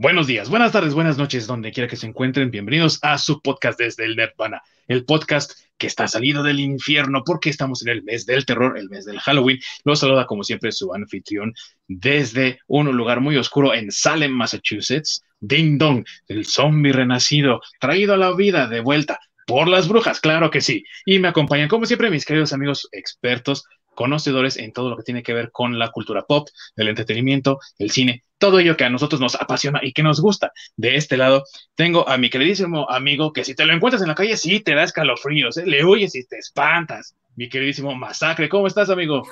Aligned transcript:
Buenos 0.00 0.26
días, 0.26 0.48
buenas 0.48 0.72
tardes, 0.72 0.94
buenas 0.94 1.18
noches, 1.18 1.46
donde 1.46 1.72
quiera 1.72 1.86
que 1.86 1.94
se 1.94 2.06
encuentren. 2.06 2.50
Bienvenidos 2.50 2.98
a 3.02 3.18
su 3.18 3.42
podcast 3.42 3.78
desde 3.78 4.06
el 4.06 4.16
Nirvana, 4.16 4.62
el 4.88 5.04
podcast 5.04 5.52
que 5.76 5.86
está 5.86 6.08
salido 6.08 6.42
del 6.42 6.58
infierno 6.58 7.22
porque 7.22 7.50
estamos 7.50 7.82
en 7.82 7.90
el 7.90 8.02
mes 8.02 8.24
del 8.24 8.46
terror, 8.46 8.78
el 8.78 8.88
mes 8.88 9.04
del 9.04 9.20
Halloween. 9.20 9.60
Los 9.84 10.00
saluda 10.00 10.24
como 10.24 10.42
siempre 10.42 10.72
su 10.72 10.94
anfitrión 10.94 11.52
desde 11.86 12.60
un 12.66 12.90
lugar 12.96 13.20
muy 13.20 13.36
oscuro 13.36 13.74
en 13.74 13.92
Salem, 13.92 14.32
Massachusetts. 14.32 15.22
Ding 15.38 15.76
Dong, 15.76 16.06
el 16.28 16.46
zombie 16.46 16.94
renacido, 16.94 17.60
traído 17.78 18.14
a 18.14 18.16
la 18.16 18.34
vida 18.34 18.68
de 18.68 18.80
vuelta 18.80 19.20
por 19.46 19.68
las 19.68 19.86
brujas, 19.86 20.18
claro 20.18 20.50
que 20.50 20.62
sí. 20.62 20.82
Y 21.04 21.18
me 21.18 21.28
acompañan 21.28 21.68
como 21.68 21.84
siempre 21.84 22.08
mis 22.08 22.24
queridos 22.24 22.54
amigos 22.54 22.88
expertos 22.92 23.64
conocedores 23.94 24.56
en 24.56 24.72
todo 24.72 24.90
lo 24.90 24.96
que 24.96 25.02
tiene 25.02 25.22
que 25.22 25.34
ver 25.34 25.50
con 25.50 25.78
la 25.78 25.90
cultura 25.90 26.22
pop, 26.22 26.48
el 26.76 26.88
entretenimiento, 26.88 27.58
el 27.78 27.90
cine, 27.90 28.24
todo 28.38 28.58
ello 28.58 28.76
que 28.76 28.84
a 28.84 28.90
nosotros 28.90 29.20
nos 29.20 29.34
apasiona 29.34 29.80
y 29.82 29.92
que 29.92 30.02
nos 30.02 30.20
gusta. 30.20 30.52
De 30.76 30.96
este 30.96 31.16
lado 31.16 31.44
tengo 31.74 32.08
a 32.08 32.16
mi 32.16 32.30
queridísimo 32.30 32.90
amigo 32.90 33.32
que 33.32 33.44
si 33.44 33.54
te 33.54 33.66
lo 33.66 33.72
encuentras 33.72 34.02
en 34.02 34.08
la 34.08 34.14
calle 34.14 34.36
sí 34.36 34.60
te 34.60 34.74
da 34.74 34.84
escalofríos, 34.84 35.56
¿eh? 35.58 35.66
le 35.66 35.84
huyes 35.84 36.14
y 36.14 36.24
te 36.26 36.38
espantas. 36.38 37.14
Mi 37.36 37.48
queridísimo 37.48 37.94
Masacre, 37.94 38.48
¿cómo 38.48 38.66
estás, 38.66 38.90
amigo? 38.90 39.22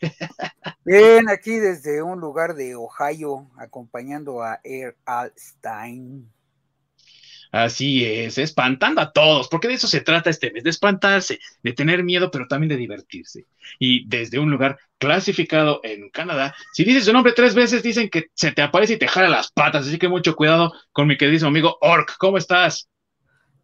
Bien, 0.84 1.28
aquí 1.28 1.56
desde 1.56 2.02
un 2.02 2.20
lugar 2.20 2.54
de 2.54 2.74
Ohio, 2.74 3.50
acompañando 3.58 4.42
a 4.42 4.60
Air 4.64 4.96
Alstein. 5.04 6.30
Así 7.52 8.04
es, 8.04 8.38
espantando 8.38 9.00
a 9.00 9.12
todos, 9.12 9.48
porque 9.48 9.66
de 9.66 9.74
eso 9.74 9.88
se 9.88 10.00
trata 10.00 10.30
este 10.30 10.52
mes, 10.52 10.62
de 10.62 10.70
espantarse, 10.70 11.40
de 11.62 11.72
tener 11.72 12.04
miedo, 12.04 12.30
pero 12.30 12.46
también 12.46 12.68
de 12.68 12.76
divertirse. 12.76 13.46
Y 13.80 14.08
desde 14.08 14.38
un 14.38 14.52
lugar 14.52 14.78
clasificado 14.98 15.80
en 15.82 16.10
Canadá, 16.10 16.54
si 16.72 16.84
dices 16.84 17.06
su 17.06 17.12
nombre 17.12 17.32
tres 17.32 17.56
veces, 17.56 17.82
dicen 17.82 18.08
que 18.08 18.26
se 18.34 18.52
te 18.52 18.62
aparece 18.62 18.92
y 18.92 18.98
te 18.98 19.08
jala 19.08 19.28
las 19.28 19.50
patas, 19.50 19.88
así 19.88 19.98
que 19.98 20.08
mucho 20.08 20.36
cuidado 20.36 20.72
con 20.92 21.08
mi 21.08 21.16
querido 21.16 21.48
amigo 21.48 21.76
Orc, 21.80 22.16
¿cómo 22.18 22.38
estás? 22.38 22.88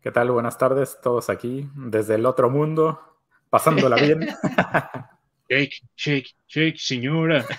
¿Qué 0.01 0.11
tal? 0.11 0.33
Buenas 0.33 0.59
tardes, 0.59 0.99
todos 1.01 1.31
aquí, 1.31 1.69
desde 1.77 2.17
el 2.17 2.27
otro 2.27 2.51
mundo, 2.51 3.01
pasándola 3.51 3.95
bien. 3.97 4.21
shake, 5.49 5.81
shake, 5.97 6.35
shake, 6.49 6.79
señora. 6.79 7.45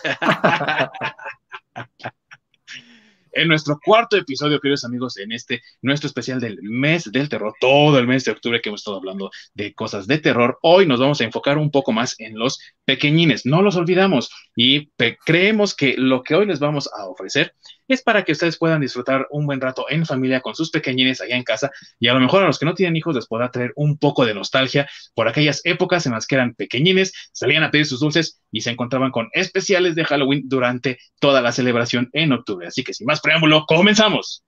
en 3.31 3.47
nuestro 3.47 3.80
cuarto 3.83 4.17
episodio, 4.17 4.59
queridos 4.59 4.86
amigos, 4.86 5.17
en 5.17 5.31
este 5.31 5.61
nuestro 5.81 6.08
especial 6.08 6.39
del 6.39 6.59
mes 6.61 7.11
del 7.11 7.30
terror, 7.30 7.53
todo 7.59 8.00
el 8.00 8.08
mes 8.08 8.25
de 8.25 8.31
octubre 8.31 8.61
que 8.61 8.69
hemos 8.69 8.81
estado 8.81 8.97
hablando 8.97 9.31
de 9.53 9.73
cosas 9.73 10.08
de 10.08 10.17
terror. 10.17 10.58
Hoy 10.61 10.86
nos 10.86 11.00
vamos 11.00 11.22
a 11.22 11.23
enfocar 11.23 11.58
un 11.58 11.72
poco 11.72 11.92
más 11.92 12.19
en 12.19 12.38
los 12.38 12.59
pequeñines, 12.86 13.45
no 13.45 13.61
los 13.61 13.75
olvidamos 13.75 14.30
y 14.56 14.89
creemos 15.25 15.75
que 15.75 15.95
lo 15.97 16.23
que 16.23 16.36
hoy 16.36 16.45
les 16.45 16.59
vamos 16.59 16.89
a 16.97 17.06
ofrecer 17.06 17.53
es 17.88 18.02
para 18.02 18.23
que 18.23 18.31
ustedes 18.31 18.57
puedan 18.57 18.81
disfrutar 18.81 19.27
un 19.31 19.45
buen 19.45 19.61
rato 19.61 19.85
en 19.89 20.05
familia 20.05 20.41
con 20.41 20.55
sus 20.55 20.69
pequeñines 20.69 21.21
allá 21.21 21.35
en 21.35 21.43
casa 21.43 21.71
y 21.99 22.07
a 22.07 22.13
lo 22.13 22.19
mejor 22.19 22.44
a 22.44 22.47
los 22.47 22.59
que 22.59 22.66
no 22.66 22.73
tienen 22.73 22.95
hijos 22.95 23.16
les 23.16 23.27
podrá 23.27 23.52
traer 23.52 23.73
un 23.75 23.97
poco 23.97 24.25
de 24.25 24.33
nostalgia 24.33 24.89
por 25.13 25.27
aquellas 25.27 25.61
épocas 25.63 26.05
en 26.05 26.13
las 26.13 26.27
que 26.27 26.35
eran 26.35 26.53
pequeñines, 26.53 27.13
salían 27.31 27.63
a 27.63 27.71
pedir 27.71 27.85
sus 27.85 27.99
dulces 27.99 28.41
y 28.52 28.61
se 28.61 28.71
encontraban 28.71 29.11
con 29.11 29.29
especiales 29.33 29.95
de 29.95 30.05
Halloween 30.05 30.44
durante 30.45 30.99
toda 31.19 31.41
la 31.41 31.52
celebración 31.52 32.09
en 32.13 32.31
octubre. 32.31 32.67
Así 32.67 32.83
que 32.83 32.94
sin 32.94 33.05
más 33.05 33.21
preámbulo, 33.21 33.66
comenzamos. 33.67 34.44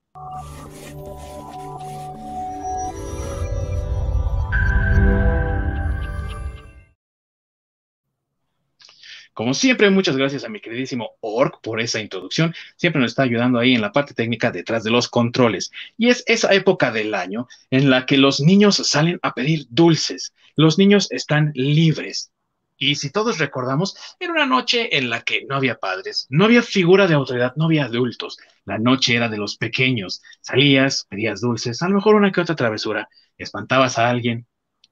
Como 9.40 9.54
siempre, 9.54 9.88
muchas 9.88 10.18
gracias 10.18 10.44
a 10.44 10.50
mi 10.50 10.60
queridísimo 10.60 11.12
Orc 11.20 11.62
por 11.62 11.80
esa 11.80 11.98
introducción. 11.98 12.54
Siempre 12.76 13.00
nos 13.00 13.12
está 13.12 13.22
ayudando 13.22 13.58
ahí 13.58 13.74
en 13.74 13.80
la 13.80 13.90
parte 13.90 14.12
técnica 14.12 14.50
detrás 14.50 14.84
de 14.84 14.90
los 14.90 15.08
controles. 15.08 15.70
Y 15.96 16.10
es 16.10 16.22
esa 16.26 16.52
época 16.52 16.92
del 16.92 17.14
año 17.14 17.48
en 17.70 17.88
la 17.88 18.04
que 18.04 18.18
los 18.18 18.40
niños 18.40 18.76
salen 18.86 19.18
a 19.22 19.32
pedir 19.32 19.64
dulces. 19.70 20.34
Los 20.56 20.76
niños 20.76 21.10
están 21.10 21.52
libres. 21.54 22.30
Y 22.76 22.96
si 22.96 23.08
todos 23.08 23.38
recordamos, 23.38 23.96
era 24.18 24.30
una 24.30 24.44
noche 24.44 24.94
en 24.98 25.08
la 25.08 25.22
que 25.22 25.46
no 25.46 25.56
había 25.56 25.76
padres, 25.76 26.26
no 26.28 26.44
había 26.44 26.62
figura 26.62 27.06
de 27.06 27.14
autoridad, 27.14 27.54
no 27.56 27.64
había 27.64 27.86
adultos. 27.86 28.36
La 28.66 28.76
noche 28.76 29.16
era 29.16 29.30
de 29.30 29.38
los 29.38 29.56
pequeños. 29.56 30.20
Salías, 30.42 31.06
pedías 31.08 31.40
dulces, 31.40 31.80
a 31.80 31.88
lo 31.88 31.94
mejor 31.94 32.14
una 32.14 32.30
que 32.30 32.42
otra 32.42 32.56
travesura, 32.56 33.08
espantabas 33.38 33.96
a 33.96 34.10
alguien, 34.10 34.46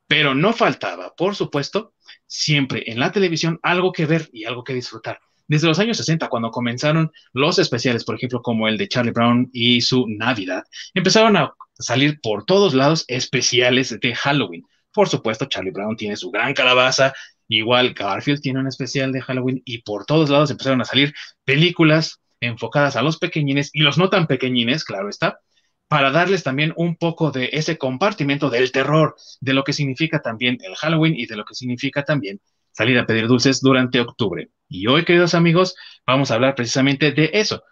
pero 0.06 0.34
no 0.34 0.54
faltaba, 0.54 1.14
por 1.14 1.36
supuesto, 1.36 1.92
siempre 2.28 2.84
en 2.86 3.00
la 3.00 3.10
televisión 3.10 3.58
algo 3.62 3.92
que 3.92 4.06
ver 4.06 4.28
y 4.32 4.44
algo 4.44 4.62
que 4.62 4.74
disfrutar. 4.74 5.18
Desde 5.48 5.66
los 5.66 5.78
años 5.78 5.96
60, 5.96 6.28
cuando 6.28 6.50
comenzaron 6.50 7.10
los 7.32 7.58
especiales, 7.58 8.04
por 8.04 8.14
ejemplo, 8.14 8.42
como 8.42 8.68
el 8.68 8.76
de 8.76 8.86
Charlie 8.86 9.12
Brown 9.12 9.48
y 9.52 9.80
su 9.80 10.06
Navidad, 10.06 10.62
empezaron 10.92 11.36
a 11.38 11.54
salir 11.78 12.20
por 12.20 12.44
todos 12.44 12.74
lados 12.74 13.04
especiales 13.08 13.98
de 13.98 14.14
Halloween. 14.14 14.64
Por 14.92 15.08
supuesto, 15.08 15.46
Charlie 15.46 15.70
Brown 15.70 15.96
tiene 15.96 16.16
su 16.16 16.30
gran 16.30 16.52
calabaza, 16.52 17.14
igual 17.48 17.94
Garfield 17.94 18.42
tiene 18.42 18.60
un 18.60 18.66
especial 18.66 19.10
de 19.10 19.22
Halloween 19.22 19.62
y 19.64 19.82
por 19.82 20.04
todos 20.04 20.28
lados 20.28 20.50
empezaron 20.50 20.82
a 20.82 20.84
salir 20.84 21.14
películas 21.44 22.20
enfocadas 22.40 22.96
a 22.96 23.02
los 23.02 23.18
pequeñines 23.18 23.70
y 23.72 23.80
los 23.80 23.96
no 23.96 24.10
tan 24.10 24.26
pequeñines, 24.26 24.84
claro 24.84 25.08
está, 25.08 25.40
para 25.88 26.10
darles 26.10 26.42
también 26.42 26.72
un 26.76 26.96
poco 26.96 27.30
de 27.30 27.50
ese 27.52 27.78
compartimento 27.78 28.50
del 28.50 28.70
terror, 28.70 29.16
de 29.40 29.54
lo 29.54 29.64
que 29.64 29.72
significa 29.72 30.20
también 30.20 30.58
el 30.62 30.74
Halloween 30.76 31.16
y 31.16 31.26
de 31.26 31.36
lo 31.36 31.44
que 31.44 31.54
significa 31.54 32.04
también 32.04 32.40
salir 32.72 32.98
a 32.98 33.06
pedir 33.06 33.26
dulces 33.26 33.60
durante 33.60 33.98
octubre. 33.98 34.50
Y 34.68 34.86
hoy, 34.86 35.04
queridos 35.04 35.34
amigos, 35.34 35.74
vamos 36.06 36.30
a 36.30 36.34
hablar 36.34 36.54
precisamente 36.54 37.12
de 37.12 37.30
eso. 37.32 37.62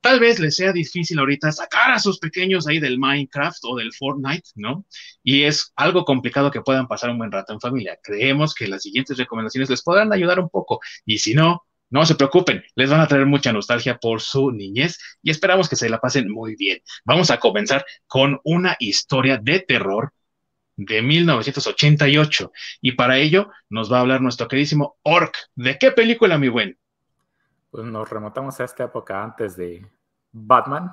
Tal 0.00 0.18
vez 0.18 0.40
les 0.40 0.56
sea 0.56 0.72
difícil 0.72 1.18
ahorita 1.18 1.52
sacar 1.52 1.92
a 1.92 1.98
sus 1.98 2.18
pequeños 2.18 2.66
ahí 2.66 2.80
del 2.80 2.98
Minecraft 2.98 3.58
o 3.64 3.76
del 3.76 3.92
Fortnite, 3.92 4.48
¿no? 4.54 4.86
Y 5.22 5.42
es 5.44 5.72
algo 5.76 6.04
complicado 6.04 6.50
que 6.50 6.62
puedan 6.62 6.88
pasar 6.88 7.10
un 7.10 7.18
buen 7.18 7.30
rato 7.30 7.52
en 7.52 7.60
familia. 7.60 7.98
Creemos 8.02 8.54
que 8.54 8.66
las 8.66 8.82
siguientes 8.82 9.18
recomendaciones 9.18 9.68
les 9.68 9.82
podrán 9.82 10.12
ayudar 10.12 10.40
un 10.40 10.48
poco. 10.48 10.80
Y 11.04 11.18
si 11.18 11.34
no, 11.34 11.66
no 11.90 12.06
se 12.06 12.14
preocupen, 12.14 12.62
les 12.76 12.88
van 12.88 13.00
a 13.00 13.08
traer 13.08 13.26
mucha 13.26 13.52
nostalgia 13.52 13.98
por 13.98 14.20
su 14.20 14.52
niñez 14.52 14.98
y 15.22 15.30
esperamos 15.30 15.68
que 15.68 15.76
se 15.76 15.90
la 15.90 16.00
pasen 16.00 16.30
muy 16.30 16.54
bien. 16.54 16.78
Vamos 17.04 17.30
a 17.30 17.40
comenzar 17.40 17.84
con 18.06 18.40
una 18.44 18.76
historia 18.78 19.38
de 19.38 19.60
terror 19.60 20.12
de 20.76 21.02
1988 21.02 22.52
y 22.80 22.92
para 22.92 23.18
ello 23.18 23.50
nos 23.68 23.92
va 23.92 23.98
a 23.98 24.00
hablar 24.00 24.22
nuestro 24.22 24.48
queridísimo 24.48 24.96
Orc. 25.02 25.36
¿De 25.56 25.78
qué 25.78 25.90
película, 25.90 26.38
mi 26.38 26.48
buen? 26.48 26.78
Pues 27.70 27.84
nos 27.84 28.08
remontamos 28.08 28.58
a 28.60 28.64
esta 28.64 28.84
época 28.84 29.22
antes 29.22 29.56
de 29.56 29.86
Batman, 30.32 30.92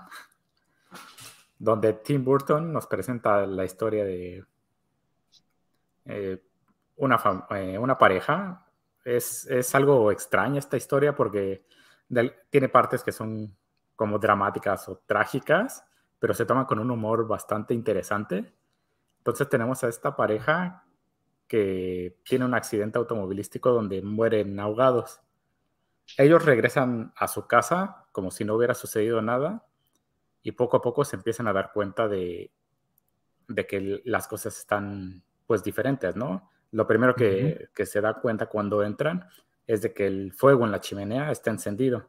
donde 1.59 1.93
Tim 1.93 2.23
Burton 2.23 2.73
nos 2.73 2.87
presenta 2.87 3.45
la 3.45 3.65
historia 3.65 4.03
de 4.03 4.45
eh, 6.05 6.41
eh, 7.45 7.77
una 7.77 7.97
pareja 7.97 8.66
es, 9.07 9.73
algo 9.75 10.11
extraña 10.11 10.59
esta 10.59 10.75
historia 10.75 11.15
porque 11.15 11.65
tiene 12.49 12.69
partes 12.69 13.03
que 13.03 13.11
son 13.11 13.55
como 13.95 14.19
dramáticas 14.19 14.87
o 14.89 15.01
trágicas, 15.05 15.85
pero 16.19 16.33
se 16.33 16.45
toma 16.45 16.67
con 16.67 16.79
un 16.79 16.91
humor 16.91 17.25
bastante 17.27 17.73
interesante. 17.73 18.53
Entonces 19.19 19.47
tenemos 19.49 19.83
a 19.83 19.87
esta 19.87 20.15
pareja 20.15 20.83
que 21.47 22.19
tiene 22.23 22.45
un 22.45 22.53
accidente 22.53 22.97
automovilístico 22.97 23.71
donde 23.71 24.01
mueren 24.01 24.59
ahogados. 24.59 25.21
Ellos 26.17 26.43
regresan 26.43 27.13
a 27.15 27.27
su 27.27 27.47
casa 27.47 28.07
como 28.11 28.29
si 28.29 28.43
no 28.43 28.55
hubiera 28.55 28.73
sucedido 28.73 29.21
nada 29.21 29.65
y 30.43 30.51
poco 30.51 30.77
a 30.77 30.81
poco 30.81 31.05
se 31.05 31.15
empiezan 31.15 31.47
a 31.47 31.53
dar 31.53 31.71
cuenta 31.73 32.07
de, 32.07 32.51
de 33.47 33.67
que 33.67 34.01
las 34.03 34.27
cosas 34.27 34.57
están 34.57 35.23
pues 35.45 35.63
diferentes, 35.63 36.15
¿no? 36.15 36.49
Lo 36.77 36.85
primero 36.85 37.15
que, 37.15 37.69
se 37.85 38.01
da 38.01 38.13
cuenta 38.13 38.45
cuando 38.45 38.83
entran 38.83 39.27
es 39.65 39.81
de 39.81 39.95
que 39.95 40.05
el 40.05 40.31
fuego 40.31 40.63
en 40.63 40.71
la 40.71 40.79
chimenea 40.79 41.31
está 41.31 41.49
encendido. 41.49 42.07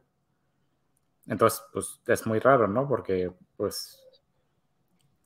Entonces, 1.25 1.63
pues 1.73 1.99
es 2.05 2.27
muy 2.27 2.37
raro, 2.37 2.67
¿no? 2.67 2.87
Porque, 2.87 3.31
pues, 3.57 3.99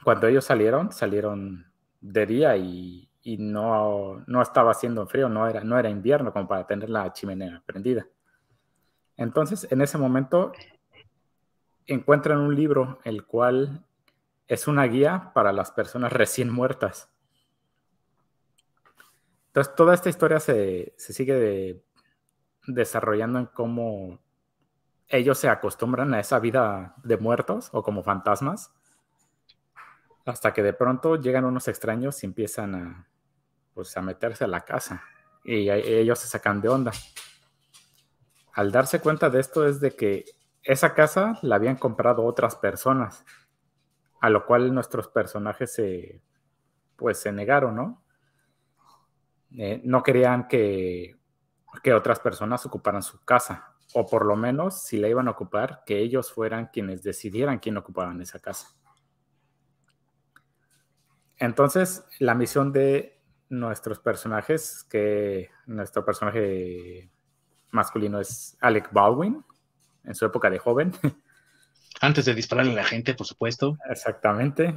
cuando 0.01 0.27
ellos 0.27 0.45
salieron, 0.45 0.93
salieron 0.93 1.69
de 1.99 2.25
día 2.25 2.55
y, 2.55 3.09
no, 3.37 4.23
no, 4.27 4.41
estaba 4.41 4.71
haciendo 4.71 5.05
frío, 5.07 5.27
no 5.27 5.45
era, 5.45 5.61
no 5.61 5.77
era 5.77 5.89
invierno 5.89 6.31
como 6.31 6.47
para 6.47 6.65
tener 6.65 6.89
la 6.89 7.11
chimenea 7.11 7.61
prendida. 7.65 8.07
Entonces, 9.17 9.67
en 9.69 9.81
ese 9.81 9.97
momento, 9.97 10.53
encuentran 11.85 12.39
un 12.39 12.55
libro, 12.55 12.99
el 13.03 13.25
cual 13.25 13.83
es 14.47 14.69
una 14.69 14.85
guía 14.85 15.33
para 15.35 15.51
las 15.51 15.69
personas 15.71 16.13
recién 16.13 16.49
muertas. 16.49 17.12
Entonces, 19.53 19.75
toda 19.75 19.93
esta 19.93 20.09
historia 20.09 20.39
se, 20.39 20.95
sigue 20.97 21.85
desarrollando 22.65 23.37
en 23.37 23.45
cómo 23.45 24.19
ellos 25.07 25.37
se 25.37 25.47
acostumbran 25.47 26.11
a 26.15 26.19
esa 26.19 26.39
vida 26.39 26.95
de 27.03 27.17
muertos 27.17 27.69
o 27.71 27.83
como 27.83 28.01
fantasmas, 28.01 28.73
hasta 30.25 30.53
que 30.53 30.63
de 30.63 30.73
pronto 30.73 31.17
llegan 31.17 31.45
unos 31.45 31.67
extraños 31.67 32.23
y 32.23 32.25
empiezan 32.25 32.73
a, 32.73 33.07
pues, 33.75 33.95
a 33.95 34.01
meterse 34.01 34.43
a 34.43 34.47
la 34.47 34.61
casa 34.61 35.03
y 35.43 35.69
ellos 35.69 36.17
se 36.17 36.27
sacan 36.27 36.59
de 36.59 36.69
onda. 36.69 36.91
Al 38.53 38.71
darse 38.71 39.01
cuenta 39.01 39.29
de 39.29 39.39
esto 39.39 39.67
es 39.67 39.79
de 39.79 39.95
que 39.95 40.25
esa 40.63 40.95
casa 40.95 41.37
la 41.43 41.57
habían 41.57 41.75
comprado 41.75 42.23
otras 42.23 42.55
personas, 42.55 43.23
a 44.19 44.31
lo 44.31 44.47
cual 44.47 44.73
nuestros 44.73 45.09
personajes 45.09 45.75
se, 45.75 46.23
pues, 46.95 47.19
se 47.19 47.31
negaron, 47.31 47.75
¿no? 47.75 48.02
Eh, 49.57 49.81
no 49.83 50.03
querían 50.03 50.47
que, 50.47 51.15
que 51.83 51.93
otras 51.93 52.19
personas 52.19 52.65
ocuparan 52.65 53.03
su 53.03 53.23
casa, 53.23 53.75
o 53.93 54.05
por 54.05 54.25
lo 54.25 54.35
menos, 54.35 54.83
si 54.83 54.97
la 54.97 55.07
iban 55.07 55.27
a 55.27 55.31
ocupar, 55.31 55.83
que 55.85 55.99
ellos 55.99 56.31
fueran 56.31 56.69
quienes 56.73 57.03
decidieran 57.03 57.59
quién 57.59 57.77
ocupaban 57.77 58.21
esa 58.21 58.39
casa. 58.39 58.75
Entonces, 61.37 62.05
la 62.19 62.35
misión 62.35 62.71
de 62.71 63.21
nuestros 63.49 63.99
personajes, 63.99 64.85
que 64.89 65.49
nuestro 65.65 66.05
personaje 66.05 67.11
masculino 67.71 68.19
es 68.19 68.57
Alec 68.61 68.91
Baldwin, 68.91 69.43
en 70.03 70.15
su 70.15 70.25
época 70.25 70.49
de 70.49 70.59
joven. 70.59 70.91
Antes 72.01 72.25
de 72.25 72.33
dispararle 72.33 72.73
a 72.73 72.75
la 72.75 72.83
gente, 72.83 73.13
por 73.13 73.25
supuesto. 73.25 73.77
Exactamente. 73.89 74.73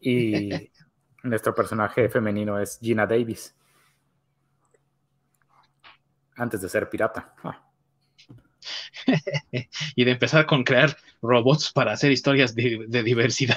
Y 0.00 0.50
nuestro 1.22 1.54
personaje 1.54 2.08
femenino 2.08 2.58
es 2.58 2.78
Gina 2.80 3.06
Davis. 3.06 3.54
Antes 6.36 6.60
de 6.60 6.68
ser 6.68 6.88
pirata. 6.88 7.34
Ah. 7.42 7.62
y 9.94 10.04
de 10.04 10.10
empezar 10.10 10.46
con 10.46 10.64
crear 10.64 10.96
robots 11.22 11.72
para 11.72 11.92
hacer 11.92 12.10
historias 12.10 12.54
de, 12.54 12.86
diversidad. 13.04 13.56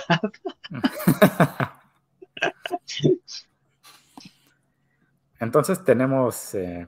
Entonces 5.40 5.84
tenemos 5.84 6.54
eh, 6.56 6.88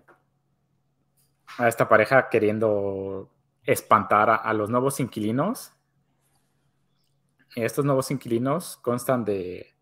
a 1.57 1.67
esta 1.67 1.87
pareja 1.87 2.29
queriendo 2.29 3.31
espantar 3.63 4.29
a, 4.43 4.53
los 4.53 4.69
nuevos 4.69 4.99
inquilinos. 4.99 5.73
Estos 7.55 7.85
nuevos 7.85 8.11
inquilinos 8.11 8.77
constan 8.77 9.25
de 9.25 9.73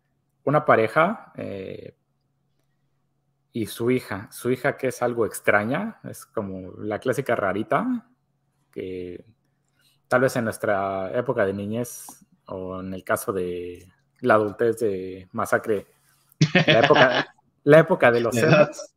una 0.44 0.64
pareja 0.64 1.32
eh, 1.36 1.94
y 3.52 3.66
su 3.66 3.90
hija. 3.90 4.28
Su 4.30 4.50
hija 4.50 4.76
que 4.76 4.88
es 4.88 5.02
algo 5.02 5.26
extraña, 5.26 6.00
es 6.04 6.26
como 6.26 6.72
la 6.78 6.98
clásica 6.98 7.34
rarita, 7.36 8.06
que 8.70 9.24
tal 10.08 10.22
vez 10.22 10.36
en 10.36 10.44
nuestra 10.44 11.10
época 11.16 11.44
de 11.44 11.52
niñez 11.52 12.06
o 12.46 12.80
en 12.80 12.94
el 12.94 13.04
caso 13.04 13.32
de 13.32 13.88
la 14.20 14.34
adultez 14.34 14.78
de 14.80 15.28
Masacre, 15.32 15.86
la 17.64 17.78
época, 17.78 18.10
de 18.12 18.20
los 18.20 18.34
celos 18.34 18.94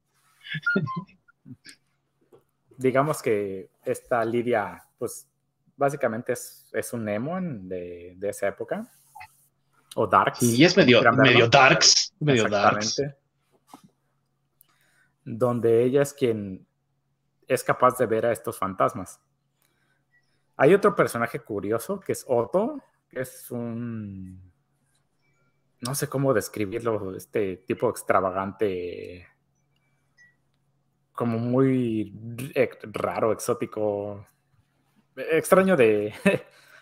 digamos 2.77 3.21
que 3.21 3.69
esta 3.85 4.23
Lidia, 4.25 4.83
pues 4.97 5.27
básicamente 5.75 6.33
es, 6.33 6.93
un 6.93 7.05
Nemo 7.05 7.39
de, 7.41 8.17
esa 8.21 8.47
época. 8.47 8.87
O 9.95 10.07
Darks. 10.07 10.41
Y 10.41 10.63
es 10.63 10.75
medio, 10.75 11.01
medio 11.13 11.47
Darks. 11.47 12.13
Medio 12.19 12.47
Darks. 12.47 13.01
Donde 15.25 15.83
ella 15.83 16.01
es 16.01 16.13
quien 16.13 16.67
es 17.47 17.63
capaz 17.63 17.97
de 17.97 18.05
ver 18.05 18.25
a 18.25 18.31
estos 18.31 18.57
fantasmas. 18.57 19.21
Hay 20.55 20.73
otro 20.73 20.95
personaje 20.95 21.39
curioso 21.39 21.99
que 21.99 22.11
es 22.11 22.25
Otto, 22.27 22.83
que 23.09 23.21
es 23.21 23.49
un. 23.51 24.51
No 25.81 25.95
sé 25.95 26.07
cómo 26.07 26.33
describirlo, 26.33 27.15
este 27.15 27.57
tipo 27.57 27.89
extravagante 27.89 29.27
como 31.13 31.37
muy 31.37 32.13
raro, 32.83 33.31
exótico, 33.31 34.25
extraño 35.15 35.75
de, 35.77 36.13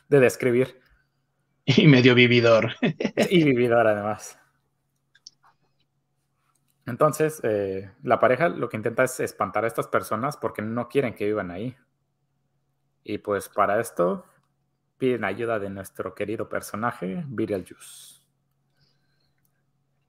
describir. 0.08 0.80
Y 1.66 1.88
medio 1.88 2.16
vividor. 2.16 2.74
y 3.30 3.44
vividor 3.44 3.88
además. 3.88 4.38
Entonces, 6.86 7.40
eh, 7.44 7.92
la 8.04 8.20
pareja 8.20 8.50
lo 8.50 8.70
que 8.70 8.78
intenta 8.78 9.04
es 9.04 9.20
espantar 9.20 9.64
a 9.64 9.68
estas 9.68 9.88
personas 9.88 10.38
porque 10.38 10.62
no 10.62 10.90
quieren 10.90 11.14
que 11.14 11.26
vivan 11.26 11.52
ahí. 11.52 11.76
Y 13.04 13.20
pues 13.20 13.50
para 13.50 13.80
esto 13.80 14.26
piden 14.98 15.24
ayuda 15.24 15.60
de 15.60 15.70
nuestro 15.70 16.14
querido 16.14 16.50
personaje, 16.50 17.24
Beetlejuice. 17.28 18.22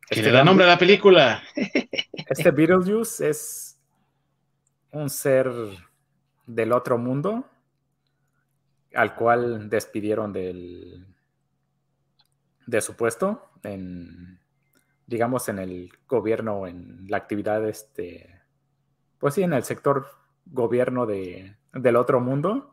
Que 0.09 0.23
le 0.23 0.31
da 0.31 0.45
nombre 0.45 0.67
a 0.67 0.69
la 0.69 0.79
película. 0.79 1.43
Este 2.29 2.51
Beetlejuice 2.51 3.29
es 3.29 3.79
un 4.91 5.11
ser 5.11 5.51
del 6.47 6.73
otro 6.73 6.97
mundo 6.99 7.45
al 8.95 9.15
cual 9.15 9.69
despidieron 9.69 10.33
del, 10.33 11.07
de 12.67 12.81
su 12.81 12.95
puesto 12.95 13.51
en, 13.63 14.42
digamos, 15.13 15.47
en 15.51 15.59
el 15.59 15.93
gobierno, 16.09 16.67
en 16.67 17.05
la 17.07 17.19
actividad, 17.19 17.69
este, 17.69 18.41
pues 19.19 19.35
sí, 19.35 19.43
en 19.43 19.53
el 19.53 19.63
sector 19.63 20.07
gobierno 20.47 21.05
de, 21.05 21.59
del 21.75 21.97
otro 21.97 22.19
mundo, 22.19 22.73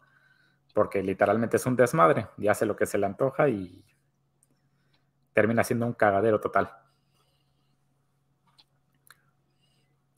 porque 0.73 1.03
literalmente 1.03 1.57
es 1.57 1.65
un 1.65 1.75
desmadre 1.75 2.29
y 2.37 2.47
hace 2.47 2.65
lo 2.65 2.77
que 2.77 2.85
se 2.85 2.97
le 2.97 3.07
antoja 3.07 3.49
y 3.49 3.83
termina 5.33 5.65
siendo 5.65 5.85
un 5.85 5.93
cagadero 5.93 6.39
total. 6.39 6.71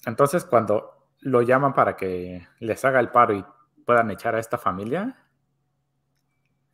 Entonces, 0.06 0.46
cuando 0.46 1.08
lo 1.22 1.42
llaman 1.42 1.74
para 1.74 1.96
que 1.96 2.48
les 2.60 2.86
haga 2.86 3.00
el 3.00 3.10
paro 3.10 3.34
y 3.34 3.44
puedan 3.84 4.12
echar 4.12 4.36
a 4.36 4.40
esta 4.40 4.60
familia, 4.60 5.26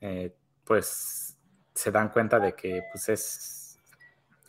eh, 0.01 0.35
pues 0.65 1.37
se 1.73 1.91
dan 1.91 2.09
cuenta 2.09 2.37
de 2.37 2.53
que 2.53 2.83
pues 2.91 3.07
es, 3.07 3.56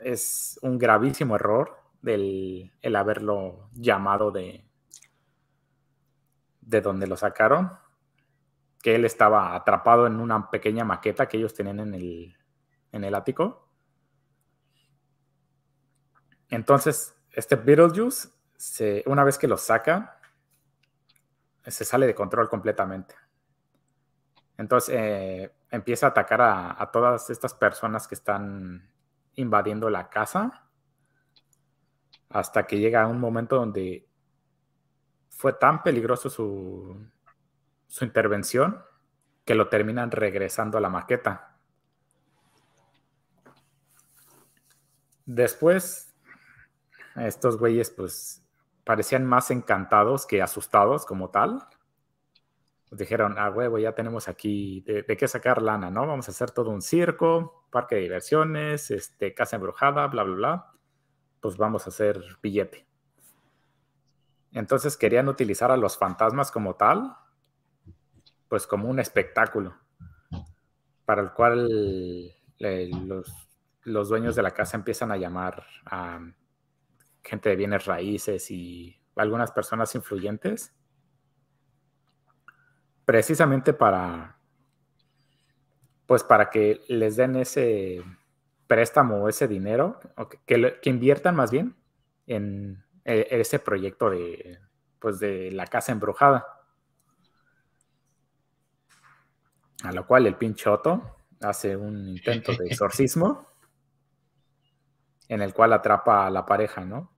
es 0.00 0.58
un 0.62 0.78
gravísimo 0.78 1.36
error 1.36 1.76
el, 2.04 2.96
haberlo 2.96 3.68
llamado 3.72 4.30
de, 4.30 4.64
de 6.60 6.80
donde 6.80 7.06
lo 7.06 7.16
sacaron, 7.16 7.72
que 8.80 8.94
él 8.94 9.04
estaba 9.04 9.54
atrapado 9.54 10.06
en 10.06 10.20
una 10.20 10.50
pequeña 10.50 10.84
maqueta 10.84 11.26
que 11.26 11.36
ellos 11.36 11.54
tenían 11.54 11.80
en 11.80 11.94
el, 11.94 12.36
en 12.92 13.04
el 13.04 13.14
ático. 13.14 13.68
Entonces, 16.48 17.14
este 17.32 17.56
Beetlejuice 17.56 18.28
una 19.06 19.24
vez 19.24 19.38
que 19.38 19.46
lo 19.46 19.56
saca, 19.56 20.20
se 21.64 21.84
sale 21.84 22.06
de 22.06 22.14
control 22.14 22.48
completamente. 22.48 23.14
Entonces 24.56 24.94
eh, 24.98 25.54
empieza 25.70 26.06
a 26.06 26.10
atacar 26.10 26.40
a, 26.42 26.90
todas 26.92 27.30
estas 27.30 27.54
personas 27.54 28.08
que 28.08 28.16
están 28.16 28.90
invadiendo 29.38 29.88
la 29.88 30.10
casa 30.10 30.68
hasta 32.28 32.66
que 32.66 32.78
llega 32.78 33.06
un 33.06 33.20
momento 33.20 33.56
donde 33.56 34.06
fue 35.30 35.52
tan 35.52 35.82
peligroso 35.82 36.28
su, 36.28 37.06
su 37.86 38.04
intervención 38.04 38.82
que 39.44 39.54
lo 39.54 39.68
terminan 39.68 40.10
regresando 40.10 40.76
a 40.76 40.80
la 40.80 40.90
maqueta. 40.90 41.56
Después, 45.24 46.14
estos 47.16 47.58
güeyes 47.58 47.90
pues 47.90 48.44
parecían 48.84 49.24
más 49.24 49.50
encantados 49.50 50.26
que 50.26 50.42
asustados 50.42 51.06
como 51.06 51.30
tal. 51.30 51.66
Dijeron, 52.90 53.34
ah, 53.38 53.50
huevo, 53.50 53.78
ya 53.78 53.92
tenemos 53.92 54.28
aquí 54.28 54.80
de, 54.82 55.04
qué 55.04 55.28
sacar 55.28 55.60
lana, 55.62 55.90
¿no? 55.90 56.06
Vamos 56.06 56.28
a 56.28 56.30
hacer 56.30 56.50
todo 56.50 56.70
un 56.70 56.82
circo, 56.82 57.66
parque 57.70 57.96
de 57.96 58.02
diversiones, 58.02 58.90
este, 58.90 59.34
casa 59.34 59.56
embrujada, 59.56 60.06
bla, 60.06 60.22
bla, 60.22 60.34
bla. 60.34 60.72
Pues 61.40 61.56
vamos 61.56 61.86
a 61.86 61.90
hacer 61.90 62.22
billete. 62.42 62.86
Entonces 64.52 64.96
querían 64.96 65.28
utilizar 65.28 65.70
a 65.70 65.76
los 65.76 65.98
fantasmas 65.98 66.50
como 66.50 66.76
tal, 66.76 67.16
pues 68.48 68.66
como 68.66 68.88
un 68.88 68.98
espectáculo, 68.98 69.76
para 71.04 71.20
el 71.20 71.32
cual 71.32 71.68
eh, 72.58 72.90
los, 73.04 73.30
los 73.82 74.08
dueños 74.08 74.34
de 74.34 74.42
la 74.42 74.52
casa 74.52 74.76
empiezan 74.76 75.12
a 75.12 75.18
llamar 75.18 75.64
a 75.84 76.20
gente 77.22 77.50
de 77.50 77.56
bienes 77.56 77.84
raíces 77.84 78.50
y 78.50 78.98
algunas 79.16 79.52
personas 79.52 79.94
influyentes, 79.94 80.74
precisamente 83.08 83.72
para, 83.72 84.36
pues 86.04 86.22
para 86.22 86.50
que 86.50 86.82
les 86.88 87.16
den 87.16 87.36
ese 87.36 88.04
préstamo, 88.66 89.30
ese 89.30 89.48
dinero, 89.48 89.98
que, 90.44 90.78
que 90.82 90.90
inviertan 90.90 91.34
más 91.34 91.50
bien 91.50 91.74
en, 92.26 92.84
e, 93.06 93.26
ese 93.30 93.60
proyecto 93.60 94.10
de, 94.10 94.58
pues 94.98 95.18
de 95.20 95.50
la 95.52 95.66
casa 95.66 95.90
embrujada. 95.90 96.44
A 99.84 99.92
lo 99.92 100.06
cual 100.06 100.26
el 100.26 100.36
pinchoto 100.36 101.16
hace 101.40 101.78
un 101.78 102.08
intento 102.08 102.52
de 102.52 102.66
exorcismo 102.66 103.48
en 105.28 105.40
el 105.40 105.54
cual 105.54 105.72
atrapa 105.72 106.26
a 106.26 106.30
la 106.30 106.44
pareja, 106.44 106.84
¿no? 106.84 107.10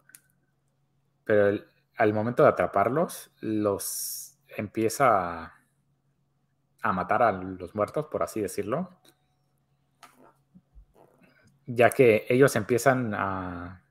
Pero 1.24 1.64
al 1.96 2.14
momento 2.14 2.44
de 2.44 2.50
atraparlos, 2.50 3.32
los 3.40 4.38
empieza 4.56 5.46
a 5.46 5.59
matar 6.82 7.22
a 7.22 7.32
los 7.32 7.74
muertos, 7.74 8.06
por 8.06 8.22
así 8.22 8.40
decirlo, 8.40 8.90
ya 11.66 11.90
que 11.90 12.26
ellos 12.28 12.56
empiezan 12.56 13.14
a, 13.14 13.82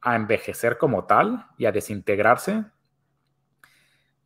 a 0.00 0.16
envejecer 0.16 0.76
como 0.76 1.04
tal 1.04 1.46
y 1.56 1.66
a 1.66 1.72
desintegrarse. 1.72 2.64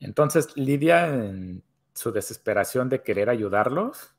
Entonces 0.01 0.57
Lidia, 0.57 1.07
en 1.07 1.63
su 1.95 2.13
desesperación 2.13 2.89
de 2.89 3.03
querer 3.03 3.31
ayudarlos, 3.31 4.15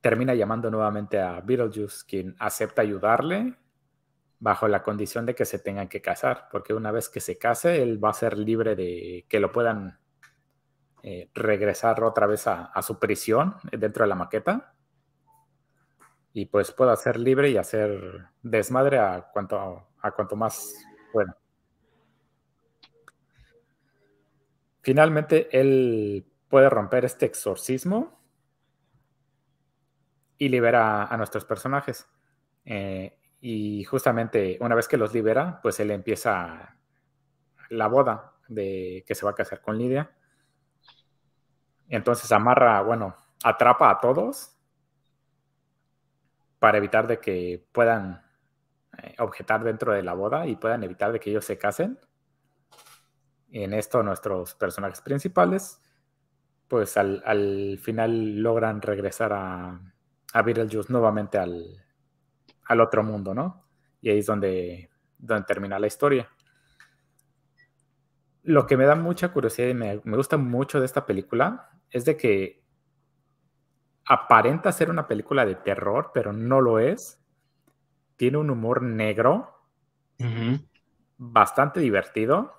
termina 0.00 0.34
llamando 0.34 0.70
nuevamente 0.70 1.20
a 1.20 1.40
Beetlejuice, 1.40 2.04
quien 2.06 2.36
acepta 2.38 2.82
ayudarle 2.82 3.56
bajo 4.40 4.68
la 4.68 4.82
condición 4.82 5.26
de 5.26 5.34
que 5.34 5.44
se 5.44 5.58
tengan 5.58 5.88
que 5.88 6.00
casar, 6.00 6.48
porque 6.50 6.74
una 6.74 6.92
vez 6.92 7.08
que 7.08 7.20
se 7.20 7.38
case, 7.38 7.82
él 7.82 8.02
va 8.02 8.10
a 8.10 8.14
ser 8.14 8.38
libre 8.38 8.76
de 8.76 9.26
que 9.28 9.40
lo 9.40 9.50
puedan 9.50 9.98
eh, 11.02 11.30
regresar 11.34 12.02
otra 12.02 12.26
vez 12.26 12.46
a, 12.46 12.70
su 12.82 12.98
prisión 12.98 13.56
dentro 13.72 14.04
de 14.04 14.08
la 14.08 14.14
maqueta. 14.14 14.74
Y 16.32 16.46
pues 16.46 16.72
pueda 16.72 16.94
ser 16.96 17.18
libre 17.18 17.50
y 17.50 17.56
hacer 17.56 18.28
desmadre 18.42 18.98
a 18.98 19.28
cuanto, 19.32 19.88
a 20.00 20.10
cuanto 20.12 20.36
más 20.36 20.74
pueda. 21.12 21.36
Finalmente, 24.82 25.48
él 25.52 26.24
puede 26.48 26.70
romper 26.70 27.04
este 27.04 27.26
exorcismo 27.26 28.18
y 30.38 30.48
libera 30.48 31.04
a 31.04 31.16
nuestros 31.16 31.44
personajes. 31.44 32.08
Eh, 32.64 33.18
y 33.40 33.84
justamente 33.84 34.56
una 34.60 34.74
vez 34.74 34.88
que 34.88 34.96
los 34.96 35.12
libera, 35.12 35.60
pues 35.62 35.78
él 35.80 35.90
empieza 35.90 36.76
la 37.70 37.88
boda 37.88 38.32
de 38.48 39.04
que 39.06 39.14
se 39.14 39.24
va 39.24 39.32
a 39.32 39.34
casar 39.34 39.60
con 39.60 39.76
Lidia. 39.76 40.10
Entonces 41.88 42.30
amarra, 42.32 42.82
bueno, 42.82 43.16
atrapa 43.42 43.90
a 43.90 44.00
todos 44.00 44.54
para 46.58 46.78
evitar 46.78 47.06
de 47.06 47.18
que 47.20 47.64
puedan 47.72 48.22
eh, 49.02 49.14
objetar 49.18 49.62
dentro 49.64 49.92
de 49.92 50.02
la 50.02 50.14
boda 50.14 50.46
y 50.46 50.56
puedan 50.56 50.82
evitar 50.82 51.12
de 51.12 51.20
que 51.20 51.30
ellos 51.30 51.44
se 51.44 51.58
casen. 51.58 51.98
En 53.50 53.72
esto 53.72 54.02
nuestros 54.02 54.54
personajes 54.54 55.00
principales, 55.00 55.80
pues 56.66 56.96
al, 56.98 57.78
final 57.82 58.42
logran 58.42 58.82
regresar 58.82 59.32
a, 59.32 59.80
a 60.34 60.42
Beetlejuice 60.42 60.92
nuevamente 60.92 61.38
al, 61.38 61.82
al 62.66 62.80
otro 62.80 63.02
mundo, 63.02 63.34
¿no? 63.34 63.64
Y 64.02 64.10
ahí 64.10 64.18
es 64.18 64.26
donde, 64.26 64.90
donde 65.16 65.46
termina 65.46 65.78
la 65.78 65.86
historia. 65.86 66.28
Lo 68.42 68.66
que 68.66 68.76
me 68.76 68.84
da 68.84 68.94
mucha 68.94 69.32
curiosidad 69.32 69.68
y 69.68 69.74
me, 69.74 70.00
me 70.04 70.16
gusta 70.16 70.36
mucho 70.36 70.78
de 70.80 70.86
esta 70.86 71.06
película 71.06 71.77
es 71.90 72.04
de 72.04 72.16
que 72.16 72.62
aparenta 74.04 74.72
ser 74.72 74.90
una 74.90 75.06
película 75.06 75.44
de 75.44 75.54
terror, 75.54 76.10
pero 76.14 76.32
no 76.32 76.60
lo 76.60 76.78
es. 76.78 77.20
Tiene 78.16 78.38
un 78.38 78.50
humor 78.50 78.82
negro, 78.82 79.54
bastante 81.18 81.80
divertido, 81.80 82.54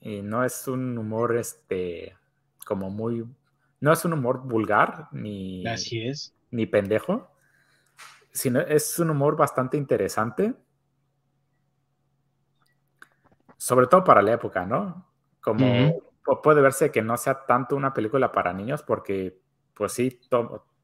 y 0.00 0.20
no 0.20 0.44
es 0.44 0.68
un 0.68 0.98
humor, 0.98 1.36
este, 1.36 2.16
como 2.66 2.90
muy, 2.90 3.24
no 3.80 3.92
es 3.92 4.04
un 4.04 4.12
humor 4.12 4.42
vulgar, 4.42 5.08
ni, 5.12 5.66
Así 5.66 6.06
es. 6.06 6.34
ni 6.50 6.66
pendejo, 6.66 7.30
sino 8.32 8.60
es 8.60 8.98
un 8.98 9.10
humor 9.10 9.36
bastante 9.36 9.76
interesante, 9.76 10.54
sobre 13.56 13.86
todo 13.86 14.04
para 14.04 14.20
la 14.20 14.32
época, 14.32 14.66
¿no? 14.66 15.06
Como 15.40 16.03
puede 16.42 16.60
verse 16.62 16.90
que 16.90 17.02
no 17.02 17.16
sea 17.16 17.44
tanto 17.46 17.76
una 17.76 17.92
película 17.92 18.32
para 18.32 18.52
niños 18.52 18.82
porque, 18.82 19.38
pues 19.74 19.92
sí, 19.92 20.20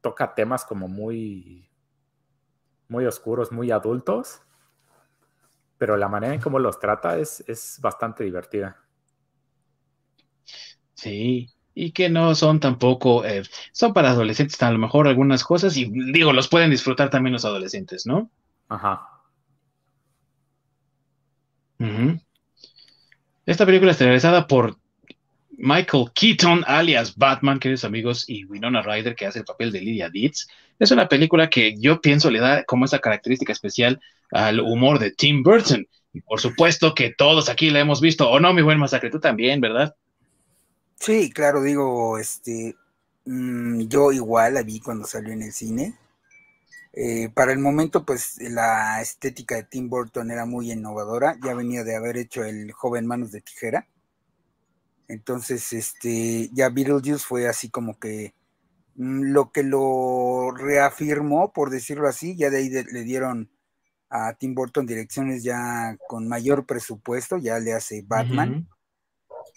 toca 0.01 0.35
temas 0.35 0.65
como 0.65 0.87
muy, 0.87 1.69
muy 2.87 3.05
oscuros, 3.05 3.51
muy 3.51 3.71
adultos, 3.71 4.41
pero 5.77 5.97
la 5.97 6.07
manera 6.07 6.33
en 6.33 6.41
cómo 6.41 6.59
los 6.59 6.79
trata 6.79 7.17
es, 7.17 7.43
es 7.47 7.79
bastante 7.81 8.23
divertida. 8.23 8.77
Sí, 10.93 11.49
y 11.73 11.91
que 11.91 12.09
no 12.09 12.35
son 12.35 12.59
tampoco, 12.59 13.25
eh, 13.25 13.43
son 13.71 13.93
para 13.93 14.11
adolescentes 14.11 14.61
a 14.61 14.71
lo 14.71 14.77
mejor 14.77 15.07
algunas 15.07 15.43
cosas 15.43 15.75
y 15.77 15.89
digo, 16.11 16.33
los 16.33 16.47
pueden 16.47 16.69
disfrutar 16.69 17.09
también 17.09 17.33
los 17.33 17.45
adolescentes, 17.45 18.05
¿no? 18.05 18.29
Ajá. 18.69 19.07
Esta 23.45 23.65
película 23.65 23.91
está 23.91 24.05
realizada 24.05 24.45
por 24.45 24.77
Michael 25.61 26.07
Keaton, 26.15 26.63
alias 26.65 27.15
Batman, 27.15 27.59
queridos 27.59 27.83
amigos, 27.83 28.25
y 28.27 28.45
Winona 28.45 28.81
Ryder, 28.81 29.15
que 29.15 29.27
hace 29.27 29.39
el 29.39 29.45
papel 29.45 29.71
de 29.71 29.79
Lydia 29.79 30.09
Deeds. 30.09 30.47
Es 30.79 30.89
una 30.89 31.07
película 31.07 31.51
que 31.51 31.75
yo 31.77 32.01
pienso 32.01 32.31
le 32.31 32.39
da 32.39 32.63
como 32.63 32.85
esa 32.85 32.97
característica 32.97 33.51
especial 33.53 34.01
al 34.31 34.59
humor 34.59 34.97
de 34.97 35.11
Tim 35.11 35.43
Burton. 35.43 35.87
Y 36.13 36.21
por 36.21 36.39
supuesto 36.39 36.95
que 36.95 37.13
todos 37.15 37.47
aquí 37.47 37.69
la 37.69 37.79
hemos 37.79 38.01
visto, 38.01 38.27
o 38.27 38.39
no, 38.39 38.53
mi 38.53 38.63
buen 38.63 38.79
masacre, 38.79 39.11
tú 39.11 39.19
también, 39.19 39.61
¿verdad? 39.61 39.95
Sí, 40.95 41.29
claro, 41.29 41.61
digo, 41.61 42.17
este, 42.17 42.75
mm, 43.25 43.81
yo 43.83 44.11
igual 44.11 44.55
la 44.55 44.63
vi 44.63 44.79
cuando 44.79 45.05
salió 45.05 45.31
en 45.31 45.43
el 45.43 45.53
cine. 45.53 45.95
Eh, 46.93 47.29
para 47.33 47.53
el 47.53 47.59
momento, 47.59 48.03
pues 48.03 48.37
la 48.39 48.99
estética 48.99 49.55
de 49.55 49.63
Tim 49.63 49.89
Burton 49.89 50.31
era 50.31 50.45
muy 50.45 50.71
innovadora, 50.71 51.37
ya 51.45 51.53
venía 51.53 51.83
de 51.83 51.95
haber 51.95 52.17
hecho 52.17 52.43
el 52.43 52.71
joven 52.71 53.05
Manos 53.05 53.31
de 53.31 53.41
Tijera. 53.41 53.87
Entonces, 55.11 55.73
este, 55.73 56.49
ya 56.53 56.69
Beetlejuice 56.69 57.25
fue 57.25 57.49
así 57.49 57.69
como 57.69 57.99
que 57.99 58.33
mm, 58.95 59.33
lo 59.33 59.51
que 59.51 59.61
lo 59.61 60.51
reafirmó, 60.51 61.51
por 61.51 61.69
decirlo 61.69 62.07
así, 62.07 62.37
ya 62.37 62.49
de 62.49 62.57
ahí 62.57 62.69
le 62.69 63.03
dieron 63.03 63.51
a 64.09 64.33
Tim 64.33 64.55
Burton 64.55 64.85
direcciones 64.85 65.43
ya 65.43 65.97
con 66.07 66.29
mayor 66.29 66.65
presupuesto, 66.65 67.37
ya 67.37 67.59
le 67.59 67.73
hace 67.73 68.03
Batman. 68.07 68.69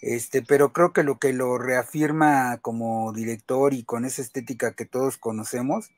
Este, 0.01 0.41
pero 0.41 0.73
creo 0.73 0.91
que 0.91 1.03
lo 1.03 1.19
que 1.19 1.31
lo 1.31 1.57
reafirma 1.57 2.57
como 2.57 3.13
director 3.13 3.73
y 3.73 3.83
con 3.83 4.03
esa 4.03 4.21
estética 4.21 4.73
que 4.73 4.85
todos 4.85 5.17
conocemos, 5.17 5.89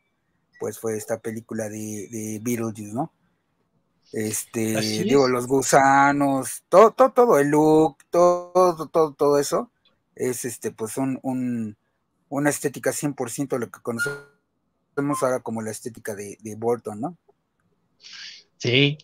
pues 0.60 0.80
fue 0.80 0.98
esta 0.98 1.20
película 1.20 1.68
de, 1.68 2.08
de 2.12 2.40
Beetlejuice, 2.44 2.94
¿no? 2.94 3.12
Este, 4.14 4.80
digo, 5.04 5.28
los 5.28 5.48
gusanos, 5.48 6.64
todo, 6.70 6.92
todo, 6.92 7.12
todo, 7.12 7.40
el 7.40 7.50
look, 7.50 7.98
todo, 8.10 8.88
todo, 8.88 9.14
todo 9.14 9.38
eso, 9.38 9.72
es 10.16 10.46
este, 10.46 10.72
pues 10.72 10.98
un, 10.98 11.20
un 11.24 11.76
una 12.30 12.50
estética 12.50 12.92
100% 12.92 13.58
lo 13.58 13.70
que 13.70 13.80
conocemos 13.82 14.28
ahora 15.22 15.40
como 15.40 15.62
la 15.62 15.72
estética 15.72 16.16
de, 16.16 16.38
de 16.42 16.56
Burton, 16.56 17.00
¿no? 17.00 17.18
Sí, 18.58 18.98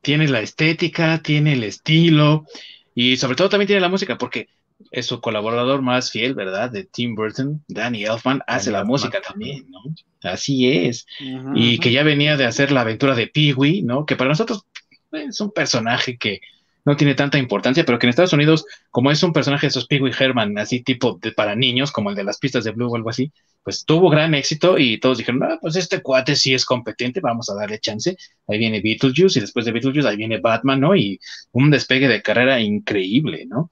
tiene 0.00 0.28
la 0.28 0.40
estética, 0.40 1.22
tiene 1.22 1.54
el 1.54 1.64
estilo, 1.64 2.46
y 2.94 3.16
sobre 3.16 3.36
todo 3.36 3.48
también 3.48 3.66
tiene 3.66 3.80
la 3.80 3.88
música, 3.88 4.18
porque 4.18 4.48
es 4.90 5.06
su 5.06 5.20
colaborador 5.20 5.82
más 5.82 6.10
fiel, 6.10 6.34
¿verdad? 6.34 6.70
De 6.70 6.84
Tim 6.84 7.14
Burton, 7.14 7.62
Danny 7.68 8.04
Elfman, 8.04 8.42
hace 8.46 8.70
la 8.70 8.84
música 8.84 9.20
también, 9.20 9.70
¿no? 9.70 9.80
Así 10.22 10.70
es. 10.70 11.06
y 11.54 11.78
que 11.78 11.92
ya 11.92 12.02
venía 12.02 12.36
de 12.36 12.46
hacer 12.46 12.72
la 12.72 12.82
aventura 12.82 13.14
de 13.14 13.26
Pee-Wee, 13.26 13.82
¿no? 13.82 14.06
Que 14.06 14.16
para 14.16 14.30
nosotros 14.30 14.64
es 15.12 15.40
un 15.40 15.50
personaje 15.50 16.16
que 16.16 16.40
no 16.84 16.96
tiene 16.96 17.14
tanta 17.14 17.36
importancia, 17.38 17.84
pero 17.84 17.98
que 17.98 18.06
en 18.06 18.10
Estados 18.10 18.32
Unidos, 18.32 18.64
como 18.90 19.10
es 19.10 19.22
un 19.22 19.34
personaje 19.34 19.66
de 19.66 19.68
esos 19.68 19.86
Pee-Wee 19.86 20.14
Herman, 20.18 20.56
así 20.58 20.80
tipo 20.80 21.18
de, 21.20 21.32
para 21.32 21.54
niños, 21.54 21.92
como 21.92 22.08
el 22.10 22.16
de 22.16 22.24
las 22.24 22.38
pistas 22.38 22.64
de 22.64 22.70
Blue 22.70 22.90
o 22.90 22.96
algo 22.96 23.10
así, 23.10 23.30
pues 23.62 23.84
tuvo 23.84 24.08
gran 24.08 24.34
éxito 24.34 24.78
y 24.78 24.98
todos 24.98 25.18
dijeron, 25.18 25.42
ah, 25.42 25.58
pues 25.60 25.76
este 25.76 26.00
cuate 26.00 26.34
sí 26.34 26.54
es 26.54 26.64
competente, 26.64 27.20
vamos 27.20 27.50
a 27.50 27.54
darle 27.54 27.78
chance. 27.78 28.16
Ahí 28.46 28.58
viene 28.58 28.80
Beetlejuice 28.80 29.38
y 29.38 29.42
después 29.42 29.66
de 29.66 29.72
Beetlejuice 29.72 30.08
ahí 30.08 30.16
viene 30.16 30.38
Batman, 30.38 30.80
¿no? 30.80 30.96
Y 30.96 31.20
un 31.52 31.70
despegue 31.70 32.08
de 32.08 32.22
carrera 32.22 32.58
increíble, 32.60 33.44
¿no? 33.46 33.68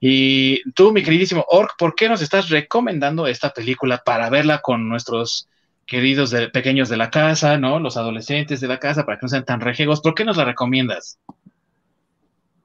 Y 0.00 0.70
tú, 0.72 0.92
mi 0.92 1.02
queridísimo 1.02 1.44
Orc, 1.48 1.72
¿por 1.76 1.94
qué 1.94 2.08
nos 2.08 2.22
estás 2.22 2.48
recomendando 2.50 3.26
esta 3.26 3.50
película 3.50 4.02
para 4.04 4.30
verla 4.30 4.60
con 4.60 4.88
nuestros 4.88 5.48
queridos 5.88 6.34
pequeños 6.52 6.88
de 6.88 6.98
la 6.98 7.10
casa, 7.10 7.56
¿no? 7.58 7.80
Los 7.80 7.96
adolescentes 7.96 8.60
de 8.60 8.68
la 8.68 8.78
casa, 8.78 9.06
para 9.06 9.18
que 9.18 9.24
no 9.24 9.28
sean 9.28 9.44
tan 9.44 9.60
rejegos. 9.60 10.00
¿Por 10.02 10.14
qué 10.14 10.24
nos 10.24 10.36
la 10.36 10.44
recomiendas? 10.44 11.18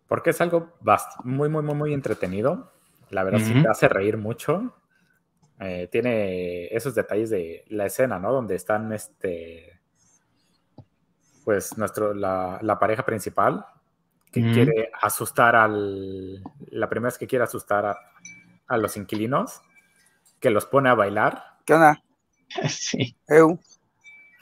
Porque 0.08 0.32
es 0.32 0.42
algo 0.42 0.74
muy, 1.24 1.50
muy, 1.50 1.63
muy, 1.63 1.74
muy 1.74 1.94
entretenido. 1.94 2.72
La 3.10 3.24
verdad, 3.24 3.40
sí 3.40 3.54
te 3.54 3.68
hace 3.68 3.88
reír 3.88 4.18
mucho. 4.18 4.75
Eh, 5.60 5.88
tiene 5.90 6.66
esos 6.68 6.94
detalles 6.94 7.30
de 7.30 7.63
la 7.70 7.86
escena, 7.86 8.20
¿no? 8.20 8.34
Donde 8.34 8.56
están, 8.56 8.92
este, 8.92 9.80
pues, 11.46 11.78
nuestro, 11.78 12.13
la, 12.13 12.78
pareja 12.80 13.06
principal 13.06 13.66
que 14.34 14.52
quiere 14.52 14.92
asustar 15.02 15.56
al, 15.56 16.44
la 16.72 16.90
primera 16.90 17.10
vez 17.10 17.18
que 17.18 17.28
quiere 17.28 17.46
asustar 17.46 17.86
a, 18.68 18.78
los 18.78 18.98
inquilinos, 18.98 19.62
que 20.40 20.50
los 20.50 20.66
pone 20.66 20.90
a 20.90 20.96
bailar. 20.96 21.44
¿Qué 21.66 21.74
onda? 21.75 22.04
Sí. 22.68 23.16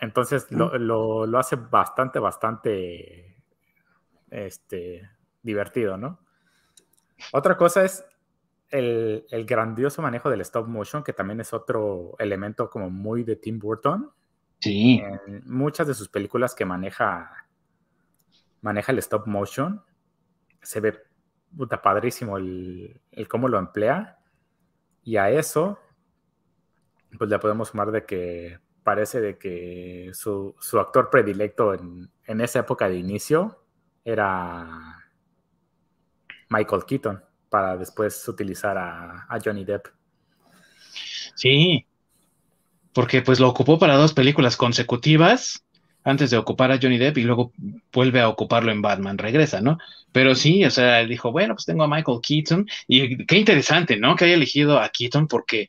Entonces 0.01 0.51
lo, 0.51 0.77
lo, 0.77 1.25
lo, 1.25 1.37
hace 1.37 1.55
bastante, 1.55 2.19
bastante 2.19 3.37
este, 4.29 5.07
divertido, 5.43 5.97
¿no? 5.97 6.19
Otra 7.31 7.55
cosa 7.55 7.85
es 7.85 8.03
el, 8.69 9.45
grandioso 9.45 10.01
manejo 10.01 10.29
del 10.29 10.41
stop 10.41 10.67
motion, 10.67 11.03
que 11.03 11.13
también 11.13 11.41
es 11.41 11.53
otro 11.53 12.15
elemento 12.17 12.69
como 12.69 12.89
muy 12.89 13.23
de 13.23 13.35
Tim 13.35 13.59
Burton. 13.59 14.11
Sí. 14.59 15.01
En 15.27 15.43
muchas 15.45 15.87
de 15.87 15.93
sus 15.93 16.09
películas 16.09 16.55
que 16.55 16.65
maneja, 16.65 17.47
maneja 18.61 18.91
el 18.91 18.99
stop 18.99 19.27
motion, 19.27 19.83
se 20.61 20.79
ve 20.79 20.99
puta 21.55 21.81
padrísimo 21.81 22.37
el, 22.37 23.01
el 23.11 23.27
cómo 23.27 23.47
lo 23.47 23.59
emplea. 23.59 24.19
Y 25.03 25.17
a 25.17 25.29
eso, 25.29 25.79
pues 27.17 27.29
le 27.29 27.39
podemos 27.39 27.69
sumar 27.69 27.91
de 27.91 28.05
que 28.05 28.59
parece 28.83 29.21
de 29.21 29.37
que 29.37 30.11
su, 30.13 30.55
actor 30.79 31.09
predilecto 31.09 31.73
en, 31.73 32.09
en, 32.25 32.41
esa 32.41 32.59
época 32.59 32.89
de 32.89 32.97
inicio 32.97 33.63
era 34.03 35.01
Michael 36.49 36.85
Keaton 36.85 37.23
para 37.49 37.77
después 37.77 38.27
utilizar 38.27 38.77
a, 38.77 39.39
Johnny 39.43 39.65
Depp. 39.65 39.87
Sí, 41.35 41.85
porque 42.93 43.21
pues 43.21 43.39
lo 43.39 43.49
ocupó 43.49 43.77
para 43.77 43.95
dos 43.95 44.13
películas 44.13 44.57
consecutivas 44.57 45.63
antes 46.03 46.31
de 46.31 46.37
ocupar 46.37 46.71
a 46.71 46.79
Johnny 46.81 46.97
Depp 46.97 47.17
y 47.17 47.23
luego 47.23 47.51
vuelve 47.91 48.21
a 48.21 48.29
ocuparlo 48.29 48.71
en 48.71 48.81
Batman, 48.81 49.17
regresa, 49.17 49.61
¿no? 49.61 49.77
Pero 50.11 50.35
sí, 50.35 50.65
o 50.65 50.71
sea, 50.71 51.05
dijo, 51.05 51.31
bueno, 51.31 51.55
pues 51.55 51.65
tengo 51.65 51.83
a 51.83 51.87
Michael 51.87 52.19
Keaton 52.21 52.67
y 52.87 53.25
qué 53.25 53.37
interesante, 53.37 53.97
¿no? 53.97 54.15
Que 54.15 54.25
haya 54.25 54.33
elegido 54.33 54.79
a 54.79 54.89
Keaton 54.89 55.27
porque 55.27 55.67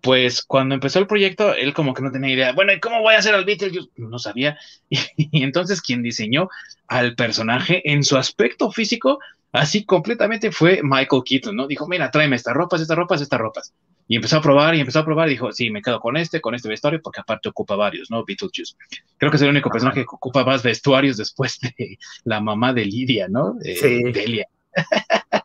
pues 0.00 0.44
cuando 0.44 0.74
empezó 0.74 0.98
el 0.98 1.06
proyecto, 1.06 1.54
él 1.54 1.72
como 1.72 1.94
que 1.94 2.02
no 2.02 2.12
tenía 2.12 2.34
idea, 2.34 2.52
bueno, 2.52 2.72
¿y 2.72 2.80
cómo 2.80 3.00
voy 3.00 3.14
a 3.14 3.18
hacer 3.18 3.34
al 3.34 3.46
Beetlejuice? 3.46 3.90
No 3.96 4.18
sabía. 4.18 4.58
Y, 5.16 5.42
entonces 5.42 5.80
quien 5.80 6.02
diseñó 6.02 6.48
al 6.88 7.14
personaje 7.14 7.90
en 7.90 8.04
su 8.04 8.16
aspecto 8.16 8.70
físico 8.70 9.18
Así 9.54 9.84
completamente 9.84 10.50
fue 10.50 10.80
Michael 10.82 11.22
Keaton, 11.24 11.54
¿no? 11.54 11.68
Dijo, 11.68 11.86
mira, 11.86 12.10
tráeme 12.10 12.34
estas 12.34 12.54
ropas, 12.54 12.80
estas 12.80 12.96
ropas, 12.96 13.20
estas 13.20 13.38
ropas. 13.38 13.72
Y 14.06 14.16
empezó 14.16 14.36
a 14.36 14.42
probar 14.42 14.74
y 14.74 14.80
empezó 14.80 14.98
a 14.98 15.04
probar 15.04 15.28
y 15.28 15.32
dijo, 15.32 15.50
sí, 15.52 15.70
me 15.70 15.80
quedo 15.80 15.98
con 15.98 16.16
este, 16.16 16.40
con 16.40 16.54
este 16.54 16.68
vestuario, 16.68 17.00
porque 17.02 17.20
aparte 17.20 17.48
ocupa 17.48 17.74
varios, 17.74 18.10
¿no? 18.10 18.24
Beetlejuice. 18.24 18.76
Creo 19.16 19.30
que 19.30 19.36
es 19.36 19.42
el 19.42 19.48
único 19.48 19.70
personaje 19.70 20.00
que 20.00 20.06
ocupa 20.10 20.44
más 20.44 20.62
vestuarios 20.62 21.16
después 21.16 21.58
de 21.60 21.98
la 22.24 22.40
mamá 22.40 22.72
de 22.74 22.84
Lidia, 22.84 23.28
¿no? 23.28 23.56
sí. 23.62 24.02
Delia. 24.12 24.46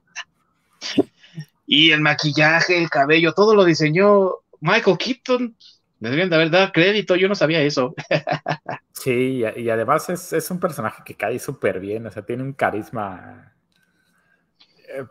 y 1.68 1.92
el 1.92 2.02
maquillaje, 2.02 2.78
el 2.78 2.90
cabello, 2.90 3.34
todo 3.34 3.56
lo 3.56 3.64
diseñó 3.64 4.32
Michael 4.60 4.98
Keaton. 4.98 5.56
Me 6.00 6.10
deberían 6.10 6.30
de 6.30 6.36
haber 6.36 6.50
dado 6.50 6.72
crédito, 6.72 7.16
yo 7.16 7.30
no 7.30 7.36
sabía 7.36 7.62
eso. 7.62 7.94
sí, 8.94 9.42
y 9.56 9.70
además 9.70 10.10
es, 10.10 10.34
es 10.34 10.52
un 10.52 10.60
personaje 10.60 11.04
que 11.06 11.16
cae 11.16 11.40
súper 11.40 11.80
bien, 11.80 12.06
o 12.08 12.12
sea, 12.12 12.26
tiene 12.26 12.44
un 12.44 12.54
carisma 12.54 13.54
eh, 14.90 15.06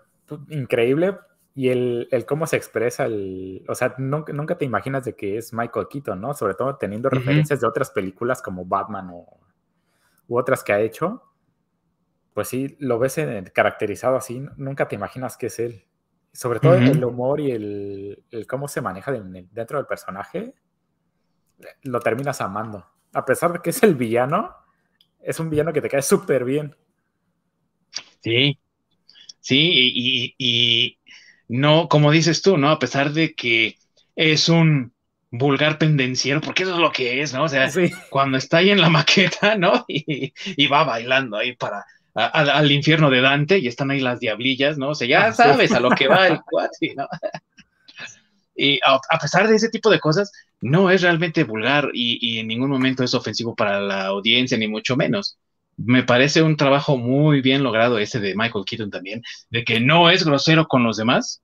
increíble 0.50 1.14
y 1.58 1.70
el, 1.70 2.08
cómo 2.24 2.46
se 2.46 2.54
expresa, 2.54 3.06
el, 3.06 3.64
o 3.66 3.74
sea, 3.74 3.96
nunca, 3.98 4.32
nunca, 4.32 4.56
te 4.56 4.64
imaginas 4.64 5.04
de 5.04 5.16
que 5.16 5.38
es 5.38 5.52
Michael 5.52 5.88
Keaton, 5.90 6.20
¿no? 6.20 6.32
Sobre 6.32 6.54
todo 6.54 6.76
teniendo 6.76 7.10
referencias 7.10 7.60
de 7.60 7.66
otras 7.66 7.90
películas 7.90 8.40
como 8.40 8.64
Batman 8.64 9.10
o, 9.12 9.40
u 10.28 10.38
otras 10.38 10.62
que 10.62 10.72
ha 10.72 10.78
hecho, 10.78 11.20
pues 12.32 12.46
sí, 12.46 12.76
lo 12.78 13.00
ves 13.00 13.16
caracterizado 13.52 14.14
así, 14.14 14.40
nunca 14.56 14.86
te 14.86 14.94
imaginas 14.94 15.36
que 15.36 15.46
es 15.46 15.58
él. 15.58 15.84
Sobre 16.32 16.60
todo 16.60 16.76
el 16.76 17.04
humor 17.04 17.40
y 17.40 17.50
el, 17.50 18.46
cómo 18.48 18.68
se 18.68 18.80
maneja 18.80 19.10
dentro 19.10 19.78
del 19.78 19.86
personaje, 19.86 20.54
lo 21.82 21.98
terminas 21.98 22.40
amando. 22.40 22.86
A 23.12 23.24
pesar 23.24 23.52
de 23.52 23.58
que 23.58 23.70
es 23.70 23.82
el 23.82 23.96
villano, 23.96 24.54
es 25.18 25.40
un 25.40 25.50
villano 25.50 25.72
que 25.72 25.80
te 25.80 25.88
cae 25.88 26.02
súper 26.02 26.44
bien. 26.44 26.76
Sí, 28.20 28.60
Sí, 29.48 30.34
y, 30.36 30.97
no, 31.48 31.88
como 31.88 32.10
dices 32.10 32.42
tú, 32.42 32.58
¿no? 32.58 32.70
A 32.70 32.78
pesar 32.78 33.12
de 33.12 33.34
que 33.34 33.76
es 34.14 34.48
un 34.48 34.92
vulgar 35.30 35.78
pendenciero, 35.78 36.40
porque 36.40 36.62
eso 36.62 36.72
es 36.74 36.78
lo 36.78 36.92
que 36.92 37.22
es, 37.22 37.32
¿no? 37.32 37.44
O 37.44 37.48
sea, 37.48 37.70
cuando 38.10 38.38
está 38.38 38.58
ahí 38.58 38.70
en 38.70 38.80
la 38.80 38.90
maqueta, 38.90 39.56
¿no? 39.56 39.84
Y, 39.88 40.32
va 40.68 40.84
bailando 40.84 41.36
ahí 41.36 41.56
para 41.56 41.84
al 42.14 42.72
infierno 42.72 43.10
de 43.10 43.20
Dante 43.20 43.58
y 43.58 43.68
están 43.68 43.92
ahí 43.92 44.00
las 44.00 44.18
diablillas, 44.18 44.76
¿no? 44.76 44.90
O 44.90 44.94
sea, 44.94 45.06
ya 45.06 45.26
ah, 45.26 45.32
sabes 45.32 45.70
a 45.70 45.78
lo 45.78 45.90
que 45.90 46.08
va 46.08 46.26
el 46.26 46.40
cuate, 46.50 46.94
¿no? 46.96 47.06
Y 48.56 48.80
a, 48.84 49.18
pesar 49.20 49.46
de 49.46 49.54
ese 49.54 49.68
tipo 49.68 49.88
de 49.88 50.00
cosas, 50.00 50.32
no 50.60 50.90
es 50.90 51.02
realmente 51.02 51.44
vulgar 51.44 51.90
y, 51.94 52.40
en 52.40 52.48
ningún 52.48 52.70
momento 52.70 53.04
es 53.04 53.14
ofensivo 53.14 53.54
para 53.54 53.80
la 53.80 54.06
audiencia, 54.06 54.58
ni 54.58 54.66
mucho 54.66 54.96
menos 54.96 55.38
me 55.78 56.04
parece 56.04 56.42
un 56.42 56.56
trabajo 56.58 56.98
muy 56.98 57.42
bien 57.42 57.64
logrado 57.64 57.98
ese 57.98 58.20
de 58.20 58.34
Michael 58.36 58.66
Keaton 58.66 58.90
también, 58.90 59.22
de 59.50 59.64
que 59.64 59.80
no 59.80 60.10
es 60.10 60.24
grosero 60.24 60.68
con 60.68 60.84
los 60.84 60.98
demás, 60.98 61.42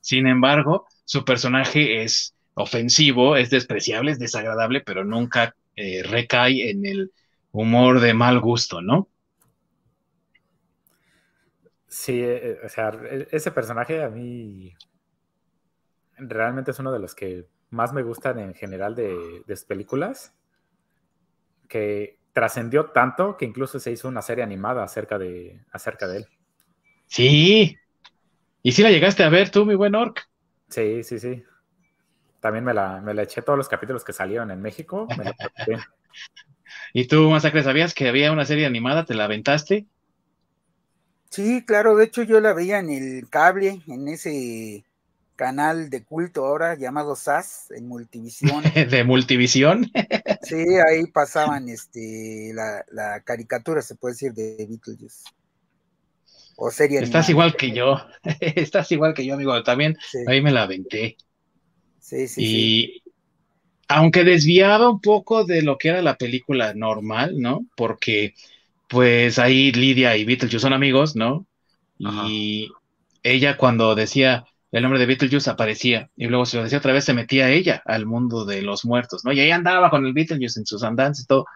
sin 0.00 0.26
embargo, 0.26 0.86
su 1.04 1.24
personaje 1.24 2.02
es 2.02 2.34
ofensivo, 2.54 3.36
es 3.36 3.50
despreciable, 3.50 4.12
es 4.12 4.18
desagradable, 4.18 4.82
pero 4.82 5.04
nunca 5.04 5.54
eh, 5.76 6.02
recae 6.02 6.70
en 6.70 6.86
el 6.86 7.12
humor 7.52 8.00
de 8.00 8.14
mal 8.14 8.40
gusto, 8.40 8.82
¿no? 8.82 9.08
Sí, 11.88 12.20
eh, 12.22 12.58
o 12.64 12.68
sea, 12.68 12.90
e, 13.10 13.28
ese 13.32 13.50
personaje 13.50 14.02
a 14.02 14.08
mí 14.10 14.74
realmente 16.18 16.70
es 16.70 16.78
uno 16.78 16.92
de 16.92 16.98
los 17.00 17.14
que 17.16 17.48
más 17.70 17.92
me 17.92 18.02
gustan 18.02 18.38
en 18.38 18.54
general 18.54 18.94
de, 18.94 19.42
de 19.46 19.56
películas, 19.66 20.34
que 21.68 22.19
trascendió 22.32 22.86
tanto 22.86 23.36
que 23.36 23.44
incluso 23.44 23.78
se 23.78 23.90
hizo 23.90 24.08
una 24.08 24.22
serie 24.22 24.44
animada 24.44 24.82
acerca 24.82 25.18
de, 25.18 25.60
acerca 25.72 26.06
de 26.06 26.18
él. 26.18 26.28
Sí. 27.06 27.76
¿Y 28.62 28.72
si 28.72 28.82
la 28.82 28.90
llegaste 28.90 29.24
a 29.24 29.28
ver 29.28 29.50
tú, 29.50 29.64
mi 29.64 29.74
buen 29.74 29.94
Orc? 29.94 30.28
Sí, 30.68 31.02
sí, 31.02 31.18
sí. 31.18 31.42
También 32.40 32.64
me 32.64 32.72
la, 32.72 33.00
me 33.00 33.14
la 33.14 33.22
eché 33.22 33.42
todos 33.42 33.56
los 33.56 33.68
capítulos 33.68 34.04
que 34.04 34.12
salieron 34.12 34.50
en 34.50 34.62
México. 34.62 35.08
¿Y 36.92 37.06
tú, 37.06 37.28
Masacre, 37.30 37.62
sabías 37.62 37.94
que 37.94 38.08
había 38.08 38.32
una 38.32 38.44
serie 38.44 38.66
animada? 38.66 39.04
¿Te 39.04 39.14
la 39.14 39.24
aventaste? 39.24 39.86
Sí, 41.30 41.64
claro, 41.64 41.96
de 41.96 42.04
hecho 42.06 42.22
yo 42.22 42.40
la 42.40 42.52
veía 42.52 42.78
en 42.78 42.90
el 42.90 43.28
cable, 43.28 43.82
en 43.86 44.08
ese 44.08 44.84
canal 45.40 45.88
de 45.88 46.04
culto 46.04 46.44
ahora 46.44 46.76
llamado 46.76 47.16
SAS 47.16 47.70
en 47.70 47.88
Multivisión. 47.88 48.62
¿De 48.90 49.04
Multivisión? 49.04 49.90
sí, 50.42 50.66
ahí 50.86 51.06
pasaban 51.06 51.70
este 51.70 52.52
la, 52.52 53.22
caricatura, 53.24 53.80
se 53.80 53.94
puede 53.94 54.12
decir, 54.12 54.34
de 54.34 54.66
Beetlejuice. 54.68 55.24
O 56.56 56.70
serie 56.70 57.00
Estás 57.00 57.30
igual 57.30 57.56
que 57.56 57.70
yo, 57.70 57.98
estás 58.40 58.92
igual 58.92 59.14
que 59.14 59.24
yo, 59.24 59.32
amigo, 59.32 59.62
también 59.62 59.96
ahí 60.26 60.42
me 60.42 60.52
la 60.52 60.64
aventé. 60.64 61.16
Sí, 62.00 62.28
sí. 62.28 62.42
Y 62.44 63.02
aunque 63.88 64.24
desviaba 64.24 64.90
un 64.90 65.00
poco 65.00 65.46
de 65.46 65.62
lo 65.62 65.78
que 65.78 65.88
era 65.88 66.02
la 66.02 66.18
película 66.18 66.74
normal, 66.74 67.40
¿no? 67.40 67.64
Porque 67.76 68.34
pues 68.88 69.38
ahí 69.38 69.72
Lidia 69.72 70.18
y 70.18 70.26
Beetlejuice 70.26 70.60
son 70.60 70.74
amigos, 70.74 71.16
¿no? 71.16 71.46
Y 71.98 72.70
ella 73.22 73.56
cuando 73.56 73.94
decía, 73.94 74.44
el 74.72 74.82
nombre 74.82 75.00
de 75.00 75.06
Beetlejuice 75.06 75.50
aparecía 75.50 76.10
y 76.16 76.26
luego 76.26 76.46
si 76.46 76.56
lo 76.56 76.62
decía 76.62 76.78
otra 76.78 76.92
vez 76.92 77.04
se 77.04 77.14
metía 77.14 77.50
ella 77.50 77.82
al 77.84 78.06
mundo 78.06 78.44
de 78.44 78.62
los 78.62 78.84
muertos, 78.84 79.24
¿no? 79.24 79.32
Y 79.32 79.40
ahí 79.40 79.50
andaba 79.50 79.90
con 79.90 80.06
el 80.06 80.12
Beetlejuice 80.12 80.60
en 80.60 80.66
sus 80.66 80.84
andanzas 80.84 81.24
y 81.24 81.26
todo. 81.26 81.46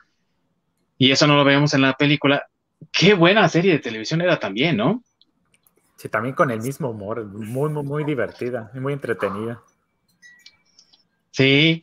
Y 0.98 1.10
eso 1.10 1.26
no 1.26 1.36
lo 1.36 1.44
vemos 1.44 1.74
en 1.74 1.82
la 1.82 1.94
película. 1.94 2.46
Qué 2.92 3.14
buena 3.14 3.48
serie 3.48 3.72
de 3.72 3.78
televisión 3.78 4.20
era 4.20 4.38
también, 4.38 4.76
¿no? 4.76 5.02
Sí, 5.96 6.08
también 6.08 6.34
con 6.34 6.50
el 6.50 6.60
mismo 6.60 6.90
humor, 6.90 7.24
muy, 7.24 7.70
muy, 7.70 7.82
muy 7.82 8.04
divertida 8.04 8.70
y 8.74 8.80
muy 8.80 8.92
entretenida. 8.92 9.62
Sí, 11.30 11.82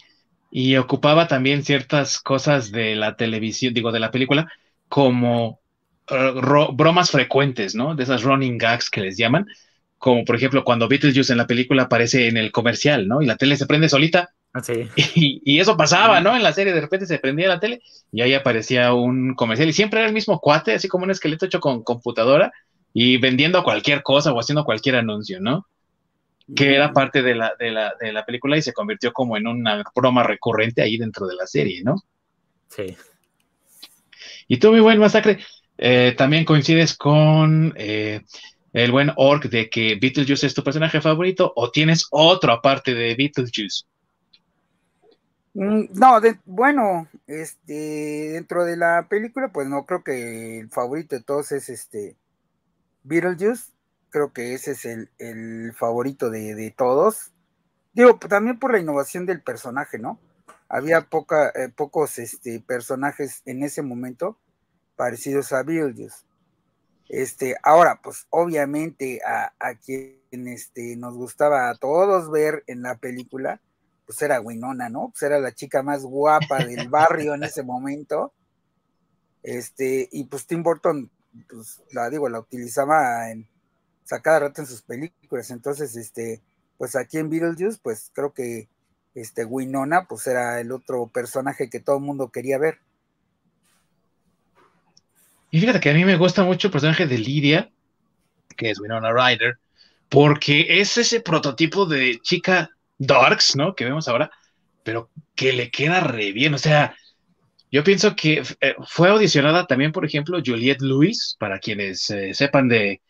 y 0.51 0.75
ocupaba 0.75 1.27
también 1.27 1.63
ciertas 1.63 2.19
cosas 2.19 2.71
de 2.71 2.95
la 2.95 3.15
televisión, 3.15 3.73
digo, 3.73 3.91
de 3.91 3.99
la 3.99 4.11
película, 4.11 4.51
como 4.89 5.61
eh, 6.07 6.33
bromas 6.73 7.09
frecuentes, 7.09 7.73
¿no? 7.73 7.95
De 7.95 8.03
esas 8.03 8.23
running 8.23 8.57
gags 8.57 8.89
que 8.89 9.01
les 9.01 9.17
llaman, 9.17 9.47
como 10.01 10.25
por 10.25 10.35
ejemplo 10.35 10.63
cuando 10.63 10.87
Beetlejuice 10.87 11.31
en 11.31 11.37
la 11.37 11.45
película 11.45 11.83
aparece 11.83 12.27
en 12.27 12.35
el 12.35 12.51
comercial, 12.51 13.07
¿no? 13.07 13.21
Y 13.21 13.27
la 13.27 13.35
tele 13.35 13.55
se 13.55 13.67
prende 13.67 13.87
solita. 13.87 14.31
Ah, 14.51 14.61
sí. 14.63 14.89
Y, 15.45 15.59
eso 15.59 15.77
pasaba, 15.77 16.19
¿no? 16.21 16.35
En 16.35 16.41
la 16.41 16.53
serie 16.53 16.73
de 16.73 16.81
repente 16.81 17.05
se 17.05 17.19
prendía 17.19 17.47
la 17.47 17.59
tele 17.59 17.83
y 18.11 18.21
ahí 18.21 18.33
aparecía 18.33 18.93
un 18.93 19.35
comercial 19.35 19.69
y 19.69 19.73
siempre 19.73 19.99
era 19.99 20.07
el 20.07 20.15
mismo 20.15 20.39
cuate, 20.39 20.73
así 20.73 20.87
como 20.87 21.03
un 21.03 21.11
esqueleto 21.11 21.45
hecho 21.45 21.59
con 21.59 21.83
computadora 21.83 22.51
y 22.95 23.17
vendiendo 23.17 23.63
cualquier 23.63 24.01
cosa 24.01 24.33
o 24.33 24.39
haciendo 24.39 24.65
cualquier 24.65 24.95
anuncio, 24.95 25.39
¿no? 25.39 25.67
Que 26.55 26.73
era 26.73 26.93
parte 26.93 27.21
de 27.21 27.35
la, 27.35 27.53
de 27.59 27.69
la, 27.69 27.93
de 28.01 28.11
la 28.11 28.25
película 28.25 28.57
y 28.57 28.63
se 28.63 28.73
convirtió 28.73 29.13
como 29.13 29.37
en 29.37 29.45
una 29.45 29.83
broma 29.95 30.23
recurrente 30.23 30.81
ahí 30.81 30.97
dentro 30.97 31.27
de 31.27 31.35
la 31.35 31.45
serie, 31.45 31.83
¿no? 31.83 32.03
Sí. 32.69 32.97
Y 34.47 34.57
tú, 34.57 34.71
mi 34.71 34.79
buen 34.79 34.97
masacre, 34.97 35.37
eh, 35.77 36.15
también 36.17 36.43
coincides 36.43 36.97
con 36.97 37.73
eh, 37.77 38.21
el 38.73 38.91
buen 38.91 39.11
orc 39.17 39.49
de 39.49 39.69
que 39.69 39.97
Beetlejuice 40.01 40.47
es 40.47 40.53
tu 40.53 40.63
personaje 40.63 41.01
favorito 41.01 41.51
o 41.55 41.71
tienes 41.71 42.07
otro 42.11 42.53
aparte 42.53 42.93
de 42.93 43.15
Beetlejuice? 43.15 43.85
Mm, 45.53 45.85
no, 45.93 46.21
bueno, 46.45 47.07
este, 47.27 48.31
dentro 48.33 48.63
de 48.63 48.77
la 48.77 49.07
película, 49.09 49.49
pues 49.49 49.67
no 49.67 49.85
creo 49.85 50.03
que 50.03 50.59
el 50.59 50.69
favorito 50.69 51.15
de 51.15 51.23
todos 51.23 51.51
es 51.51 51.69
este 51.69 52.15
Beetlejuice. 53.03 53.71
creo 54.09 54.31
que 54.33 54.53
ese 54.53 54.71
es 54.71 54.85
el, 54.85 55.73
favorito 55.73 56.29
de, 56.29 56.73
todos. 56.77 57.31
Digo, 57.93 58.17
también 58.17 58.59
por 58.59 58.71
la 58.71 58.79
innovación 58.79 59.25
del 59.25 59.41
personaje, 59.41 59.99
¿no? 59.99 60.19
Había 60.69 61.01
poca, 61.01 61.49
eh, 61.49 61.69
pocos 61.75 62.17
este, 62.19 62.61
personajes 62.61 63.41
en 63.45 63.63
ese 63.63 63.81
momento 63.81 64.37
parecidos 64.95 65.51
a 65.51 65.63
Beetlejuice. 65.63 66.25
Este, 67.11 67.57
ahora, 67.61 67.99
pues 68.01 68.25
obviamente 68.29 69.19
a, 69.25 69.75
quien 69.75 70.47
este, 70.47 70.95
nos 70.95 71.13
gustaba 71.15 71.69
a 71.69 71.75
todos 71.75 72.31
ver 72.31 72.63
en 72.67 72.83
la 72.83 72.95
película, 72.95 73.59
pues 74.05 74.21
era 74.21 74.39
Winona, 74.39 74.87
¿no? 74.87 75.09
Pues 75.09 75.23
era 75.23 75.37
la 75.37 75.53
chica 75.53 75.83
más 75.83 76.03
guapa 76.03 76.63
del 76.63 76.87
barrio 76.87 77.33
en 77.33 77.43
ese 77.43 77.63
momento. 77.63 78.31
Este, 79.43 80.07
y 80.09 80.23
pues 80.23 80.47
Tim 80.47 80.63
Burton, 80.63 81.11
pues 81.49 81.83
la 81.91 82.09
digo, 82.09 82.29
la 82.29 82.39
utilizaba 82.39 83.29
en, 83.29 83.45
cada 84.23 84.39
rato 84.39 84.61
en 84.61 84.67
sus 84.67 84.81
películas. 84.81 85.51
Entonces, 85.51 85.97
este, 85.97 86.41
pues 86.77 86.95
aquí 86.95 87.17
en 87.17 87.29
Beetlejuice, 87.29 87.79
pues 87.83 88.09
creo 88.13 88.33
que 88.33 88.69
este 89.15 89.43
Winona, 89.43 90.07
pues 90.07 90.27
era 90.27 90.61
el 90.61 90.71
otro 90.71 91.07
personaje 91.07 91.69
que 91.69 91.81
todo 91.81 91.97
el 91.97 92.03
mundo 92.03 92.31
quería 92.31 92.57
ver. 92.57 92.79
Y 95.51 95.59
fíjate 95.59 95.81
que 95.81 95.89
a 95.89 95.93
mí 95.93 96.05
me 96.05 96.15
gusta 96.15 96.43
mucho 96.43 96.67
el 96.67 96.71
personaje 96.71 97.05
de 97.05 97.17
Lydia, 97.17 97.69
que 98.55 98.69
es 98.69 98.79
Winona 98.79 99.11
Ryder, 99.11 99.57
porque 100.07 100.65
es 100.79 100.97
ese 100.97 101.19
prototipo 101.19 101.85
de 101.85 102.19
chica 102.21 102.69
darks, 102.97 103.55
¿no? 103.55 103.75
Que 103.75 103.85
vemos 103.85 104.07
ahora, 104.07 104.31
pero 104.83 105.09
que 105.35 105.51
le 105.51 105.69
queda 105.69 105.99
re 105.99 106.31
bien. 106.31 106.53
O 106.53 106.57
sea, 106.57 106.95
yo 107.69 107.83
pienso 107.83 108.15
que 108.15 108.43
eh, 108.61 108.75
fue 108.87 109.09
audicionada 109.09 109.67
también, 109.67 109.91
por 109.91 110.05
ejemplo, 110.05 110.41
Juliette 110.45 110.81
Lewis, 110.81 111.35
para 111.37 111.59
quienes 111.59 112.09
eh, 112.09 112.33
sepan 112.33 112.67
de, 112.67 113.01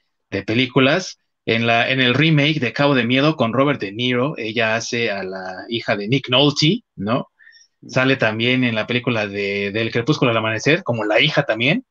películas, 0.45 1.19
en, 1.45 1.67
la, 1.67 1.89
en 1.91 1.99
el 1.99 2.13
remake 2.13 2.59
de 2.59 2.73
Cabo 2.73 2.95
de 2.95 3.03
Miedo 3.03 3.35
con 3.35 3.53
Robert 3.53 3.81
De 3.81 3.91
Niro, 3.91 4.35
ella 4.37 4.75
hace 4.75 5.11
a 5.11 5.23
la 5.23 5.65
hija 5.67 5.95
de 5.95 6.07
Nick 6.07 6.29
Nolte, 6.29 6.83
¿no? 6.95 7.27
Sale 7.87 8.15
también 8.15 8.63
en 8.63 8.75
la 8.75 8.87
película 8.87 9.27
de, 9.27 9.71
del 9.71 9.91
Crepúsculo 9.91 10.31
al 10.31 10.37
Amanecer, 10.37 10.83
como 10.83 11.03
la 11.03 11.19
hija 11.19 11.43
también. 11.43 11.83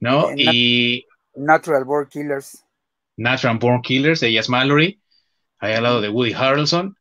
¿No? 0.00 0.30
y 0.36 1.06
Natural 1.34 1.84
Born 1.84 2.08
Killers. 2.08 2.64
Natural 3.16 3.58
Born 3.58 3.82
Killers, 3.82 4.22
ella 4.22 4.40
es 4.40 4.48
Mallory, 4.48 5.00
ahí 5.58 5.74
al 5.74 5.82
lado 5.82 6.00
de 6.00 6.08
Woody 6.08 6.32
Harrelson. 6.32 6.96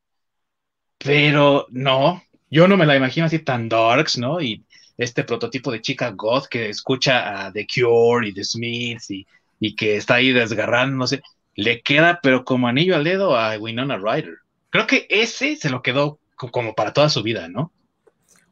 Pero 0.98 1.68
no, 1.70 2.24
yo 2.50 2.68
no 2.68 2.78
me 2.78 2.86
la 2.86 2.96
imagino 2.96 3.26
así 3.26 3.40
tan 3.40 3.68
darks, 3.68 4.18
¿no? 4.18 4.42
Y 4.42 4.64
este 4.98 5.24
prototipo 5.24 5.72
de 5.72 5.82
chica 5.82 6.12
goth 6.12 6.48
que 6.48 6.70
escucha 6.70 7.46
a 7.46 7.52
The 7.52 7.68
Cure 7.68 8.28
y 8.28 8.34
The 8.34 8.44
Smiths 8.44 9.12
y, 9.12 9.28
y 9.60 9.76
que 9.76 9.98
está 9.98 10.16
ahí 10.16 10.32
desgarrando, 10.32 10.96
no 10.96 11.08
sé, 11.08 11.22
le 11.56 11.82
queda 11.82 12.20
pero 12.22 12.46
como 12.46 12.68
anillo 12.68 12.96
al 12.96 13.04
dedo 13.04 13.36
a 13.36 13.58
Winona 13.58 13.98
Ryder. 13.98 14.38
Creo 14.70 14.88
que 14.88 15.08
ese 15.10 15.56
se 15.56 15.70
lo 15.70 15.82
quedó 15.82 16.20
como 16.36 16.74
para 16.74 16.94
toda 16.94 17.10
su 17.10 17.22
vida, 17.22 17.48
¿no? 17.48 17.72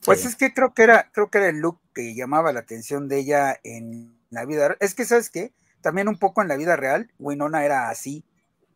Pues 0.04 0.26
es 0.26 0.36
que 0.36 0.54
creo 0.54 0.74
que 0.74 0.84
era, 0.84 1.10
creo 1.12 1.30
que 1.30 1.38
era 1.38 1.50
el 1.50 1.60
look 1.60 1.80
que 1.94 2.16
llamaba 2.16 2.54
la 2.54 2.62
atención 2.62 3.08
de 3.08 3.20
ella 3.20 3.60
en 3.64 4.21
la 4.32 4.46
vida. 4.46 4.76
Es 4.80 4.96
que, 4.96 5.06
¿sabes 5.06 5.30
qué? 5.30 5.54
También 5.82 6.08
un 6.08 6.18
poco 6.18 6.42
en 6.42 6.48
la 6.48 6.58
vida 6.58 6.76
real, 6.76 7.12
Winona 7.20 7.64
era 7.64 7.90
así. 7.90 8.26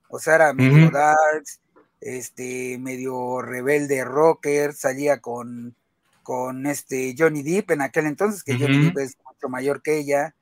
O 0.10 0.20
sea, 0.20 0.36
era 0.36 0.54
medio 0.54 0.92
darks, 0.92 1.60
este, 2.00 2.78
medio 2.78 3.42
rebelde 3.42 4.04
rocker, 4.04 4.74
salía 4.74 5.20
con, 5.20 5.76
con 6.22 6.68
este 6.68 7.16
Johnny 7.18 7.42
Depp 7.42 7.72
en 7.72 7.82
aquel 7.82 8.06
entonces, 8.06 8.44
que 8.44 8.58
Johnny 8.58 8.86
Depp 8.86 9.00
es 9.00 9.18
mucho 9.26 9.50
mayor 9.50 9.82
que 9.82 9.98
ella. 9.98 10.36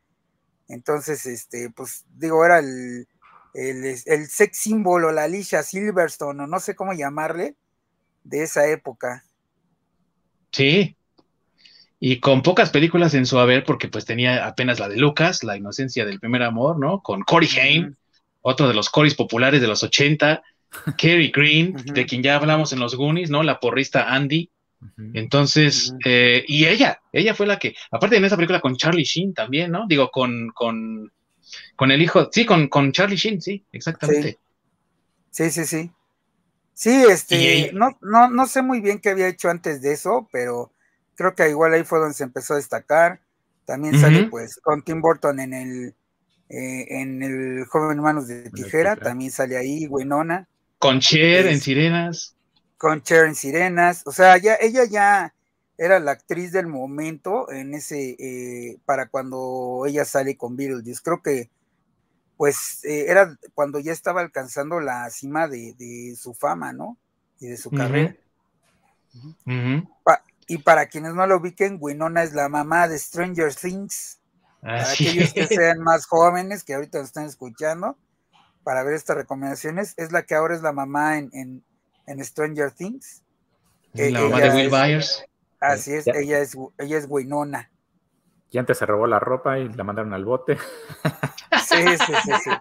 Entonces, 0.67 1.25
este, 1.25 1.69
pues 1.69 2.05
digo, 2.15 2.45
era 2.45 2.59
el, 2.59 3.07
el, 3.53 3.85
el 4.05 4.27
sex 4.27 4.57
símbolo, 4.57 5.11
la 5.11 5.23
Alicia 5.23 5.63
Silverstone, 5.63 6.43
o 6.43 6.47
no 6.47 6.59
sé 6.59 6.75
cómo 6.75 6.93
llamarle, 6.93 7.55
de 8.23 8.43
esa 8.43 8.67
época. 8.67 9.25
Sí, 10.51 10.97
y 12.05 12.19
con 12.19 12.41
pocas 12.41 12.69
películas 12.69 13.13
en 13.13 13.25
su 13.25 13.39
haber, 13.39 13.63
porque 13.63 13.87
pues 13.87 14.03
tenía 14.03 14.45
apenas 14.45 14.77
la 14.77 14.89
de 14.89 14.97
Lucas, 14.97 15.41
La 15.41 15.55
inocencia 15.55 16.03
del 16.03 16.19
primer 16.19 16.43
amor, 16.43 16.77
¿no? 16.77 17.01
Con 17.01 17.21
Corey 17.21 17.47
Haim, 17.57 17.95
otro 18.41 18.67
de 18.67 18.73
los 18.73 18.89
Corys 18.89 19.15
populares 19.15 19.61
de 19.61 19.67
los 19.67 19.83
80, 19.83 20.43
Kerry 20.97 21.31
Green, 21.33 21.73
de 21.73 22.05
quien 22.05 22.21
ya 22.21 22.35
hablamos 22.35 22.73
en 22.73 22.81
los 22.81 22.95
Goonies, 22.95 23.29
¿no? 23.29 23.41
La 23.41 23.61
porrista 23.61 24.13
Andy. 24.13 24.49
Entonces, 25.13 25.95
eh, 26.03 26.43
y 26.45 26.65
ella, 26.65 26.99
ella 27.13 27.33
fue 27.35 27.47
la 27.47 27.57
que, 27.57 27.73
aparte 27.89 28.17
en 28.17 28.25
esa 28.25 28.35
película 28.35 28.59
con 28.59 28.75
Charlie 28.75 29.05
Sheen 29.05 29.33
también, 29.33 29.71
¿no? 29.71 29.85
Digo, 29.87 30.11
con, 30.11 30.49
con, 30.49 31.09
con 31.77 31.89
el 31.89 32.01
hijo, 32.01 32.27
sí, 32.33 32.45
con, 32.45 32.67
con 32.67 32.91
Charlie 32.91 33.15
Sheen, 33.15 33.41
sí, 33.41 33.63
exactamente. 33.71 34.39
Sí, 35.31 35.49
sí, 35.49 35.63
sí. 35.63 35.89
Sí, 36.73 37.05
este, 37.09 37.71
no, 37.71 37.97
no, 38.01 38.27
no 38.29 38.45
sé 38.45 38.61
muy 38.61 38.81
bien 38.81 38.99
qué 38.99 39.07
había 39.07 39.29
hecho 39.29 39.49
antes 39.49 39.81
de 39.81 39.93
eso, 39.93 40.27
pero 40.33 40.72
creo 41.15 41.35
que 41.35 41.49
igual 41.49 41.73
ahí 41.73 41.83
fue 41.83 41.99
donde 41.99 42.15
se 42.15 42.23
empezó 42.23 42.53
a 42.53 42.57
destacar. 42.57 43.19
También 43.65 43.97
sale 43.99 44.25
pues 44.25 44.59
con 44.61 44.83
Tim 44.83 45.01
Burton 45.01 45.39
en 45.39 45.53
el 45.53 45.95
eh, 46.49 47.01
en 47.01 47.23
el 47.23 47.65
Joven 47.65 47.99
Manos 47.99 48.27
de 48.27 48.49
Tijera, 48.51 48.95
también 48.95 49.31
sale 49.31 49.57
ahí 49.57 49.87
Winona. 49.87 50.47
Con 50.77 50.99
Cher 50.99 51.47
en 51.47 51.59
Sirenas. 51.59 52.35
Con 52.77 53.01
Cher 53.01 53.25
en 53.25 53.35
Sirenas, 53.35 54.03
o 54.05 54.11
sea, 54.11 54.37
ya 54.37 54.55
ella 54.61 54.83
ya 54.85 55.33
era 55.77 55.99
la 55.99 56.11
actriz 56.11 56.51
del 56.51 56.67
momento 56.67 57.51
en 57.51 57.73
ese 57.73 58.15
eh, 58.19 58.77
para 58.85 59.07
cuando 59.07 59.85
ella 59.87 60.05
sale 60.05 60.37
con 60.37 60.55
Beetlejuice. 60.55 61.01
Creo 61.01 61.21
que 61.23 61.49
pues 62.37 62.83
eh, 62.83 63.05
era 63.07 63.35
cuando 63.53 63.79
ya 63.79 63.91
estaba 63.91 64.21
alcanzando 64.21 64.79
la 64.79 65.09
cima 65.09 65.47
de, 65.47 66.15
su 66.17 66.33
fama, 66.33 66.73
¿no? 66.73 66.97
Y 67.39 67.47
de 67.47 67.57
su 67.57 67.71
carrera. 67.71 68.15
Y 70.47 70.59
para 70.59 70.87
quienes 70.87 71.13
no 71.13 71.25
lo 71.27 71.37
ubiquen, 71.37 71.77
Winona 71.79 72.23
es 72.23 72.33
la 72.33 72.49
mamá 72.49 72.87
de 72.87 72.97
Stranger 72.97 73.53
Things. 73.53 74.19
para 74.61 74.89
aquellos 74.89 75.33
que 75.33 75.47
sean 75.47 75.79
más 75.79 76.05
jóvenes, 76.05 76.63
que 76.63 76.73
ahorita 76.73 76.99
nos 76.99 77.07
están 77.07 77.25
escuchando, 77.25 77.97
para 78.63 78.83
ver 78.83 78.93
estas 78.93 79.17
recomendaciones, 79.17 79.93
es 79.97 80.11
la 80.11 80.23
que 80.23 80.35
ahora 80.35 80.55
es 80.55 80.61
la 80.61 80.71
mamá 80.71 81.17
en, 81.17 81.63
Stranger 82.19 82.71
Things. 82.71 83.23
La 83.93 84.05
eh, 84.05 84.11
mamá 84.11 84.39
de 84.39 84.49
Will 84.49 84.69
Byers. 84.69 85.23
Así 85.59 85.93
es, 85.93 86.07
ella 86.07 86.39
es, 86.39 86.57
ella 86.77 86.97
es 86.97 87.05
Winona. 87.07 87.71
Y 88.51 88.57
antes 88.57 88.77
se 88.77 88.85
robó 88.85 89.07
la 89.07 89.19
ropa 89.19 89.57
y 89.57 89.67
la 89.69 89.83
mandaron 89.83 90.13
al 90.13 90.25
bote. 90.25 90.57
Sí, 91.65 91.83
sí, 91.97 92.13
sí, 92.23 92.31
sí. 92.43 92.49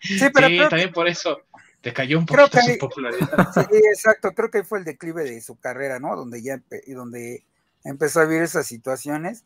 Sí, 0.00 0.26
pero 0.32 0.68
también 0.68 0.92
por 0.92 1.08
eso 1.08 1.40
te 1.84 1.92
cayó 1.92 2.18
un 2.18 2.24
poquito 2.24 2.58
su 2.62 2.78
popularidad. 2.78 3.28
Sí, 3.70 3.76
exacto, 3.92 4.32
creo 4.32 4.50
que 4.50 4.64
fue 4.64 4.78
el 4.78 4.86
declive 4.86 5.22
de 5.22 5.42
su 5.42 5.56
carrera, 5.56 6.00
¿no? 6.00 6.16
Donde 6.16 6.42
ya 6.42 6.62
y 6.86 6.92
donde 6.92 7.44
empezó 7.84 8.20
a 8.20 8.24
vivir 8.24 8.42
esas 8.42 8.66
situaciones. 8.66 9.44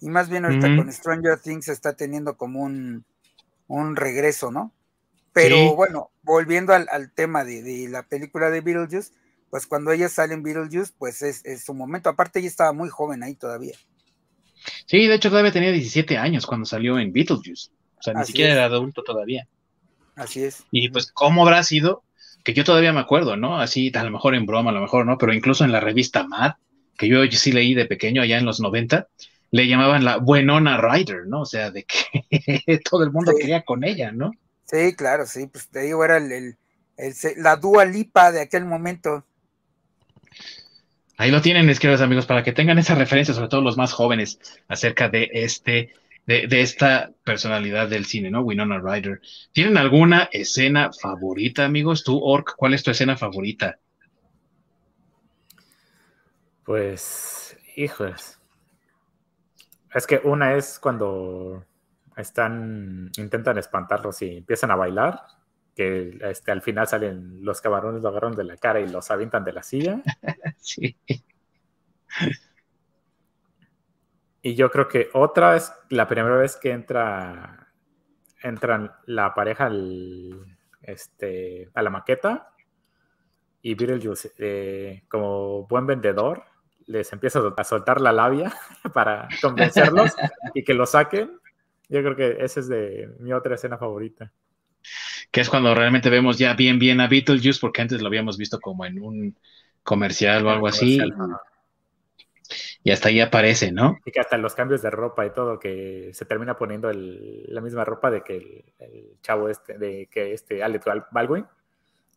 Y 0.00 0.08
más 0.10 0.28
bien 0.28 0.44
ahorita 0.44 0.76
con 0.76 0.92
Stranger 0.92 1.38
Things 1.38 1.68
está 1.68 1.94
teniendo 1.94 2.36
como 2.36 2.64
un, 2.64 3.04
regreso, 3.94 4.50
¿no? 4.50 4.72
Pero 5.32 5.76
bueno, 5.76 6.10
volviendo 6.22 6.74
al, 6.74 7.12
tema 7.12 7.44
de, 7.44 7.86
la 7.88 8.02
película 8.02 8.50
de 8.50 8.62
Beetlejuice, 8.62 9.12
pues 9.48 9.68
cuando 9.68 9.92
ella 9.92 10.08
sale 10.08 10.34
en 10.34 10.42
Beetlejuice, 10.42 10.92
pues 10.98 11.22
es, 11.22 11.64
su 11.64 11.72
momento. 11.72 12.10
Aparte, 12.10 12.40
ella 12.40 12.48
estaba 12.48 12.72
muy 12.72 12.88
joven 12.88 13.22
ahí 13.22 13.36
todavía. 13.36 13.76
Sí, 14.86 15.06
de 15.06 15.14
hecho 15.14 15.30
todavía 15.30 15.52
tenía 15.52 15.70
17 15.70 16.18
años 16.18 16.46
cuando 16.46 16.66
salió 16.66 16.98
en 16.98 17.12
Beetlejuice. 17.12 17.70
O 17.96 18.02
sea, 18.02 18.14
ni 18.14 18.24
siquiera 18.24 18.52
era 18.52 18.64
adulto 18.64 19.04
todavía. 19.04 19.46
Así 20.16 20.42
es. 20.42 20.64
Y 20.70 20.88
pues, 20.88 21.12
¿cómo 21.12 21.42
habrá 21.42 21.62
sido? 21.62 22.02
Que 22.42 22.54
yo 22.54 22.64
todavía 22.64 22.92
me 22.92 23.00
acuerdo, 23.00 23.36
¿no? 23.36 23.60
Así, 23.60 23.92
a 23.94 24.02
lo 24.02 24.10
mejor 24.10 24.34
en 24.34 24.46
broma, 24.46 24.70
a 24.70 24.74
lo 24.74 24.80
mejor 24.80 25.06
no, 25.06 25.18
pero 25.18 25.32
incluso 25.32 25.64
en 25.64 25.72
la 25.72 25.80
revista 25.80 26.26
Mad, 26.26 26.54
que 26.96 27.08
yo 27.08 27.22
sí 27.30 27.52
leí 27.52 27.74
de 27.74 27.86
pequeño 27.86 28.22
allá 28.22 28.38
en 28.38 28.46
los 28.46 28.60
90, 28.60 29.08
le 29.50 29.68
llamaban 29.68 30.04
la 30.04 30.16
Buenona 30.16 30.78
Rider, 30.78 31.26
¿no? 31.26 31.42
O 31.42 31.46
sea, 31.46 31.70
de 31.70 31.84
que 31.84 32.80
todo 32.90 33.04
el 33.04 33.12
mundo 33.12 33.32
quería 33.38 33.62
con 33.62 33.84
ella, 33.84 34.10
¿no? 34.10 34.32
Sí, 34.64 34.94
claro, 34.96 35.26
sí, 35.26 35.46
pues 35.46 35.68
te 35.68 35.80
digo, 35.80 36.04
era 36.04 36.16
el, 36.16 36.56
la 37.36 37.56
Dua 37.56 37.84
Lipa 37.84 38.32
de 38.32 38.40
aquel 38.40 38.64
momento. 38.64 39.24
Ahí 41.18 41.30
lo 41.30 41.40
tienen, 41.40 41.66
mis 41.66 41.78
queridos 41.80 42.02
amigos, 42.02 42.26
para 42.26 42.42
que 42.42 42.52
tengan 42.52 42.78
esa 42.78 42.94
referencia, 42.94 43.32
sobre 43.32 43.48
todo 43.48 43.60
los 43.62 43.76
más 43.76 43.92
jóvenes, 43.92 44.38
acerca 44.68 45.08
de 45.08 45.30
este 45.32 45.94
de, 46.26 46.60
esta 46.60 47.12
personalidad 47.24 47.88
del 47.88 48.04
cine, 48.04 48.30
¿no? 48.30 48.40
Winona 48.42 48.80
Ryder. 48.80 49.20
¿Tienen 49.52 49.76
alguna 49.76 50.28
escena 50.32 50.90
favorita, 50.92 51.64
amigos? 51.64 52.02
Tú, 52.02 52.18
Ork, 52.22 52.54
¿cuál 52.56 52.74
es 52.74 52.82
tu 52.82 52.90
escena 52.90 53.16
favorita? 53.16 53.78
Pues, 56.64 57.56
hijos. 57.76 58.40
Es 59.94 60.06
que 60.06 60.20
una 60.24 60.56
es 60.56 60.80
cuando 60.80 61.64
están, 62.16 63.10
intentan 63.16 63.56
espantarlos 63.58 64.20
y 64.22 64.38
empiezan 64.38 64.72
a 64.72 64.76
bailar, 64.76 65.20
que 65.76 66.18
este, 66.22 66.50
al 66.50 66.60
final 66.60 66.88
salen 66.88 67.44
los 67.44 67.60
camarones, 67.60 68.02
lo 68.02 68.08
agarran 68.08 68.34
de 68.34 68.44
la 68.44 68.56
cara 68.56 68.80
y 68.80 68.88
los 68.88 69.10
avientan 69.12 69.44
de 69.44 69.52
la 69.52 69.62
silla. 69.62 70.02
sí. 70.58 70.96
Y 74.46 74.54
yo 74.54 74.70
creo 74.70 74.86
que 74.86 75.10
otra 75.12 75.56
es 75.56 75.72
la 75.88 76.06
primera 76.06 76.36
vez 76.36 76.54
que 76.54 76.70
entra 76.70 77.66
entran 78.40 78.92
la 79.06 79.34
pareja 79.34 79.66
al, 79.66 80.56
este, 80.82 81.68
a 81.74 81.82
la 81.82 81.90
maqueta 81.90 82.50
y 83.60 83.74
Beetlejuice, 83.74 84.34
eh, 84.38 85.02
como 85.08 85.66
buen 85.66 85.84
vendedor, 85.84 86.44
les 86.86 87.12
empieza 87.12 87.42
a 87.56 87.64
soltar 87.64 88.00
la 88.00 88.12
labia 88.12 88.54
para 88.94 89.26
convencerlos 89.42 90.14
y 90.54 90.62
que 90.62 90.74
lo 90.74 90.86
saquen. 90.86 91.40
Yo 91.88 92.02
creo 92.02 92.14
que 92.14 92.36
esa 92.38 92.60
es 92.60 92.68
de 92.68 93.16
mi 93.18 93.32
otra 93.32 93.56
escena 93.56 93.78
favorita. 93.78 94.32
Que 95.32 95.40
es 95.40 95.50
cuando 95.50 95.74
realmente 95.74 96.08
vemos 96.08 96.38
ya 96.38 96.54
bien, 96.54 96.78
bien 96.78 97.00
a 97.00 97.08
Beetlejuice, 97.08 97.58
porque 97.60 97.82
antes 97.82 98.00
lo 98.00 98.06
habíamos 98.06 98.38
visto 98.38 98.60
como 98.60 98.86
en 98.86 99.02
un 99.02 99.36
comercial 99.82 100.46
o 100.46 100.50
algo 100.50 100.68
así. 100.68 101.00
Y 102.82 102.90
hasta 102.90 103.08
ahí 103.08 103.20
aparece, 103.20 103.72
¿no? 103.72 103.98
Y 104.04 104.12
que 104.12 104.20
hasta 104.20 104.36
los 104.36 104.54
cambios 104.54 104.82
de 104.82 104.90
ropa 104.90 105.26
y 105.26 105.30
todo, 105.30 105.58
que 105.58 106.10
se 106.12 106.24
termina 106.24 106.56
poniendo 106.56 106.90
la 106.92 107.60
misma 107.60 107.84
ropa 107.84 108.10
de 108.10 108.22
que 108.22 108.72
el, 108.78 109.16
chavo 109.22 109.48
este, 109.48 109.78
de 109.78 110.08
que 110.10 110.32
este 110.32 110.62
Alec 110.62 110.84
Baldwin, 111.10 111.46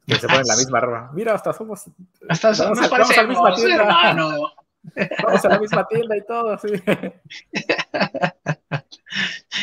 que 0.06 0.15
se 0.15 0.28
pone 0.28 0.44
la 0.46 0.56
misma 0.56 0.80
ropa. 0.80 1.12
Mira, 1.13 1.34
hasta 1.34 1.54
somos. 1.54 1.86
Hasta 2.28 2.54
somos 2.54 2.80
vamos, 2.80 2.92
vamos 2.92 3.18
a 3.18 3.22
la 3.22 3.28
misma 3.28 3.56
tienda. 3.56 3.76
Hermano. 3.76 4.54
Vamos 5.24 5.44
a 5.44 5.50
la 5.50 5.60
misma 5.60 5.86
tienda 5.88 6.15
y 6.15 6.26
todo, 6.26 6.58
sí. 6.58 6.70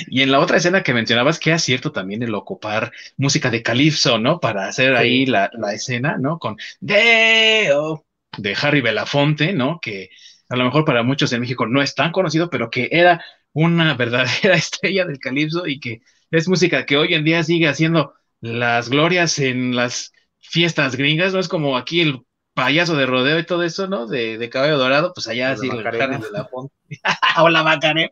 Y 0.08 0.22
en 0.22 0.32
la 0.32 0.40
otra 0.40 0.58
escena 0.58 0.82
que 0.82 0.92
mencionabas, 0.92 1.38
que 1.38 1.52
es 1.52 1.62
cierto 1.62 1.92
también 1.92 2.22
el 2.22 2.34
ocupar 2.34 2.92
música 3.16 3.50
de 3.50 3.62
Calypso, 3.62 4.18
¿no? 4.18 4.40
Para 4.40 4.68
hacer 4.68 4.96
ahí 4.96 5.26
la, 5.26 5.50
la, 5.54 5.72
escena, 5.72 6.16
¿no? 6.18 6.38
Con 6.38 6.56
Deo 6.80 8.04
de 8.36 8.56
Harry 8.60 8.80
Belafonte, 8.80 9.52
¿no? 9.52 9.78
Que 9.80 10.10
a 10.48 10.56
lo 10.56 10.64
mejor 10.64 10.84
para 10.84 11.02
muchos 11.02 11.32
en 11.32 11.40
México 11.40 11.66
no 11.66 11.82
es 11.82 11.94
tan 11.94 12.12
conocido, 12.12 12.50
pero 12.50 12.70
que 12.70 12.88
era 12.92 13.24
una 13.52 13.94
verdadera 13.96 14.54
estrella 14.56 15.04
del 15.06 15.18
calipso 15.18 15.66
y 15.66 15.80
que 15.80 16.02
es 16.30 16.48
música 16.48 16.86
que 16.86 16.96
hoy 16.96 17.14
en 17.14 17.24
día 17.24 17.42
sigue 17.42 17.68
haciendo 17.68 18.14
las 18.40 18.88
glorias 18.88 19.38
en 19.38 19.74
las 19.74 20.12
fiestas 20.38 20.96
gringas, 20.96 21.32
¿no? 21.32 21.40
Es 21.40 21.48
como 21.48 21.76
aquí 21.76 22.00
el 22.00 22.22
payaso 22.54 22.96
de 22.96 23.06
rodeo 23.06 23.38
y 23.38 23.46
todo 23.46 23.62
eso, 23.62 23.86
¿no? 23.86 24.06
De, 24.06 24.38
de 24.38 24.50
caballo 24.50 24.78
dorado, 24.78 25.12
pues 25.14 25.28
allá 25.28 25.52
así 25.52 25.68
el 25.68 25.86
Harry 25.86 25.98
de 25.98 26.30
la 26.30 26.44
Fonte. 26.46 26.74
o 27.38 27.48
la 27.48 27.62
Macarena. 27.62 28.10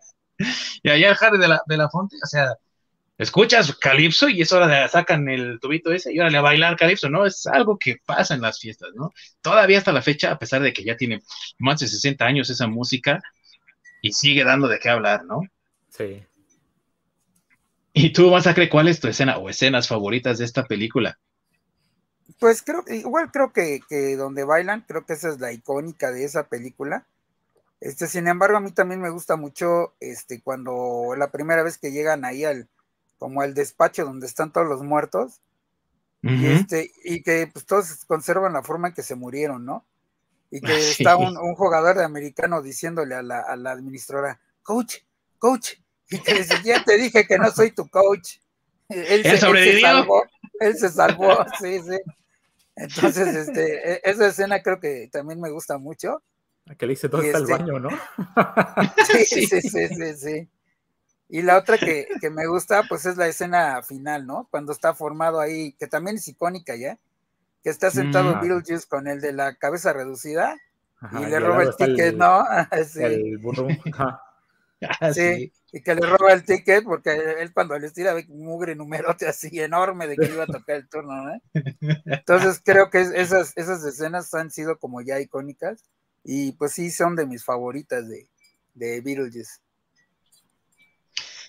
Y 0.83 0.90
allá 0.90 1.11
el 1.11 1.16
Harry 1.20 1.38
de 1.38 1.49
la, 1.49 1.62
de 1.66 1.77
la 1.77 1.88
Fonte, 1.88 2.16
o 2.23 2.27
sea, 2.27 2.55
escuchas 3.18 3.77
calipso 3.77 4.29
y 4.29 4.42
es 4.42 4.53
hora 4.53 4.66
de 4.66 4.88
sacan 4.88 5.29
el 5.29 5.61
tubito 5.61 5.92
ese 5.92 6.12
y 6.12 6.18
órale 6.18 6.38
a 6.38 6.42
bailar 6.42 6.77
calipso, 6.77 7.09
¿no? 7.09 7.27
Es 7.27 7.46
algo 7.46 7.79
que 7.79 7.96
pasa 8.05 8.35
en 8.35 8.40
las 8.40 8.59
fiestas, 8.59 8.90
¿no? 8.94 9.12
Todavía 9.40 9.79
hasta 9.79 9.92
la 9.92 10.03
fecha, 10.03 10.33
a 10.33 10.38
pesar 10.38 10.62
de 10.62 10.72
que 10.72 10.85
ya 10.85 10.96
tiene 10.96 11.22
más 11.59 11.81
de 11.81 11.88
60 11.88 12.24
años 12.24 12.50
esa 12.50 12.66
música 12.66 13.22
y 14.03 14.12
sigue 14.12 14.44
dando 14.44 14.68
de 14.68 14.79
qué 14.79 14.90
hablar, 14.90 15.24
¿no? 15.24 15.42
Sí. 15.88 16.24
¿Y 17.92 18.12
tú, 18.12 18.31
vas 18.31 18.46
a 18.48 18.55
creer 18.55 18.70
cuál 18.70 18.88
es 18.88 18.98
tu 18.98 19.07
escena 19.07 19.38
o 19.38 19.48
escenas 19.48 19.87
favoritas 19.87 20.38
de 20.38 20.44
esta 20.44 20.64
película? 20.64 21.18
Pues 22.40 22.62
creo, 22.62 22.83
igual 22.88 23.31
creo 23.31 23.53
que, 23.53 23.81
que 23.88 24.16
donde 24.16 24.42
bailan, 24.42 24.81
creo 24.81 25.07
que 25.07 25.12
esa 25.12 25.29
es 25.29 25.38
la 25.38 25.53
icónica 25.53 26.11
de 26.11 26.24
esa 26.24 26.48
película. 26.48 27.07
Este, 27.81 28.09
sin 28.09 28.27
embargo, 28.27 28.57
a 28.57 28.61
mí 28.61 28.72
también 28.72 29.00
me 29.00 29.11
gusta 29.11 29.37
mucho 29.37 29.94
este, 30.00 30.42
cuando 30.42 31.14
la 31.16 31.31
primera 31.31 31.62
vez 31.62 31.79
que 31.79 31.92
llegan 31.92 32.24
ahí 32.24 32.44
al, 32.44 32.68
como 33.18 33.42
el 33.42 33.55
despacho 33.55 34.05
donde 34.05 34.27
están 34.27 34.53
todos 34.53 34.66
los 34.66 34.83
muertos, 34.83 35.40
y, 36.22 36.46
este, 36.46 36.90
y 37.05 37.22
que 37.22 37.50
pues 37.53 37.66
todos 37.66 38.05
conservan 38.07 38.55
la 38.55 38.62
forma 38.62 38.88
en 38.88 38.94
que 38.94 39.03
se 39.03 39.14
murieron, 39.14 39.66
¿no? 39.66 39.87
Y 40.50 40.61
que 40.61 40.72
está 40.90 41.16
un, 41.16 41.37
jugador 41.55 41.98
de 41.98 42.05
americano 42.05 42.62
diciéndole 42.62 43.14
a 43.14 43.22
la, 43.22 43.40
a 43.40 43.57
la, 43.57 43.72
administradora, 43.72 44.40
coach, 44.62 44.96
coach, 45.38 45.72
y 46.09 46.18
que 46.20 46.35
dice, 46.35 46.55
ya 46.64 46.83
te 46.83 46.96
dije 46.96 47.27
que 47.27 47.38
no 47.38 47.50
soy 47.50 47.72
tu 47.72 47.87
coach. 47.88 48.38
Él, 48.88 49.22
se, 49.22 49.38
salvó, 49.38 50.22
él 50.61 50.77
se 50.77 50.90
salvó, 50.90 51.37
sí, 51.59 51.81
sí. 51.81 51.98
Entonces, 52.77 53.35
este, 53.35 53.94
e, 53.94 54.00
esa 54.05 54.27
escena 54.27 54.62
creo 54.62 54.79
que 54.79 55.09
también 55.11 55.40
me 55.40 55.50
gusta 55.50 55.79
mucho. 55.79 56.22
Que 56.79 56.87
le 56.87 56.92
dice, 56.92 57.09
todo 57.09 57.22
está 57.22 57.38
el 57.38 57.44
este 57.44 57.53
baño, 57.57 57.81
no? 57.81 57.90
sí, 59.07 59.24
sí, 59.24 59.46
sí, 59.46 59.88
sí, 59.88 60.14
sí. 60.16 60.48
Y 61.29 61.43
la 61.43 61.59
otra 61.59 61.79
que, 61.79 62.31
me 62.31 62.47
gusta, 62.47 62.85
pues 62.89 63.07
es 63.07 63.17
la 63.17 63.29
escena 63.29 63.83
final, 63.83 64.27
¿no? 64.27 64.49
Cuando 64.51 64.73
está 64.73 64.95
formado 64.95 65.41
ahí, 65.41 65.73
que 65.73 65.87
también 65.87 66.17
es 66.17 66.29
icónica 66.29 66.77
ya, 66.77 66.99
que 67.63 67.71
está 67.71 67.91
sentado 67.91 68.37
mm. 68.37 68.41
Beetlejuice 68.41 68.87
con 68.87 69.07
el 69.07 69.21
de 69.21 69.33
la 69.33 69.55
cabeza 69.57 69.93
reducida 69.93 70.57
y 71.13 71.27
le 71.27 71.41
roba 71.41 71.63
el 71.63 71.77
ticket, 71.77 72.15
¿no? 72.15 72.45
sí. 72.87 73.03
El 73.03 73.39
burro. 73.39 73.69
Ah, 73.93 74.21
sí. 75.15 75.53
y 75.73 75.83
que 75.83 75.95
le 75.95 76.07
roba 76.07 76.33
el 76.33 76.45
ticket 76.45 76.85
porque 76.85 77.11
él 77.41 77.53
cuando 77.53 77.79
le 77.79 77.91
tira 77.91 78.15
ve 78.15 78.27
un 78.29 78.45
mugre 78.45 78.75
numerote 78.75 79.27
así 79.27 79.61
enorme 79.61 80.07
de 80.07 80.17
que 80.17 80.27
iba 80.27 80.45
a 80.45 80.47
tocar 80.47 80.77
el 80.77 80.89
turno, 80.89 81.25
¿no? 81.25 81.41
Entonces 82.07 82.61
creo 82.65 82.91
que 82.91 83.01
esas, 83.01 83.53
esas 83.57 83.85
escenas 83.85 84.33
han 84.35 84.51
sido 84.51 84.79
como 84.79 85.01
ya 85.01 85.21
icónicas 85.21 85.85
y 86.23 86.53
pues 86.53 86.73
sí 86.73 86.91
son 86.91 87.17
de 87.17 87.27
mis 87.27 87.45
favoritas 87.45 88.09
de, 88.09 88.29
de 88.75 89.01
Beetlejuice. 89.01 89.63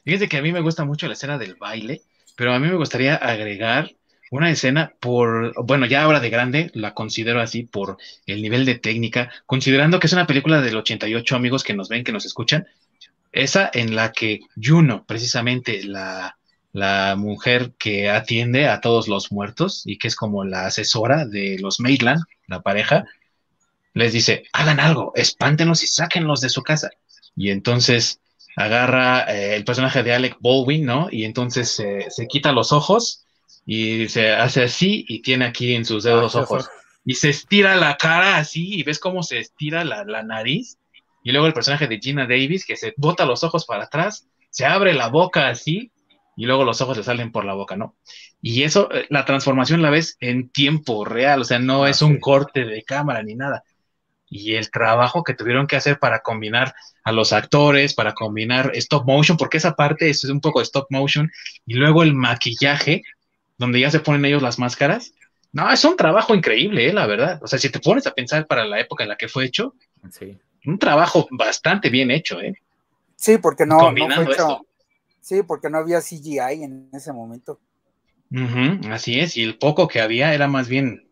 Fíjate 0.06 0.30
que 0.30 0.38
a 0.38 0.42
mí 0.42 0.54
me 0.54 0.62
gusta 0.62 0.86
mucho 0.86 1.08
la 1.08 1.14
escena 1.14 1.38
del 1.40 1.56
baile, 1.56 2.02
pero 2.36 2.54
a 2.54 2.60
mí 2.60 2.68
me 2.68 2.76
gustaría 2.76 3.16
agregar 3.16 3.96
una 4.30 4.52
escena 4.52 4.94
por, 5.00 5.54
bueno, 5.66 5.88
ya 5.88 6.04
ahora 6.04 6.20
de 6.20 6.30
grande 6.30 6.72
la 6.74 6.94
considero 6.94 7.42
así 7.42 7.64
por 7.64 7.98
el 8.28 8.42
nivel 8.42 8.66
de 8.66 8.76
técnica, 8.76 9.32
considerando 9.46 10.00
que 10.00 10.08
es 10.08 10.14
una 10.14 10.28
película 10.28 10.62
del 10.62 10.78
88 10.78 11.36
amigos 11.36 11.64
que 11.64 11.74
nos 11.74 11.90
ven, 11.90 12.04
que 12.04 12.12
nos 12.12 12.26
escuchan, 12.26 12.68
esa 13.32 13.70
en 13.74 13.96
la 13.96 14.12
que 14.12 14.42
Juno, 14.62 15.06
precisamente 15.06 15.84
la, 15.84 16.38
la 16.72 17.16
mujer 17.18 17.74
que 17.80 18.10
atiende 18.10 18.68
a 18.68 18.82
todos 18.82 19.08
los 19.08 19.32
muertos 19.32 19.84
y 19.86 19.98
que 19.98 20.08
es 20.08 20.16
como 20.16 20.46
la 20.46 20.68
asesora 20.68 21.26
de 21.26 21.58
los 21.60 21.80
Maitland, 21.80 22.24
la 22.48 22.62
pareja, 22.62 23.06
les 23.94 24.14
dice, 24.14 24.44
hagan 24.54 24.80
algo, 24.80 25.14
espántenos 25.16 25.84
y 25.84 25.88
sáquenlos 25.88 26.42
de 26.42 26.50
su 26.50 26.62
casa. 26.62 26.92
Y 27.36 27.50
entonces 27.50 28.20
agarra 28.56 29.26
eh, 29.34 29.56
el 29.56 29.66
personaje 29.66 30.04
de 30.04 30.14
Alec 30.14 30.38
Baldwin, 30.40 30.86
¿no? 30.86 31.08
Y 31.12 31.26
entonces 31.26 31.70
se 31.72 32.28
quita 32.28 32.52
los 32.52 32.72
ojos 32.72 33.26
y 33.66 34.08
se 34.10 34.32
hace 34.32 34.64
así 34.64 35.06
y 35.08 35.22
tiene 35.22 35.46
aquí 35.46 35.74
en 35.74 35.86
sus 35.86 36.04
dedos 36.04 36.36
ah, 36.36 36.42
ojos. 36.42 36.70
Y 37.04 37.16
se 37.16 37.30
estira 37.30 37.76
la 37.76 37.98
cara 37.98 38.38
así 38.38 38.76
y 38.76 38.84
ves 38.84 39.00
cómo 39.00 39.24
se 39.24 39.40
estira 39.40 39.84
la, 39.84 40.04
la, 40.06 40.24
nariz. 40.24 40.78
Y 41.24 41.32
luego 41.32 41.48
el 41.48 41.54
personaje 41.54 41.88
de 41.88 42.00
Gina 42.00 42.24
Davis 42.24 42.66
que 42.66 42.76
se 42.76 42.94
bota 42.98 43.26
los 43.26 43.44
ojos 43.44 43.66
para 43.66 43.86
atrás, 43.86 44.28
se 44.50 44.66
abre 44.66 44.94
la 44.94 45.10
boca 45.10 45.50
así 45.50 45.92
y 46.38 46.46
luego 46.46 46.64
los 46.64 46.82
ojos 46.82 46.98
le 46.98 47.04
salen 47.04 47.32
por 47.32 47.46
la 47.46 47.54
boca, 47.54 47.76
¿no? 47.76 47.96
Y 48.42 48.64
eso, 48.64 48.92
eh, 48.92 49.08
la 49.10 49.26
transformación 49.26 49.82
la 49.82 49.90
ves 49.90 50.18
en 50.20 50.50
tiempo 50.50 51.06
real, 51.06 51.42
o 51.42 51.44
sea, 51.44 51.60
no 51.60 51.84
ah, 51.84 51.90
es 51.90 52.02
un 52.02 52.20
corte 52.20 52.66
de 52.66 52.84
cámara 52.84 53.24
ni 53.24 53.36
nada 53.36 53.64
y 54.36 54.56
el 54.56 54.70
trabajo 54.70 55.24
que 55.24 55.34
tuvieron 55.34 55.66
que 55.66 55.78
hacer 55.78 55.98
para 55.98 56.20
combinar 56.20 56.76
a 57.06 57.14
los 57.14 57.32
actores, 57.32 57.94
para 57.94 58.14
combinar 58.14 58.72
stop 58.76 59.06
motion, 59.06 59.38
porque 59.38 59.58
esa 59.58 59.76
parte 59.76 60.10
es 60.10 60.26
un 60.26 60.42
poco 60.42 60.60
de 60.60 60.64
stop 60.64 60.88
motion, 60.90 61.32
y 61.66 61.76
luego 61.76 62.04
el 62.04 62.14
maquillaje, 62.14 63.04
donde 63.58 63.80
ya 63.80 63.90
se 63.90 64.02
ponen 64.02 64.26
ellos 64.26 64.42
las 64.42 64.60
máscaras. 64.60 65.14
No, 65.54 65.72
es 65.72 65.86
un 65.86 65.96
trabajo 65.96 66.36
increíble, 66.36 66.90
eh, 66.90 66.92
la 66.92 67.08
verdad. 67.08 67.40
O 67.44 67.48
sea, 67.48 67.58
si 67.58 67.70
te 67.70 67.80
pones 67.80 68.08
a 68.08 68.14
pensar 68.14 68.46
para 68.46 68.66
la 68.66 68.78
época 68.82 69.04
en 69.04 69.10
la 69.10 69.16
que 69.16 69.30
fue 69.30 69.46
hecho, 69.46 69.74
un 70.66 70.78
trabajo 70.80 71.28
bastante 71.32 71.90
bien 71.90 72.12
hecho, 72.12 72.42
¿eh? 72.42 72.56
Sí, 73.16 73.38
porque 73.38 73.66
no, 73.66 73.80
fue 73.80 74.34
hecho, 74.34 74.66
Sí, 75.22 75.44
porque 75.44 75.70
no 75.70 75.78
había 75.78 76.02
CGI 76.02 76.64
en 76.64 76.90
ese 76.92 77.14
momento. 77.14 77.60
así 78.92 79.18
es, 79.18 79.38
y 79.38 79.44
el 79.44 79.58
poco 79.58 79.88
que 79.88 80.02
había 80.02 80.34
era 80.34 80.48
más 80.50 80.68
bien 80.68 81.05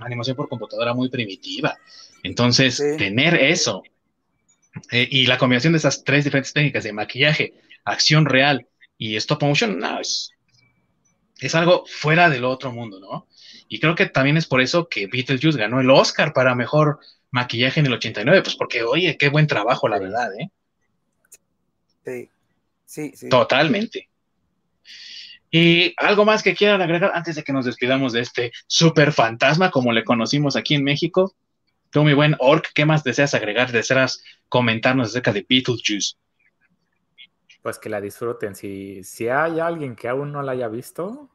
animación 0.00 0.36
por 0.36 0.48
computadora 0.48 0.94
muy 0.94 1.08
primitiva. 1.08 1.76
Entonces, 2.22 2.82
tener 2.96 3.34
eso 3.34 3.82
eh, 4.90 5.08
y 5.10 5.26
la 5.26 5.38
combinación 5.38 5.72
de 5.72 5.78
esas 5.78 6.04
tres 6.04 6.24
diferentes 6.24 6.52
técnicas 6.52 6.84
de 6.84 6.92
maquillaje, 6.92 7.54
acción 7.84 8.26
real 8.26 8.66
y 8.96 9.16
stop 9.16 9.42
motion, 9.42 9.78
no, 9.78 10.00
es, 10.00 10.32
es 11.40 11.54
algo 11.54 11.84
fuera 11.86 12.28
del 12.28 12.44
otro 12.44 12.72
mundo, 12.72 13.00
¿no? 13.00 13.26
Y 13.68 13.80
creo 13.80 13.94
que 13.94 14.06
también 14.06 14.36
es 14.36 14.46
por 14.46 14.60
eso 14.60 14.88
que 14.88 15.06
Beetlejuice 15.06 15.58
ganó 15.58 15.80
el 15.80 15.90
Oscar 15.90 16.32
para 16.32 16.54
mejor 16.54 17.00
maquillaje 17.30 17.80
en 17.80 17.86
el 17.86 17.92
89, 17.94 18.42
pues 18.42 18.56
porque, 18.56 18.82
oye, 18.82 19.16
qué 19.18 19.28
buen 19.28 19.46
trabajo, 19.46 19.88
la 19.88 19.98
verdad, 19.98 20.30
¿eh? 20.38 20.50
Sí, 22.04 22.30
sí, 22.86 23.12
sí. 23.14 23.28
Totalmente. 23.28 24.08
Y 25.50 25.94
algo 25.96 26.24
más 26.24 26.42
que 26.42 26.54
quieran 26.54 26.82
agregar 26.82 27.12
antes 27.14 27.36
de 27.36 27.42
que 27.42 27.52
nos 27.52 27.64
despidamos 27.64 28.12
de 28.12 28.20
este 28.20 28.52
super 28.66 29.12
fantasma, 29.12 29.70
como 29.70 29.92
le 29.92 30.04
conocimos 30.04 30.56
aquí 30.56 30.74
en 30.74 30.84
México. 30.84 31.34
Tú, 31.90 32.04
mi 32.04 32.12
buen 32.12 32.36
Orc, 32.38 32.70
¿qué 32.74 32.84
más 32.84 33.02
deseas 33.02 33.32
agregar? 33.34 33.72
¿Deseas 33.72 34.22
comentarnos 34.48 35.08
acerca 35.08 35.32
de 35.32 35.46
Beetlejuice? 35.48 36.16
Pues 37.62 37.78
que 37.78 37.88
la 37.88 38.00
disfruten. 38.00 38.54
Si, 38.54 39.02
si 39.04 39.28
hay 39.28 39.58
alguien 39.58 39.96
que 39.96 40.08
aún 40.08 40.32
no 40.32 40.42
la 40.42 40.52
haya 40.52 40.68
visto, 40.68 41.30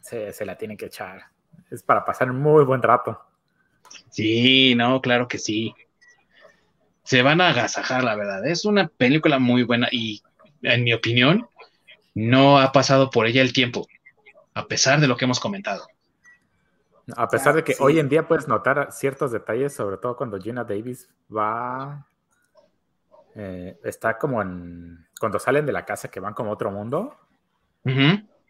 se, 0.00 0.44
la 0.46 0.56
tiene 0.56 0.76
que 0.76 0.86
echar. 0.86 1.24
Es 1.70 1.82
para 1.82 2.04
pasar 2.04 2.30
un 2.30 2.40
muy 2.40 2.64
buen 2.64 2.82
rato. 2.82 3.20
Sí, 4.10 4.74
no, 4.74 5.00
claro 5.00 5.28
que 5.28 5.38
sí. 5.38 5.74
Se 7.02 7.22
van 7.22 7.40
a 7.40 7.50
agasajar, 7.50 8.04
la 8.04 8.16
verdad. 8.16 8.46
Es 8.46 8.64
una 8.64 8.88
película 8.88 9.38
muy 9.38 9.62
buena 9.62 9.88
y, 9.90 10.22
en 10.62 10.84
mi 10.84 10.92
opinión, 10.92 11.46
no 12.18 12.58
ha 12.58 12.72
pasado 12.72 13.10
por 13.10 13.26
ella 13.26 13.42
el 13.42 13.52
tiempo, 13.52 13.86
a 14.52 14.66
pesar 14.66 14.98
de 14.98 15.06
lo 15.06 15.16
que 15.16 15.24
hemos 15.24 15.38
comentado. 15.38 15.86
A 17.16 17.28
pesar 17.28 17.54
de 17.54 17.62
que 17.62 17.76
hoy 17.78 18.00
en 18.00 18.08
día 18.08 18.26
puedes 18.26 18.48
notar 18.48 18.88
ciertos 18.90 19.30
detalles, 19.30 19.72
sobre 19.72 19.98
todo 19.98 20.16
cuando 20.16 20.38
Gina 20.40 20.64
Davis 20.64 21.08
va, 21.34 22.06
eh, 23.36 23.78
está 23.84 24.18
como 24.18 24.42
en, 24.42 25.06
cuando 25.20 25.38
salen 25.38 25.64
de 25.64 25.72
la 25.72 25.84
casa 25.84 26.10
que 26.10 26.18
van 26.18 26.34
como 26.34 26.50
a 26.50 26.54
otro 26.54 26.72
mundo, 26.72 27.16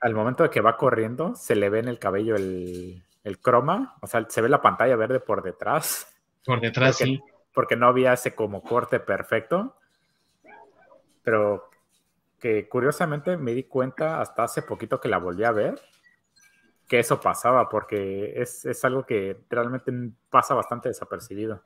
al 0.00 0.14
momento 0.14 0.42
de 0.42 0.50
que 0.50 0.62
va 0.62 0.76
corriendo, 0.76 1.36
se 1.36 1.54
le 1.54 1.68
ve 1.68 1.80
en 1.80 1.88
el 1.88 1.98
cabello 1.98 2.36
el, 2.36 3.04
el 3.22 3.38
croma, 3.38 3.96
o 4.00 4.06
sea, 4.06 4.26
se 4.28 4.40
ve 4.40 4.48
la 4.48 4.62
pantalla 4.62 4.96
verde 4.96 5.20
por 5.20 5.42
detrás. 5.42 6.08
Por 6.44 6.60
detrás, 6.60 6.96
sí. 6.96 7.22
Porque 7.52 7.76
no 7.76 7.86
había 7.86 8.14
ese 8.14 8.34
como 8.34 8.62
corte 8.62 8.98
perfecto. 8.98 9.76
Pero 11.22 11.68
que 12.40 12.68
curiosamente 12.68 13.36
me 13.36 13.52
di 13.54 13.64
cuenta 13.64 14.20
hasta 14.20 14.44
hace 14.44 14.62
poquito 14.62 15.00
que 15.00 15.08
la 15.08 15.18
volví 15.18 15.44
a 15.44 15.52
ver, 15.52 15.80
que 16.88 17.00
eso 17.00 17.20
pasaba, 17.20 17.68
porque 17.68 18.34
es, 18.36 18.64
es 18.64 18.84
algo 18.84 19.04
que 19.04 19.36
realmente 19.50 19.92
pasa 20.30 20.54
bastante 20.54 20.88
desapercibido. 20.88 21.62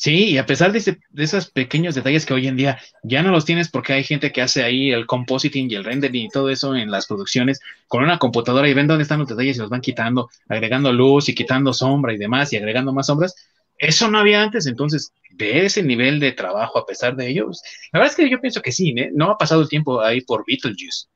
Sí, 0.00 0.30
y 0.30 0.38
a 0.38 0.46
pesar 0.46 0.70
de, 0.70 1.00
esos 1.16 1.50
pequeños 1.50 1.96
detalles 1.96 2.24
que 2.24 2.32
hoy 2.32 2.46
en 2.46 2.54
día 2.54 2.78
ya 3.02 3.20
no 3.24 3.32
los 3.32 3.44
tienes 3.44 3.68
porque 3.68 3.94
hay 3.94 4.04
gente 4.04 4.30
que 4.30 4.40
hace 4.40 4.62
ahí 4.62 4.92
el 4.92 5.06
compositing 5.06 5.68
y 5.68 5.74
el 5.74 5.82
rendering 5.82 6.26
y 6.26 6.28
todo 6.28 6.50
eso 6.50 6.76
en 6.76 6.92
las 6.92 7.08
producciones 7.08 7.58
con 7.88 8.04
una 8.04 8.20
computadora 8.20 8.68
y 8.68 8.74
ven 8.74 8.86
dónde 8.86 9.02
están 9.02 9.18
los 9.18 9.28
detalles 9.28 9.56
y 9.56 9.58
los 9.58 9.70
van 9.70 9.80
quitando, 9.80 10.30
agregando 10.48 10.92
luz 10.92 11.28
y 11.28 11.34
quitando 11.34 11.72
sombra 11.72 12.12
y 12.12 12.16
demás 12.16 12.52
y 12.52 12.56
agregando 12.58 12.92
más 12.92 13.06
sombras. 13.06 13.34
Eso 13.78 14.10
no 14.10 14.18
había 14.18 14.42
antes, 14.42 14.66
entonces, 14.66 15.12
de 15.30 15.64
ese 15.64 15.82
nivel 15.82 16.18
de 16.20 16.32
trabajo 16.32 16.78
a 16.78 16.86
pesar 16.86 17.14
de 17.16 17.28
ello, 17.28 17.46
pues, 17.46 17.62
la 17.92 18.00
verdad 18.00 18.12
es 18.12 18.16
que 18.16 18.30
yo 18.30 18.40
pienso 18.40 18.60
que 18.60 18.72
sí, 18.72 18.92
¿eh? 18.96 19.10
no 19.14 19.30
ha 19.30 19.38
pasado 19.38 19.62
el 19.62 19.68
tiempo 19.68 20.00
ahí 20.00 20.20
por 20.20 20.44
Beetlejuice. 20.46 21.06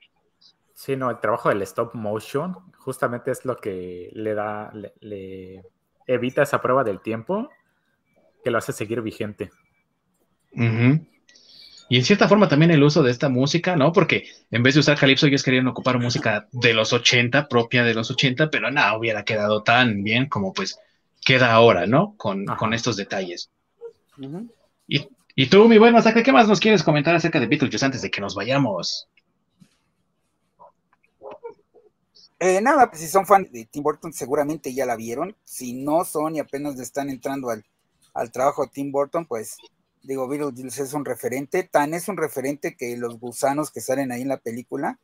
Sí, 0.75 0.97
no, 0.97 1.11
el 1.11 1.21
trabajo 1.21 1.49
del 1.49 1.63
stop 1.63 1.95
motion 1.95 2.55
justamente 2.79 3.31
es 3.31 3.45
lo 3.45 3.57
que 3.57 4.11
le 4.15 4.35
da, 4.35 4.73
le 5.01 5.63
evita 6.07 6.43
esa 6.43 6.61
prueba 6.61 6.85
del 6.85 7.01
tiempo 7.01 7.49
que 8.43 8.51
lo 8.51 8.59
hace 8.59 8.73
seguir 8.73 9.01
vigente. 9.01 9.51
Y 10.55 11.97
en 11.97 12.05
cierta 12.05 12.29
forma 12.29 12.49
también 12.49 12.71
el 12.71 12.83
uso 12.83 13.03
de 13.03 13.11
esta 13.11 13.29
música, 13.29 13.77
¿no? 13.77 13.93
Porque 13.93 14.27
en 14.51 14.63
vez 14.63 14.75
de 14.75 14.81
usar 14.81 14.99
Calypso, 14.99 15.27
ellos 15.27 15.43
querían 15.43 15.67
ocupar 15.69 15.99
música 15.99 16.49
de 16.53 16.75
los 16.75 16.93
80, 16.93 17.49
propia 17.49 17.85
de 17.85 17.95
los 17.95 18.11
80, 18.11 18.51
pero 18.51 18.71
no 18.71 18.97
hubiera 18.97 19.25
quedado 19.25 19.63
tan 19.63 20.03
bien 20.03 20.29
como 20.29 20.53
pues 20.53 20.79
queda 21.25 21.53
ahora, 21.53 21.87
¿no? 21.87 22.15
Con, 22.17 22.47
estos 22.75 22.97
detalles. 22.97 23.51
y, 24.87 25.47
tú, 25.49 25.69
mi 25.69 25.79
buen 25.79 25.93
Masacre, 25.93 26.23
¿qué 26.23 26.33
más 26.33 26.49
nos 26.49 26.61
quieres 26.61 26.83
comentar 26.83 27.15
acerca 27.15 27.41
de 27.41 27.47
Beetlejuice 27.47 27.85
antes 27.85 28.03
de 28.03 28.11
que 28.11 28.21
nos 28.21 28.35
vayamos? 28.35 29.09
Eh, 32.39 32.61
nada, 32.61 32.91
pues 32.91 33.01
si 33.01 33.09
son 33.09 33.25
fan 33.25 33.49
de 33.53 33.67
Tim 33.67 33.85
Burton, 33.85 34.13
seguramente 34.13 34.75
ya 34.75 34.85
la 34.85 34.97
vieron. 34.97 35.37
Si 35.45 35.73
no 35.73 36.05
son 36.05 36.35
y 36.35 36.41
apenas 36.41 36.79
están 36.81 37.09
entrando 37.09 37.51
al, 37.51 37.65
al 38.15 38.33
trabajo 38.33 38.65
de 38.65 38.71
Tim 38.73 38.91
Burton, 38.91 39.27
pues 39.27 39.57
digo, 40.03 40.27
Beetlejuice 40.27 40.83
es 40.83 40.93
un 40.93 41.05
referente, 41.05 41.63
tan 41.63 41.95
es 41.95 42.09
un 42.09 42.17
referente 42.17 42.77
que 42.77 42.97
los 42.97 43.19
gusanos 43.19 43.71
que 43.71 43.81
salen 43.81 44.11
ahí 44.11 44.23
en 44.23 44.29
la 44.29 44.39
película, 44.39 44.99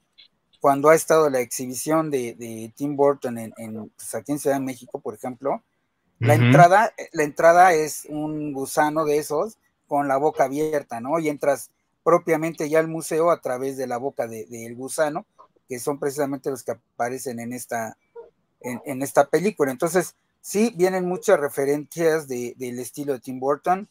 cuando 0.60 0.88
ha 0.88 0.94
estado 0.94 1.30
la 1.30 1.40
exhibición 1.40 2.10
de, 2.10 2.72
Tim 2.76 2.96
Burton 2.96 3.38
en, 3.38 3.52
pues, 3.96 4.14
aquí 4.14 4.32
en 4.32 4.38
Ciudad 4.38 4.56
de 4.56 4.64
México, 4.64 5.00
por 5.00 5.14
ejemplo, 5.14 5.62
la 6.18 6.34
entrada, 6.34 6.92
la 7.12 7.22
entrada 7.22 7.72
es 7.72 8.06
un 8.08 8.52
gusano 8.52 9.04
de 9.04 9.18
esos 9.18 9.58
con 9.86 10.08
la 10.08 10.16
boca 10.16 10.44
abierta, 10.44 11.00
¿no? 11.00 11.18
Y 11.18 11.28
entras 11.28 11.70
propiamente 12.02 12.68
ya 12.68 12.80
al 12.80 12.88
museo 12.88 13.30
a 13.30 13.40
través 13.40 13.76
de 13.76 13.86
la 13.86 13.98
boca 13.98 14.26
del 14.26 14.74
gusano, 14.74 15.26
que 15.68 15.78
son 15.78 15.98
precisamente 15.98 16.50
los 16.50 16.62
que 16.62 16.72
aparecen 16.72 17.38
en 17.40 17.52
esta, 17.52 17.96
en, 18.60 18.80
en 18.84 19.02
esta 19.02 19.26
película. 19.28 19.70
Entonces, 19.70 20.14
sí 20.40 20.72
vienen 20.76 21.06
muchas 21.06 21.38
referencias 21.38 22.26
del 22.28 22.78
estilo 22.78 23.12
de 23.12 23.20
Tim 23.20 23.38
Burton, 23.38 23.88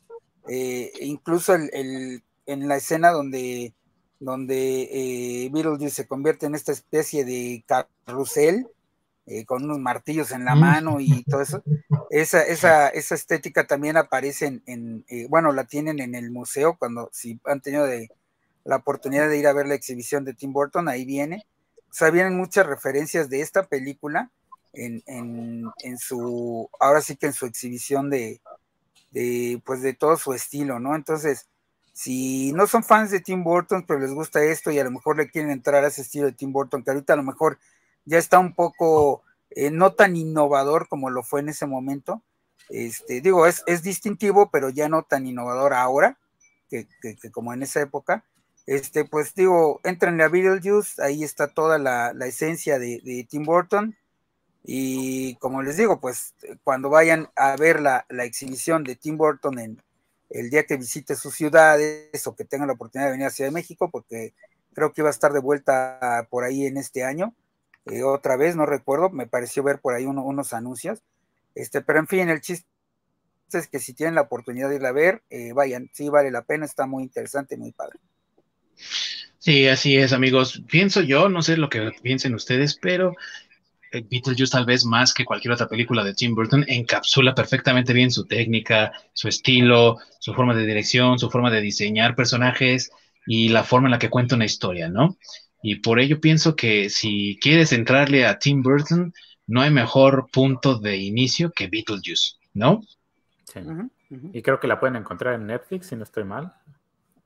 eh, 0.47 0.91
incluso 1.01 1.53
el, 1.53 2.23
en 2.45 2.67
la 2.67 2.77
escena 2.77 3.11
donde, 3.11 3.73
donde 4.19 4.89
eh, 4.91 5.49
Beetlejuice 5.51 5.93
se 5.93 6.07
convierte 6.07 6.45
en 6.45 6.55
esta 6.55 6.71
especie 6.71 7.25
de 7.25 7.63
carrusel, 7.67 8.67
eh, 9.27 9.45
con 9.45 9.63
unos 9.63 9.79
martillos 9.79 10.31
en 10.31 10.45
la 10.45 10.55
mm. 10.55 10.59
mano 10.59 10.99
y 10.99 11.23
todo 11.23 11.41
eso. 11.41 11.63
Esa, 12.09 12.41
esa, 12.43 12.89
esa 12.89 13.15
estética 13.15 13.67
también 13.67 13.97
aparece 13.97 14.61
en, 14.65 15.05
bueno, 15.29 15.51
la 15.51 15.65
tienen 15.65 15.99
en 15.99 16.15
el 16.15 16.31
museo 16.31 16.77
cuando 16.77 17.09
si 17.11 17.39
han 17.45 17.61
tenido 17.61 17.85
de, 17.85 18.09
la 18.67 18.75
oportunidad 18.75 19.29
de 19.29 19.37
ir 19.37 19.47
a 19.47 19.53
ver 19.53 19.65
la 19.65 19.75
exhibición 19.75 20.25
de 20.25 20.33
Tim 20.33 20.51
Burton, 20.51 20.89
ahí 20.89 21.05
viene. 21.05 21.47
O 21.89 21.93
sea, 21.93 22.09
vienen 22.09 22.35
muchas 22.35 22.65
referencias 22.65 23.29
de 23.29 23.39
esta 23.39 23.63
película 23.63 24.29
en, 24.73 25.71
su, 25.97 26.69
ahora 26.79 27.01
sí 27.01 27.15
que 27.15 27.27
en 27.27 27.33
su 27.33 27.45
exhibición 27.45 28.09
de, 28.09 28.41
pues 29.65 29.81
de 29.81 29.93
todo 29.93 30.17
su 30.17 30.33
estilo, 30.33 30.79
¿no? 30.79 30.95
Entonces, 30.95 31.47
si 31.93 32.51
no 32.51 32.67
son 32.67 32.83
fans 32.83 33.09
de 33.09 33.21
Tim 33.21 33.41
Burton, 33.41 33.85
pero 33.87 34.01
les 34.01 34.11
gusta 34.11 34.43
esto 34.43 34.69
y 34.69 34.79
a 34.79 34.83
lo 34.83 34.91
mejor 34.91 35.15
le 35.15 35.29
quieren 35.29 35.49
entrar 35.49 35.85
a 35.85 35.87
ese 35.87 36.01
estilo 36.01 36.25
de 36.25 36.33
Tim 36.33 36.51
Burton, 36.51 36.83
que 36.83 36.91
ahorita 36.91 37.13
a 37.13 37.17
lo 37.17 37.23
mejor 37.23 37.57
ya 38.07 38.17
está 38.17 38.39
un 38.39 38.55
poco 38.55 39.21
eh, 39.51 39.69
no 39.69 39.93
tan 39.93 40.15
innovador 40.15 40.87
como 40.87 41.09
lo 41.09 41.21
fue 41.21 41.41
en 41.41 41.49
ese 41.49 41.67
momento. 41.67 42.23
Este, 42.69 43.21
digo, 43.21 43.45
es, 43.45 43.63
distintivo, 43.83 44.49
pero 44.51 44.69
ya 44.69 44.89
no 44.89 45.03
tan 45.03 45.27
innovador 45.27 45.73
ahora 45.73 46.17
que, 46.69 46.87
como 47.31 47.53
en 47.53 47.63
esa 47.63 47.81
época. 47.81 48.25
Este, 48.65 49.05
pues 49.05 49.33
digo, 49.35 49.79
entrenle 49.83 50.23
a 50.23 50.27
Beetlejuice, 50.27 51.01
ahí 51.01 51.23
está 51.23 51.47
toda 51.47 51.77
la, 51.77 52.11
esencia 52.25 52.79
de, 52.79 52.99
de 53.03 53.25
Tim 53.29 53.43
Burton 53.43 53.95
y 54.69 55.35
como 55.35 55.63
les 55.63 55.77
digo, 55.77 56.01
pues 56.01 56.35
cuando 56.65 56.89
vayan 56.89 57.29
a 57.37 57.55
ver 57.55 57.79
la, 57.79 58.05
exhibición 58.09 58.83
de 58.83 58.97
Tim 58.97 59.15
Burton 59.15 59.59
en 59.59 59.81
el 60.29 60.49
día 60.49 60.65
que 60.65 60.75
visite 60.75 61.15
sus 61.15 61.35
ciudades 61.35 62.27
o 62.27 62.35
que 62.35 62.43
tengan 62.43 62.67
la 62.67 62.73
oportunidad 62.73 63.07
de 63.07 63.13
venir 63.13 63.27
a 63.27 63.29
Ciudad 63.29 63.49
de 63.49 63.53
México, 63.53 63.89
porque 63.89 64.33
creo 64.73 64.91
que 64.91 64.99
iba 64.99 65.09
a 65.09 65.11
estar 65.11 65.31
de 65.31 65.39
vuelta 65.39 66.27
por 66.29 66.43
ahí 66.43 66.65
en 66.65 66.75
este 66.75 67.05
año, 67.05 67.33
eh, 67.91 68.03
otra 68.03 68.37
vez, 68.37 68.55
no 68.55 68.65
recuerdo, 68.65 69.09
me 69.09 69.27
pareció 69.27 69.63
ver 69.63 69.79
por 69.79 69.93
ahí 69.93 70.05
unos 70.05 70.53
anuncios, 70.53 71.01
este, 71.55 71.81
pero 71.81 71.99
en 71.99 72.07
fin, 72.07 72.29
el 72.29 72.41
chiste 72.41 72.67
es 73.53 73.67
que 73.67 73.79
si 73.79 73.93
tienen 73.93 74.15
la 74.15 74.21
oportunidad 74.21 74.69
de 74.69 74.75
ir 74.75 74.85
a 74.85 74.91
ver, 74.91 75.23
eh, 75.29 75.53
vayan, 75.53 75.89
sí 75.93 76.09
vale 76.09 76.31
la 76.31 76.43
pena, 76.43 76.65
está 76.65 76.85
muy 76.85 77.03
interesante, 77.03 77.57
muy 77.57 77.71
padre. 77.71 77.99
Sí, 79.39 79.67
así 79.67 79.97
es, 79.97 80.13
amigos. 80.13 80.61
Pienso 80.69 81.01
yo, 81.01 81.29
no 81.29 81.41
sé 81.41 81.57
lo 81.57 81.69
que 81.69 81.91
piensen 82.01 82.35
ustedes, 82.35 82.77
pero 82.81 83.13
eh, 83.91 84.03
Beetlejuice 84.09 84.51
tal 84.51 84.65
vez 84.65 84.85
más 84.85 85.13
que 85.13 85.25
cualquier 85.25 85.53
otra 85.53 85.69
película 85.69 86.03
de 86.03 86.13
Tim 86.13 86.35
Burton 86.35 86.65
encapsula 86.67 87.33
perfectamente 87.33 87.93
bien 87.93 88.11
su 88.11 88.25
técnica, 88.25 88.91
su 89.13 89.27
estilo, 89.27 89.97
su 90.19 90.33
forma 90.33 90.53
de 90.53 90.65
dirección, 90.65 91.17
su 91.17 91.29
forma 91.29 91.49
de 91.51 91.61
diseñar 91.61 92.15
personajes 92.15 92.91
y 93.25 93.49
la 93.49 93.63
forma 93.63 93.87
en 93.87 93.91
la 93.91 93.99
que 93.99 94.09
cuenta 94.09 94.35
una 94.35 94.45
historia, 94.45 94.89
¿no? 94.89 95.17
Y 95.69 95.75
por 95.81 95.99
ello 95.99 96.21
pienso 96.21 96.55
que 96.55 96.89
si 96.89 97.37
quieres 97.41 97.73
entrarle 97.73 98.25
a 98.25 98.39
Tim 98.39 98.63
Burton, 98.63 99.13
no 99.47 99.61
hay 99.61 99.69
mejor 99.69 100.29
punto 100.31 100.79
de 100.79 100.95
inicio 100.95 101.51
que 101.51 101.67
Beetlejuice, 101.67 102.37
¿no? 102.53 102.79
Sí. 103.43 103.59
Y 104.31 104.41
creo 104.43 104.61
que 104.61 104.67
la 104.69 104.79
pueden 104.79 104.95
encontrar 104.95 105.33
en 105.33 105.45
Netflix, 105.45 105.87
si 105.87 105.97
no 105.97 106.03
estoy 106.03 106.23
mal. 106.23 106.53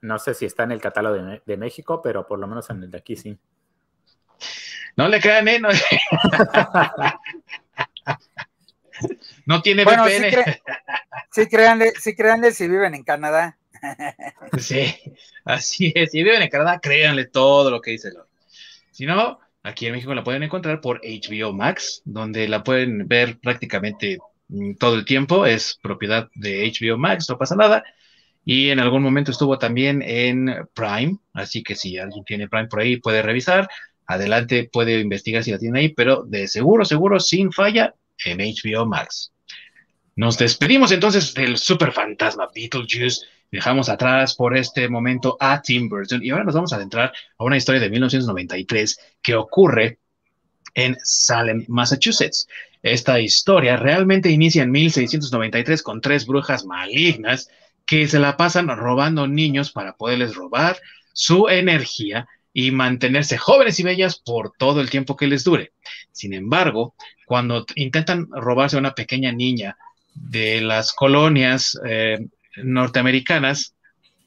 No 0.01 0.17
sé 0.17 0.33
si 0.33 0.45
está 0.47 0.63
en 0.63 0.71
el 0.71 0.81
catálogo 0.81 1.23
de, 1.23 1.43
de 1.45 1.55
México, 1.55 2.01
pero 2.01 2.25
por 2.25 2.39
lo 2.39 2.47
menos 2.47 2.67
en 2.71 2.81
el 2.81 2.89
de 2.89 2.97
aquí 2.97 3.15
sí. 3.15 3.37
No 4.97 5.07
le 5.07 5.21
crean, 5.21 5.47
¿eh? 5.47 5.61
No, 9.45 9.61
tiene 9.61 9.83
bueno, 9.83 10.05
VPN. 10.05 10.61
Sí, 11.29 11.45
créanle, 11.45 11.91
sí 11.91 12.15
créanle 12.15 12.53
si 12.53 12.67
viven 12.67 12.95
en 12.95 13.03
Canadá. 13.03 13.59
Sí, 14.57 14.95
así 15.45 15.93
es. 15.93 16.09
Si 16.09 16.23
viven 16.23 16.41
en 16.41 16.49
Canadá, 16.49 16.79
créanle 16.79 17.25
todo 17.25 17.69
lo 17.69 17.81
que 17.81 17.91
dice 17.91 18.11
Lord. 18.11 18.30
Si 18.91 19.05
no, 19.05 19.39
aquí 19.63 19.87
en 19.87 19.93
México 19.93 20.13
la 20.13 20.23
pueden 20.23 20.43
encontrar 20.43 20.81
por 20.81 21.01
HBO 21.03 21.53
Max, 21.53 22.01
donde 22.05 22.47
la 22.47 22.63
pueden 22.63 23.07
ver 23.07 23.39
prácticamente 23.39 24.19
mm, 24.49 24.75
todo 24.75 24.95
el 24.95 25.05
tiempo. 25.05 25.45
Es 25.45 25.79
propiedad 25.81 26.29
de 26.35 26.71
HBO 26.71 26.97
Max, 26.97 27.27
no 27.29 27.37
pasa 27.37 27.55
nada. 27.55 27.83
Y 28.43 28.69
en 28.69 28.79
algún 28.79 29.03
momento 29.03 29.31
estuvo 29.31 29.57
también 29.57 30.01
en 30.01 30.67
Prime, 30.73 31.17
así 31.33 31.63
que 31.63 31.75
si 31.75 31.97
alguien 31.97 32.23
tiene 32.23 32.49
Prime 32.49 32.67
por 32.67 32.79
ahí 32.79 32.97
puede 32.97 33.21
revisar 33.21 33.67
adelante 34.13 34.69
puede 34.71 34.99
investigar 34.99 35.43
si 35.43 35.51
la 35.51 35.59
tiene 35.59 35.79
ahí, 35.79 35.89
pero 35.89 36.23
de 36.23 36.47
seguro, 36.47 36.85
seguro, 36.85 37.19
sin 37.19 37.51
falla, 37.51 37.95
en 38.23 38.39
HBO 38.39 38.85
Max. 38.85 39.31
Nos 40.15 40.37
despedimos 40.37 40.91
entonces 40.91 41.33
del 41.33 41.57
super 41.57 41.91
fantasma 41.91 42.49
Beetlejuice. 42.53 43.25
Dejamos 43.51 43.89
atrás 43.89 44.35
por 44.35 44.55
este 44.55 44.87
momento 44.87 45.35
a 45.39 45.61
Tim 45.61 45.89
Burton 45.89 46.23
y 46.23 46.29
ahora 46.29 46.45
nos 46.45 46.55
vamos 46.55 46.71
a 46.71 46.77
adentrar 46.77 47.11
a 47.37 47.43
una 47.43 47.57
historia 47.57 47.81
de 47.81 47.89
1993 47.89 48.97
que 49.21 49.35
ocurre 49.35 49.99
en 50.73 50.95
Salem, 51.03 51.65
Massachusetts. 51.67 52.47
Esta 52.81 53.19
historia 53.19 53.75
realmente 53.75 54.29
inicia 54.29 54.63
en 54.63 54.71
1693 54.71 55.83
con 55.83 55.99
tres 55.99 56.25
brujas 56.25 56.63
malignas 56.65 57.49
que 57.85 58.07
se 58.07 58.19
la 58.19 58.37
pasan 58.37 58.69
robando 58.69 59.27
niños 59.27 59.71
para 59.71 59.97
poderles 59.97 60.33
robar 60.33 60.77
su 61.11 61.49
energía 61.49 62.27
y 62.53 62.71
mantenerse 62.71 63.37
jóvenes 63.37 63.79
y 63.79 63.83
bellas 63.83 64.17
por 64.17 64.53
todo 64.57 64.79
el 64.79 64.89
tiempo 64.89 65.17
que 65.17 65.27
les 65.27 65.43
dure. 65.43 65.73
Sin 66.13 66.33
embargo, 66.33 66.95
cuando 67.25 67.65
intentan 67.75 68.27
robarse 68.31 68.77
a 68.77 68.79
una 68.79 68.95
pequeña 68.95 69.33
niña 69.33 69.77
de 70.13 70.61
las 70.61 70.93
colonias 70.93 71.77
eh, 71.85 72.27
norteamericanas, 72.57 73.75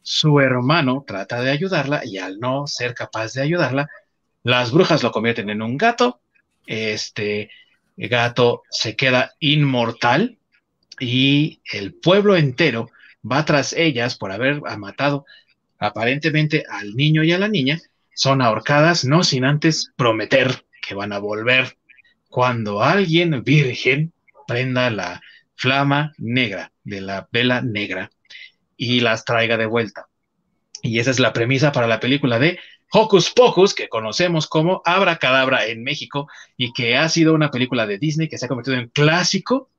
su 0.02 0.40
hermano 0.40 1.04
trata 1.06 1.40
de 1.40 1.50
ayudarla 1.50 2.02
y 2.04 2.18
al 2.18 2.38
no 2.38 2.66
ser 2.66 2.94
capaz 2.94 3.32
de 3.32 3.42
ayudarla, 3.42 3.88
las 4.42 4.72
brujas 4.72 5.02
lo 5.02 5.10
convierten 5.10 5.50
en 5.50 5.62
un 5.62 5.78
gato. 5.78 6.20
Este 6.66 7.50
gato 7.96 8.62
se 8.70 8.96
queda 8.96 9.32
inmortal 9.40 10.38
y 11.00 11.60
el 11.72 11.94
pueblo 11.94 12.36
entero 12.36 12.90
va 13.30 13.44
tras 13.44 13.72
ellas 13.72 14.16
por 14.16 14.32
haber 14.32 14.60
matado 14.78 15.24
aparentemente 15.78 16.64
al 16.68 16.94
niño 16.94 17.24
y 17.24 17.32
a 17.32 17.38
la 17.38 17.48
niña. 17.48 17.80
Son 18.14 18.42
ahorcadas, 18.42 19.04
no 19.04 19.24
sin 19.24 19.44
antes 19.44 19.92
prometer 19.96 20.64
que 20.86 20.94
van 20.94 21.12
a 21.12 21.18
volver 21.18 21.76
cuando 22.28 22.82
alguien 22.82 23.42
virgen 23.42 24.12
prenda 24.46 24.90
la 24.90 25.22
flama 25.56 26.12
negra 26.18 26.72
de 26.82 27.00
la 27.00 27.28
vela 27.30 27.62
negra 27.62 28.10
y 28.76 29.00
las 29.00 29.24
traiga 29.24 29.56
de 29.56 29.66
vuelta. 29.66 30.06
Y 30.82 30.98
esa 30.98 31.10
es 31.10 31.18
la 31.18 31.32
premisa 31.32 31.72
para 31.72 31.86
la 31.86 32.00
película 32.00 32.38
de 32.38 32.58
Hocus 32.92 33.30
Pocus, 33.30 33.74
que 33.74 33.88
conocemos 33.88 34.46
como 34.46 34.82
Abra 34.84 35.16
Cadabra 35.16 35.66
en 35.66 35.82
México 35.82 36.28
y 36.56 36.72
que 36.72 36.96
ha 36.96 37.08
sido 37.08 37.34
una 37.34 37.50
película 37.50 37.86
de 37.86 37.98
Disney 37.98 38.28
que 38.28 38.38
se 38.38 38.44
ha 38.44 38.48
convertido 38.48 38.76
en 38.76 38.88
clásico 38.88 39.70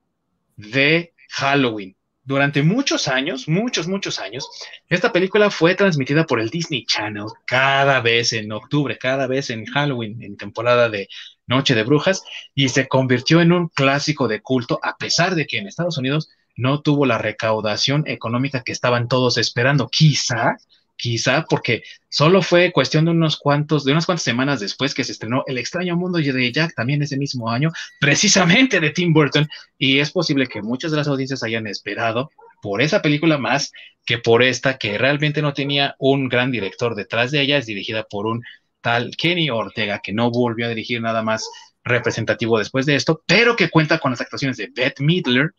de 0.56 1.14
Halloween. 1.30 1.96
Durante 2.24 2.64
muchos 2.64 3.08
años, 3.08 3.48
muchos, 3.48 3.88
muchos 3.88 4.20
años, 4.20 4.50
esta 4.90 5.12
película 5.12 5.52
fue 5.52 5.76
transmitida 5.76 6.26
por 6.26 6.40
el 6.40 6.50
Disney 6.50 6.84
Channel 6.86 7.28
cada 7.46 8.02
vez 8.02 8.34
en 8.34 8.52
octubre, 8.52 8.98
cada 8.98 9.28
vez 9.28 9.52
en 9.52 9.66
Halloween, 9.66 10.24
en 10.24 10.36
temporada 10.36 10.90
de 10.90 11.08
Noche 11.48 11.76
de 11.76 11.84
Brujas, 11.84 12.24
y 12.54 12.70
se 12.70 12.88
convirtió 12.88 13.42
en 13.42 13.52
un 13.52 13.70
clásico 13.70 14.28
de 14.28 14.42
culto, 14.42 14.80
a 14.82 14.98
pesar 14.98 15.36
de 15.36 15.46
que 15.46 15.58
en 15.58 15.68
Estados 15.68 15.98
Unidos 15.98 16.30
no 16.56 16.82
tuvo 16.82 17.06
la 17.06 17.18
recaudación 17.18 18.04
económica 18.08 18.64
que 18.64 18.72
estaban 18.72 19.08
todos 19.08 19.38
esperando. 19.38 19.90
Quizá, 19.90 20.56
quizá 20.96 21.46
porque 21.50 21.84
solo 22.10 22.42
fue 22.42 22.72
cuestión 22.72 23.06
de 23.06 23.12
unos 23.12 23.38
cuantos, 23.38 23.84
de 23.84 23.92
unas 23.92 24.06
cuantas 24.06 24.24
semanas 24.24 24.60
después 24.60 24.94
que 24.94 25.04
se 25.04 25.12
estrenó 25.12 25.44
El 25.48 25.58
extraño 25.58 25.96
mundo 25.96 26.20
de 26.20 26.52
Jack, 26.52 26.74
también 26.76 27.02
ese 27.02 27.18
mismo 27.18 27.50
año, 27.50 27.72
precisamente 28.00 28.80
de 28.80 28.92
Tim 28.92 29.14
Burton, 29.14 29.48
y 29.78 30.00
es 30.00 30.12
posible 30.12 30.48
que 30.48 30.62
muchas 30.62 30.92
de 30.92 30.98
las 30.98 31.08
audiencias 31.08 31.44
hayan 31.44 31.68
esperado 31.68 32.32
por 32.62 32.82
esa 32.82 33.02
película 33.02 33.38
más 33.38 33.72
que 34.06 34.18
por 34.18 34.44
esta, 34.44 34.78
que 34.78 34.98
realmente 34.98 35.42
no 35.42 35.54
tenía 35.54 35.96
un 36.00 36.30
gran 36.30 36.52
director 36.52 36.96
detrás 36.96 37.32
de 37.32 37.42
ella, 37.42 37.58
es 37.58 37.66
dirigida 37.66 38.04
por 38.04 38.28
un 38.28 38.44
tal 38.86 39.16
Kenny 39.18 39.50
Ortega, 39.50 40.00
que 40.00 40.14
no 40.14 40.30
volvió 40.30 40.68
a 40.68 40.70
dirigir 40.70 41.02
nada 41.02 41.24
más 41.24 41.50
representativo 41.84 42.60
después 42.60 42.86
de 42.86 42.94
esto, 42.96 43.24
pero 43.26 43.56
que 43.56 43.72
cuenta 43.72 43.98
con 43.98 44.12
las 44.12 44.22
actuaciones 44.22 44.58
de 44.58 44.70
Beth 44.72 45.00
Midler, 45.00 45.56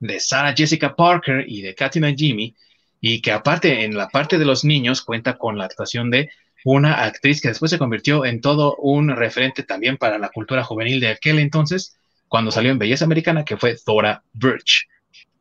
de 0.00 0.18
Sarah 0.20 0.54
Jessica 0.56 0.96
Parker 0.96 1.44
y 1.46 1.60
de 1.60 1.74
Katina 1.74 2.14
Jimmy, 2.16 2.56
y 2.98 3.20
que 3.20 3.30
aparte 3.30 3.84
en 3.84 3.94
la 3.94 4.08
parte 4.08 4.38
de 4.38 4.46
los 4.46 4.64
niños 4.64 5.02
cuenta 5.02 5.36
con 5.36 5.58
la 5.58 5.66
actuación 5.66 6.10
de 6.10 6.30
una 6.64 7.04
actriz 7.04 7.42
que 7.42 7.48
después 7.48 7.70
se 7.70 7.78
convirtió 7.78 8.24
en 8.24 8.40
todo 8.40 8.74
un 8.76 9.10
referente 9.10 9.62
también 9.62 9.98
para 9.98 10.18
la 10.18 10.30
cultura 10.30 10.64
juvenil 10.64 11.00
de 11.00 11.08
aquel 11.08 11.38
entonces, 11.38 11.94
cuando 12.26 12.50
salió 12.50 12.70
en 12.70 12.78
Belleza 12.78 13.04
Americana, 13.04 13.44
que 13.44 13.58
fue 13.58 13.76
Thora 13.76 14.22
Birch, 14.32 14.88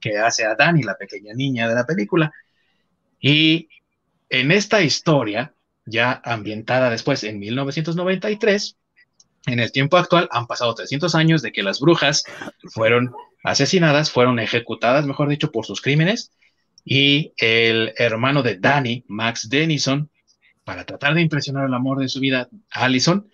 que 0.01 0.17
hace 0.17 0.43
a 0.43 0.55
Dani, 0.55 0.84
la 0.84 0.97
pequeña 0.97 1.34
niña 1.34 1.69
de 1.69 1.75
la 1.75 1.86
película. 1.86 2.29
Y 3.21 3.69
en 4.29 4.51
esta 4.51 4.81
historia, 4.81 5.53
ya 5.86 6.21
ambientada 6.23 6.89
después 6.89 7.23
en 7.23 7.39
1993, 7.39 8.77
en 9.45 9.59
el 9.59 9.71
tiempo 9.71 9.97
actual 9.97 10.29
han 10.31 10.47
pasado 10.47 10.73
300 10.73 11.15
años 11.15 11.41
de 11.41 11.51
que 11.51 11.63
las 11.63 11.79
brujas 11.79 12.23
fueron 12.71 13.11
asesinadas, 13.43 14.09
fueron 14.09 14.39
ejecutadas, 14.39 15.05
mejor 15.05 15.27
dicho, 15.27 15.51
por 15.51 15.65
sus 15.65 15.81
crímenes, 15.81 16.31
y 16.86 17.34
el 17.38 17.93
hermano 17.97 18.41
de 18.41 18.57
Danny, 18.57 19.03
Max 19.07 19.49
Denison, 19.49 20.09
para 20.63 20.86
tratar 20.86 21.13
de 21.13 21.21
impresionar 21.21 21.65
el 21.65 21.73
amor 21.73 21.99
de 21.99 22.07
su 22.07 22.19
vida, 22.19 22.47
Allison, 22.71 23.29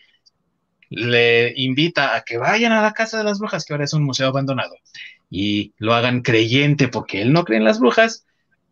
le 0.90 1.54
invita 1.56 2.16
a 2.16 2.22
que 2.22 2.38
vayan 2.38 2.72
a 2.72 2.82
la 2.82 2.94
casa 2.94 3.20
de 3.20 3.24
las 3.24 3.38
brujas, 3.38 3.66
que 3.66 3.74
ahora 3.74 3.86
es 3.86 3.94
un 3.94 4.04
museo 4.04 4.28
abandonado, 4.28 4.76
y 5.30 5.74
lo 5.78 5.94
hagan 5.94 6.22
creyente 6.22 6.88
porque 6.88 7.22
él 7.22 7.32
no 7.32 7.46
cree 7.46 7.60
en 7.60 7.66
las 7.66 7.80
brujas, 7.80 8.26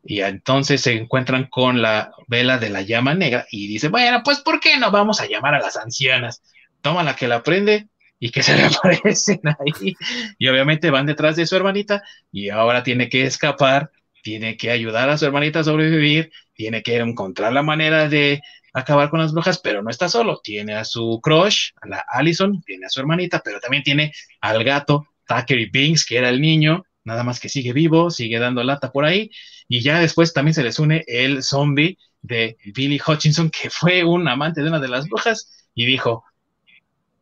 y 0.10 0.22
entonces 0.22 0.80
se 0.80 0.93
encuentran 0.93 1.47
con 1.47 1.82
la 1.82 2.12
vela 2.28 2.58
de 2.58 2.70
la 2.70 2.82
llama 2.82 3.14
negra 3.14 3.45
y 3.51 3.68
dice, 3.68 3.89
bueno, 3.89 4.22
pues 4.24 4.39
¿por 4.39 4.62
qué 4.62 4.78
no 4.78 4.89
vamos 4.89 5.20
a 5.20 5.28
llamar 5.28 5.53
a 5.55 5.60
las 5.60 5.76
ancianas? 5.76 6.41
Toma 6.82 7.03
la 7.03 7.14
que 7.18 7.28
la 7.28 7.43
prende 7.43 7.89
y 8.18 8.30
que 8.30 8.41
se 8.43 8.55
le 8.55 8.64
aparecen 8.68 9.41
ahí. 9.43 9.95
Y 10.39 10.47
obviamente 10.47 10.91
van 10.91 11.08
detrás 11.08 11.36
de 11.36 11.45
su 11.45 11.58
hermanita 11.58 12.03
y 12.32 12.47
ahora 12.47 12.84
tiene 12.84 13.10
que 13.10 13.26
escapar, 13.26 13.91
tiene 14.24 14.55
que 14.55 14.72
ayudar 14.72 15.10
a 15.10 15.18
su 15.18 15.26
hermanita 15.26 15.60
a 15.60 15.66
sobrevivir, 15.66 16.32
tiene 16.53 16.82
que 16.84 16.95
encontrar 16.95 17.51
la 17.51 17.62
manera 17.62 18.08
de 18.08 18.41
acabar 18.74 19.10
con 19.10 19.20
las 19.20 19.34
brujas, 19.34 19.60
pero 19.60 19.84
no 19.84 19.89
está 19.89 20.08
solo. 20.08 20.39
Tiene 20.41 20.76
a 20.76 20.86
su 20.86 21.20
crush, 21.22 21.72
a 21.82 21.88
la 21.89 22.05
Allison, 22.14 22.62
tiene 22.62 22.86
a 22.86 22.89
su 22.89 23.01
hermanita, 23.01 23.41
pero 23.43 23.60
también 23.60 23.84
tiene 23.84 24.14
al 24.39 24.64
gato 24.64 25.05
Thackeray 25.28 25.70
Binks, 25.70 26.05
que 26.05 26.18
era 26.18 26.30
el 26.30 26.39
niño, 26.39 26.86
nada 27.08 27.24
más 27.24 27.39
que 27.39 27.49
sigue 27.49 27.72
vivo, 27.72 28.12
sigue 28.12 28.38
dando 28.38 28.64
lata 28.64 28.91
por 28.91 29.05
ahí. 29.05 29.32
Y 29.68 29.82
ya 29.82 29.99
después 29.99 30.34
también 30.34 30.53
se 30.53 30.64
les 30.64 30.78
une 30.78 31.03
el 31.08 31.41
zombie 31.41 31.97
de 32.22 32.58
Billy 32.76 32.99
Hutchinson, 33.05 33.49
que 33.49 33.70
fue 33.70 34.03
un 34.03 34.28
amante 34.28 34.62
de 34.62 34.68
una 34.68 34.80
de 34.80 34.89
las 34.89 35.08
brujas, 35.08 35.70
y 35.74 35.86
dijo, 35.86 36.26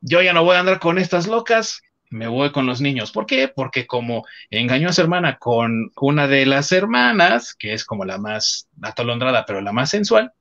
yo 0.02 0.22
ya 0.24 0.34
no 0.34 0.44
voy 0.44 0.56
a 0.56 0.62
andar 0.62 0.80
con 0.80 0.98
estas 0.98 1.28
locas, 1.28 1.84
me 2.10 2.28
voy 2.28 2.52
con 2.52 2.66
los 2.66 2.82
niños. 2.82 3.12
¿Por 3.12 3.28
qué? 3.28 3.48
Porque 3.48 3.86
como 3.86 4.26
engañó 4.50 4.90
a 4.90 4.94
su 4.94 5.02
hermana 5.02 5.38
con 5.38 5.92
una 5.98 6.28
de 6.28 6.48
las 6.48 6.72
hermanas, 6.72 7.54
que 7.54 7.74
es 7.74 7.86
como 7.86 8.06
la 8.06 8.18
más 8.18 8.68
atolondrada, 8.82 9.46
pero 9.46 9.62
la 9.62 9.72
más 9.72 9.92
sensual, 9.92 10.34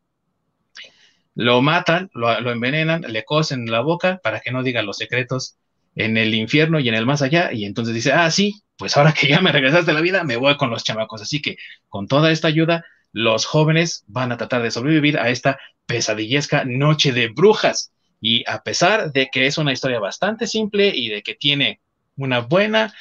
lo 1.35 1.61
matan, 1.61 2.11
lo, 2.15 2.41
lo, 2.41 2.51
envenenan, 2.51 3.03
le 3.03 3.25
cosen 3.25 3.71
la 3.71 3.81
boca 3.81 4.21
para 4.23 4.41
que 4.41 4.53
no 4.53 4.63
diga 4.63 4.83
los 4.83 4.97
secretos 4.97 5.59
en 5.95 6.17
el 6.17 6.35
infierno 6.35 6.81
y 6.81 6.89
en 6.89 6.95
el 6.95 7.07
más 7.07 7.23
allá, 7.23 7.53
y 7.53 7.65
entonces 7.65 7.95
dice, 7.95 8.13
ah, 8.13 8.31
sí, 8.31 8.63
pues 8.77 8.97
ahora 8.97 9.13
que 9.13 9.29
ya 9.29 9.41
me 9.41 9.53
regresaste 9.53 9.91
a 9.91 9.95
la 9.95 10.01
vida, 10.01 10.25
me 10.25 10.37
voy 10.37 10.57
con 10.57 10.71
los 10.71 10.85
chamacos. 10.85 11.23
Así 11.23 11.41
que 11.41 11.57
con 11.89 12.09
toda 12.09 12.31
esta 12.31 12.49
ayuda, 12.49 12.85
los 13.13 13.47
jóvenes 13.47 14.05
van 14.09 14.33
a 14.33 14.37
tratar 14.37 14.63
de 14.63 14.71
sobrevivir 14.71 15.19
a 15.19 15.31
esta 15.31 15.59
pesadillesca 15.87 16.65
noche 16.65 17.13
de 17.13 17.29
brujas. 17.29 17.93
Y 18.21 18.43
a 18.49 18.63
pesar 18.63 19.13
de 19.13 19.29
que 19.31 19.47
es 19.47 19.59
una 19.59 19.73
historia 19.73 20.01
bastante 20.01 20.47
simple 20.47 20.89
y 20.95 21.09
de 21.11 21.23
que 21.23 21.35
tiene 21.35 21.81
una 22.17 22.41
buena 22.41 22.93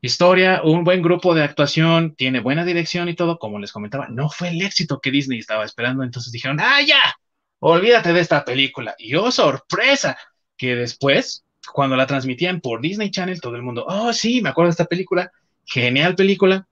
historia, 0.00 0.62
un 0.62 0.84
buen 0.84 1.02
grupo 1.02 1.34
de 1.34 1.42
actuación, 1.42 2.14
tiene 2.14 2.40
buena 2.40 2.64
dirección 2.64 3.08
y 3.08 3.14
todo, 3.14 3.38
como 3.38 3.58
les 3.58 3.72
comentaba, 3.72 4.08
no 4.08 4.28
fue 4.28 4.48
el 4.48 4.62
éxito 4.62 5.00
que 5.00 5.10
Disney 5.10 5.38
estaba 5.38 5.64
esperando. 5.64 6.04
Entonces 6.04 6.32
dijeron, 6.32 6.58
ah, 6.60 6.80
ya, 6.82 7.16
olvídate 7.58 8.12
de 8.12 8.20
esta 8.20 8.44
película. 8.44 8.94
Y 8.98 9.14
oh, 9.14 9.30
sorpresa, 9.30 10.16
que 10.56 10.76
después, 10.76 11.43
cuando 11.72 11.96
la 11.96 12.06
transmitían 12.06 12.60
por 12.60 12.80
Disney 12.80 13.10
Channel, 13.10 13.40
todo 13.40 13.56
el 13.56 13.62
mundo, 13.62 13.84
oh, 13.86 14.12
sí, 14.12 14.40
me 14.40 14.50
acuerdo 14.50 14.68
de 14.68 14.72
esta 14.72 14.84
película, 14.86 15.32
genial 15.64 16.14
película, 16.14 16.66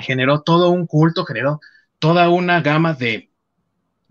generó 0.00 0.42
todo 0.42 0.70
un 0.70 0.86
culto, 0.86 1.24
generó 1.24 1.60
toda 1.98 2.28
una 2.30 2.60
gama 2.60 2.94
de 2.94 3.30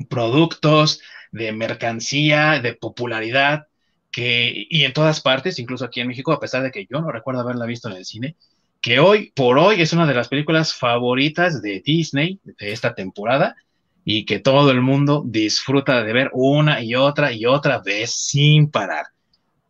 productos, 0.10 1.02
de 1.32 1.52
mercancía, 1.52 2.60
de 2.60 2.74
popularidad, 2.74 3.68
que, 4.12 4.68
y 4.70 4.84
en 4.84 4.94
todas 4.94 5.22
partes, 5.22 5.60
incluso 5.60 5.86
aquí 5.86 6.02
en 6.02 6.08
México, 6.08 6.34
a 6.34 6.40
pesar 6.40 6.64
de 6.64 6.72
que 6.72 6.86
yo 6.90 7.02
no 7.02 7.12
recuerdo 7.12 7.42
haberla 7.42 7.66
visto 7.66 7.90
en 7.90 7.96
el 7.96 8.06
cine, 8.06 8.36
que 8.82 9.00
hoy 9.00 9.32
por 9.36 9.58
hoy 9.58 9.82
es 9.82 9.94
una 9.94 10.08
de 10.08 10.14
las 10.14 10.28
películas 10.28 10.74
favoritas 10.74 11.62
de 11.62 11.82
Disney 11.86 12.40
de 12.44 12.72
esta 12.72 12.94
temporada 12.94 13.56
y 14.04 14.26
que 14.26 14.40
todo 14.40 14.72
el 14.72 14.82
mundo 14.82 15.24
disfruta 15.26 16.04
de 16.04 16.14
ver 16.14 16.32
una 16.34 16.82
y 16.82 16.96
otra 16.96 17.32
y 17.32 17.46
otra 17.46 17.80
vez 17.80 18.12
sin 18.12 18.70
parar. 18.70 19.06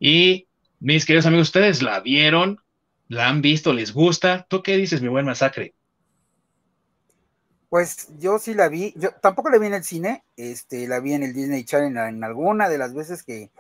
Y 0.03 0.47
mis 0.79 1.05
queridos 1.05 1.27
amigos, 1.27 1.49
ustedes 1.49 1.83
la 1.83 1.99
vieron, 1.99 2.59
la 3.07 3.29
han 3.29 3.43
visto, 3.43 3.71
les 3.71 3.93
gusta. 3.93 4.47
¿Tú 4.49 4.63
qué 4.63 4.75
dices, 4.75 4.99
mi 4.99 5.09
buen 5.09 5.27
masacre? 5.27 5.75
Pues 7.69 8.09
yo 8.17 8.39
sí 8.39 8.55
la 8.55 8.67
vi, 8.67 8.95
yo 8.97 9.11
tampoco 9.21 9.51
la 9.51 9.59
vi 9.59 9.67
en 9.67 9.75
el 9.75 9.83
cine, 9.83 10.23
este, 10.35 10.87
la 10.87 10.99
vi 10.99 11.13
en 11.13 11.21
el 11.21 11.33
Disney 11.33 11.63
Channel 11.63 11.95
en 12.15 12.23
alguna 12.23 12.67
de 12.67 12.79
las 12.79 12.95
veces 12.95 13.21
que, 13.23 13.51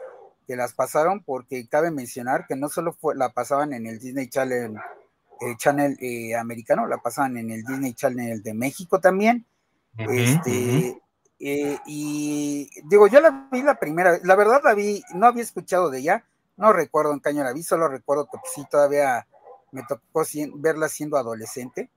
las 0.47 0.73
pasaron, 0.73 1.23
porque 1.23 1.65
cabe 1.69 1.91
mencionar 1.91 2.45
que 2.45 2.57
no 2.57 2.67
solo 2.67 2.91
fue, 2.91 3.15
la 3.15 3.29
pasaban 3.29 3.71
en 3.71 3.87
el 3.87 3.99
Disney 3.99 4.27
Channel, 4.27 4.75
eh, 5.39 5.55
channel 5.55 5.97
eh, 6.01 6.35
americano, 6.35 6.87
la 6.87 6.97
pasaban 6.97 7.37
en 7.37 7.51
el 7.51 7.63
Disney 7.63 7.93
Channel 7.93 8.43
de 8.43 8.53
México 8.53 8.99
también. 8.99 9.45
este, 9.97 11.01
eh, 11.39 11.79
y 11.85 12.69
digo, 12.89 13.07
yo 13.07 13.21
la 13.21 13.47
vi 13.49 13.61
la 13.63 13.79
primera, 13.79 14.19
la 14.23 14.35
verdad 14.35 14.59
la 14.61 14.73
vi, 14.73 15.01
no 15.15 15.25
había 15.25 15.41
escuchado 15.41 15.89
de 15.89 15.99
ella, 15.99 16.25
no 16.57 16.73
recuerdo 16.73 17.13
en 17.13 17.19
qué 17.19 17.29
año 17.29 17.43
la 17.43 17.53
vi, 17.53 17.63
solo 17.63 17.87
recuerdo 17.87 18.27
que 18.31 18.37
sí 18.53 18.65
todavía 18.69 19.27
me 19.71 19.83
tocó 19.83 20.23
verla 20.55 20.89
siendo 20.89 21.17
adolescente 21.17 21.89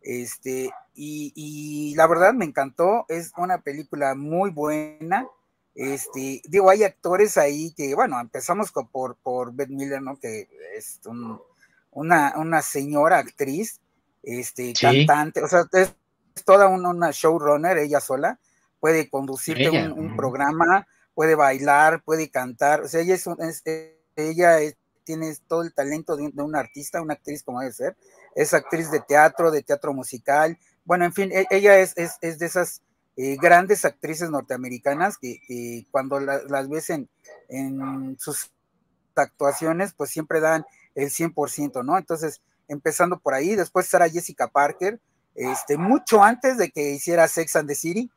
Este, 0.00 0.70
y, 0.94 1.94
la 1.96 2.06
verdad 2.06 2.32
me 2.32 2.44
encantó, 2.44 3.04
es 3.08 3.32
una 3.36 3.58
película 3.58 4.14
muy 4.14 4.50
buena. 4.50 5.26
Este, 5.74 6.42
digo, 6.48 6.70
hay 6.70 6.82
actores 6.82 7.36
ahí 7.36 7.72
que, 7.76 7.94
bueno, 7.94 8.20
empezamos 8.20 8.72
por, 8.90 9.16
por 9.16 9.52
Beth 9.52 9.68
Miller, 9.68 10.02
¿no? 10.02 10.18
Que 10.18 10.48
es 10.76 11.00
una, 11.92 12.34
una 12.36 12.62
señora 12.62 13.18
actriz, 13.18 13.80
este, 14.22 14.72
cantante, 14.72 15.42
o 15.42 15.48
sea, 15.48 15.64
es, 15.72 15.94
toda 16.44 16.68
una, 16.68 17.10
showrunner, 17.10 17.78
ella 17.78 18.00
sola, 18.00 18.38
puede 18.80 19.08
conducirte 19.08 19.70
un, 19.70 20.16
programa, 20.16 20.86
puede 21.18 21.34
bailar, 21.34 22.04
puede 22.04 22.30
cantar, 22.30 22.82
o 22.82 22.86
sea, 22.86 23.00
ella 23.00 23.16
es, 23.16 23.26
ella 24.14 24.58
tiene 25.02 25.34
todo 25.48 25.62
el 25.62 25.74
talento 25.74 26.16
de, 26.16 26.30
de 26.32 26.42
una 26.44 26.60
artista, 26.60 27.02
una 27.02 27.14
actriz 27.14 27.42
como 27.42 27.58
debe 27.58 27.72
ser, 27.72 27.96
es 28.36 28.54
actriz 28.54 28.88
de 28.92 29.00
teatro, 29.00 29.50
de 29.50 29.64
teatro 29.64 29.92
musical, 29.92 30.56
bueno, 30.84 31.04
en 31.04 31.12
fin, 31.12 31.32
e, 31.32 31.44
ella 31.50 31.76
es, 31.80 31.94
es, 31.96 32.38
de 32.38 32.46
esas 32.46 32.82
eh, 33.16 33.36
grandes 33.42 33.84
actrices 33.84 34.30
norteamericanas 34.30 35.18
que, 35.18 35.88
cuando 35.90 36.20
las 36.20 36.68
ves 36.68 36.90
en, 36.90 37.08
en, 37.48 38.16
sus 38.20 38.52
actuaciones, 39.16 39.94
pues 39.94 40.10
siempre 40.10 40.38
dan 40.38 40.66
el 40.94 41.10
100%, 41.10 41.84
¿no? 41.84 41.98
Entonces, 41.98 42.42
empezando 42.68 43.18
por 43.18 43.34
ahí, 43.34 43.56
después 43.56 43.86
estará 43.86 44.08
Jessica 44.08 44.46
Parker, 44.46 45.00
este, 45.34 45.78
mucho 45.78 46.22
antes 46.22 46.58
de 46.58 46.70
que 46.70 46.92
hiciera 46.92 47.26
Sex 47.26 47.56
and 47.56 47.68
the 47.68 47.74
City, 47.74 48.08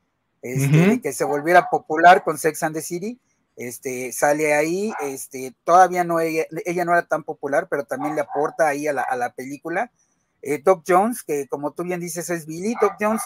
este, 0.41 1.01
que 1.01 1.13
se 1.13 1.23
volviera 1.23 1.69
popular 1.69 2.23
con 2.23 2.37
Sex 2.37 2.63
and 2.63 2.75
the 2.75 2.81
City, 2.81 3.19
este, 3.55 4.11
sale 4.11 4.53
ahí, 4.53 4.93
este, 5.01 5.53
todavía 5.63 6.03
no, 6.03 6.19
ella, 6.19 6.45
ella 6.65 6.85
no 6.85 6.93
era 6.93 7.05
tan 7.05 7.23
popular, 7.23 7.67
pero 7.69 7.83
también 7.83 8.15
le 8.15 8.21
aporta 8.21 8.67
ahí 8.67 8.87
a 8.87 8.93
la, 8.93 9.03
a 9.03 9.15
la 9.15 9.33
película, 9.33 9.91
eh, 10.41 10.61
Doc 10.63 10.83
Jones, 10.87 11.23
que 11.23 11.47
como 11.47 11.71
tú 11.71 11.83
bien 11.83 11.99
dices 11.99 12.29
es 12.29 12.45
Billy, 12.45 12.75
Doc 12.81 12.93
Jones 12.99 13.21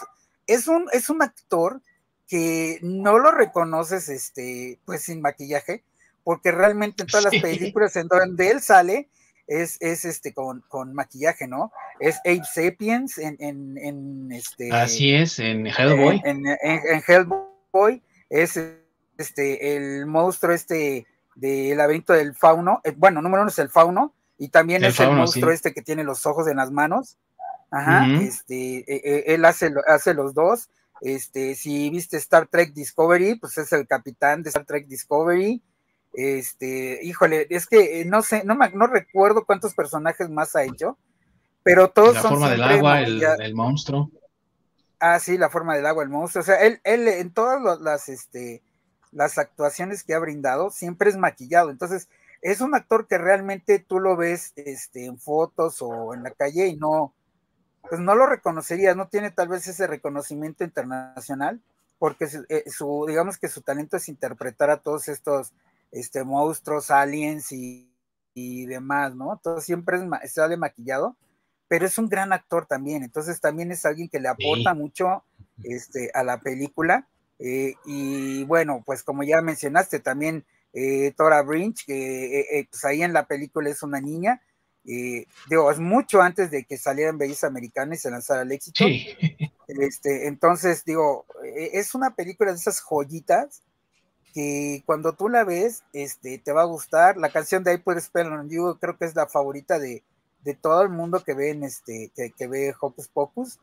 es 0.46 0.68
un, 0.68 0.88
es 0.92 1.08
un 1.10 1.22
actor 1.22 1.80
que 2.26 2.78
no 2.82 3.18
lo 3.18 3.30
reconoces 3.30 4.08
este, 4.08 4.78
pues 4.84 5.02
sin 5.02 5.20
maquillaje, 5.20 5.84
porque 6.24 6.50
realmente 6.50 7.02
en 7.02 7.08
todas 7.08 7.32
las 7.32 7.40
películas 7.40 7.94
en 7.96 8.08
donde 8.08 8.50
él 8.50 8.60
sale 8.60 9.08
es, 9.46 9.76
es 9.80 10.04
este 10.04 10.32
con, 10.32 10.62
con 10.68 10.92
maquillaje, 10.94 11.46
¿no? 11.46 11.72
Es 12.00 12.20
Abe 12.24 12.42
Sapiens 12.44 13.18
en, 13.18 13.36
en, 13.40 13.78
en 13.78 14.32
este. 14.32 14.72
Así 14.72 15.14
es, 15.14 15.38
en 15.38 15.66
Hellboy. 15.66 16.20
En, 16.24 16.44
en, 16.46 17.02
Hellboy 17.06 18.02
es 18.28 18.60
este 19.18 19.76
el 19.76 20.06
monstruo 20.06 20.52
este 20.52 21.06
del 21.34 21.78
laberinto 21.78 22.12
del 22.12 22.34
fauno. 22.34 22.80
Eh, 22.84 22.94
bueno, 22.96 23.22
número 23.22 23.42
uno 23.42 23.50
es 23.50 23.58
el 23.58 23.68
fauno, 23.68 24.14
y 24.38 24.48
también 24.48 24.84
es 24.84 24.98
el 25.00 25.12
monstruo 25.12 25.50
este 25.50 25.72
que 25.72 25.82
tiene 25.82 26.04
los 26.04 26.26
ojos 26.26 26.48
en 26.48 26.56
las 26.56 26.70
manos. 26.70 27.16
Ajá, 27.70 28.06
este, 28.22 28.78
e, 28.78 28.84
e, 29.04 29.34
él 29.34 29.44
hace, 29.44 29.72
hace 29.86 30.14
los 30.14 30.34
dos. 30.34 30.68
Este, 31.00 31.54
si 31.54 31.90
viste 31.90 32.16
Star 32.16 32.46
Trek 32.46 32.72
Discovery, 32.72 33.36
pues 33.36 33.58
es 33.58 33.72
el 33.72 33.86
capitán 33.86 34.42
de 34.42 34.48
Star 34.48 34.64
Trek 34.64 34.86
Discovery. 34.86 35.62
Este, 36.16 36.98
híjole, 37.02 37.46
es 37.50 37.66
que 37.66 38.00
eh, 38.00 38.04
no 38.06 38.22
sé, 38.22 38.42
no, 38.44 38.54
no 38.54 38.86
recuerdo 38.86 39.44
cuántos 39.44 39.74
personajes 39.74 40.30
más 40.30 40.56
ha 40.56 40.64
hecho, 40.64 40.96
pero 41.62 41.90
todos 41.90 42.14
la 42.14 42.22
son. 42.22 42.30
La 42.30 42.36
forma 42.36 42.50
del 42.50 42.62
agua, 42.62 43.02
el, 43.02 43.54
monstruo. 43.54 44.10
Ah, 44.98 45.20
sí, 45.20 45.36
la 45.36 45.50
forma 45.50 45.76
del 45.76 45.84
agua, 45.84 46.02
el 46.04 46.08
monstruo. 46.08 46.40
O 46.40 46.44
sea, 46.44 46.56
él, 46.62 46.80
él 46.84 47.06
en 47.06 47.34
todas 47.34 47.80
las, 47.82 48.08
este, 48.08 48.62
las 49.12 49.36
actuaciones 49.36 50.04
que 50.04 50.14
ha 50.14 50.18
brindado, 50.18 50.70
siempre 50.70 51.10
es 51.10 51.18
maquillado. 51.18 51.68
Entonces, 51.68 52.08
es 52.40 52.62
un 52.62 52.74
actor 52.74 53.06
que 53.06 53.18
realmente 53.18 53.78
tú 53.78 54.00
lo 54.00 54.16
ves 54.16 54.54
este, 54.56 55.04
en 55.04 55.18
fotos 55.18 55.82
o 55.82 56.14
en 56.14 56.22
la 56.22 56.30
calle 56.30 56.68
y 56.68 56.76
no, 56.76 57.12
pues 57.90 58.00
no 58.00 58.14
lo 58.14 58.24
reconocerías, 58.24 58.96
no 58.96 59.08
tiene 59.08 59.30
tal 59.30 59.48
vez 59.48 59.66
ese 59.66 59.86
reconocimiento 59.86 60.64
internacional, 60.64 61.60
porque 61.98 62.26
eh, 62.48 62.64
su, 62.70 63.04
digamos 63.06 63.36
que 63.36 63.48
su 63.48 63.60
talento 63.60 63.98
es 63.98 64.08
interpretar 64.08 64.70
a 64.70 64.78
todos 64.78 65.08
estos 65.08 65.52
este, 65.90 66.24
monstruos, 66.24 66.90
aliens 66.90 67.52
y, 67.52 67.90
demás, 68.66 69.14
¿no? 69.14 69.40
Todo 69.42 69.60
siempre 69.60 69.96
es, 70.22 70.32
sale 70.32 70.58
maquillado, 70.58 71.16
pero 71.68 71.86
es 71.86 71.96
un 71.96 72.08
gran 72.08 72.34
actor 72.34 72.66
también, 72.66 73.02
entonces 73.02 73.40
también 73.40 73.72
es 73.72 73.86
alguien 73.86 74.10
que 74.10 74.20
le 74.20 74.28
aporta 74.28 74.74
mucho 74.74 75.24
este, 75.64 76.10
a 76.12 76.22
la 76.22 76.40
película. 76.40 77.08
Eh, 77.38 77.74
y 77.86 78.44
bueno, 78.44 78.82
pues 78.84 79.02
como 79.02 79.22
ya 79.22 79.40
mencionaste, 79.40 80.00
también 80.00 80.44
eh, 80.78 81.14
Tora 81.16 81.40
Brinch, 81.40 81.86
que 81.86 82.40
eh, 82.40 82.46
eh, 82.52 82.68
pues 82.70 82.84
ahí 82.84 83.02
en 83.02 83.14
la 83.14 83.26
película 83.26 83.70
es 83.70 83.82
una 83.82 83.98
niña, 83.98 84.42
digo, 84.84 85.70
es 85.70 85.78
mucho 85.78 86.20
antes 86.20 86.50
de 86.50 86.64
que 86.64 86.76
saliera 86.76 87.10
en 87.10 87.18
Belleza 87.18 87.46
Americana 87.46 87.94
y 87.94 87.98
se 87.98 88.10
lanzara 88.10 88.42
al 88.42 88.52
éxito. 88.52 88.84
Este, 89.68 90.28
entonces, 90.28 90.84
digo, 90.84 91.26
es 91.42 91.96
una 91.96 92.14
película 92.14 92.52
de 92.52 92.56
esas 92.56 92.80
joyitas 92.80 93.64
que 94.36 94.82
cuando 94.84 95.14
tú 95.14 95.30
la 95.30 95.44
ves, 95.44 95.82
este, 95.94 96.36
te 96.36 96.52
va 96.52 96.60
a 96.60 96.66
gustar. 96.66 97.16
La 97.16 97.30
canción 97.30 97.64
de 97.64 97.72
I 97.72 97.78
Put 97.78 97.98
Spell 98.00 98.30
on 98.30 98.50
You 98.50 98.76
creo 98.78 98.98
que 98.98 99.06
es 99.06 99.14
la 99.14 99.26
favorita 99.26 99.78
de, 99.78 100.02
todo 100.60 100.82
el 100.82 100.90
mundo 100.90 101.24
que 101.24 101.32
ve 101.32 101.52
en 101.52 101.64
este, 101.64 102.12
que, 102.14 102.46
ve 102.46 102.74
Hocus 102.78 103.08
Pocus. 103.08 103.58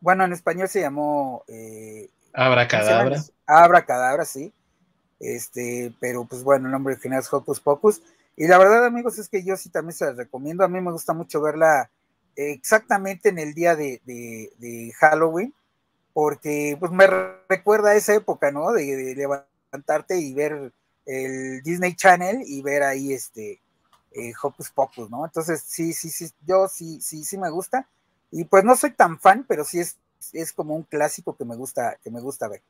Bueno, 0.00 0.24
en 0.24 0.32
español 0.32 0.68
se 0.68 0.80
llamó 0.80 1.44
Abra 2.32 2.66
Cadabra. 2.66 3.22
Abra 3.46 3.86
Cadabra, 3.86 4.24
sí. 4.24 4.52
Este, 5.20 5.92
pero 6.00 6.24
pues 6.24 6.42
bueno, 6.42 6.66
el 6.66 6.72
nombre 6.72 6.94
original 6.94 7.20
es 7.20 7.32
Hocus 7.32 7.60
Pocus. 7.60 8.02
Y 8.34 8.48
la 8.48 8.58
verdad, 8.58 8.86
amigos, 8.86 9.20
es 9.20 9.28
que 9.28 9.44
yo 9.44 9.56
sí 9.56 9.68
también 9.68 9.94
se 9.94 10.04
las 10.04 10.16
recomiendo. 10.16 10.64
A 10.64 10.68
mí 10.68 10.80
me 10.80 10.90
gusta 10.90 11.12
mucho 11.12 11.40
verla 11.40 11.92
exactamente 12.34 13.28
en 13.28 13.38
el 13.38 13.54
día 13.54 13.76
de, 13.76 14.92
Halloween, 14.98 15.54
porque 16.12 16.76
pues 16.80 16.90
me 16.90 17.06
recuerda 17.48 17.90
a 17.90 17.94
esa 17.94 18.16
época, 18.16 18.50
¿no? 18.50 18.72
De, 18.72 19.14
levantarte 19.72 20.18
y 20.20 20.34
ver 20.34 20.72
el 21.06 21.62
Disney 21.62 21.94
Channel 21.94 22.42
y 22.46 22.62
ver 22.62 22.82
ahí 22.82 23.12
este 23.12 23.60
eh, 24.12 24.32
Hocus 24.42 24.70
Pocus, 24.70 25.10
¿no? 25.10 25.24
Entonces, 25.24 25.62
sí, 25.66 25.92
sí, 25.92 26.10
sí, 26.10 26.30
yo 26.46 26.68
sí, 26.68 27.00
sí, 27.00 27.24
sí 27.24 27.38
me 27.38 27.50
gusta. 27.50 27.88
Y 28.30 28.44
pues 28.44 28.64
no 28.64 28.76
soy 28.76 28.92
tan 28.92 29.18
fan, 29.18 29.44
pero 29.48 29.64
sí 29.64 29.80
es, 29.80 29.98
es 30.32 30.52
como 30.52 30.74
un 30.76 30.82
clásico 30.84 31.36
que 31.36 31.44
me 31.44 31.56
gusta, 31.56 31.98
que 32.02 32.10
me 32.10 32.20
gusta 32.20 32.48
ver. 32.48 32.62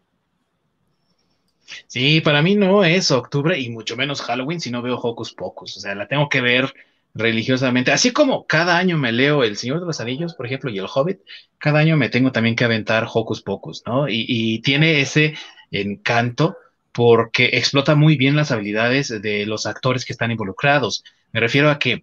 Sí, 1.86 2.20
para 2.20 2.42
mí 2.42 2.54
no 2.56 2.84
es 2.84 3.10
octubre 3.10 3.58
y 3.58 3.68
mucho 3.70 3.96
menos 3.96 4.22
Halloween 4.22 4.60
si 4.60 4.70
no 4.70 4.82
veo 4.82 4.96
Hocus 4.98 5.34
Pocus. 5.34 5.76
O 5.76 5.80
sea, 5.80 5.94
la 5.94 6.08
tengo 6.08 6.28
que 6.28 6.40
ver 6.40 6.72
religiosamente. 7.14 7.92
Así 7.92 8.12
como 8.12 8.46
cada 8.46 8.78
año 8.78 8.96
me 8.98 9.12
leo 9.12 9.42
El 9.44 9.56
Señor 9.56 9.80
de 9.80 9.86
los 9.86 10.00
Anillos, 10.00 10.34
por 10.34 10.46
ejemplo, 10.46 10.70
y 10.70 10.78
El 10.78 10.86
Hobbit, 10.92 11.20
cada 11.58 11.80
año 11.80 11.96
me 11.96 12.08
tengo 12.08 12.32
también 12.32 12.56
que 12.56 12.64
aventar 12.64 13.06
Hocus 13.12 13.42
Pocus, 13.42 13.82
¿no? 13.86 14.08
Y, 14.08 14.24
y 14.28 14.60
tiene 14.62 15.00
ese 15.00 15.34
encanto 15.70 16.56
porque 16.98 17.50
explota 17.52 17.94
muy 17.94 18.16
bien 18.16 18.34
las 18.34 18.50
habilidades 18.50 19.22
de 19.22 19.46
los 19.46 19.66
actores 19.66 20.04
que 20.04 20.12
están 20.12 20.32
involucrados. 20.32 21.04
Me 21.30 21.38
refiero 21.38 21.70
a 21.70 21.78
que 21.78 22.02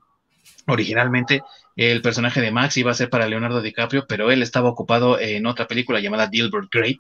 originalmente 0.67 1.41
el 1.75 2.01
personaje 2.01 2.39
de 2.39 2.49
Max 2.49 2.77
iba 2.77 2.91
a 2.91 2.93
ser 2.93 3.09
para 3.09 3.27
Leonardo 3.27 3.61
DiCaprio, 3.61 4.05
pero 4.07 4.31
él 4.31 4.41
estaba 4.41 4.69
ocupado 4.69 5.19
en 5.19 5.47
otra 5.47 5.67
película 5.67 5.99
llamada 5.99 6.27
Dilbert 6.27 6.69
Great, 6.71 6.99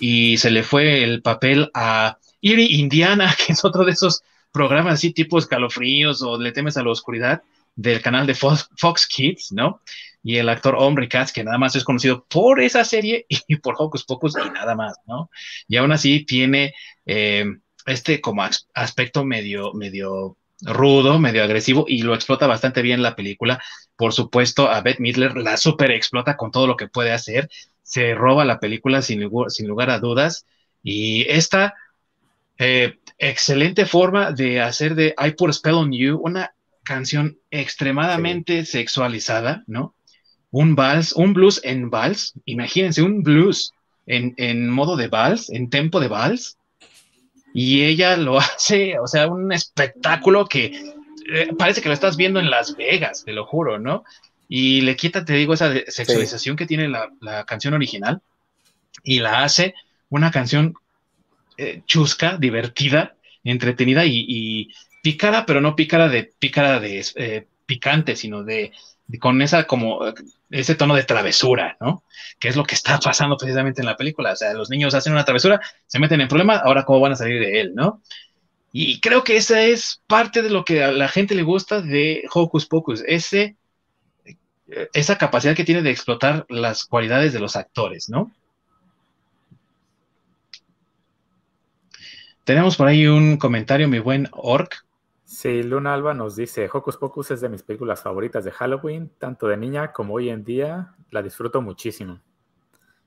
y 0.00 0.38
se 0.38 0.50
le 0.50 0.64
fue 0.64 1.04
el 1.04 1.22
papel 1.22 1.70
a 1.72 2.18
Erie 2.42 2.66
Indiana, 2.68 3.32
que 3.46 3.52
es 3.52 3.64
otro 3.64 3.84
de 3.84 3.92
esos 3.92 4.24
programas 4.50 4.94
así 4.94 5.12
tipo 5.12 5.38
escalofríos 5.38 6.22
o 6.22 6.36
le 6.36 6.50
temes 6.50 6.78
a 6.78 6.82
la 6.82 6.90
oscuridad 6.90 7.42
del 7.76 8.02
canal 8.02 8.26
de 8.26 8.34
Fox, 8.34 9.06
Kids, 9.08 9.52
¿no? 9.52 9.80
Y 10.22 10.36
el 10.36 10.48
actor 10.48 10.76
Omri 10.78 11.08
Katz, 11.08 11.32
que 11.32 11.44
nada 11.44 11.58
más 11.58 11.76
es 11.76 11.84
conocido 11.84 12.24
por 12.28 12.60
esa 12.60 12.84
serie 12.84 13.26
y 13.28 13.56
por 13.56 13.74
Hocus 13.78 14.04
Pocus 14.04 14.34
y 14.36 14.50
nada 14.50 14.74
más, 14.74 14.98
¿no? 15.06 15.30
Y 15.68 15.76
aún 15.76 15.92
así 15.92 16.24
tiene 16.24 16.74
eh, 17.06 17.44
este 17.86 18.20
como 18.20 18.44
aspecto 18.74 19.24
medio, 19.24 19.72
medio 19.72 20.36
rudo, 20.62 21.18
medio 21.18 21.42
agresivo 21.42 21.86
y 21.88 22.02
lo 22.02 22.14
explota 22.14 22.46
bastante 22.46 22.82
bien 22.82 23.02
la 23.02 23.16
película. 23.16 23.62
Por 23.96 24.12
supuesto, 24.12 24.70
a 24.70 24.80
Beth 24.82 25.00
Midler 25.00 25.36
la 25.36 25.56
super 25.56 25.90
explota 25.90 26.36
con 26.36 26.50
todo 26.50 26.66
lo 26.66 26.76
que 26.76 26.88
puede 26.88 27.12
hacer 27.12 27.48
se 27.90 28.14
roba 28.14 28.44
la 28.44 28.60
película 28.60 29.02
sin, 29.02 29.20
lugar, 29.20 29.90
a 29.90 29.98
dudas. 29.98 30.46
Y 30.80 31.28
esta 31.28 31.74
eh, 32.56 32.98
excelente 33.18 33.84
forma 33.84 34.30
de 34.30 34.60
hacer 34.60 34.94
de 34.94 35.12
I 35.18 35.32
Put 35.32 35.50
a 35.50 35.52
Spell 35.52 35.74
on 35.74 35.92
You 35.92 36.20
una 36.22 36.54
canción 36.84 37.38
extremadamente 37.50 38.64
sexualizada, 38.64 39.64
¿no? 39.66 39.96
Un 40.50 40.74
vals, 40.74 41.12
un 41.12 41.32
blues 41.32 41.60
en 41.64 41.90
vals, 41.90 42.34
imagínense, 42.44 43.02
un 43.02 43.22
blues 43.22 43.72
en, 44.06 44.68
modo 44.68 44.96
de 44.96 45.08
vals, 45.08 45.50
en 45.50 45.70
tempo 45.70 46.00
de 46.00 46.08
vals, 46.08 46.56
y 47.54 47.82
ella 47.82 48.16
lo 48.16 48.38
hace, 48.40 48.98
o 48.98 49.06
sea, 49.06 49.28
un 49.28 49.52
espectáculo 49.52 50.46
que 50.46 50.94
eh, 51.32 51.50
parece 51.56 51.80
que 51.80 51.88
lo 51.88 51.94
estás 51.94 52.16
viendo 52.16 52.40
en 52.40 52.50
Las 52.50 52.76
Vegas, 52.76 53.24
te 53.24 53.32
lo 53.32 53.46
juro, 53.46 53.78
¿no? 53.78 54.04
y 54.52 54.80
le 54.80 54.96
quita, 54.96 55.24
te 55.24 55.34
digo, 55.34 55.54
esa 55.54 55.72
sexualización 55.86 56.56
que 56.56 56.66
tiene 56.66 56.88
la, 56.88 57.44
canción 57.46 57.72
original 57.72 58.20
y 59.04 59.20
la 59.20 59.44
hace 59.44 59.74
una 60.08 60.32
canción 60.32 60.74
eh, 61.56 61.82
chusca, 61.86 62.36
divertida, 62.36 63.14
entretenida 63.44 64.04
y, 64.04 64.68
pícara, 65.02 65.46
pero 65.46 65.60
no 65.60 65.76
pícara 65.76 66.08
de 66.08 66.32
pícara 66.38 66.80
de 66.80 67.06
eh, 67.14 67.46
picante, 67.64 68.16
sino 68.16 68.42
de, 68.42 68.72
con 69.20 69.40
esa 69.40 69.68
como 69.68 70.00
ese 70.50 70.74
tono 70.74 70.94
de 70.94 71.04
travesura, 71.04 71.76
¿no? 71.80 72.02
Que 72.38 72.48
es 72.48 72.56
lo 72.56 72.64
que 72.64 72.74
está 72.74 72.98
pasando 72.98 73.36
precisamente 73.36 73.80
en 73.80 73.86
la 73.86 73.96
película. 73.96 74.32
O 74.32 74.36
sea, 74.36 74.52
los 74.52 74.68
niños 74.68 74.94
hacen 74.94 75.12
una 75.12 75.24
travesura, 75.24 75.60
se 75.86 75.98
meten 75.98 76.20
en 76.20 76.28
problemas, 76.28 76.60
ahora 76.64 76.84
cómo 76.84 77.00
van 77.00 77.12
a 77.12 77.16
salir 77.16 77.40
de 77.40 77.60
él, 77.60 77.74
¿no? 77.74 78.02
Y 78.72 79.00
creo 79.00 79.24
que 79.24 79.36
esa 79.36 79.62
es 79.62 80.02
parte 80.06 80.42
de 80.42 80.50
lo 80.50 80.64
que 80.64 80.84
a 80.84 80.92
la 80.92 81.08
gente 81.08 81.34
le 81.34 81.42
gusta 81.42 81.82
de 81.82 82.22
Hocus 82.32 82.66
Pocus, 82.66 83.02
esa 83.06 83.56
capacidad 85.18 85.56
que 85.56 85.64
tiene 85.64 85.82
de 85.82 85.90
explotar 85.90 86.46
las 86.48 86.84
cualidades 86.84 87.32
de 87.32 87.40
los 87.40 87.56
actores, 87.56 88.08
¿no? 88.08 88.30
Tenemos 92.44 92.76
por 92.76 92.88
ahí 92.88 93.06
un 93.06 93.36
comentario, 93.36 93.88
mi 93.88 93.98
buen 93.98 94.28
Orc. 94.32 94.84
Sí, 95.30 95.62
Luna 95.62 95.94
Alba 95.94 96.12
nos 96.12 96.34
dice, 96.34 96.68
Hocus 96.72 96.96
Pocus 96.96 97.30
es 97.30 97.40
de 97.40 97.48
mis 97.48 97.62
películas 97.62 98.02
favoritas 98.02 98.42
de 98.42 98.50
Halloween, 98.50 99.12
tanto 99.16 99.46
de 99.46 99.56
niña 99.56 99.92
como 99.92 100.14
hoy 100.14 100.28
en 100.28 100.42
día, 100.42 100.96
la 101.12 101.22
disfruto 101.22 101.62
muchísimo. 101.62 102.20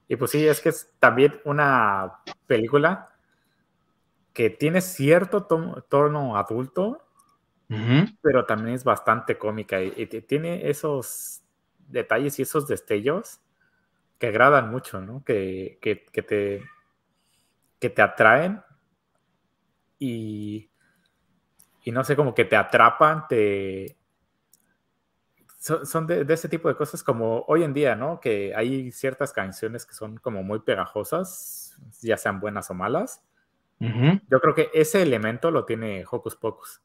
Y 0.08 0.16
pues 0.16 0.32
sí, 0.32 0.48
es 0.48 0.62
que 0.62 0.70
es 0.70 0.90
también 1.00 1.42
una 1.44 2.22
película 2.48 3.10
que 4.32 4.50
tiene 4.50 4.80
cierto 4.80 5.44
tono 5.44 6.38
adulto, 6.38 7.06
pero 8.22 8.46
también 8.46 8.76
es 8.76 8.86
bastante 8.86 9.38
cómica 9.38 9.82
y, 9.82 10.06
tiene 10.22 10.70
esos 10.70 11.44
detalles 11.90 12.40
y 12.40 12.44
esos 12.44 12.70
destellos 12.70 13.42
que 14.18 14.28
agradan 14.28 14.72
mucho, 14.72 15.02
¿no? 15.02 15.26
Que, 15.26 15.78
que, 15.82 15.98
te, 16.22 16.64
que 17.82 17.90
te 17.90 18.02
atraen 18.02 18.62
y, 20.00 20.70
y 21.84 21.92
no 21.92 22.04
sé, 22.04 22.16
como 22.16 22.34
que 22.34 22.46
te 22.46 22.56
atrapan, 22.56 23.28
te... 23.28 23.98
Son, 25.58 26.08
de, 26.08 26.26
ese 26.28 26.50
tipo 26.50 26.68
de 26.68 26.76
cosas 26.76 27.04
como 27.04 27.46
hoy 27.48 27.64
en 27.64 27.74
día, 27.74 27.96
¿no? 27.96 28.20
Que 28.20 28.54
hay 28.54 28.92
ciertas 28.92 29.32
canciones 29.32 29.86
que 29.86 29.94
son 29.94 30.18
como 30.18 30.44
muy 30.44 30.60
pegajosas, 30.60 31.78
ya 32.02 32.18
sean 32.18 32.42
buenas 32.42 32.70
o 32.70 32.74
malas. 32.74 33.24
Yo 33.80 34.40
creo 34.40 34.56
que 34.56 34.70
ese 34.74 35.02
elemento 35.02 35.52
lo 35.52 35.66
tiene 35.66 36.06
Hocus 36.10 36.36
Pocus. 36.36 36.82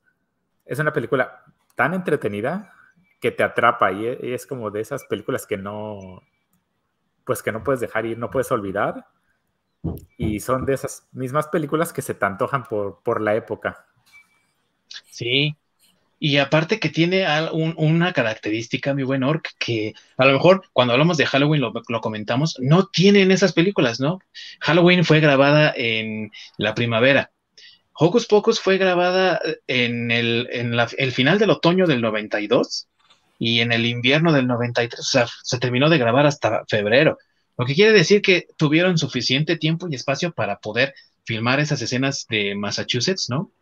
Es 0.65 0.79
una 0.79 0.93
película 0.93 1.45
tan 1.77 1.95
entretenida 1.95 2.73
que 3.21 3.31
te 3.31 3.43
atrapa 3.43 3.93
y 3.93 4.07
e, 4.07 4.35
es 4.35 4.47
como 4.47 4.71
de 4.71 4.81
esas 4.81 5.05
películas 5.05 5.47
que 5.47 5.57
no, 5.57 6.23
pues 7.25 7.43
que 7.43 7.53
no 7.53 7.63
puedes 7.63 7.81
dejar 7.81 8.07
ir, 8.07 8.19
no 8.19 8.31
puedes 8.31 8.51
olvidar. 8.51 9.07
Y 10.17 10.41
son 10.41 10.67
de 10.67 10.75
esas 10.75 11.09
mismas 11.13 11.49
películas 11.49 11.93
que 11.93 12.03
se 12.03 12.15
te 12.15 12.27
antojan 12.27 12.65
por, 12.65 13.03
por 13.03 13.21
la 13.21 13.35
época. 13.35 13.87
Sí, 15.11 15.57
y 16.21 16.39
aparte 16.39 16.81
que 16.81 16.89
tiene 16.89 17.25
una 17.53 18.13
característica, 18.13 18.93
mi 18.93 19.05
buen 19.05 19.23
Orc, 19.23 19.51
que 19.59 19.95
a 20.17 20.27
lo 20.27 20.33
mejor 20.33 20.63
cuando 20.73 20.93
hablamos 20.93 21.17
de 21.17 21.27
Halloween 21.27 21.61
lo, 21.61 22.01
comentamos, 22.01 22.57
no 22.61 22.87
tienen 22.87 23.31
esas 23.31 23.53
películas, 23.53 24.01
¿no? 24.01 24.19
Halloween 24.61 25.05
fue 25.05 25.21
grabada 25.21 25.73
en 25.77 26.33
la 26.57 26.75
primavera. 26.75 27.31
Hocus 27.93 28.27
Pocus 28.27 28.61
fue 28.61 28.79
grabada 28.79 29.41
en 29.67 30.11
el, 30.11 30.49
el 30.51 31.13
final 31.13 31.39
del 31.39 31.51
otoño 31.51 31.87
del 31.87 32.01
92 32.01 32.89
y 33.39 33.61
en 33.61 33.73
el 33.73 33.87
invierno 33.87 34.33
del 34.33 34.49
93, 34.49 34.99
o 34.99 35.03
sea, 35.03 35.27
se 35.43 35.59
terminó 35.59 35.89
de 35.89 35.99
grabar 35.99 36.27
hasta 36.27 36.65
febrero. 36.69 37.19
Lo 37.57 37.65
que 37.65 37.75
quiere 37.75 37.93
decir 37.93 38.23
que 38.23 38.47
tuvieron 38.57 38.99
suficiente 38.99 39.57
tiempo 39.57 39.89
y 39.89 39.95
espacio 39.95 40.33
para 40.33 40.59
poder 40.59 40.95
filmar 41.29 41.61
esas 41.61 41.83
escenas 41.83 42.27
de 42.31 42.55
Massachusetts, 42.55 43.29
¿no? 43.29 43.53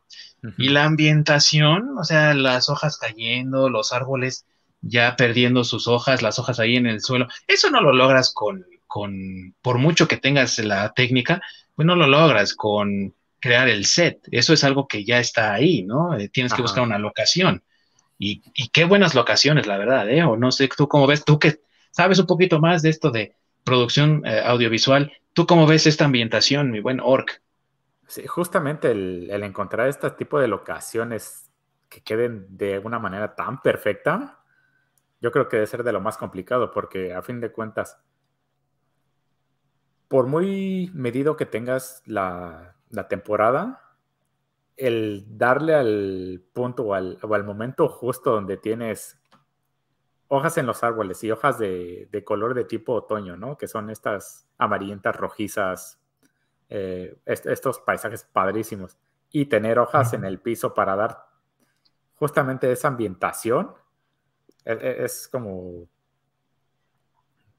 Y 0.56 0.68
la 0.68 0.84
ambientación, 0.84 1.98
o 1.98 2.04
sea, 2.04 2.32
las 2.32 2.68
hojas 2.70 2.96
cayendo, 2.96 3.68
los 3.68 3.92
árboles 3.92 4.46
ya 4.80 5.16
perdiendo 5.16 5.64
sus 5.64 5.88
hojas, 5.88 6.22
las 6.22 6.38
hojas 6.38 6.60
ahí 6.60 6.76
en 6.76 6.86
el 6.86 7.00
suelo, 7.00 7.26
eso 7.48 7.68
no 7.70 7.80
lo 7.80 7.92
logras 7.92 8.32
con, 8.32 8.64
con 8.86 9.52
por 9.62 9.78
mucho 9.78 10.06
que 10.06 10.16
tengas 10.16 10.60
la 10.60 10.92
técnica, 10.92 11.42
pues 11.74 11.84
no 11.84 11.96
lo 11.96 12.06
logras 12.06 12.54
con 12.54 13.14
crear 13.40 13.68
el 13.68 13.84
set. 13.84 14.20
Eso 14.30 14.52
es 14.52 14.62
algo 14.62 14.86
que 14.86 15.04
ya 15.04 15.18
está 15.18 15.52
ahí, 15.52 15.82
¿no? 15.82 16.16
Eh, 16.16 16.28
tienes 16.28 16.54
que 16.54 16.62
buscar 16.62 16.84
una 16.84 16.98
locación. 16.98 17.64
Y, 18.16 18.42
y, 18.54 18.68
qué 18.68 18.84
buenas 18.84 19.16
locaciones, 19.16 19.66
la 19.66 19.76
verdad, 19.76 20.08
¿eh? 20.08 20.22
O 20.22 20.36
no 20.36 20.52
sé, 20.52 20.68
tú 20.68 20.86
cómo 20.86 21.08
ves, 21.08 21.24
tú 21.24 21.40
que 21.40 21.58
sabes 21.90 22.20
un 22.20 22.26
poquito 22.26 22.60
más 22.60 22.82
de 22.82 22.90
esto 22.90 23.10
de 23.10 23.34
producción 23.64 24.22
eh, 24.24 24.40
audiovisual, 24.44 25.12
¿tú 25.32 25.46
cómo 25.46 25.66
ves 25.66 25.88
esta 25.88 26.04
ambientación, 26.04 26.70
mi 26.70 26.78
buen 26.78 27.00
Orc? 27.00 27.42
Justamente 28.28 28.92
el, 28.92 29.30
encontrar 29.42 29.88
este 29.88 30.10
tipo 30.12 30.38
de 30.38 30.46
locaciones 30.46 31.50
que 31.88 32.02
queden 32.02 32.46
de 32.56 32.78
una 32.78 33.00
manera 33.00 33.34
tan 33.34 33.60
perfecta, 33.62 34.40
yo 35.20 35.32
creo 35.32 35.48
que 35.48 35.56
debe 35.56 35.66
ser 35.66 35.82
de 35.82 35.92
lo 35.92 36.00
más 36.00 36.16
complicado, 36.16 36.70
porque 36.70 37.14
a 37.14 37.22
fin 37.22 37.40
de 37.40 37.50
cuentas, 37.50 37.98
por 40.06 40.26
muy 40.26 40.90
medido 40.94 41.36
que 41.36 41.46
tengas 41.46 42.02
la, 42.06 42.76
temporada, 43.08 43.96
el 44.76 45.24
darle 45.26 45.74
al 45.74 46.44
punto 46.52 46.84
o 46.84 46.94
al, 46.94 47.44
momento 47.44 47.88
justo 47.88 48.30
donde 48.30 48.56
tienes 48.56 49.20
hojas 50.28 50.58
en 50.58 50.66
los 50.66 50.84
árboles 50.84 51.24
y 51.24 51.30
hojas 51.32 51.58
de, 51.58 52.08
de, 52.12 52.24
color 52.24 52.54
de 52.54 52.64
tipo 52.64 52.94
otoño, 52.94 53.36
¿no? 53.36 53.56
Que 53.56 53.66
son 53.66 53.90
estas 53.90 54.48
amarillentas, 54.58 55.16
rojizas, 55.16 56.00
eh, 56.68 57.16
estos 57.24 57.78
paisajes 57.80 58.24
padrísimos 58.24 58.98
y 59.30 59.46
tener 59.46 59.78
hojas 59.78 60.12
en 60.12 60.24
el 60.24 60.40
piso 60.40 60.74
para 60.74 60.96
dar 60.96 61.26
justamente 62.16 62.70
esa 62.72 62.88
ambientación 62.88 63.74
e, 64.64 64.72
e, 64.72 65.04
es, 65.04 65.28
como 65.28 65.88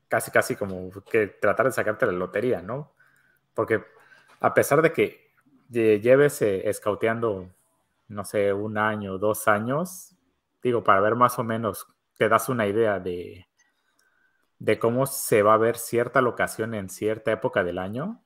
casi 0.08 0.32
casi 0.32 0.56
como 0.56 0.90
que 1.10 1.28
tratar 1.28 1.68
de 1.68 1.72
sacarte 1.72 2.06
la 2.06 2.14
lotería, 2.14 2.62
¿no? 2.62 2.94
Porque 3.54 3.84
a 4.40 4.54
pesar 4.54 4.82
de 4.82 4.92
que 4.92 5.34
lleves 5.70 6.42
eh, 6.42 6.70
escauteando, 6.70 7.50
no 8.08 8.26
sé, 8.26 8.54
un 8.54 8.78
año, 8.78 9.18
dos 9.18 9.48
años, 9.48 10.16
digo, 10.62 10.84
para 10.84 11.02
ver 11.02 11.16
más 11.16 11.40
o 11.40 11.44
menos, 11.44 11.88
te 12.18 12.30
das 12.30 12.50
una 12.50 12.68
idea 12.68 13.00
de, 13.00 13.48
de 14.60 14.80
cómo 14.80 15.06
se 15.06 15.44
va 15.44 15.54
a 15.54 15.58
ver 15.58 15.78
cierta 15.78 16.22
locación 16.22 16.74
en 16.74 16.90
cierta 16.90 17.32
época 17.32 17.64
del 17.64 17.78
año, 17.78 18.22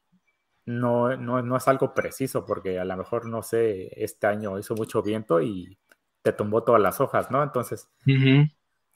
no, 0.66 1.16
no, 1.18 1.58
es 1.58 1.68
algo 1.68 1.94
preciso, 1.94 2.46
porque 2.46 2.80
a 2.80 2.86
lo 2.86 2.96
mejor, 2.98 3.26
no 3.26 3.42
sé, 3.42 3.90
este 4.04 4.28
año 4.28 4.60
hizo 4.60 4.76
mucho 4.76 5.02
viento 5.02 5.42
y 5.42 5.78
te 6.22 6.34
tumbó 6.34 6.64
todas 6.64 6.82
las 6.82 7.02
hojas, 7.02 7.32
¿no? 7.32 7.42
Entonces, 7.42 7.90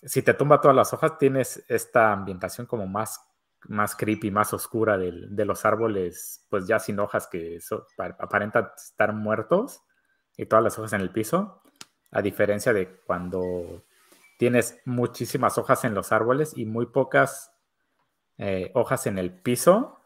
si 0.03 0.22
te 0.22 0.34
tumba 0.34 0.61
todas 0.61 0.76
las 0.76 0.93
hojas, 0.93 1.18
tienes 1.18 1.66
esta 1.68 2.11
ambientación 2.11 2.68
como 2.68 2.86
más, 2.86 3.20
más 3.68 3.95
creepy, 3.95 4.30
más 4.30 4.53
oscura 4.53 4.97
de, 4.97 5.45
los 5.45 5.66
árboles, 5.66 6.45
pues 6.49 6.68
ya 6.68 6.80
sin 6.80 6.99
hojas 6.99 7.28
que 7.28 7.59
aparentan 8.20 8.70
estar 8.76 9.13
muertos 9.13 9.82
y 10.38 10.45
todas 10.45 10.63
las 10.63 10.78
hojas 10.78 10.93
en 10.93 11.01
el 11.01 11.11
piso, 11.11 11.61
a 12.11 12.22
diferencia 12.22 12.74
de 12.74 13.01
cuando 13.05 13.86
tienes 14.38 14.80
muchísimas 14.86 15.57
hojas 15.57 15.84
en 15.86 15.95
los 15.95 16.11
árboles 16.11 16.55
y 16.55 16.66
muy 16.66 16.88
pocas 16.88 17.51
eh, 18.38 18.72
hojas 18.76 19.07
en 19.07 19.18
el 19.18 19.32
piso, 19.32 19.99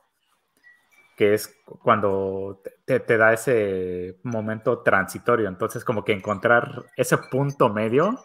que 1.19 1.33
es 1.33 1.53
cuando 1.65 2.63
te, 2.85 3.17
da 3.17 3.33
ese 3.33 4.19
momento 4.23 4.79
transitorio. 4.83 5.49
Entonces, 5.49 5.83
como 5.83 6.05
que 6.05 6.13
encontrar 6.13 6.85
ese 6.95 7.17
punto 7.17 7.67
medio, 7.67 8.17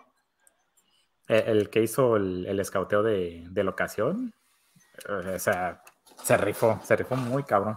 e, 1.26 1.42
el, 1.49 1.70
que 1.70 1.82
hizo 1.82 2.14
el, 2.14 2.47
el 2.47 2.61
escauteo 2.61 3.03
de, 3.03 3.47
de, 3.51 3.64
locación, 3.64 4.32
o 5.09 5.38
sea, 5.40 5.82
se 6.22 6.36
rifó, 6.36 6.80
se 6.84 6.95
rifó 6.95 7.16
muy 7.16 7.42
cabrón. 7.42 7.76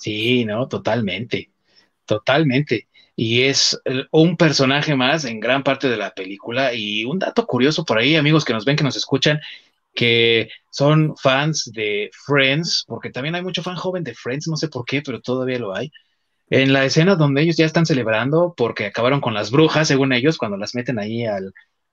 Sí, 0.00 0.44
no, 0.44 0.66
totalmente, 0.66 1.52
totalmente. 2.04 2.88
Y 3.14 3.42
es 3.42 3.80
un 4.10 4.36
personaje 4.36 4.96
más 4.96 5.24
en 5.24 5.38
gran 5.38 5.62
parte 5.62 5.88
de 5.88 5.96
la 5.96 6.12
película. 6.12 6.74
Y 6.74 7.04
un 7.04 7.20
dato 7.20 7.46
curioso 7.46 7.84
por 7.84 7.98
ahí, 7.98 8.16
amigos 8.16 8.44
que 8.44 8.52
nos 8.52 8.64
ven, 8.64 8.74
que 8.74 8.82
nos 8.82 8.96
escuchan, 8.96 9.40
que 9.94 10.48
son 10.70 11.16
fans 11.16 11.70
de 11.72 12.10
Friends, 12.26 12.84
porque 12.86 13.10
también 13.10 13.34
hay 13.34 13.42
mucho 13.42 13.62
fan 13.62 13.76
joven 13.76 14.04
de 14.04 14.14
Friends, 14.14 14.48
no 14.48 14.56
sé 14.56 14.68
por 14.68 14.84
qué, 14.84 15.02
pero 15.02 15.20
todavía 15.20 15.58
lo 15.58 15.74
hay. 15.74 15.90
En 16.50 16.72
la 16.72 16.84
escena 16.84 17.16
donde 17.16 17.42
ellos 17.42 17.56
ya 17.56 17.66
están 17.66 17.86
celebrando 17.86 18.54
porque 18.56 18.86
acabaron 18.86 19.20
con 19.20 19.34
las 19.34 19.50
brujas, 19.50 19.88
según 19.88 20.12
ellos, 20.12 20.36
cuando 20.38 20.56
las 20.56 20.74
meten 20.74 20.98
ahí 20.98 21.24
a 21.24 21.38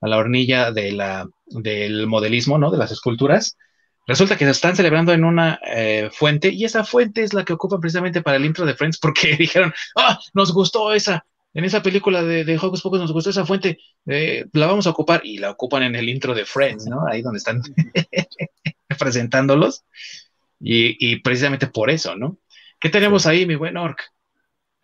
la 0.00 0.16
hornilla 0.18 0.72
de 0.72 0.92
la, 0.92 1.28
del 1.46 2.06
modelismo, 2.06 2.58
¿no? 2.58 2.70
De 2.70 2.78
las 2.78 2.92
esculturas. 2.92 3.56
Resulta 4.06 4.36
que 4.36 4.44
se 4.44 4.50
están 4.50 4.74
celebrando 4.74 5.12
en 5.12 5.24
una 5.24 5.60
eh, 5.64 6.10
fuente 6.12 6.48
y 6.48 6.64
esa 6.64 6.84
fuente 6.84 7.22
es 7.22 7.32
la 7.34 7.44
que 7.44 7.52
ocupan 7.52 7.80
precisamente 7.80 8.20
para 8.20 8.36
el 8.36 8.44
intro 8.44 8.66
de 8.66 8.74
Friends 8.74 8.98
porque 8.98 9.36
dijeron, 9.38 9.72
ah, 9.96 10.18
nos 10.34 10.52
gustó 10.52 10.92
esa, 10.92 11.24
en 11.54 11.64
esa 11.64 11.82
película 11.82 12.22
de, 12.22 12.44
de 12.44 12.56
Hocus 12.56 12.82
Pocus 12.82 13.00
nos 13.00 13.12
gustó 13.12 13.30
esa 13.30 13.46
fuente, 13.46 13.78
eh, 14.06 14.46
la 14.52 14.66
vamos 14.66 14.86
a 14.86 14.90
ocupar 14.90 15.20
y 15.24 15.38
la 15.38 15.50
ocupan 15.50 15.82
en 15.82 15.94
el 15.96 16.08
intro 16.08 16.34
de 16.34 16.44
Friends, 16.44 16.86
¿no? 16.86 17.06
Ahí 17.06 17.22
donde 17.22 17.38
están 17.38 17.62
presentándolos. 18.98 19.84
Y, 20.64 21.16
precisamente 21.22 21.66
por 21.66 21.90
eso, 21.90 22.14
¿no? 22.14 22.38
¿Qué 22.78 22.88
tenemos 22.88 23.26
ahí, 23.26 23.46
mi 23.46 23.56
buen 23.56 23.76
Orc? 23.76 24.00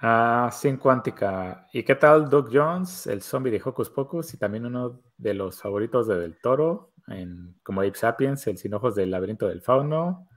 Ah, 0.00 0.50
sin 0.52 0.76
cuántica. 0.76 1.68
¿Y 1.72 1.84
qué 1.84 1.94
tal 1.94 2.28
Doug 2.28 2.50
Jones, 2.52 3.06
el 3.06 3.22
zombie 3.22 3.52
de 3.52 3.62
Hocus 3.64 3.88
Pocus 3.90 4.34
y 4.34 4.38
también 4.38 4.66
uno 4.66 5.00
de 5.16 5.34
los 5.34 5.60
favoritos 5.60 6.08
de 6.08 6.18
Del 6.18 6.40
Toro? 6.40 6.92
en, 7.10 7.56
como 7.62 7.80
Ape 7.80 7.94
Sapiens, 7.94 8.46
el 8.46 8.58
Sin 8.58 8.74
Ojos 8.74 8.94
del 8.94 9.10
Laberinto 9.10 9.48
del 9.48 9.62
Fauno. 9.62 10.28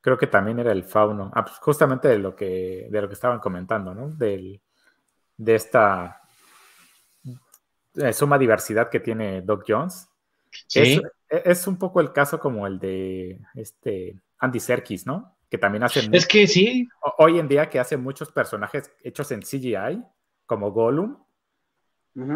Creo 0.00 0.16
que 0.16 0.26
también 0.26 0.58
era 0.58 0.72
el 0.72 0.84
Fauno. 0.84 1.30
Ah, 1.34 1.44
pues 1.44 1.58
justamente 1.58 2.08
de 2.08 2.18
lo 2.18 2.36
que, 2.36 2.88
de 2.90 3.00
lo 3.00 3.08
que 3.08 3.14
estaban 3.14 3.40
comentando, 3.40 3.94
¿no? 3.94 4.10
Del, 4.10 4.60
de 5.38 5.54
esta 5.54 6.20
eh, 7.94 8.12
suma 8.12 8.38
diversidad 8.38 8.90
que 8.90 9.00
tiene 9.00 9.40
Doc 9.40 9.64
Jones. 9.66 10.08
Es, 10.74 11.00
es, 11.28 11.66
un 11.66 11.78
poco 11.78 12.00
el 12.00 12.12
caso 12.12 12.38
como 12.38 12.66
el 12.66 12.78
de 12.78 13.40
este 13.54 14.20
Andy 14.38 14.60
Serkis, 14.60 15.06
¿no? 15.06 15.36
Que 15.48 15.58
también 15.58 15.84
hace. 15.84 16.08
Es 16.12 16.26
que 16.26 16.46
sí. 16.46 16.88
Hoy 17.18 17.38
en 17.38 17.48
día 17.48 17.68
que 17.70 17.78
hace 17.78 17.96
muchos 17.96 18.30
personajes 18.30 18.90
hechos 19.02 19.30
en 19.30 19.40
CGI, 19.40 20.02
como 20.46 20.72
Gollum, 20.72 21.16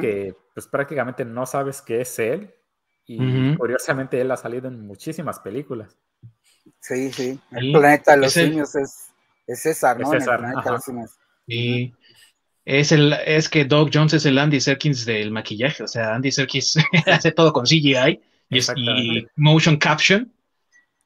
que 0.01 0.35
pues 0.55 0.67
prácticamente 0.67 1.25
no 1.25 1.45
sabes 1.45 1.83
qué 1.83 2.01
es 2.01 2.19
él. 2.19 2.55
Y 3.05 3.57
curiosamente 3.57 4.21
él 4.21 4.31
ha 4.31 4.37
salido 4.37 4.69
en 4.69 4.87
muchísimas 4.87 5.41
películas. 5.41 5.99
Sí, 6.81 7.13
sí. 7.13 7.41
El 7.51 7.73
planeta 7.73 8.13
de 8.13 8.19
los 8.19 8.33
simios 8.33 8.75
es, 8.77 9.11
es, 9.47 9.61
César, 9.61 9.99
¿no? 9.99 10.13
Es 10.13 10.25
César, 10.25 10.41
Y 11.47 11.95
es, 12.65 12.93
el, 12.93 13.13
es 13.27 13.49
que 13.49 13.65
Doug 13.65 13.91
Jones 13.93 14.15
es 14.15 14.27
el 14.27 14.39
Andy 14.39 14.61
Serkins 14.61 15.05
del 15.05 15.31
maquillaje. 15.31 15.83
O 15.83 15.89
sea, 15.89 16.15
Andy 16.15 16.31
Serkins 16.31 16.77
hace 17.07 17.33
todo 17.33 17.53
con 17.53 17.65
CGI 17.65 18.21
y, 18.49 18.59
y 18.77 19.27
motion 19.37 19.77
caption. 19.77 20.33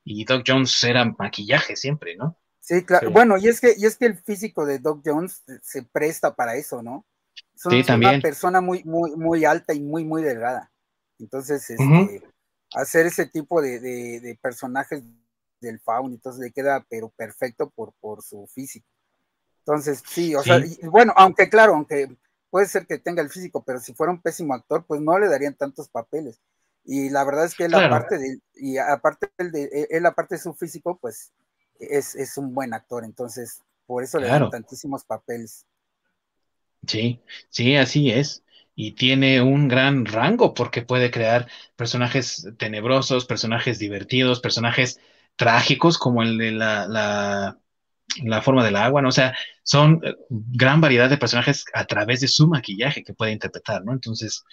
Y 0.05 0.25
Doug 0.25 0.45
Jones 0.47 0.85
era 0.85 1.05
maquillaje 1.05 1.77
siempre, 1.77 2.17
¿no? 2.17 2.37
Sí, 2.61 2.85
claro. 2.85 3.11
Bueno, 3.11 3.37
y 3.39 3.49
es 3.49 3.61
que, 3.61 3.75
y 3.77 3.87
es 3.87 3.97
que 3.97 4.07
el 4.07 4.17
físico 4.17 4.67
de 4.67 4.79
Doug 4.79 5.03
Jones 5.05 5.43
se 5.63 5.83
presta 5.83 6.35
para 6.35 6.57
eso, 6.57 6.83
¿no? 6.83 7.07
Es 7.55 7.89
una 7.89 8.21
persona 8.21 8.61
muy, 8.61 8.85
muy, 8.85 9.13
muy 9.17 9.45
alta 9.45 9.73
y 9.73 9.81
muy, 9.81 10.05
muy 10.05 10.23
delgada. 10.23 10.71
Entonces, 11.19 11.71
este, 11.71 12.23
hacer 12.75 13.07
ese 13.07 13.27
tipo 13.27 13.63
de, 13.63 14.39
personajes 14.43 15.03
del 15.61 15.81
faun, 15.81 16.13
entonces 16.13 16.41
le 16.43 16.53
queda 16.53 16.85
pero 16.89 17.09
perfecto 17.09 17.71
por, 17.71 17.95
por 18.01 18.23
su 18.23 18.47
físico. 18.47 18.87
Entonces, 19.67 20.01
sí, 20.09 20.33
o 20.37 20.43
sea, 20.45 20.61
bueno, 20.85 21.13
aunque 21.17 21.49
claro, 21.49 21.75
aunque 21.75 22.17
puede 22.51 22.67
ser 22.67 22.87
que 22.87 22.99
tenga 22.99 23.21
el 23.21 23.31
físico, 23.31 23.65
pero 23.67 23.81
si 23.81 23.95
fuera 23.95 24.13
un 24.13 24.23
pésimo 24.23 24.55
actor, 24.55 24.85
pues 24.87 25.01
no 25.01 25.19
le 25.19 25.29
darían 25.29 25.55
tantos 25.55 25.89
papeles. 25.89 26.41
Y 26.85 27.11
la 27.11 27.25
verdad 27.25 27.47
es 27.47 27.57
que 27.57 27.65
él, 27.65 27.75
aparte 27.75 28.17
de, 28.17 28.39
y 28.55 28.79
aparte 28.79 29.29
de, 29.39 29.89
él, 29.91 30.07
aparte 30.07 30.37
de 30.37 30.41
su 30.41 30.55
físico, 30.55 30.99
pues 31.01 31.33
es, 31.81 32.15
es 32.15 32.39
un 32.39 32.55
buen 32.55 32.75
actor, 32.75 33.05
entonces 33.05 33.61
por 33.87 34.05
eso 34.05 34.21
le 34.21 34.29
dan 34.29 34.51
tantísimos 34.51 35.05
papeles. 35.05 35.67
Sí, 36.87 37.21
sí, 37.51 37.75
así 37.75 38.11
es. 38.13 38.45
Y 38.77 38.93
tiene 38.93 39.43
un 39.43 39.67
gran 39.67 40.07
rango 40.07 40.55
porque 40.55 40.83
puede 40.83 41.11
crear 41.11 41.49
personajes 41.75 42.47
tenebrosos, 42.57 43.25
personajes 43.27 43.81
divertidos, 43.81 44.39
personajes 44.39 45.01
trágicos 45.35 45.99
como 45.99 46.23
el 46.23 46.39
de 46.39 46.53
la, 46.53 46.87
la, 46.87 47.59
la 48.25 48.43
forma 48.43 48.65
del 48.65 48.77
agua, 48.77 49.03
¿no? 49.03 49.09
O 49.09 49.13
sea, 49.13 49.35
son 49.63 50.01
eh, 50.05 50.15
gran 50.29 50.81
variedad 50.81 51.11
de 51.11 51.19
personajes 51.19 51.65
a 51.75 51.85
través 51.85 52.21
de 52.21 52.29
su 52.29 52.49
maquillaje 52.49 53.03
que 53.03 53.15
puede 53.15 53.33
interpretar, 53.33 53.85
¿no? 53.85 53.93
Entonces, 53.93 54.45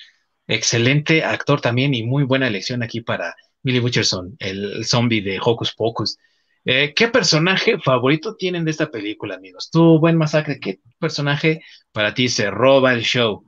excelente 0.47 1.23
actor 1.23 1.61
también 1.61 1.93
y 1.93 2.03
muy 2.03 2.23
buena 2.23 2.47
elección 2.47 2.83
aquí 2.83 3.01
para 3.01 3.35
Billy 3.61 3.79
Butcherson, 3.79 4.35
el 4.39 4.85
zombie 4.85 5.21
de 5.21 5.39
Hocus 5.41 5.73
Pocus. 5.73 6.17
Eh, 6.65 6.93
¿Qué 6.93 7.09
personaje 7.09 7.77
favorito 7.79 8.35
tienen 8.35 8.65
de 8.65 8.71
esta 8.71 8.89
película, 8.89 9.35
amigos? 9.35 9.69
Tú, 9.71 9.99
buen 9.99 10.17
masacre, 10.17 10.59
¿qué 10.59 10.79
personaje 10.99 11.61
para 11.91 12.13
ti 12.13 12.29
se 12.29 12.49
roba 12.49 12.93
el 12.93 13.01
show? 13.01 13.43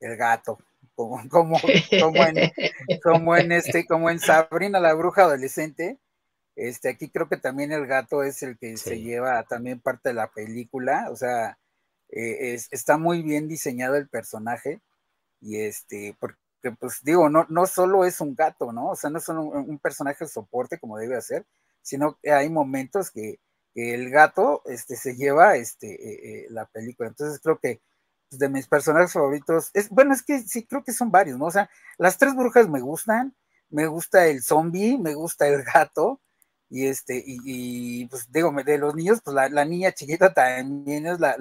El 0.00 0.16
gato, 0.16 0.58
como, 0.94 1.20
como, 1.30 1.56
en, 1.64 2.52
como 3.02 3.36
en 3.36 3.52
este, 3.52 3.86
como 3.86 4.10
en 4.10 4.18
Sabrina 4.18 4.80
la 4.80 4.94
bruja 4.94 5.22
adolescente. 5.22 5.98
Este, 6.56 6.90
aquí 6.90 7.08
creo 7.10 7.28
que 7.28 7.36
también 7.36 7.72
el 7.72 7.86
gato 7.86 8.22
es 8.22 8.42
el 8.42 8.58
que 8.58 8.76
se 8.76 9.00
lleva 9.00 9.42
también 9.44 9.80
parte 9.80 10.10
de 10.10 10.14
la 10.14 10.30
película. 10.30 11.08
O 11.10 11.16
sea, 11.16 11.58
eh, 12.10 12.58
está 12.70 12.98
muy 12.98 13.22
bien 13.22 13.48
diseñado 13.48 13.96
el 13.96 14.08
personaje. 14.08 14.80
Y 15.40 15.60
este, 15.60 16.16
porque 16.20 16.38
pues 16.78 17.00
digo, 17.02 17.28
no, 17.28 17.46
no 17.48 17.66
solo 17.66 18.04
es 18.04 18.20
un 18.20 18.34
gato, 18.34 18.72
¿no? 18.72 18.90
O 18.90 18.96
sea, 18.96 19.10
no 19.10 19.18
es 19.18 19.24
solo 19.24 19.42
un, 19.42 19.70
un 19.70 19.78
personaje 19.78 20.24
de 20.24 20.30
soporte 20.30 20.78
como 20.78 20.98
debe 20.98 21.20
ser, 21.22 21.46
sino 21.82 22.18
que 22.22 22.32
hay 22.32 22.48
momentos 22.48 23.10
que, 23.10 23.40
el 23.74 24.10
gato 24.10 24.60
este, 24.66 24.96
se 24.96 25.16
lleva 25.16 25.56
este, 25.56 25.94
eh, 25.94 26.44
eh, 26.44 26.46
la 26.50 26.66
película. 26.66 27.08
Entonces 27.08 27.40
creo 27.42 27.58
que 27.58 27.80
pues, 28.28 28.38
de 28.38 28.50
mis 28.50 28.68
personajes 28.68 29.14
favoritos, 29.14 29.70
es, 29.72 29.88
bueno, 29.88 30.12
es 30.12 30.22
que 30.22 30.40
sí, 30.42 30.66
creo 30.66 30.84
que 30.84 30.92
son 30.92 31.10
varios, 31.10 31.38
¿no? 31.38 31.46
O 31.46 31.50
sea, 31.50 31.70
las 31.96 32.18
tres 32.18 32.34
brujas 32.34 32.68
me 32.68 32.82
gustan, 32.82 33.34
me 33.70 33.86
gusta 33.86 34.26
el 34.26 34.42
zombie, 34.42 34.98
me 34.98 35.14
gusta 35.14 35.48
el 35.48 35.62
gato, 35.62 36.20
y 36.74 36.86
este, 36.86 37.22
y, 37.26 38.06
pues 38.06 38.32
digo, 38.32 38.50
de 38.64 38.78
los 38.78 38.94
niños, 38.94 39.20
pues 39.22 39.36
la, 39.52 39.64
niña 39.66 39.92
chiquita 39.92 40.32
también 40.32 41.06
es 41.06 41.20
la, 41.20 41.36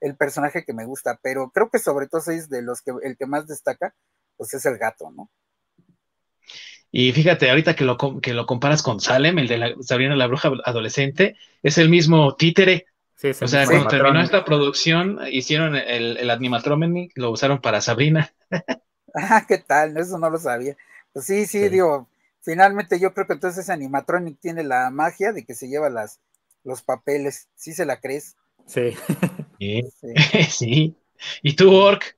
el 0.00 0.16
personaje 0.16 0.64
que 0.64 0.72
me 0.72 0.84
gusta, 0.84 1.18
pero 1.20 1.50
creo 1.50 1.68
que 1.70 1.80
sobre 1.80 2.06
todo 2.06 2.22
es 2.30 2.48
de 2.48 2.62
los 2.62 2.80
que 2.80 2.92
el 3.02 3.16
que 3.16 3.26
más 3.26 3.48
destaca, 3.48 3.96
pues 4.36 4.54
es 4.54 4.64
el 4.66 4.78
gato, 4.78 5.10
¿no? 5.10 5.28
Y 6.92 7.10
fíjate, 7.10 7.50
ahorita 7.50 7.74
que 7.74 7.84
lo, 7.84 7.98
que 8.20 8.32
lo 8.32 8.46
comparas 8.46 8.84
con 8.84 9.00
Salem, 9.00 9.40
el 9.40 9.48
de 9.48 9.58
la, 9.58 9.74
Sabrina 9.80 10.14
la 10.14 10.28
Bruja 10.28 10.52
adolescente, 10.64 11.36
es 11.64 11.76
el 11.78 11.88
mismo 11.88 12.36
títere. 12.36 12.86
o 13.24 13.48
sea, 13.48 13.66
cuando 13.66 13.88
terminó 13.88 14.20
esta 14.20 14.44
producción, 14.44 15.18
hicieron 15.32 15.74
el, 15.74 16.16
el 16.16 16.30
animatronic, 16.30 17.10
lo 17.16 17.32
usaron 17.32 17.60
para 17.60 17.80
Sabrina. 17.80 18.32
ah, 19.14 19.44
¿qué 19.48 19.58
tal? 19.58 19.96
Eso 19.96 20.16
no 20.16 20.30
lo 20.30 20.38
sabía. 20.38 20.76
Pues 21.12 21.26
sí, 21.26 21.46
sí, 21.46 21.68
digo, 21.68 22.08
finalmente 22.42 22.98
yo 22.98 23.12
creo 23.14 23.26
que 23.26 23.34
entonces 23.34 23.64
ese 23.64 23.72
animatronic 23.72 24.38
tiene 24.40 24.64
la 24.64 24.90
magia 24.90 25.32
de 25.32 25.44
que 25.44 25.54
se 25.54 25.68
lleva 25.68 25.90
las, 25.90 26.20
los 26.64 26.82
papeles. 26.82 27.48
¿Sí 27.54 27.72
se 27.72 27.84
la 27.84 28.00
crees? 28.00 28.36
Sí. 28.66 28.94
Sí. 29.58 29.82
sí. 30.48 30.96
¿Y 31.42 31.54
tú, 31.54 31.74
Ork? 31.74 32.16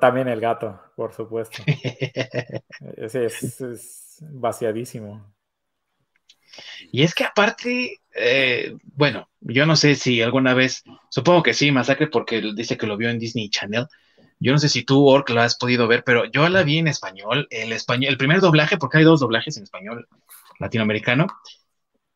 también 0.00 0.28
el 0.28 0.40
gato, 0.40 0.80
por 0.96 1.12
supuesto. 1.12 1.62
Ese 2.96 3.26
es, 3.26 4.18
vaciadísimo. 4.20 5.34
Y 6.90 7.02
es 7.02 7.14
que 7.14 7.24
aparte, 7.24 8.00
eh, 8.14 8.76
bueno, 8.84 9.28
yo 9.40 9.66
no 9.66 9.76
sé 9.76 9.94
si 9.94 10.20
alguna 10.20 10.54
vez, 10.54 10.84
supongo 11.08 11.42
que 11.42 11.54
sí, 11.54 11.72
Masacre, 11.72 12.08
porque 12.08 12.42
dice 12.54 12.76
que 12.76 12.86
lo 12.86 12.96
vio 12.96 13.10
en 13.10 13.18
Disney 13.18 13.48
Channel. 13.48 13.86
Yo 14.42 14.52
no 14.52 14.58
sé 14.58 14.68
si 14.68 14.82
tú, 14.84 15.06
Ork, 15.06 15.30
la 15.30 15.44
has 15.44 15.56
podido 15.56 15.86
ver, 15.88 16.02
pero 16.04 16.24
yo 16.24 16.48
la 16.48 16.62
vi 16.62 16.78
en 16.78 16.88
español, 16.88 17.46
el 17.50 17.72
español, 17.72 18.10
el 18.10 18.18
primer 18.18 18.40
doblaje, 18.40 18.76
porque 18.76 18.98
hay 18.98 19.04
dos 19.04 19.20
doblajes 19.20 19.56
en 19.56 19.64
español 19.64 20.08
latinoamericano. 20.58 21.26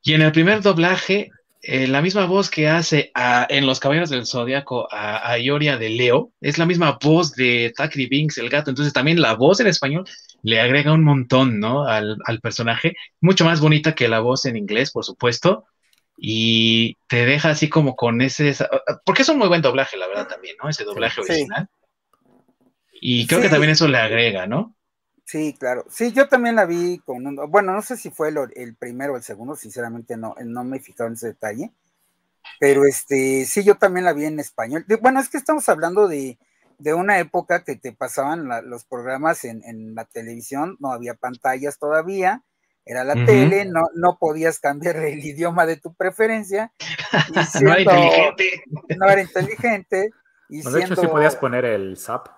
Y 0.03 0.14
en 0.14 0.22
el 0.22 0.33
primer 0.33 0.62
doblaje 0.62 1.31
eh, 1.68 1.89
la 1.89 2.01
misma 2.01 2.27
voz 2.27 2.49
que 2.49 2.68
hace 2.68 3.11
en 3.49 3.66
Los 3.66 3.81
Caballeros 3.81 4.09
del 4.09 4.24
Zodiaco 4.24 4.87
a, 4.93 5.33
a, 5.33 5.37
Ioria 5.37 5.77
de 5.77 5.89
Leo, 5.89 6.31
es 6.41 6.59
la 6.59 6.66
misma 6.66 6.97
voz 7.03 7.33
de 7.33 7.72
Takri 7.77 8.07
Binks, 8.07 8.39
el 8.39 8.49
gato. 8.49 8.70
Entonces 8.70 8.93
también 8.93 9.20
la 9.20 9.35
voz 9.35 9.59
en 9.59 9.66
español 9.66 10.05
le 10.43 10.61
agrega 10.61 10.93
un 10.93 11.03
montón, 11.03 11.59
¿no? 11.59 11.85
Al, 11.85 12.18
personaje. 12.41 12.95
Mucho 13.20 13.45
más 13.45 13.61
bonita 13.61 13.97
que 13.97 14.07
la 14.07 14.20
voz 14.20 14.45
en 14.47 14.57
inglés, 14.57 14.93
por 14.93 15.05
supuesto. 15.05 15.64
Y 16.16 16.99
te 17.09 17.27
deja 17.27 17.51
así 17.51 17.68
como 17.68 17.97
con 17.97 18.20
ese... 18.22 18.55
Porque 19.05 19.22
es 19.22 19.29
un 19.29 19.39
muy 19.39 19.49
buen 19.49 19.61
doblaje, 19.61 19.97
la 19.97 20.07
verdad, 20.07 20.29
también, 20.29 20.55
¿no? 20.62 20.68
Ese 20.68 20.85
doblaje 20.85 21.20
original. 21.20 21.68
Y 23.01 23.26
creo 23.26 23.40
que 23.40 23.49
también 23.49 23.72
eso 23.72 23.88
le 23.88 23.99
agrega, 23.99 24.47
¿no? 24.47 24.76
Sí, 25.26 25.57
claro. 25.59 25.84
Sí, 25.90 26.12
yo 26.12 26.28
también 26.28 26.55
la 26.55 26.66
vi 26.66 26.99
con 26.99 27.26
un, 27.26 27.36
bueno, 27.51 27.72
no 27.72 27.82
sé 27.82 27.97
si 27.97 28.11
fue 28.11 28.32
el, 28.55 28.76
primero 28.76 29.14
o 29.14 29.16
el 29.16 29.24
segundo, 29.24 29.57
sinceramente 29.57 30.16
no, 30.16 30.36
no 30.44 30.62
me 30.62 30.76
he 30.76 30.80
fijado 30.80 31.09
en 31.09 31.14
ese 31.14 31.28
detalle, 31.28 31.72
pero 32.61 32.84
este, 32.84 33.44
sí, 33.44 33.64
yo 33.64 33.76
también 33.76 34.05
la 34.05 34.12
vi 34.12 34.26
en 34.26 34.38
español. 34.38 34.86
Bueno, 35.01 35.18
es 35.18 35.28
que 35.28 35.36
estamos 35.36 35.68
hablando 35.68 36.07
de, 36.07 36.38
una 36.94 37.18
época 37.18 37.64
que 37.64 37.74
te 37.74 37.92
pasaban 37.92 38.49
los 38.70 38.84
programas 38.84 39.44
en, 39.44 39.97
la 39.97 40.05
televisión, 40.05 40.76
no 40.78 40.92
había 40.92 41.14
pantallas 41.14 41.78
todavía, 41.78 42.44
era 42.84 43.03
la 43.03 43.14
tele, 43.14 43.64
no, 43.64 43.82
no 43.94 44.18
podías 44.20 44.61
cambiar 44.61 44.94
el 44.99 45.18
idioma 45.18 45.66
de 45.66 45.76
tu 45.76 45.92
preferencia. 45.94 46.72
no 47.61 47.72
era 47.72 47.80
inteligente. 47.80 48.64
No 48.97 49.09
era 49.09 49.22
inteligente. 49.22 50.11
Y 50.49 50.62
de 50.62 50.80
hecho, 50.84 50.94
sí 50.94 51.09
podías 51.09 51.34
poner 51.34 51.64
el 51.64 51.97
SAP. 51.97 52.28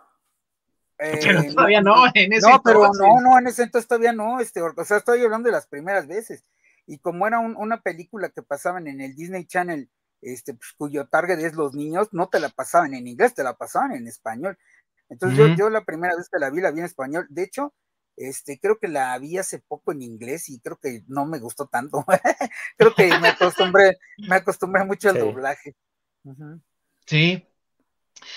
Pero 0.98 1.54
todavía 1.54 1.80
no, 1.80 1.94
en 2.14 2.32
ese 2.32 2.48
No, 2.48 2.62
pero 2.62 2.90
no, 2.92 3.20
no, 3.20 3.38
en 3.38 3.46
ese 3.46 3.62
entonces 3.62 3.88
todavía 3.88 4.12
no, 4.12 4.40
este, 4.40 4.60
o 4.60 4.84
sea, 4.84 4.98
estoy 4.98 5.22
hablando 5.22 5.46
de 5.46 5.52
las 5.52 5.66
primeras 5.66 6.06
veces. 6.06 6.44
Y 6.86 6.98
como 6.98 7.26
era 7.26 7.38
una 7.38 7.82
película 7.82 8.30
que 8.30 8.42
pasaban 8.42 8.88
en 8.88 9.00
el 9.00 9.14
Disney 9.14 9.44
Channel, 9.44 9.90
este, 10.22 10.54
pues, 10.54 10.72
cuyo 10.76 11.06
target 11.06 11.38
es 11.38 11.54
los 11.54 11.74
niños, 11.74 12.08
no 12.12 12.28
te 12.28 12.40
la 12.40 12.48
pasaban 12.48 12.94
en 12.94 13.06
inglés, 13.06 13.34
te 13.34 13.44
la 13.44 13.54
pasaban 13.54 13.92
en 13.92 14.06
español. 14.08 14.58
Entonces 15.08 15.38
yo, 15.38 15.48
yo 15.54 15.70
la 15.70 15.84
primera 15.84 16.16
vez 16.16 16.28
que 16.28 16.38
la 16.38 16.50
vi, 16.50 16.60
la 16.60 16.70
vi 16.70 16.80
en 16.80 16.86
español. 16.86 17.26
De 17.30 17.44
hecho, 17.44 17.74
este, 18.16 18.58
creo 18.58 18.78
que 18.78 18.88
la 18.88 19.16
vi 19.18 19.38
hace 19.38 19.60
poco 19.60 19.92
en 19.92 20.02
inglés 20.02 20.48
y 20.48 20.60
creo 20.60 20.76
que 20.76 21.02
no 21.06 21.24
me 21.24 21.38
gustó 21.38 21.66
tanto. 21.66 22.04
creo 22.76 22.94
que 22.94 23.06
me 23.20 23.28
acostumbré, 23.28 23.98
me 24.28 24.36
acostumbré 24.36 24.84
mucho 24.84 25.10
al 25.10 25.18
doblaje. 25.18 25.76
Sí. 27.06 27.46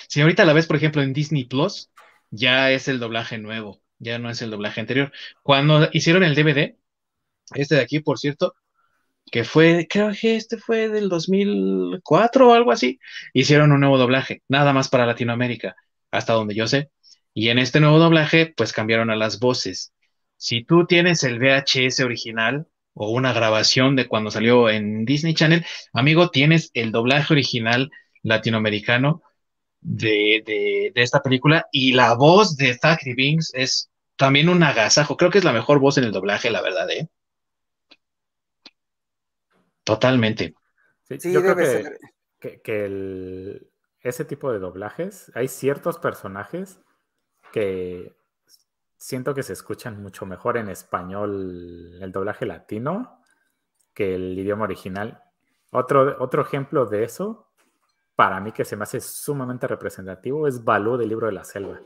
Si 0.07 0.21
ahorita 0.21 0.45
la 0.45 0.53
ves, 0.53 0.67
por 0.67 0.75
ejemplo, 0.75 1.01
en 1.01 1.13
Disney 1.13 1.45
Plus, 1.45 1.90
ya 2.31 2.71
es 2.71 2.87
el 2.87 2.99
doblaje 2.99 3.37
nuevo. 3.37 3.81
ya 3.99 4.17
no 4.19 4.29
es 4.31 4.41
el 4.41 4.51
doblaje 4.51 4.81
anterior. 4.81 5.11
Cuando 5.43 5.89
hicieron 5.93 6.23
el 6.23 6.35
DVD, 6.35 6.75
este 7.55 7.75
de 7.75 7.81
aquí, 7.81 7.99
por 7.99 8.19
cierto, 8.19 8.55
que 9.31 9.43
fue, 9.43 9.87
creo 9.89 10.11
que 10.19 10.35
este 10.35 10.57
fue 10.57 10.89
del 10.89 11.09
2004 11.09 12.49
o 12.49 12.53
algo 12.53 12.71
así, 12.71 12.99
hicieron 13.33 13.71
un 13.71 13.79
nuevo 13.81 13.97
doblaje, 13.97 14.43
nada 14.49 14.73
más 14.73 14.89
para 14.89 15.05
Latinoamérica, 15.05 15.75
hasta 16.11 16.33
donde 16.33 16.55
yo 16.55 16.67
sé. 16.67 16.91
Y 17.33 17.49
en 17.49 17.59
este 17.59 17.79
nuevo 17.79 17.99
doblaje, 17.99 18.53
pues 18.57 18.73
cambiaron 18.73 19.09
a 19.11 19.15
las 19.15 19.39
voces. 19.39 19.93
Si 20.37 20.63
tú 20.63 20.85
tienes 20.87 21.23
el 21.23 21.39
VHS 21.39 22.01
original 22.01 22.67
o 22.93 23.11
una 23.11 23.33
grabación 23.33 23.95
de 23.95 24.07
cuando 24.07 24.31
salió 24.31 24.69
en 24.69 25.05
Disney 25.05 25.33
Channel, 25.33 25.65
amigo, 25.93 26.29
tienes 26.31 26.71
el 26.73 26.91
doblaje 26.91 27.33
original 27.33 27.91
latinoamericano 28.23 29.21
de, 29.81 30.43
de, 30.45 31.01
esta 31.01 31.21
película 31.21 31.67
y 31.71 31.93
la 31.93 32.13
voz 32.13 32.55
de 32.55 32.77
Zachary 32.77 33.15
Binks 33.15 33.51
es 33.53 33.89
también 34.15 34.49
un 34.49 34.61
agasajo. 34.63 35.17
Creo 35.17 35.31
que 35.31 35.39
es 35.39 35.43
la 35.43 35.53
mejor 35.53 35.79
voz 35.79 35.97
en 35.97 36.03
el 36.03 36.11
doblaje, 36.11 36.51
la 36.51 36.61
verdad, 36.61 36.89
¿eh? 36.91 37.09
Totalmente. 39.83 40.53
Sí, 41.19 41.33
yo 41.33 41.41
creo 41.41 41.55
que, 42.39 43.67
ese 44.01 44.25
tipo 44.25 44.51
de 44.51 44.59
doblajes, 44.59 45.31
hay 45.35 45.47
ciertos 45.47 45.97
personajes 45.99 46.79
que 47.51 48.15
siento 48.97 49.33
que 49.33 49.43
se 49.43 49.53
escuchan 49.53 50.01
mucho 50.01 50.25
mejor 50.25 50.57
en 50.57 50.69
español 50.69 51.99
el 52.01 52.11
doblaje 52.11 52.45
latino 52.45 53.21
que 53.93 54.15
el 54.15 54.37
idioma 54.37 54.63
original. 54.63 55.23
Otro, 55.71 56.17
otro 56.19 56.41
ejemplo 56.41 56.85
de 56.85 57.03
eso, 57.03 57.50
para 58.21 58.39
mí 58.39 58.51
que 58.51 58.63
se 58.63 58.75
me 58.75 58.83
hace 58.83 59.01
sumamente 59.01 59.65
representativo, 59.65 60.47
es 60.47 60.63
Balú 60.63 60.95
del 60.95 61.09
libro 61.09 61.25
de 61.25 61.33
la 61.33 61.43
selva. 61.43 61.81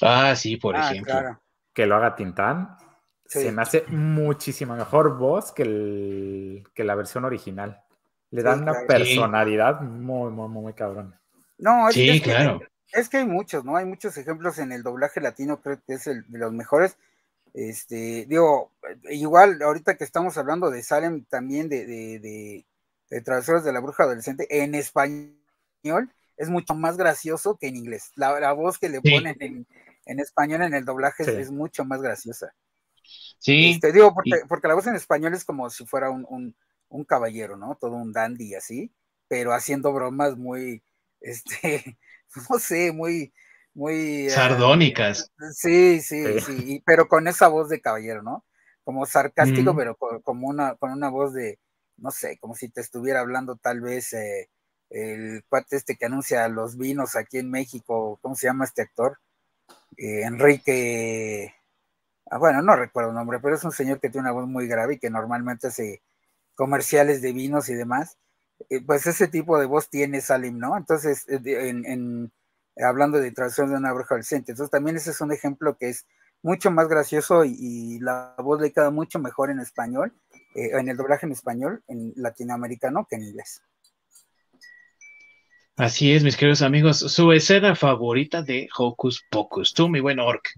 Ah, 0.00 0.36
sí, 0.36 0.56
por 0.56 0.76
ah, 0.76 0.88
ejemplo. 0.88 1.40
Que 1.72 1.84
lo 1.84 1.96
haga 1.96 2.14
Tintán 2.14 2.76
se 3.26 3.50
me 3.50 3.60
hace 3.60 3.84
muchísima 3.88 4.76
mejor 4.76 5.18
voz 5.18 5.50
que, 5.50 6.62
que 6.74 6.84
la 6.84 6.94
versión 6.94 7.24
original. 7.24 7.82
Le 8.30 8.44
dan 8.44 8.62
una 8.62 8.86
personalidad 8.86 9.80
muy, 9.80 10.30
muy, 10.30 10.48
muy 10.48 10.74
cabrón. 10.74 11.18
No, 11.58 11.88
es, 11.88 11.96
sí, 11.96 12.20
claro. 12.20 12.60
Que, 12.60 13.00
es 13.00 13.08
que 13.08 13.16
hay 13.16 13.26
muchos, 13.26 13.64
¿no? 13.64 13.76
Hay 13.76 13.84
muchos 13.84 14.16
ejemplos 14.16 14.58
en 14.58 14.70
el 14.70 14.84
doblaje 14.84 15.20
latino, 15.20 15.60
creo 15.60 15.80
que 15.84 15.94
es 15.94 16.06
el 16.06 16.24
de 16.30 16.38
los 16.38 16.52
mejores. 16.52 16.98
Este, 17.52 18.26
digo, 18.28 18.70
igual 19.10 19.60
ahorita 19.60 19.96
que 19.96 20.04
estamos 20.04 20.38
hablando 20.38 20.70
de 20.70 20.84
Salem, 20.84 21.24
también 21.24 21.68
de, 21.68 21.84
de, 21.84 22.20
de, 22.20 22.64
de 23.10 23.60
de 23.60 23.72
la 23.72 23.80
Bruja 23.80 24.04
Adolescente, 24.04 24.46
en 24.62 24.76
español 24.76 25.34
es 26.36 26.48
mucho 26.48 26.74
más 26.74 26.96
gracioso 26.96 27.56
que 27.56 27.68
en 27.68 27.76
inglés. 27.76 28.10
La, 28.16 28.52
voz 28.52 28.78
que 28.78 28.88
le 28.88 29.00
ponen 29.00 29.36
en, 29.40 29.66
en, 30.06 30.20
español 30.20 30.62
en 30.62 30.74
el 30.74 30.84
doblaje 30.84 31.24
es, 31.40 31.50
mucho 31.50 31.84
más 31.84 32.02
graciosa. 32.02 32.54
Sí. 33.38 33.78
Te 33.80 33.88
este, 33.88 33.92
digo, 33.92 34.14
porque, 34.48 34.68
la 34.68 34.74
voz 34.74 34.86
en 34.86 34.96
español 34.96 35.34
es 35.34 35.44
como 35.44 35.70
si 35.70 35.84
fuera 35.86 36.10
un, 36.10 36.54
caballero, 37.06 37.56
¿no? 37.56 37.76
Todo 37.80 37.96
un 37.96 38.12
dandy 38.12 38.54
así, 38.54 38.92
pero 39.28 39.52
haciendo 39.52 39.92
bromas 39.92 40.36
muy, 40.36 40.82
este, 41.20 41.98
no 42.50 42.58
sé, 42.58 42.92
muy, 42.92 43.32
muy... 43.74 44.26
Eh, 44.26 44.30
Sardónicas. 44.30 45.32
sí, 45.52 46.00
sí, 46.00 46.40
sí, 46.40 46.82
pero 46.86 47.08
con 47.08 47.26
esa 47.26 47.48
voz 47.48 47.68
de 47.68 47.80
caballero, 47.80 48.22
¿no? 48.22 48.44
Como 48.84 49.06
sarcástico, 49.06 49.74
pero 49.74 49.96
con, 49.96 50.20
como 50.20 50.46
una, 50.46 50.76
con 50.76 50.92
una 50.92 51.08
voz 51.08 51.32
de, 51.32 51.58
no 51.96 52.10
sé, 52.10 52.38
como 52.38 52.54
si 52.54 52.68
te 52.68 52.80
estuviera 52.80 53.20
hablando 53.20 53.56
tal 53.56 53.80
vez 53.80 54.12
eh, 54.12 54.50
el 54.94 55.44
cuate 55.48 55.76
este 55.76 55.96
que 55.96 56.06
anuncia 56.06 56.48
los 56.48 56.78
vinos 56.78 57.16
aquí 57.16 57.38
en 57.38 57.50
México, 57.50 58.18
¿cómo 58.22 58.36
se 58.36 58.46
llama 58.46 58.64
este 58.64 58.82
actor? 58.82 59.18
Eh, 59.96 60.22
Enrique, 60.22 61.54
Ah, 62.30 62.38
bueno, 62.38 62.62
no 62.62 62.74
recuerdo 62.74 63.10
el 63.10 63.16
nombre, 63.16 63.38
pero 63.40 63.54
es 63.54 63.64
un 63.64 63.72
señor 63.72 64.00
que 64.00 64.08
tiene 64.08 64.28
una 64.28 64.32
voz 64.32 64.48
muy 64.48 64.66
grave 64.66 64.94
y 64.94 64.98
que 64.98 65.10
normalmente 65.10 65.68
hace 65.68 66.02
comerciales 66.54 67.20
de 67.22 67.32
vinos 67.32 67.68
y 67.68 67.74
demás. 67.74 68.18
Eh, 68.70 68.80
pues 68.84 69.06
ese 69.06 69.28
tipo 69.28 69.58
de 69.58 69.66
voz 69.66 69.90
tiene 69.90 70.20
Salim, 70.20 70.58
¿no? 70.58 70.76
Entonces, 70.76 71.26
eh, 71.28 71.40
en, 71.44 72.32
hablando 72.78 73.20
de 73.20 73.30
traducción 73.32 73.70
de 73.70 73.76
una 73.76 73.92
bruja 73.92 74.14
adolescente. 74.14 74.52
Entonces, 74.52 74.70
también 74.70 74.96
ese 74.96 75.10
es 75.10 75.20
un 75.20 75.32
ejemplo 75.32 75.76
que 75.76 75.90
es 75.90 76.06
mucho 76.42 76.70
más 76.70 76.88
gracioso 76.88 77.44
y, 77.44 77.98
la 78.00 78.34
voz 78.38 78.60
le 78.60 78.72
queda 78.72 78.90
mucho 78.90 79.18
mejor 79.18 79.50
en 79.50 79.60
español, 79.60 80.12
en 80.54 80.88
el 80.88 80.96
doblaje 80.96 81.26
en 81.26 81.32
español, 81.32 81.82
en 81.88 82.12
latinoamericano, 82.16 83.06
que 83.08 83.16
en 83.16 83.22
inglés. 83.24 83.62
Así 85.76 86.14
es, 86.14 86.22
mis 86.22 86.36
queridos 86.36 86.62
amigos. 86.62 86.98
Su 86.98 87.32
escena 87.32 87.74
favorita 87.74 88.42
de 88.42 88.68
Hocus 88.78 89.26
Pocus. 89.28 89.74
Tú, 89.74 89.88
mi 89.88 89.98
buen 89.98 90.20
Orc. 90.20 90.50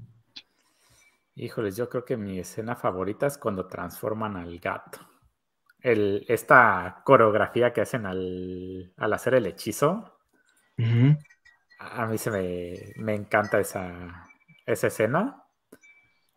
Híjoles, 1.34 1.74
yo 1.74 1.88
creo 1.88 2.04
que 2.04 2.18
mi 2.18 2.38
escena 2.38 2.76
favorita 2.76 3.26
es 3.26 3.38
cuando 3.38 3.66
transforman 3.66 4.36
al 4.36 4.58
gato. 4.58 4.98
El, 5.80 6.26
esta 6.28 7.00
coreografía 7.02 7.72
que 7.72 7.80
hacen 7.80 8.04
al, 8.04 8.92
hacer 8.98 9.32
el 9.32 9.46
hechizo. 9.46 10.18
A 11.78 12.06
mí 12.06 12.18
se 12.18 12.30
me, 12.30 13.14
encanta 13.14 13.58
esa, 13.58 14.28
esa 14.66 14.86
escena. 14.88 15.44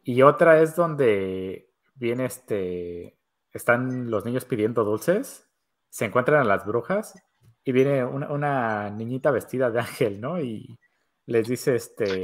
Y 0.04 0.22
otra 0.22 0.62
es 0.62 0.78
donde 0.78 1.70
viene 1.96 2.24
este. 2.24 3.18
Están 3.52 4.10
los 4.10 4.24
niños 4.24 4.46
pidiendo 4.46 4.86
dulces, 4.86 5.50
se 5.90 6.06
encuentran 6.06 6.40
a 6.40 6.46
las 6.46 6.66
brujas 6.66 7.22
y 7.64 7.72
viene 7.72 8.04
una, 8.04 8.32
una 8.32 8.90
niñita 8.90 9.32
vestida 9.32 9.70
de 9.70 9.80
ángel, 9.80 10.20
¿no? 10.20 10.40
Y 10.40 10.78
les 11.26 11.48
dice, 11.48 11.76
este, 11.76 12.22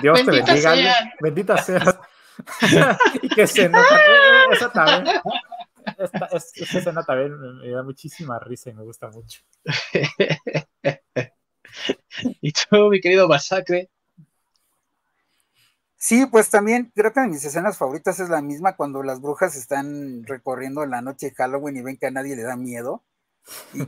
Dios 0.00 0.24
te 0.24 0.30
bendiga, 0.30 0.74
bendita 1.20 1.58
seas. 1.58 1.98
y 3.22 3.28
que 3.28 3.46
se 3.46 3.68
nota, 3.68 4.00
esa 4.50 4.72
también, 4.72 5.16
esta, 5.98 6.28
esa 6.32 6.78
escena 6.78 7.04
también 7.04 7.38
me 7.58 7.70
da 7.70 7.82
muchísima 7.82 8.38
risa 8.38 8.70
y 8.70 8.74
me 8.74 8.82
gusta 8.82 9.10
mucho. 9.10 9.42
y 12.40 12.52
tú, 12.52 12.88
mi 12.88 13.00
querido 13.00 13.28
Masacre. 13.28 13.90
Sí, 15.96 16.26
pues 16.26 16.50
también 16.50 16.90
creo 16.94 17.12
que 17.12 17.20
de 17.20 17.28
mis 17.28 17.44
escenas 17.44 17.78
favoritas 17.78 18.18
es 18.18 18.28
la 18.28 18.42
misma 18.42 18.76
cuando 18.76 19.04
las 19.04 19.20
brujas 19.20 19.54
están 19.54 20.24
recorriendo 20.24 20.84
la 20.84 21.00
noche 21.00 21.30
de 21.30 21.36
Halloween 21.36 21.76
y 21.76 21.82
ven 21.82 21.96
que 21.96 22.06
a 22.06 22.10
nadie 22.10 22.34
le 22.34 22.42
da 22.42 22.56
miedo 22.56 23.04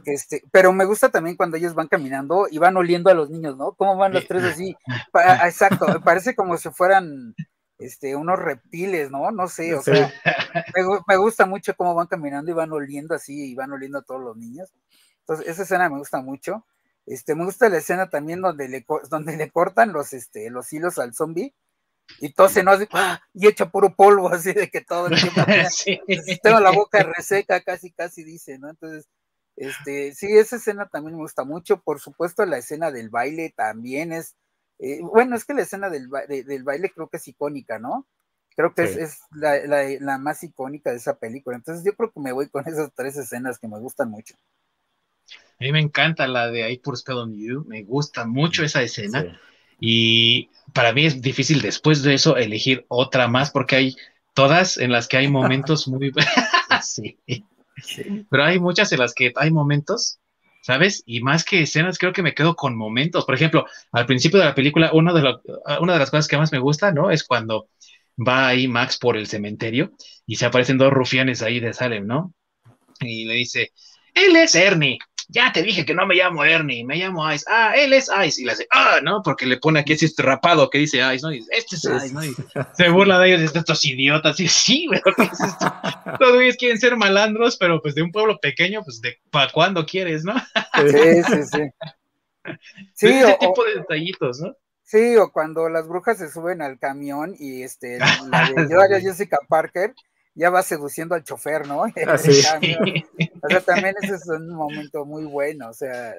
este, 0.05 0.42
pero 0.50 0.72
me 0.72 0.84
gusta 0.84 1.11
también 1.11 1.36
cuando 1.36 1.57
ellos 1.57 1.74
van 1.74 1.88
caminando 1.88 2.46
y 2.50 2.59
van 2.59 2.76
oliendo 2.76 3.11
a 3.11 3.14
los 3.14 3.30
niños, 3.30 3.57
¿no? 3.57 3.72
¿Cómo 3.72 3.96
van 3.96 4.12
los 4.12 4.26
tres 4.26 4.44
así? 4.44 4.76
exacto, 5.44 5.86
parece 6.05 6.34
como 6.34 6.57
si 6.57 6.70
fueran 6.70 7.34
este, 7.78 8.16
unos 8.16 8.38
reptiles, 8.38 9.11
¿no? 9.11 9.30
No 9.30 9.48
sé, 9.48 9.74
o 9.74 9.82
sea, 9.82 10.12
me, 11.09 11.16
gusta 11.16 11.46
mucho 11.46 11.74
cómo 11.76 11.94
van 11.94 12.07
caminando 12.07 12.50
y 12.50 12.55
van 12.55 12.72
oliendo 12.72 13.14
así 13.14 13.52
y 13.52 13.55
van 13.55 13.72
oliendo 13.72 13.98
a 13.98 14.02
todos 14.02 14.20
los 14.20 14.36
niños. 14.36 14.72
Entonces, 15.20 15.48
esa 15.48 15.62
escena 15.62 15.88
me 15.88 15.98
gusta 15.98 16.20
mucho. 16.20 16.66
Este, 17.07 17.34
me 17.34 17.44
gusta 17.44 17.68
la 17.68 17.78
escena 17.78 18.09
también 18.09 18.40
donde 18.40 18.68
le, 18.68 18.86
donde 19.11 19.36
le 19.36 19.50
cortan 19.50 19.92
los, 19.92 20.12
este, 20.12 20.50
los 20.50 20.72
hilos 20.72 20.98
al 20.98 21.14
zombie 21.14 21.55
y 22.20 22.32
todo 22.32 22.48
se 22.48 22.62
nos 22.62 22.80
¡ah! 22.92 23.20
y 23.32 23.46
echa 23.46 23.70
puro 23.70 23.94
polvo, 23.94 24.28
así 24.28 24.52
de 24.52 24.70
que 24.70 24.80
todo 24.80 25.09
el 25.09 25.20
tiempo 25.20 25.40
tengo 26.42 26.61
la 26.61 26.70
boca 26.70 27.02
reseca, 27.02 27.61
casi, 27.61 27.90
casi 27.92 28.24
dice, 28.24 28.59
¿no? 28.59 28.70
Entonces, 28.70 29.09
este, 29.57 30.14
sí, 30.14 30.26
esa 30.36 30.57
escena 30.57 30.88
también 30.88 31.16
me 31.16 31.22
gusta 31.22 31.44
mucho. 31.44 31.80
Por 31.80 32.00
supuesto, 32.00 32.44
la 32.44 32.59
escena 32.59 32.90
del 32.90 33.09
baile 33.09 33.52
también 33.57 34.12
es, 34.12 34.36
eh, 34.78 35.00
bueno, 35.02 35.36
es 35.36 35.44
que 35.44 35.55
la 35.55 35.62
escena 35.62 35.90
del, 35.90 36.09
del, 36.28 36.64
baile 36.64 36.90
creo 36.90 37.09
que 37.09 37.18
es 37.18 37.28
icónica, 37.28 37.78
¿no? 37.78 38.07
Creo 38.57 38.74
que 38.74 38.84
es, 38.84 39.20
la, 39.32 40.18
más 40.18 40.42
icónica 40.44 40.90
de 40.90 40.96
esa 40.96 41.18
película. 41.18 41.57
Entonces 41.57 41.84
yo 41.84 41.96
creo 41.96 42.12
que 42.12 42.20
me 42.20 42.32
voy 42.32 42.48
con 42.48 42.66
esas 42.68 42.92
tres 42.94 43.16
escenas 43.16 43.59
que 43.59 43.68
me 43.68 43.78
gustan 43.78 44.11
mucho. 44.11 44.34
A 45.26 45.64
mí 45.64 45.72
me 45.72 45.80
encanta 45.80 46.26
la 46.26 46.50
de 46.50 46.70
I 46.70 46.78
Put 46.78 46.96
Spell 46.96 47.16
on 47.16 47.34
You, 47.34 47.64
me 47.66 47.82
gusta 47.82 48.26
mucho 48.26 48.64
esa 48.64 48.82
escena. 48.82 49.40
Y 49.80 50.50
para 50.72 50.92
mí 50.92 51.07
es 51.07 51.20
difícil 51.20 51.62
después 51.62 52.02
de 52.02 52.14
eso 52.14 52.36
elegir 52.36 52.84
otra 52.88 53.28
más 53.28 53.50
porque 53.50 53.76
hay 53.76 53.96
todas 54.34 54.78
en 54.78 54.92
las 54.92 55.09
que 55.09 55.16
hay 55.16 55.28
momentos 55.28 55.88
muy... 55.88 56.12
sí. 56.82 57.18
Pero 58.31 58.45
hay 58.45 58.59
muchas 58.59 58.93
en 58.93 59.01
las 59.01 59.14
que 59.14 59.33
hay 59.37 59.51
momentos, 59.51 60.18
¿sabes? 60.62 61.03
Y 61.07 61.20
más 61.20 61.45
que 61.45 61.62
escenas, 61.62 61.99
creo 61.99 62.12
que 62.12 62.22
me 62.22 62.35
quedo 62.35 62.57
con 62.57 62.77
momentos. 62.77 63.25
Por 63.25 63.35
ejemplo, 63.35 63.66
al 63.93 64.07
principio 64.07 64.39
de 64.39 64.47
la 64.47 64.55
película, 64.55 64.93
una 64.93 65.12
de, 65.12 65.35
una 65.81 65.93
de 65.93 65.99
las 65.99 66.11
cosas 66.11 66.29
que 66.29 66.39
más 66.39 66.53
me 66.53 66.59
gusta, 66.59 66.93
¿no? 66.93 67.11
Es 67.11 67.25
cuando 67.25 67.68
va 68.16 68.49
ahí 68.49 68.68
Max 68.68 68.99
por 68.99 69.16
el 69.16 69.27
cementerio 69.27 69.93
y 70.27 70.37
se 70.37 70.47
aparecen 70.47 70.79
dos 70.79 70.93
rufianes 70.93 71.43
ahí 71.43 71.61
de 71.61 71.75
Salem, 71.75 72.07
¿no? 72.07 72.33
Y 73.01 73.25
le 73.25 73.35
dice, 73.35 73.72
él 74.14 74.37
es 74.37 74.55
Ernie 74.55 74.99
ya 75.29 75.53
te 75.53 75.62
dije 75.62 75.85
que 75.85 75.95
no 75.95 76.07
me 76.07 76.14
llamo 76.14 76.45
Ernie, 76.45 76.85
me 76.85 76.97
llamo 76.97 77.31
Ice. 77.33 77.45
Ah, 77.49 77.72
él 77.77 77.93
es 77.93 78.11
Ice. 78.27 78.41
Y 78.41 78.45
le 78.45 78.53
hace, 78.53 78.66
ah, 78.70 79.01
¿no? 79.03 79.22
Porque 79.22 79.47
le 79.47 79.59
pone 79.59 79.81
aquí 79.81 79.93
ese 79.93 80.11
rapado 80.18 80.70
que 80.70 80.79
dice 80.79 80.99
Ice, 81.14 81.25
¿no? 81.25 81.33
Y 81.33 81.45
este 81.51 81.77
es 81.77 81.85
Ice, 81.85 82.12
¿no? 82.12 82.25
Y 82.25 82.35
se 82.77 82.89
burla 82.89 83.18
de 83.18 83.35
ellos, 83.35 83.53
de 83.53 83.59
estos 83.59 83.85
idiotas. 83.85 84.39
Y 84.41 84.49
sí, 84.49 84.87
pero 84.91 85.16
Todos 86.18 86.41
ellos 86.41 86.57
quieren 86.57 86.79
ser 86.79 86.97
malandros, 86.97 87.57
pero 87.57 87.81
pues 87.81 87.95
de 87.95 88.03
un 88.03 88.12
pueblo 88.12 88.39
pequeño, 88.41 88.83
pues 88.85 89.01
de 89.01 89.18
para 89.31 89.51
cuando 89.51 89.87
quieres, 89.87 90.25
¿no? 90.25 90.35
Sí, 90.39 91.22
sí, 91.22 91.43
sí. 91.53 91.62
sí 92.95 93.07
ese 93.07 93.37
tipo 93.41 93.64
de 93.64 93.77
detallitos, 93.77 94.41
¿no? 94.41 94.55
Sí, 94.83 95.16
o 95.16 95.33
cuando 95.33 95.68
las 95.68 95.89
brujas 95.89 96.18
se 96.18 96.31
suben 96.31 96.61
al 96.61 96.79
camión 96.79 97.35
y 97.39 97.62
este, 97.62 97.99
la 98.29 98.89
de 98.89 99.01
Jessica 99.01 99.39
Parker 99.49 99.95
ya 100.35 100.51
va 100.51 100.62
seduciendo 100.62 101.14
al 101.14 101.24
chofer, 101.24 101.66
¿no? 101.66 101.85
Ah. 102.07 102.14
O 103.43 103.49
sea, 103.49 103.61
también 103.61 103.95
ese 104.03 104.14
es 104.16 104.26
un 104.28 104.49
momento 104.55 105.05
muy 105.05 105.24
bueno, 105.24 105.68
o 105.68 105.74
sea, 105.74 106.14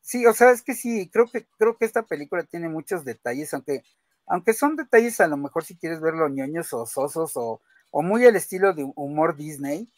sí, 0.00 0.26
o 0.26 0.32
sea, 0.32 0.50
es 0.50 0.62
que 0.62 0.74
sí, 0.74 1.08
creo 1.12 1.26
que, 1.26 1.46
creo 1.58 1.76
que 1.76 1.84
esta 1.84 2.02
película 2.02 2.44
tiene 2.44 2.68
muchos 2.68 3.04
detalles, 3.04 3.52
aunque, 3.54 3.82
aunque 4.26 4.54
son 4.54 4.76
detalles 4.76 5.20
a 5.20 5.28
lo 5.28 5.36
mejor 5.36 5.64
si 5.64 5.76
quieres 5.76 6.00
verlo 6.00 6.28
ñoños 6.28 6.72
o 6.72 6.86
sosos 6.86 7.32
o, 7.36 7.60
o 7.90 8.02
muy 8.02 8.24
al 8.26 8.36
estilo 8.36 8.72
de 8.74 8.90
humor 8.96 9.36
Disney, 9.36 9.88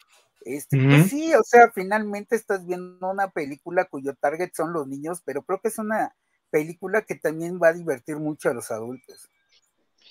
este, 0.46 0.78
pues 0.88 1.10
sí, 1.10 1.34
o 1.34 1.42
sea, 1.42 1.70
finalmente 1.72 2.36
estás 2.36 2.64
viendo 2.66 3.10
una 3.10 3.30
película 3.30 3.84
cuyo 3.86 4.14
target 4.14 4.52
son 4.54 4.72
los 4.72 4.86
niños, 4.86 5.20
pero 5.24 5.42
creo 5.42 5.60
que 5.60 5.68
es 5.68 5.78
una 5.78 6.14
película 6.50 7.02
que 7.02 7.16
también 7.16 7.58
va 7.60 7.68
a 7.68 7.72
divertir 7.72 8.16
mucho 8.16 8.48
a 8.50 8.54
los 8.54 8.70
adultos. 8.70 9.28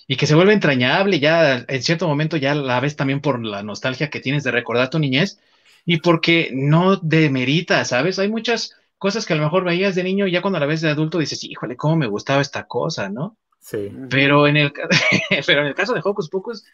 Y 0.08 0.18
que 0.18 0.28
se 0.28 0.36
vuelve 0.36 0.54
entrañable, 0.54 1.20
ya 1.20 1.66
en 1.68 1.84
cierto 1.84 2.08
momento 2.08 2.38
ya 2.38 2.54
la 2.54 2.80
ves 2.80 2.96
también 2.96 3.22
por 3.22 3.44
la 3.44 3.64
nostalgia 3.64 4.10
que 4.10 4.20
tienes 4.20 4.44
de 4.44 4.52
recordar 4.52 4.90
tu 4.90 5.00
niñez 5.00 5.40
y 5.86 5.98
porque 5.98 6.50
no 6.54 6.98
demerita, 6.98 7.84
¿sabes? 7.86 8.20
Hay 8.20 8.30
muchas 8.30 8.76
cosas 8.98 9.26
que 9.26 9.34
a 9.34 9.36
lo 9.36 9.44
mejor 9.44 9.64
veías 9.64 9.96
de 9.96 10.04
niño 10.04 10.28
y 10.28 10.32
ya 10.32 10.42
cuando 10.42 10.60
la 10.60 10.66
ves 10.66 10.82
de 10.82 10.90
adulto 10.90 11.20
dices, 11.20 11.44
híjole, 11.44 11.76
cómo 11.76 11.96
me 11.96 12.08
gustaba 12.08 12.42
esta 12.42 12.66
cosa, 12.66 13.10
¿no? 13.10 13.38
Sí. 13.60 13.92
Pero 14.10 14.48
en 14.48 14.58
el, 14.58 14.74
pero 15.48 15.62
en 15.62 15.68
el 15.68 15.76
caso 15.76 15.94
de 15.94 16.02
Hocus 16.04 16.30
Pocus, 16.30 16.66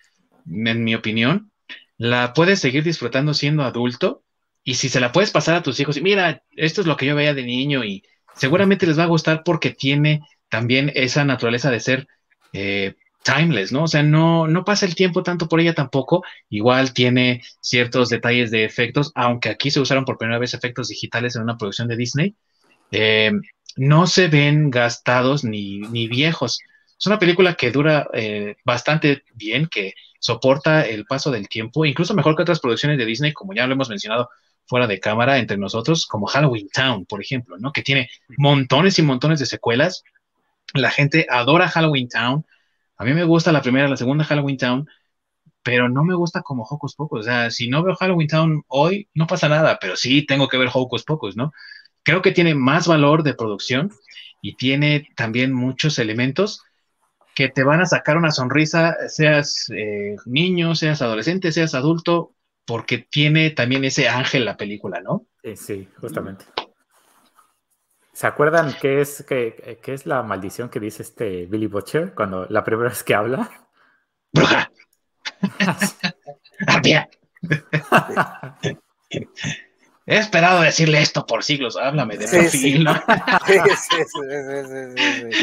en 0.49 0.83
mi 0.83 0.95
opinión, 0.95 1.51
la 1.97 2.33
puedes 2.33 2.59
seguir 2.59 2.83
disfrutando 2.83 3.33
siendo 3.33 3.63
adulto 3.63 4.23
y 4.63 4.75
si 4.75 4.89
se 4.89 4.99
la 4.99 5.11
puedes 5.11 5.31
pasar 5.31 5.55
a 5.55 5.63
tus 5.63 5.79
hijos 5.79 5.97
y 5.97 6.01
mira, 6.01 6.43
esto 6.55 6.81
es 6.81 6.87
lo 6.87 6.97
que 6.97 7.05
yo 7.05 7.15
veía 7.15 7.33
de 7.33 7.43
niño 7.43 7.83
y 7.83 8.03
seguramente 8.35 8.87
les 8.87 8.97
va 8.97 9.03
a 9.03 9.07
gustar 9.07 9.43
porque 9.43 9.71
tiene 9.71 10.21
también 10.49 10.91
esa 10.95 11.25
naturaleza 11.25 11.71
de 11.71 11.79
ser 11.79 12.07
eh, 12.53 12.95
timeless, 13.23 13.71
¿no? 13.71 13.83
O 13.83 13.87
sea, 13.87 14.03
no, 14.03 14.47
no 14.47 14.63
pasa 14.63 14.85
el 14.85 14.95
tiempo 14.95 15.23
tanto 15.23 15.47
por 15.47 15.59
ella 15.59 15.73
tampoco. 15.73 16.23
Igual 16.49 16.93
tiene 16.93 17.43
ciertos 17.59 18.09
detalles 18.09 18.51
de 18.51 18.63
efectos, 18.65 19.11
aunque 19.15 19.49
aquí 19.49 19.71
se 19.71 19.79
usaron 19.79 20.05
por 20.05 20.17
primera 20.17 20.39
vez 20.39 20.53
efectos 20.53 20.87
digitales 20.87 21.35
en 21.35 21.43
una 21.43 21.57
producción 21.57 21.87
de 21.87 21.97
Disney. 21.97 22.35
Eh, 22.91 23.31
no 23.77 24.07
se 24.07 24.27
ven 24.27 24.69
gastados 24.69 25.43
ni, 25.43 25.79
ni 25.79 26.07
viejos. 26.07 26.59
Es 26.99 27.07
una 27.07 27.19
película 27.19 27.55
que 27.55 27.71
dura 27.71 28.07
eh, 28.13 28.55
bastante 28.63 29.23
bien, 29.33 29.67
que 29.67 29.93
soporta 30.19 30.85
el 30.85 31.05
paso 31.05 31.31
del 31.31 31.49
tiempo, 31.49 31.83
incluso 31.85 32.13
mejor 32.13 32.35
que 32.35 32.43
otras 32.43 32.59
producciones 32.59 32.97
de 32.99 33.05
Disney, 33.05 33.33
como 33.33 33.53
ya 33.53 33.65
lo 33.65 33.73
hemos 33.73 33.89
mencionado 33.89 34.29
fuera 34.67 34.87
de 34.87 34.99
cámara 34.99 35.39
entre 35.39 35.57
nosotros, 35.57 36.05
como 36.05 36.27
Halloween 36.27 36.69
Town, 36.69 37.05
por 37.05 37.21
ejemplo, 37.21 37.57
¿no? 37.57 37.71
Que 37.71 37.81
tiene 37.81 38.09
montones 38.37 38.99
y 38.99 39.01
montones 39.01 39.39
de 39.39 39.47
secuelas. 39.47 40.03
La 40.73 40.91
gente 40.91 41.25
adora 41.29 41.67
Halloween 41.67 42.07
Town. 42.07 42.45
A 43.01 43.03
mí 43.03 43.15
me 43.15 43.23
gusta 43.23 43.51
la 43.51 43.63
primera, 43.63 43.87
la 43.87 43.97
segunda 43.97 44.23
Halloween 44.23 44.57
Town, 44.57 44.87
pero 45.63 45.89
no 45.89 46.03
me 46.03 46.13
gusta 46.13 46.43
como 46.43 46.61
Hocus 46.69 46.93
Pocus. 46.93 47.21
O 47.21 47.23
sea, 47.23 47.49
si 47.49 47.67
no 47.67 47.81
veo 47.81 47.95
Halloween 47.95 48.27
Town 48.27 48.63
hoy, 48.67 49.09
no 49.15 49.25
pasa 49.25 49.49
nada, 49.49 49.79
pero 49.81 49.95
sí 49.95 50.23
tengo 50.23 50.47
que 50.47 50.59
ver 50.59 50.69
Hocus 50.71 51.03
Pocus, 51.03 51.35
¿no? 51.35 51.51
Creo 52.03 52.21
que 52.21 52.31
tiene 52.31 52.53
más 52.53 52.87
valor 52.87 53.23
de 53.23 53.33
producción 53.33 53.91
y 54.39 54.55
tiene 54.55 55.07
también 55.15 55.51
muchos 55.51 55.97
elementos 55.97 56.61
que 57.33 57.49
te 57.49 57.63
van 57.63 57.81
a 57.81 57.87
sacar 57.87 58.17
una 58.17 58.29
sonrisa, 58.29 58.95
seas 59.07 59.65
eh, 59.75 60.17
niño, 60.27 60.75
seas 60.75 61.01
adolescente, 61.01 61.51
seas 61.51 61.73
adulto, 61.73 62.35
porque 62.67 62.99
tiene 62.99 63.49
también 63.49 63.83
ese 63.83 64.09
ángel 64.09 64.45
la 64.45 64.57
película, 64.57 65.01
¿no? 65.01 65.25
Sí, 65.55 65.87
justamente. 65.99 66.45
¿Se 68.13 68.27
acuerdan 68.27 68.75
qué 68.81 69.01
es, 69.01 69.25
qué, 69.27 69.79
es 69.85 70.05
la 70.05 70.23
maldición 70.23 70.69
que 70.69 70.79
dice 70.79 71.03
este 71.03 71.45
Billy 71.45 71.67
Butcher 71.67 72.13
cuando 72.13 72.45
la 72.49 72.63
primera 72.63 72.89
vez 72.89 73.03
que 73.03 73.15
habla? 73.15 73.49
¡Bruja! 74.33 74.71
He 80.07 80.17
esperado 80.17 80.61
decirle 80.61 81.01
esto 81.01 81.25
por 81.25 81.43
siglos, 81.43 81.77
háblame 81.77 82.17
de 82.17 82.27
perfil, 82.27 82.83
¿no? 82.83 82.93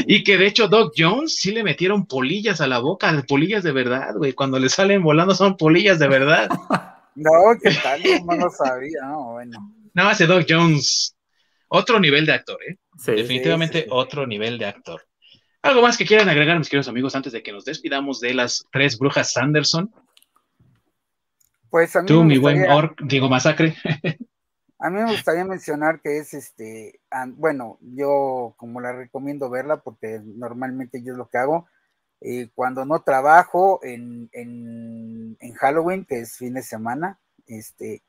y 0.06 0.24
que 0.24 0.36
de 0.36 0.46
hecho 0.46 0.68
Doc 0.68 0.92
Jones 0.96 1.36
sí 1.36 1.52
le 1.52 1.62
metieron 1.62 2.06
polillas 2.06 2.60
a 2.60 2.66
la 2.66 2.80
boca, 2.80 3.24
polillas 3.26 3.62
de 3.62 3.72
verdad, 3.72 4.14
güey. 4.16 4.32
Cuando 4.32 4.58
le 4.58 4.68
salen 4.68 5.02
volando 5.02 5.34
son 5.34 5.56
polillas 5.56 5.98
de 5.98 6.08
verdad. 6.08 6.48
No, 7.14 7.30
¿qué 7.62 7.70
tal? 7.82 8.02
No 8.26 8.36
lo 8.36 8.50
sabía, 8.50 9.00
no, 9.06 9.32
bueno. 9.32 9.74
No, 9.94 10.10
ese 10.10 10.26
Doc 10.26 10.44
Jones, 10.48 11.16
otro 11.68 12.00
nivel 12.00 12.26
de 12.26 12.32
actor, 12.32 12.58
¿eh? 12.68 12.78
Definitivamente 13.06 13.86
otro 13.90 14.26
nivel 14.26 14.58
de 14.58 14.66
actor. 14.66 15.02
¿Algo 15.62 15.82
más 15.82 15.96
que 15.96 16.06
quieran 16.06 16.28
agregar, 16.28 16.58
mis 16.58 16.68
queridos 16.68 16.88
amigos, 16.88 17.14
antes 17.14 17.32
de 17.32 17.42
que 17.42 17.52
nos 17.52 17.64
despidamos 17.64 18.20
de 18.20 18.34
las 18.34 18.64
tres 18.72 18.98
brujas 18.98 19.32
Sanderson? 19.32 19.92
Pues 21.70 21.94
a 21.96 22.02
mí 22.02 22.06
Tú, 22.06 22.24
mi 22.24 22.38
buen 22.38 22.70
Orc, 22.70 23.00
digo, 23.02 23.28
masacre. 23.28 23.76
A 24.80 24.90
mí 24.90 25.00
me 25.00 25.10
gustaría 25.10 25.44
mencionar 25.44 26.00
que 26.00 26.18
es 26.18 26.34
este, 26.34 27.00
bueno, 27.34 27.78
yo 27.80 28.54
como 28.56 28.80
la 28.80 28.92
recomiendo 28.92 29.50
verla 29.50 29.78
porque 29.78 30.20
normalmente 30.24 31.02
yo 31.02 31.12
es 31.12 31.18
lo 31.18 31.28
que 31.28 31.38
hago. 31.38 31.66
Eh, 32.20 32.48
cuando 32.54 32.84
no 32.84 33.02
trabajo 33.02 33.80
en, 33.82 34.28
en, 34.32 35.36
Halloween, 35.54 36.04
que 36.04 36.20
es 36.20 36.36
fin 36.36 36.54
de 36.54 36.62
semana, 36.62 37.18
este, 37.46 38.02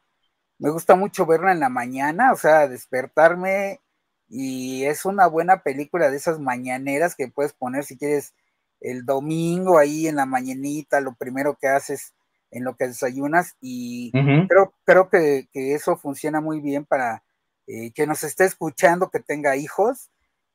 me 0.59 0.69
gusta 0.69 0.95
mucho 0.95 1.25
verla 1.25 1.53
en 1.53 1.59
la 1.61 1.69
mañana, 1.69 2.33
o 2.33 2.35
sea, 2.35 2.67
despertarme 2.67 3.81
y 4.27 4.83
es 4.83 5.05
una 5.05 5.25
buena 5.27 5.63
película 5.63 6.11
de 6.11 6.17
esas 6.17 6.39
mañaneras 6.39 7.15
que 7.15 7.29
puedes 7.29 7.53
poner 7.53 7.85
si 7.85 7.97
quieres 7.97 8.33
el 8.81 9.05
domingo 9.05 9.79
ahí 9.79 10.07
en 10.07 10.17
la 10.17 10.25
mañanita, 10.25 11.01
lo 11.01 11.15
primero 11.15 11.57
que 11.59 11.67
haces 11.67 12.13
en 12.51 12.63
lo 12.63 12.75
que 12.75 12.87
desayunas 12.87 13.55
y 13.61 14.11
creo, 14.47 14.73
creo 14.83 15.09
que, 15.09 15.47
eso 15.53 15.97
funciona 15.97 16.41
muy 16.41 16.59
bien 16.59 16.85
para 16.85 17.23
eh, 17.67 17.91
que 17.93 18.05
nos 18.05 18.23
esté 18.23 18.45
escuchando, 18.45 19.09
que 19.09 19.19
tenga 19.19 19.55
hijos. 19.55 20.09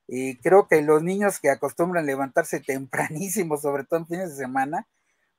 y 0.07 0.37
creo 0.39 0.69
que 0.69 0.83
los 0.83 1.03
niños 1.03 1.41
que 1.41 1.51
acostumbran 1.51 2.07
levantarse 2.07 2.61
tempranísimo, 2.67 3.57
sobre 3.57 3.85
todo 3.85 4.01
en 4.01 4.07
fines 4.07 4.31
de 4.31 4.37
semana, 4.45 4.87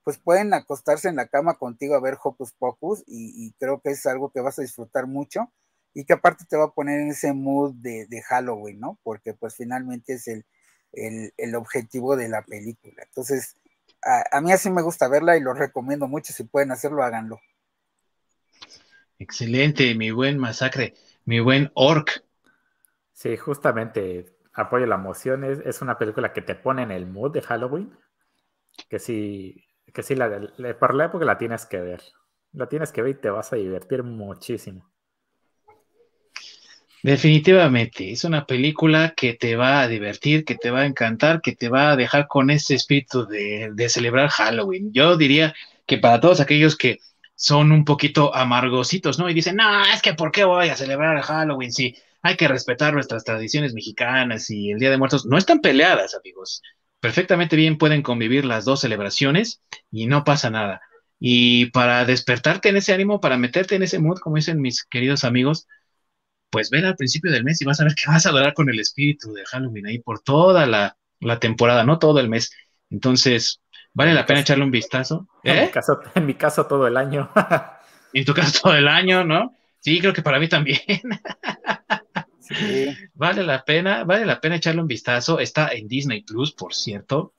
pues 0.05 0.17
pueden 0.17 0.53
acostarse 0.53 1.09
en 1.09 1.17
la 1.17 1.27
cama 1.27 1.55
contigo 1.55 1.95
a 1.95 1.99
ver 1.99 2.17
Hocus 2.23 2.53
Pocus 2.53 3.03
y, 3.07 3.51
creo 3.59 3.81
que 3.81 3.89
es 3.89 4.05
algo 4.05 4.29
que 4.29 4.39
vas 4.39 4.57
a 4.57 4.61
disfrutar 4.61 5.07
mucho 5.07 5.51
y 5.93 6.05
que 6.05 6.13
aparte 6.13 6.45
te 6.47 6.55
va 6.55 6.65
a 6.65 6.73
poner 6.73 7.01
en 7.01 7.09
ese 7.09 7.33
mood 7.33 7.73
de, 7.73 8.21
Halloween, 8.27 8.79
¿no? 8.79 8.99
Porque 9.03 9.33
pues 9.33 9.55
finalmente 9.55 10.13
es 10.13 10.27
el, 10.29 10.45
el, 10.93 11.33
el 11.35 11.55
objetivo 11.55 12.15
de 12.15 12.29
la 12.29 12.43
película. 12.43 13.03
Entonces, 13.03 13.57
a, 14.31 14.41
mí 14.41 14.51
así 14.51 14.69
me 14.69 14.83
gusta 14.83 15.07
verla 15.07 15.35
y 15.35 15.41
lo 15.41 15.53
recomiendo 15.53 16.07
mucho. 16.07 16.31
Si 16.31 16.43
pueden 16.43 16.71
hacerlo, 16.71 17.03
háganlo. 17.03 17.41
Excelente, 19.17 19.95
mi 19.95 20.11
buen 20.11 20.37
masacre, 20.37 20.93
mi 21.25 21.39
buen 21.39 21.71
orc. 21.73 22.23
Sí, 23.13 23.35
justamente 23.37 24.37
apoyo 24.53 24.85
la 24.85 24.95
emoción. 24.95 25.43
Es, 25.43 25.81
una 25.81 25.97
película 25.97 26.33
que 26.33 26.41
te 26.41 26.55
pone 26.55 26.83
en 26.83 26.91
el 26.91 27.07
mood 27.07 27.31
de 27.31 27.41
Halloween. 27.41 27.97
Que 28.89 28.99
sí, 28.99 29.64
que 29.93 30.03
sí, 30.03 30.15
la, 30.15 30.29
la 30.57 30.69
época 30.69 31.25
la 31.25 31.37
tienes 31.37 31.65
que 31.65 31.79
ver. 31.79 32.01
La 32.53 32.67
tienes 32.67 32.91
que 32.91 33.01
ver 33.01 33.11
y 33.17 33.19
te 33.21 33.29
vas 33.29 33.51
a 33.53 33.57
divertir 33.57 34.03
muchísimo. 34.03 34.89
Definitivamente, 37.05 38.11
es 38.11 38.23
una 38.23 38.47
película 38.47 39.13
que 39.15 39.35
te 39.35 39.55
va 39.55 39.81
a 39.81 39.87
divertir, 39.87 40.43
que 40.43 40.55
te 40.55 40.71
va 40.71 40.79
a 40.79 40.85
encantar, 40.87 41.39
que 41.39 41.55
te 41.55 41.69
va 41.69 41.91
a 41.91 41.95
dejar 41.95 42.27
con 42.27 42.49
ese 42.49 42.73
espíritu 42.73 43.27
de, 43.27 43.89
celebrar 43.89 44.29
Halloween. 44.29 44.91
Yo 44.91 45.15
diría 45.15 45.53
que 45.85 45.99
para 45.99 46.19
todos 46.19 46.39
aquellos 46.39 46.75
que 46.75 46.97
son 47.35 47.71
un 47.71 47.85
poquito 47.85 48.33
amargositos, 48.35 49.19
¿no? 49.19 49.29
Y 49.29 49.35
dicen, 49.35 49.55
no, 49.57 49.85
es 49.93 50.01
que 50.01 50.15
¿por 50.15 50.31
qué 50.31 50.45
voy 50.45 50.69
a 50.69 50.75
celebrar 50.75 51.21
Halloween 51.21 51.71
si 51.71 51.95
hay 52.23 52.35
que 52.37 52.47
respetar 52.47 52.95
nuestras 52.95 53.23
tradiciones 53.23 53.75
mexicanas 53.75 54.49
y 54.49 54.71
el 54.71 54.79
Día 54.79 54.89
de 54.89 54.97
Muertos? 54.97 55.27
No 55.27 55.37
están 55.37 55.59
peleadas, 55.59 56.15
amigos. 56.15 56.63
Perfectamente 56.99 57.55
bien 57.55 57.77
pueden 57.77 58.01
convivir 58.01 58.45
las 58.45 58.65
dos 58.65 58.81
celebraciones 58.81 59.61
y 59.91 60.07
no 60.07 60.23
pasa 60.23 60.49
nada. 60.49 60.81
Y 61.19 61.67
para 61.67 62.05
despertarte 62.05 62.69
en 62.69 62.77
ese 62.77 62.93
ánimo, 62.93 63.21
para 63.21 63.37
meterte 63.37 63.75
en 63.75 63.83
ese 63.83 63.99
mood, 63.99 64.19
como 64.19 64.35
dicen 64.35 64.61
mis 64.61 64.83
queridos 64.83 65.23
amigos, 65.23 65.67
pues 66.49 66.69
ven 66.69 66.85
al 66.85 66.95
principio 66.95 67.31
del 67.31 67.43
mes 67.43 67.61
y 67.61 67.65
vas 67.65 67.79
a 67.79 67.83
ver 67.83 67.95
que 67.95 68.09
vas 68.09 68.25
a 68.25 68.29
adorar 68.29 68.53
con 68.53 68.69
el 68.69 68.79
espíritu 68.79 69.33
de 69.33 69.45
Halloween 69.45 69.87
ahí 69.87 69.99
por 69.99 70.19
toda 70.21 70.65
la, 70.65 70.97
temporada, 71.39 71.83
no 71.83 71.99
todo 71.99 72.19
el 72.19 72.29
mes. 72.29 72.51
Entonces, 72.89 73.61
vale 73.93 74.13
la 74.13 74.25
pena 74.25 74.41
echarle 74.41 74.63
un 74.63 74.71
vistazo. 74.71 75.27
En, 75.43 75.55
mi 75.55 75.61
¿Eh? 75.63 75.71
caso, 75.71 75.99
en 76.13 76.25
mi 76.25 76.35
caso, 76.35 76.65
todo 76.65 76.87
el 76.87 76.97
año. 76.97 77.29
en 78.13 78.25
tu 78.25 78.33
caso, 78.33 78.59
todo 78.63 78.75
el 78.75 78.87
año, 78.87 79.23
¿no? 79.23 79.55
Sí, 79.79 79.99
creo 79.99 80.13
que 80.13 80.21
para 80.21 80.39
mí 80.39 80.47
también. 80.47 80.79
Vale 83.13 83.43
la 83.43 83.63
pena, 83.63 84.03
vale 84.03 84.25
la 84.25 84.39
pena 84.39 84.55
echarle 84.55 84.81
un 84.81 84.87
vistazo. 84.87 85.39
Está 85.39 85.69
en 85.69 85.87
Disney 85.87 86.23
Plus, 86.23 86.53
por 86.53 86.73
cierto. 86.73 87.33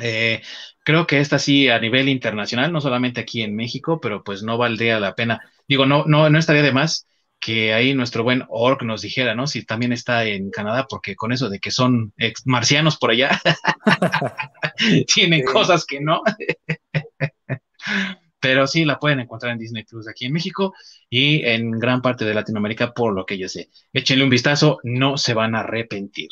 Eh, 0.00 0.42
creo 0.84 1.06
que 1.06 1.20
esta 1.20 1.38
sí 1.38 1.68
a 1.68 1.78
nivel 1.78 2.08
internacional, 2.08 2.72
no 2.72 2.80
solamente 2.80 3.20
aquí 3.20 3.42
en 3.42 3.56
México, 3.56 4.00
pero 4.00 4.22
pues 4.22 4.42
no 4.42 4.58
valdría 4.58 5.00
la 5.00 5.14
pena. 5.14 5.40
Digo, 5.66 5.86
no, 5.86 6.04
no, 6.06 6.30
no 6.30 6.38
estaría 6.38 6.62
de 6.62 6.72
más 6.72 7.06
que 7.40 7.72
ahí 7.72 7.94
nuestro 7.94 8.24
buen 8.24 8.44
Orc 8.48 8.82
nos 8.82 9.02
dijera, 9.02 9.34
¿no? 9.34 9.46
Si 9.46 9.64
también 9.64 9.92
está 9.92 10.24
en 10.24 10.50
Canadá, 10.50 10.86
porque 10.88 11.14
con 11.14 11.32
eso 11.32 11.48
de 11.48 11.60
que 11.60 11.70
son 11.70 12.12
ex 12.16 12.46
marcianos 12.46 12.96
por 12.96 13.10
allá, 13.10 13.40
tienen 15.14 15.44
cosas 15.44 15.84
que 15.84 16.00
no. 16.00 16.22
Pero 18.40 18.66
sí 18.66 18.84
la 18.84 18.98
pueden 18.98 19.20
encontrar 19.20 19.52
en 19.52 19.58
Disney 19.58 19.84
Plus 19.84 20.08
aquí 20.08 20.26
en 20.26 20.32
México 20.32 20.74
y 21.10 21.44
en 21.44 21.72
gran 21.72 22.02
parte 22.02 22.24
de 22.24 22.34
Latinoamérica, 22.34 22.92
por 22.92 23.14
lo 23.14 23.26
que 23.26 23.38
yo 23.38 23.48
sé. 23.48 23.70
Échenle 23.92 24.24
un 24.24 24.30
vistazo, 24.30 24.78
no 24.84 25.16
se 25.18 25.34
van 25.34 25.54
a 25.54 25.60
arrepentir. 25.60 26.28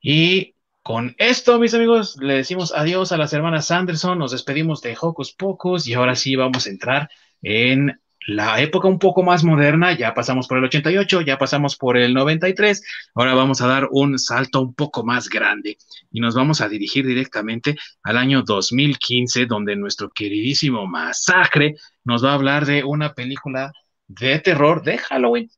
Y 0.00 0.54
con 0.82 1.14
esto, 1.18 1.58
mis 1.58 1.74
amigos, 1.74 2.16
le 2.20 2.34
decimos 2.34 2.72
adiós 2.74 3.10
a 3.12 3.16
las 3.16 3.32
hermanas 3.32 3.66
Sanderson, 3.66 4.18
nos 4.18 4.32
despedimos 4.32 4.82
de 4.82 4.96
Hocus 5.00 5.32
Pocus 5.32 5.86
y 5.88 5.94
ahora 5.94 6.14
sí 6.14 6.36
vamos 6.36 6.66
a 6.66 6.70
entrar 6.70 7.08
en 7.42 8.00
la 8.26 8.60
época 8.60 8.88
un 8.88 8.98
poco 8.98 9.22
más 9.22 9.44
moderna, 9.44 9.96
ya 9.96 10.14
pasamos 10.14 10.48
por 10.48 10.58
el 10.58 10.64
88, 10.64 11.20
ya 11.22 11.38
pasamos 11.38 11.76
por 11.76 11.96
el 11.96 12.14
93, 12.14 12.82
ahora 13.14 13.34
vamos 13.34 13.60
a 13.60 13.66
dar 13.66 13.88
un 13.90 14.18
salto 14.18 14.62
un 14.62 14.74
poco 14.74 15.04
más 15.04 15.28
grande 15.28 15.76
y 16.10 16.20
nos 16.20 16.34
vamos 16.34 16.60
a 16.60 16.68
dirigir 16.68 17.06
directamente 17.06 17.76
al 18.02 18.16
año 18.16 18.42
2015, 18.42 19.46
donde 19.46 19.76
nuestro 19.76 20.10
queridísimo 20.10 20.86
Masacre 20.86 21.76
nos 22.04 22.24
va 22.24 22.30
a 22.30 22.34
hablar 22.34 22.66
de 22.66 22.84
una 22.84 23.14
película 23.14 23.72
de 24.06 24.38
terror 24.38 24.82
de 24.82 24.98
Halloween 24.98 25.50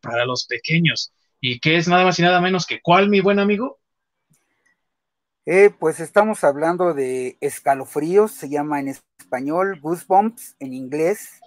para 0.00 0.24
los 0.24 0.46
pequeños. 0.46 1.12
¿Y 1.40 1.60
qué 1.60 1.76
es 1.76 1.88
nada 1.88 2.04
más 2.04 2.18
y 2.18 2.22
nada 2.22 2.40
menos 2.40 2.66
que 2.66 2.80
cuál, 2.80 3.08
mi 3.08 3.20
buen 3.20 3.38
amigo? 3.38 3.78
Eh, 5.46 5.70
pues 5.78 6.00
estamos 6.00 6.42
hablando 6.42 6.94
de 6.94 7.36
escalofríos, 7.40 8.32
se 8.32 8.48
llama 8.48 8.80
en 8.80 8.88
español, 8.88 9.78
Goosebumps 9.78 10.56
en 10.58 10.72
inglés, 10.72 11.38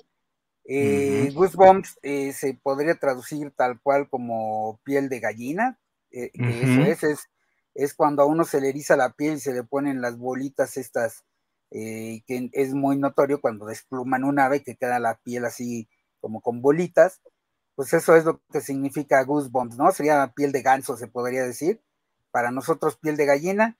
eh, 0.69 1.31
Goosebumps 1.33 1.97
eh, 2.03 2.33
se 2.33 2.53
podría 2.53 2.95
traducir 2.95 3.51
tal 3.51 3.79
cual 3.81 4.09
como 4.09 4.79
piel 4.83 5.07
de 5.07 5.21
gallina. 5.21 5.79
Eh, 6.11 6.31
eso 6.33 7.07
es, 7.07 7.29
es, 7.73 7.93
cuando 7.93 8.21
a 8.21 8.25
uno 8.25 8.43
se 8.43 8.59
le 8.59 8.69
eriza 8.69 8.97
la 8.97 9.13
piel 9.13 9.35
y 9.35 9.39
se 9.39 9.53
le 9.53 9.63
ponen 9.63 10.01
las 10.01 10.17
bolitas 10.17 10.75
estas, 10.75 11.23
que 11.71 12.49
es 12.51 12.73
muy 12.73 12.97
notorio 12.97 13.39
cuando 13.39 13.65
despluman 13.65 14.25
un 14.25 14.39
ave 14.39 14.61
que 14.61 14.75
queda 14.75 14.99
la 14.99 15.15
piel 15.15 15.45
así 15.45 15.87
como 16.19 16.41
con 16.41 16.61
bolitas. 16.61 17.21
Pues 17.75 17.93
eso 17.93 18.15
es 18.15 18.25
lo 18.25 18.41
que 18.51 18.59
significa 18.59 19.23
Goosebumps, 19.23 19.77
¿no? 19.77 19.91
Sería 19.91 20.33
piel 20.35 20.51
de 20.51 20.63
ganso, 20.63 20.97
se 20.97 21.07
podría 21.07 21.43
decir. 21.43 21.81
Para 22.31 22.51
nosotros 22.51 22.97
piel 22.97 23.15
de 23.15 23.25
gallina, 23.25 23.77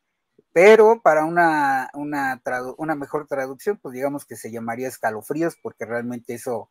pero 0.53 1.01
para 1.01 1.25
una, 1.25 1.89
una, 1.93 2.41
una 2.77 2.95
mejor 2.95 3.27
traducción, 3.27 3.77
pues 3.81 3.93
digamos 3.93 4.25
que 4.25 4.37
se 4.37 4.51
llamaría 4.51 4.87
escalofríos, 4.87 5.57
porque 5.61 5.85
realmente 5.85 6.33
eso 6.33 6.69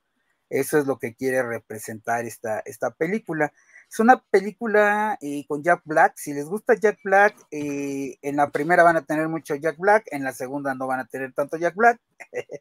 eso 0.49 0.78
es 0.78 0.86
lo 0.86 0.99
que 0.99 1.14
quiere 1.14 1.42
representar 1.42 2.24
esta, 2.24 2.61
esta 2.61 2.90
película. 2.90 3.53
Es 3.90 4.01
una 4.01 4.22
película 4.30 5.18
eh, 5.20 5.44
con 5.49 5.62
Jack 5.62 5.82
Black. 5.84 6.14
Si 6.16 6.32
les 6.32 6.47
gusta 6.47 6.74
Jack 6.74 6.99
Black, 7.03 7.36
eh, 7.51 8.18
en 8.22 8.36
la 8.36 8.51
primera 8.51 8.82
van 8.82 8.97
a 8.97 9.05
tener 9.05 9.28
mucho 9.28 9.55
Jack 9.55 9.78
Black, 9.78 10.05
en 10.11 10.24
la 10.24 10.32
segunda 10.32 10.74
no 10.74 10.86
van 10.86 11.01
a 11.01 11.07
tener 11.07 11.32
tanto 11.32 11.57
Jack 11.57 11.74
Black, 11.74 12.01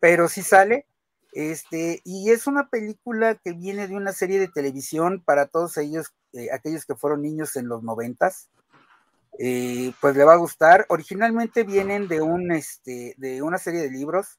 pero 0.00 0.28
sí 0.28 0.42
sale. 0.42 0.86
Este, 1.32 2.00
y 2.04 2.30
es 2.30 2.46
una 2.46 2.68
película 2.68 3.34
que 3.34 3.52
viene 3.52 3.88
de 3.88 3.96
una 3.96 4.12
serie 4.12 4.38
de 4.38 4.48
televisión 4.48 5.22
para 5.24 5.46
todos 5.46 5.76
ellos, 5.78 6.14
eh, 6.32 6.48
aquellos 6.52 6.86
que 6.86 6.94
fueron 6.94 7.22
niños 7.22 7.56
en 7.56 7.68
los 7.68 7.82
noventas. 7.82 8.48
pues 10.00 10.16
le 10.16 10.24
va 10.24 10.34
a 10.34 10.36
gustar. 10.36 10.86
Originalmente 10.88 11.64
vienen 11.64 12.06
de 12.06 12.20
un, 12.20 12.52
este, 12.52 13.14
de 13.16 13.42
una 13.42 13.58
serie 13.58 13.80
de 13.80 13.90
libros 13.90 14.38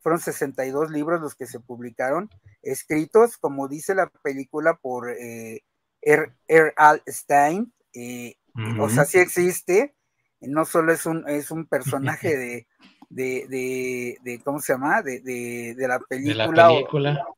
fueron 0.00 0.20
62 0.20 0.90
libros 0.90 1.20
los 1.20 1.34
que 1.34 1.46
se 1.46 1.60
publicaron, 1.60 2.30
escritos, 2.62 3.38
como 3.38 3.68
dice 3.68 3.94
la 3.94 4.08
película, 4.22 4.78
por 4.80 5.10
eh, 5.10 5.62
er, 6.00 6.34
er 6.48 6.72
Al 6.76 7.02
Stein. 7.06 7.72
Eh, 7.94 8.36
o 8.78 8.88
sea, 8.88 9.04
sí 9.04 9.18
existe, 9.18 9.94
no 10.40 10.64
solo 10.64 10.92
es 10.92 11.06
un, 11.06 11.28
es 11.28 11.50
un 11.50 11.66
personaje 11.68 12.36
de, 12.36 12.66
de, 13.10 14.16
de, 14.22 14.40
¿cómo 14.42 14.60
se 14.60 14.72
llama? 14.72 15.02
De, 15.02 15.20
de 15.20 15.88
la 15.88 15.98
película, 16.00 16.70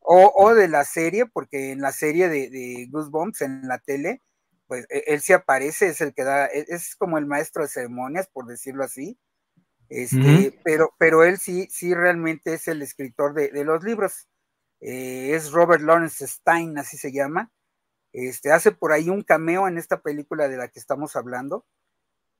O, 0.01 0.33
o, 0.37 0.55
de 0.55 0.69
la 0.69 0.85
serie, 0.85 1.27
porque 1.27 1.73
en 1.73 1.81
la 1.81 1.93
serie 1.93 2.29
de, 2.29 2.87
Goosebumps, 2.91 3.43
en 3.43 3.67
la 3.67 3.79
tele, 3.79 4.23
pues 4.67 4.87
e, 4.91 5.05
él 5.09 5.21
sí 5.21 5.33
aparece, 5.33 5.89
es 5.89 6.01
el 6.01 6.15
que 6.15 6.25
da, 6.25 6.47
e, 6.47 6.67
es 6.69 6.95
como 6.97 7.19
el 7.19 7.27
maestro 7.27 7.63
de 7.63 7.69
ceremonias, 7.69 8.29
por 8.29 8.47
decirlo 8.47 8.85
así, 8.85 9.19
este, 9.89 10.59
pero, 10.65 10.95
pero 10.99 11.23
él 11.23 11.39
sí, 11.39 11.69
sí 11.71 11.95
realmente 11.95 12.55
es 12.55 12.67
el 12.67 12.81
escritor 12.83 13.35
de, 13.35 13.65
los 13.65 13.85
libros. 13.85 14.27
Eh, 14.81 15.35
es 15.35 15.53
Robert 15.53 15.83
Lawrence 15.83 16.27
Stein, 16.27 16.79
así 16.79 16.97
se 16.97 17.13
llama. 17.13 17.53
Este, 18.13 18.51
hace 18.53 18.73
por 18.73 18.93
ahí 18.93 19.11
un 19.11 19.23
cameo 19.23 19.69
en 19.69 19.79
esta 19.79 20.01
película 20.01 20.49
de 20.49 20.57
la 20.57 20.69
que 20.69 20.79
estamos 20.79 21.15
hablando. 21.15 21.67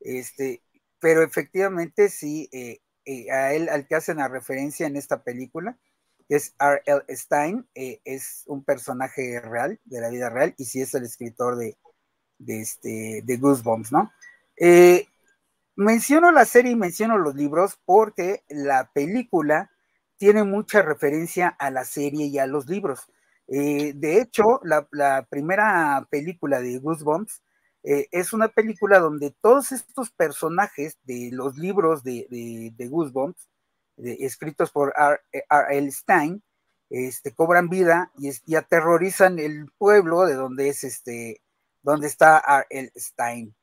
Este, 0.01 0.63
pero 0.99 1.23
efectivamente 1.23 2.09
sí, 2.09 2.49
eh, 2.53 2.81
eh, 3.05 3.31
a 3.31 3.53
él, 3.53 3.69
al 3.69 3.87
que 3.87 3.97
hacen 3.97 4.17
la 4.17 4.29
referencia 4.29 4.87
en 4.87 4.97
esta 4.97 5.23
película, 5.23 5.79
es 6.29 6.55
R.L. 6.59 7.05
Stein, 7.11 7.69
es 7.75 8.45
un 8.47 8.65
personaje 8.65 9.41
real, 9.41 9.79
de 9.85 10.01
la 10.01 10.09
vida 10.09 10.31
real, 10.31 10.55
y 10.57 10.65
sí 10.65 10.81
es 10.81 10.95
el 10.95 11.05
escritor 11.05 11.57
de, 11.59 11.77
de, 12.39 12.61
este, 12.63 13.21
de 13.23 13.37
Goosebumps, 13.37 13.93
¿no? 13.93 14.11
Menciono 15.77 16.33
la 16.33 16.45
serie 16.45 16.73
y 16.73 16.77
menciono 16.77 17.17
los 17.17 17.35
libros 17.35 17.79
porque 17.85 18.45
la 18.49 18.91
película 18.93 19.71
tiene 20.19 20.45
mucha 20.45 20.83
referencia 20.83 21.49
a 21.49 21.71
la 21.71 21.85
serie 21.85 22.27
y 22.27 22.39
a 22.39 22.47
los 22.47 22.69
libros. 22.69 23.07
Eh, 23.49 23.93
de 23.95 24.21
hecho, 24.21 24.61
la, 24.63 25.27
primera 25.29 26.07
película 26.11 26.61
de 26.61 26.79
Goosebumps 26.79 27.43
eh, 27.85 28.07
es 28.13 28.33
una 28.33 28.49
película 28.49 28.99
donde 28.99 29.35
todos 29.41 29.73
estos 29.73 30.11
personajes 30.11 30.99
de 31.05 31.31
los 31.33 31.57
libros 31.57 32.05
de, 32.05 32.27
de, 32.77 32.89
Goosebumps, 32.89 33.49
escritos 33.97 34.71
por 34.71 34.95
R. 34.97 35.21
L. 35.71 35.91
Stein, 35.91 36.43
este, 36.91 37.33
cobran 37.35 37.69
vida 37.69 38.13
y, 38.19 38.55
aterrorizan 38.55 39.39
el 39.39 39.71
pueblo 39.79 40.27
de 40.27 40.35
donde 40.35 40.69
es 40.69 40.85
este, 40.85 41.43
donde 41.83 42.07
está 42.07 42.39
R. 42.47 42.67
L. 42.71 42.93
Stein. 42.95 43.55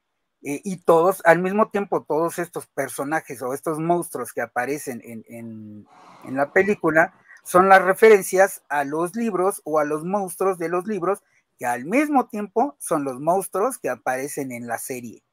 Eh, 0.42 0.62
y 0.64 0.78
todos, 0.78 1.22
al 1.26 1.40
mismo 1.40 1.70
tiempo, 1.70 2.04
todos 2.04 2.40
estos 2.40 2.66
personajes 2.68 3.42
o 3.42 3.54
estos 3.54 3.80
monstruos 3.80 4.32
que 4.32 4.42
aparecen 4.42 5.02
en, 5.04 5.86
la 6.30 6.54
película 6.54 7.14
son 7.44 7.68
las 7.68 7.84
referencias 7.84 8.62
a 8.70 8.84
los 8.84 9.16
libros 9.16 9.62
o 9.66 9.80
a 9.80 9.86
los 9.86 10.06
monstruos 10.06 10.58
de 10.58 10.70
los 10.70 10.86
libros 10.88 11.24
que 11.58 11.66
al 11.66 11.86
mismo 11.86 12.28
tiempo 12.28 12.76
son 12.80 13.04
los 13.04 13.20
monstruos 13.20 13.78
que 13.80 13.90
aparecen 13.90 14.52
en 14.52 14.68
la 14.68 14.78
serie. 14.78 15.24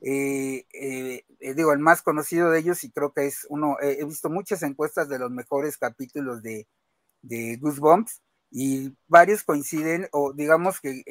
Eh, 0.00 0.64
eh, 0.72 1.24
digo, 1.54 1.74
el 1.74 1.78
más 1.78 2.00
conocido 2.00 2.50
de 2.50 2.60
ellos 2.60 2.82
y 2.84 2.90
creo 2.90 3.12
que 3.12 3.26
es 3.26 3.46
uno, 3.50 3.76
he 3.82 4.02
visto 4.06 4.30
muchas 4.30 4.62
encuestas 4.62 5.10
de 5.10 5.18
los 5.18 5.30
mejores 5.30 5.76
capítulos 5.76 6.42
de, 6.42 6.66
de 7.20 7.58
Goosebumps 7.60 8.22
y 8.50 8.96
varios 9.06 9.42
coinciden 9.42 10.08
o 10.12 10.32
digamos 10.32 10.80
que 10.80 11.02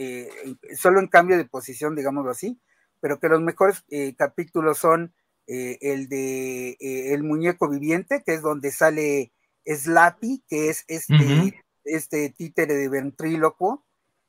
solo 0.75 0.99
en 0.99 1.07
cambio 1.07 1.37
de 1.37 1.45
posición, 1.45 1.95
digámoslo 1.95 2.31
así, 2.31 2.59
pero 2.99 3.19
que 3.19 3.29
los 3.29 3.41
mejores 3.41 3.83
eh, 3.89 4.15
capítulos 4.15 4.77
son 4.77 5.13
eh, 5.47 5.77
el 5.81 6.09
de 6.09 6.77
eh, 6.79 7.13
El 7.13 7.23
muñeco 7.23 7.69
viviente, 7.69 8.23
que 8.23 8.33
es 8.33 8.41
donde 8.41 8.71
sale 8.71 9.31
Slappy, 9.65 10.43
que 10.47 10.69
es 10.69 10.85
este, 10.87 11.63
este 11.83 12.29
títere 12.29 12.75
de 12.75 12.89
ventrílocuo, 12.89 13.85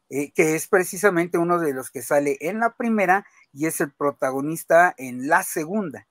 que 0.09 0.56
es 0.56 0.66
precisamente 0.66 1.38
uno 1.38 1.60
de 1.60 1.72
los 1.72 1.92
que 1.92 2.02
sale 2.02 2.36
en 2.40 2.59
la 2.59 2.74
primera 2.74 3.24
y 3.52 3.66
es 3.66 3.80
el 3.80 3.92
protagonista 3.92 4.92
en 4.98 5.28
la 5.28 5.44
segunda. 5.44 6.09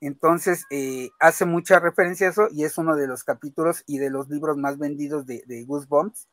Entonces, 0.00 0.64
hace 1.20 1.44
mucha 1.44 1.78
referencia 1.78 2.28
a 2.28 2.30
eso 2.30 2.48
y 2.50 2.64
es 2.64 2.78
uno 2.78 2.96
de 2.96 3.06
los 3.06 3.24
capítulos 3.24 3.84
y 3.86 3.98
de 3.98 4.08
los 4.08 4.30
libros 4.30 4.56
más 4.56 4.78
vendidos 4.78 5.26
de, 5.26 5.64
Goosebumps. 5.66 6.28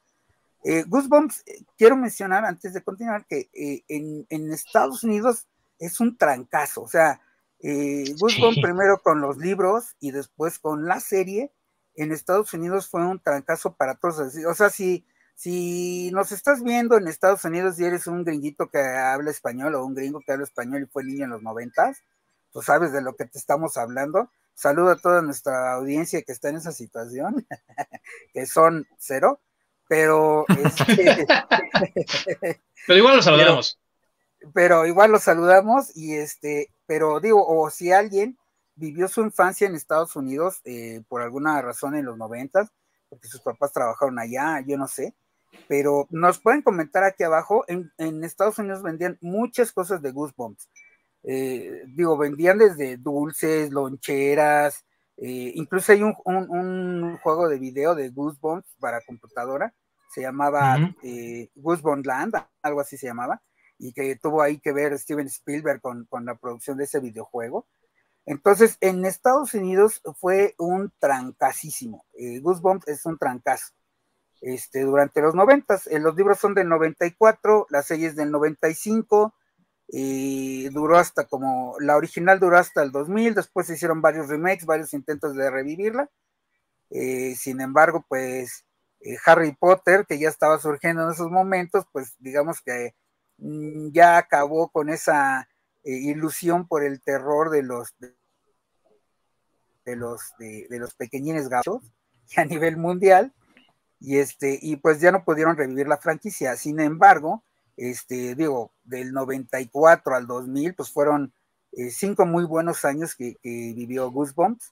Goosebumps, 0.88 1.44
quiero 1.78 1.98
mencionar 1.98 2.46
antes 2.46 2.74
de 2.74 2.84
continuar 2.84 3.26
que 3.28 3.50
en, 3.90 4.26
en, 4.30 4.54
Estados 4.54 5.04
Unidos 5.04 5.49
es 5.80 6.00
un 6.00 6.18
trancazo. 6.18 6.82
O 6.84 6.88
sea, 6.88 7.22
eh, 7.62 8.16
primero 8.62 9.02
con 9.02 9.22
los 9.22 9.38
libros 9.38 9.96
y 10.00 10.12
después 10.12 10.60
con 10.60 10.86
la 10.86 11.00
serie. 11.00 11.52
En 11.96 12.12
Estados 12.12 12.54
Unidos 12.54 12.88
fue 12.88 13.06
un 13.06 13.20
trancazo 13.20 13.74
para 13.74 13.96
todos. 13.96 14.34
O 14.48 14.54
sea, 14.54 14.70
si, 14.70 15.06
si 15.36 16.12
nos 16.12 16.32
estás 16.32 16.64
viendo 16.64 16.98
en 16.98 17.08
Estados 17.08 17.44
Unidos 17.44 17.80
y 17.80 17.86
eres 17.86 18.08
un 18.08 18.24
gringuito 18.24 18.70
que 18.70 18.80
habla 18.80 19.32
español 19.32 19.76
o 19.76 19.86
un 19.86 19.96
gringo 19.96 20.22
que 20.22 20.32
habla 20.32 20.46
español 20.46 20.84
y 20.84 20.86
fue 20.86 21.04
niño 21.04 21.26
en 21.26 21.32
los 21.32 21.42
noventas, 21.42 22.04
tú 22.54 22.62
sabes 22.62 22.94
de 22.94 23.02
lo 23.02 23.16
que 23.16 23.26
te 23.26 23.38
estamos 23.38 23.76
hablando. 23.76 24.32
Saludo 24.54 24.92
a 24.92 24.98
toda 24.98 25.22
nuestra 25.22 25.74
audiencia 25.74 26.22
que 26.22 26.32
está 26.32 26.50
en 26.50 26.58
esa 26.58 26.72
situación, 26.72 27.46
que 28.34 28.46
son 28.46 28.88
cero, 28.98 29.42
pero... 29.90 30.46
Este, 30.50 31.28
pero 32.88 32.98
igual 32.98 33.18
los 33.18 33.26
saludamos 33.26 33.78
pero 34.54 34.86
igual 34.86 35.12
los 35.12 35.24
saludamos 35.24 35.96
y 35.96 36.16
este, 36.16 36.72
pero 36.86 37.20
digo, 37.20 37.46
o 37.46 37.70
si 37.70 37.92
alguien 37.92 38.38
vivió 38.76 39.08
su 39.08 39.22
infancia 39.22 39.68
en 39.68 39.76
Estados 39.76 40.16
Unidos 40.16 40.62
eh, 40.64 41.02
por 41.08 41.22
alguna 41.22 41.62
razón 41.62 41.96
en 41.96 42.06
los 42.06 42.18
noventas, 42.18 42.72
porque 43.10 43.28
sus 43.28 43.42
papás 43.42 43.74
trabajaron 43.74 44.20
allá, 44.20 44.64
yo 44.66 44.78
no 44.78 44.88
sé, 44.88 45.14
pero 45.68 46.08
nos 46.12 46.40
pueden 46.40 46.62
comentar 46.62 47.04
aquí 47.04 47.24
abajo, 47.24 47.66
en, 47.68 47.92
Estados 48.24 48.60
Unidos 48.60 48.84
vendían 48.84 49.18
muchas 49.22 49.72
cosas 49.72 50.02
de 50.02 50.12
Goosebumps. 50.12 50.70
Eh, 51.24 51.84
digo, 51.88 52.18
vendían 52.18 52.60
desde 52.60 52.98
dulces, 52.98 53.72
loncheras, 53.72 54.86
eh, 55.18 55.52
incluso 55.56 55.92
hay 55.92 56.02
un, 56.02 57.18
juego 57.18 57.50
de 57.50 57.60
video 57.60 57.94
de 57.94 58.10
Goosebumps 58.10 58.76
para 58.80 59.02
computadora, 59.02 59.74
se 60.14 60.22
llamaba 60.22 60.78
eh, 61.04 61.50
Goosebumps 61.56 62.06
Land, 62.06 62.36
algo 62.62 62.80
así 62.80 62.98
se 62.98 63.08
llamaba, 63.08 63.42
y 63.80 63.94
que 63.94 64.16
tuvo 64.18 64.42
ahí 64.42 64.60
que 64.60 64.74
ver 64.74 64.98
Steven 65.00 65.28
Spielberg 65.28 65.82
con, 65.82 66.08
la 66.26 66.36
producción 66.36 66.78
de 66.78 66.84
ese 66.84 67.00
videojuego. 67.00 67.66
Entonces, 68.26 68.78
en 68.82 69.06
Estados 69.06 69.54
Unidos 69.54 70.02
fue 70.20 70.54
un 70.60 70.92
trancasísimo. 71.00 72.06
Eh, 72.14 72.42
Goosebumps 72.42 72.88
es 72.90 73.06
un 73.06 73.18
trancazo. 73.18 73.74
Este, 74.42 74.82
durante 74.82 75.22
los 75.22 75.34
noventas, 75.34 75.88
eh, 75.88 76.00
los 76.00 76.16
libros 76.16 76.40
son 76.40 76.54
del 76.54 76.68
94, 76.68 77.68
la 77.70 77.82
serie 77.82 78.08
es 78.08 78.16
del 78.16 78.32
95, 78.32 79.34
y 79.88 80.70
duró 80.70 80.98
hasta 80.98 81.26
como, 81.26 81.76
la 81.80 81.96
original 81.96 82.40
duró 82.40 82.58
hasta 82.58 82.84
el 82.84 82.92
2000, 82.92 83.34
después 83.34 83.66
se 83.66 83.74
hicieron 83.74 84.02
varios 84.02 84.28
remakes, 84.28 84.66
varios 84.66 84.94
intentos 84.94 85.36
de 85.36 85.50
revivirla. 85.50 86.10
Eh, 86.92 87.34
sin 87.36 87.62
embargo, 87.62 88.06
pues 88.08 88.66
Harry 89.26 89.56
Potter, 89.56 90.06
que 90.06 90.20
ya 90.20 90.30
estaba 90.30 90.60
surgiendo 90.60 91.04
en 91.04 91.12
esos 91.12 91.32
momentos, 91.32 91.86
pues 91.92 92.16
digamos 92.20 92.62
que 92.62 92.94
ya 93.92 94.18
acabó 94.18 94.70
con 94.70 94.90
esa 94.90 95.48
eh, 95.84 95.94
ilusión 95.94 96.68
por 96.68 96.84
el 96.84 97.02
terror 97.02 97.50
de 97.50 97.64
los 97.64 97.96
de, 99.86 99.96
los 99.96 100.34
de, 100.38 100.68
los 100.72 100.94
pequeñines 100.94 101.48
gatos 101.50 101.82
a 102.38 102.46
nivel 102.46 102.78
mundial. 102.78 103.34
Y 104.02 104.18
este 104.18 104.58
y 104.62 104.78
pues 104.78 105.02
ya 105.02 105.12
no 105.12 105.26
pudieron 105.26 105.58
revivir 105.58 105.88
la 105.88 105.98
franquicia. 105.98 106.56
Sin 106.56 106.80
embargo 106.80 107.44
este 107.76 108.36
digo 108.36 108.74
del 108.84 109.14
94 109.14 110.16
al 110.16 110.28
2000 110.28 110.74
pues 110.76 110.92
fueron 110.92 111.34
eh, 111.72 111.92
cinco 111.92 112.26
muy 112.26 112.44
buenos 112.44 112.84
años 112.84 113.16
que, 113.16 113.38
vivió 113.44 114.12
Goosebumps. 114.12 114.72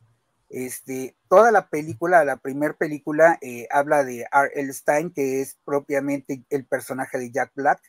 Este 0.49 1.15
toda 1.27 1.51
la 1.51 1.69
película 1.69 2.23
la 2.23 2.37
primera 2.37 2.73
película 2.73 3.37
eh, 3.41 3.67
habla 3.69 4.03
de 4.03 4.25
R.L. 4.31 4.73
Stein 4.73 5.11
que 5.11 5.41
es 5.41 5.57
propiamente 5.65 6.43
el 6.49 6.65
personaje 6.65 7.17
de 7.17 7.31
Jack 7.31 7.51
Black 7.53 7.81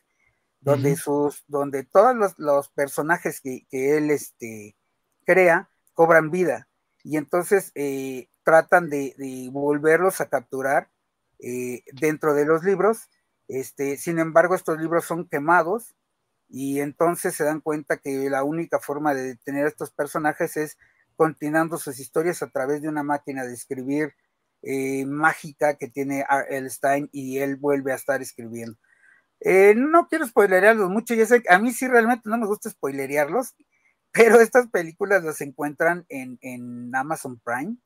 donde 0.61 0.95
sus, 0.95 1.43
donde 1.47 1.83
todos 1.83 2.35
los, 2.37 2.69
personajes 2.69 3.41
que, 3.41 3.65
él 3.71 4.11
este, 4.11 4.75
crea 5.25 5.69
cobran 5.93 6.31
vida 6.31 6.67
y 7.03 7.17
entonces 7.17 7.71
eh, 7.75 8.29
tratan 8.43 8.89
de, 8.89 9.13
volverlos 9.51 10.21
a 10.21 10.29
capturar 10.29 10.89
eh, 11.39 11.83
dentro 11.93 12.33
de 12.33 12.45
los 12.45 12.63
libros. 12.63 13.09
Este, 13.47 13.97
sin 13.97 14.19
embargo, 14.19 14.55
estos 14.55 14.79
libros 14.79 15.05
son 15.05 15.27
quemados 15.27 15.95
y 16.49 16.79
entonces 16.81 17.35
se 17.35 17.43
dan 17.43 17.61
cuenta 17.61 17.97
que 17.97 18.29
la 18.29 18.43
única 18.43 18.79
forma 18.79 19.13
de 19.13 19.23
detener 19.23 19.65
a 19.65 19.69
estos 19.69 19.91
personajes 19.91 20.57
es 20.57 20.77
continuando 21.15 21.77
sus 21.77 21.99
historias 21.99 22.41
a 22.41 22.49
través 22.49 22.81
de 22.81 22.89
una 22.89 23.03
máquina 23.03 23.45
de 23.45 23.53
escribir 23.53 24.13
eh, 24.61 25.05
mágica 25.05 25.75
que 25.75 25.87
tiene. 25.87 26.25
Stein 26.69 27.09
y 27.11 27.37
él 27.39 27.55
vuelve 27.55 27.91
a 27.91 27.95
estar 27.95 28.21
escribiendo. 28.21 28.77
Eh, 29.41 29.73
no 29.75 30.07
quiero 30.07 30.27
spoilerearlos 30.27 30.89
mucho, 30.89 31.13
ya 31.13 31.25
sé, 31.25 31.43
a 31.49 31.59
mí 31.59 31.71
sí 31.71 31.87
realmente 31.87 32.29
no 32.29 32.37
me 32.37 32.45
gusta 32.45 32.69
spoilerearlos, 32.69 33.55
pero 34.11 34.39
estas 34.41 34.67
películas 34.67 35.23
las 35.23 35.41
encuentran 35.41 36.05
en, 36.09 36.93
Amazon 36.95 37.39
Prime. 37.39 37.77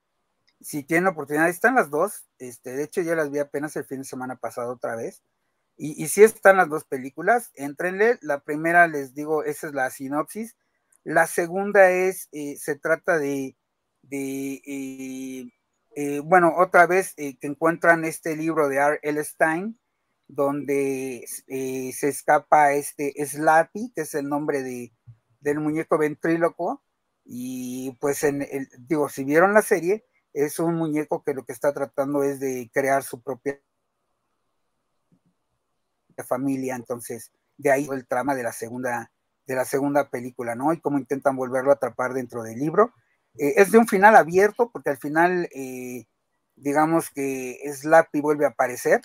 Si 0.61 0.83
tienen 0.83 1.07
oportunidad, 1.07 1.49
están 1.49 1.75
las 1.75 1.89
dos. 1.89 2.25
Este, 2.39 2.71
de 2.71 2.83
hecho, 2.83 3.01
ya 3.01 3.15
las 3.15 3.31
vi 3.31 3.39
apenas 3.39 3.75
el 3.75 3.85
fin 3.85 3.99
de 3.99 4.05
semana 4.05 4.37
pasado 4.37 4.73
otra 4.73 4.95
vez. 4.95 5.21
Y, 5.77 6.01
y 6.01 6.07
si 6.07 6.23
están 6.23 6.57
las 6.57 6.69
dos 6.69 6.85
películas, 6.85 7.51
entrenle. 7.55 8.17
La 8.21 8.39
primera, 8.39 8.87
les 8.87 9.13
digo, 9.13 9.43
esa 9.43 9.67
es 9.67 9.73
la 9.73 9.89
sinopsis. 9.89 10.55
La 11.03 11.27
segunda 11.27 11.91
es, 11.91 12.29
eh, 12.31 12.55
se 12.57 12.77
trata 12.77 13.17
de, 13.19 13.57
de 14.03 14.61
eh, 15.95 16.19
bueno, 16.21 16.53
otra 16.57 16.87
vez 16.87 17.13
que 17.15 17.37
encuentran 17.41 18.05
este 18.05 18.35
libro 18.35 18.69
de 18.69 18.77
R. 18.77 18.99
L. 19.03 19.23
Stein, 19.23 19.77
donde 20.27 21.25
eh, 21.47 21.91
se 21.93 22.07
escapa 22.09 22.73
este 22.73 23.13
Slappy, 23.25 23.91
que 23.95 24.01
es 24.01 24.13
el 24.15 24.27
nombre 24.27 24.63
de, 24.63 24.93
del 25.39 25.59
muñeco 25.59 25.97
ventríloco, 25.97 26.83
y 27.25 27.91
pues 27.99 28.23
en 28.23 28.41
el, 28.41 28.67
digo, 28.79 29.09
si 29.09 29.23
vieron 29.23 29.53
la 29.53 29.61
serie, 29.61 30.05
es 30.33 30.59
un 30.59 30.75
muñeco 30.75 31.23
que 31.23 31.33
lo 31.33 31.45
que 31.45 31.53
está 31.53 31.73
tratando 31.73 32.23
es 32.23 32.39
de 32.39 32.69
crear 32.73 33.03
su 33.03 33.21
propia 33.21 33.59
familia, 36.27 36.75
entonces 36.75 37.31
de 37.57 37.71
ahí 37.71 37.87
el 37.91 38.07
trama 38.07 38.35
de 38.35 38.43
la 38.43 38.51
segunda 38.51 39.11
de 39.45 39.55
la 39.55 39.65
segunda 39.65 40.09
película, 40.09 40.55
¿no? 40.55 40.73
Y 40.73 40.79
cómo 40.79 40.97
intentan 40.97 41.35
volverlo 41.35 41.71
a 41.71 41.75
atrapar 41.75 42.13
dentro 42.13 42.43
del 42.43 42.59
libro. 42.59 42.93
Eh, 43.37 43.55
es 43.57 43.71
de 43.71 43.77
un 43.77 43.87
final 43.87 44.15
abierto, 44.15 44.69
porque 44.71 44.89
al 44.89 44.97
final, 44.97 45.49
eh, 45.53 46.05
digamos 46.55 47.09
que 47.09 47.59
Slappy 47.71 48.21
vuelve 48.21 48.45
a 48.45 48.49
aparecer, 48.49 49.01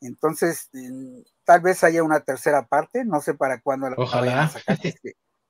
entonces, 0.00 0.70
tal 1.44 1.60
vez 1.60 1.82
haya 1.84 2.02
una 2.02 2.20
tercera 2.20 2.66
parte, 2.66 3.04
no 3.04 3.20
sé 3.20 3.34
para 3.34 3.60
cuándo 3.60 3.88
la 3.88 3.96
vayan 3.96 4.38
a 4.38 4.48
sacar, 4.48 4.78
si 4.78 4.94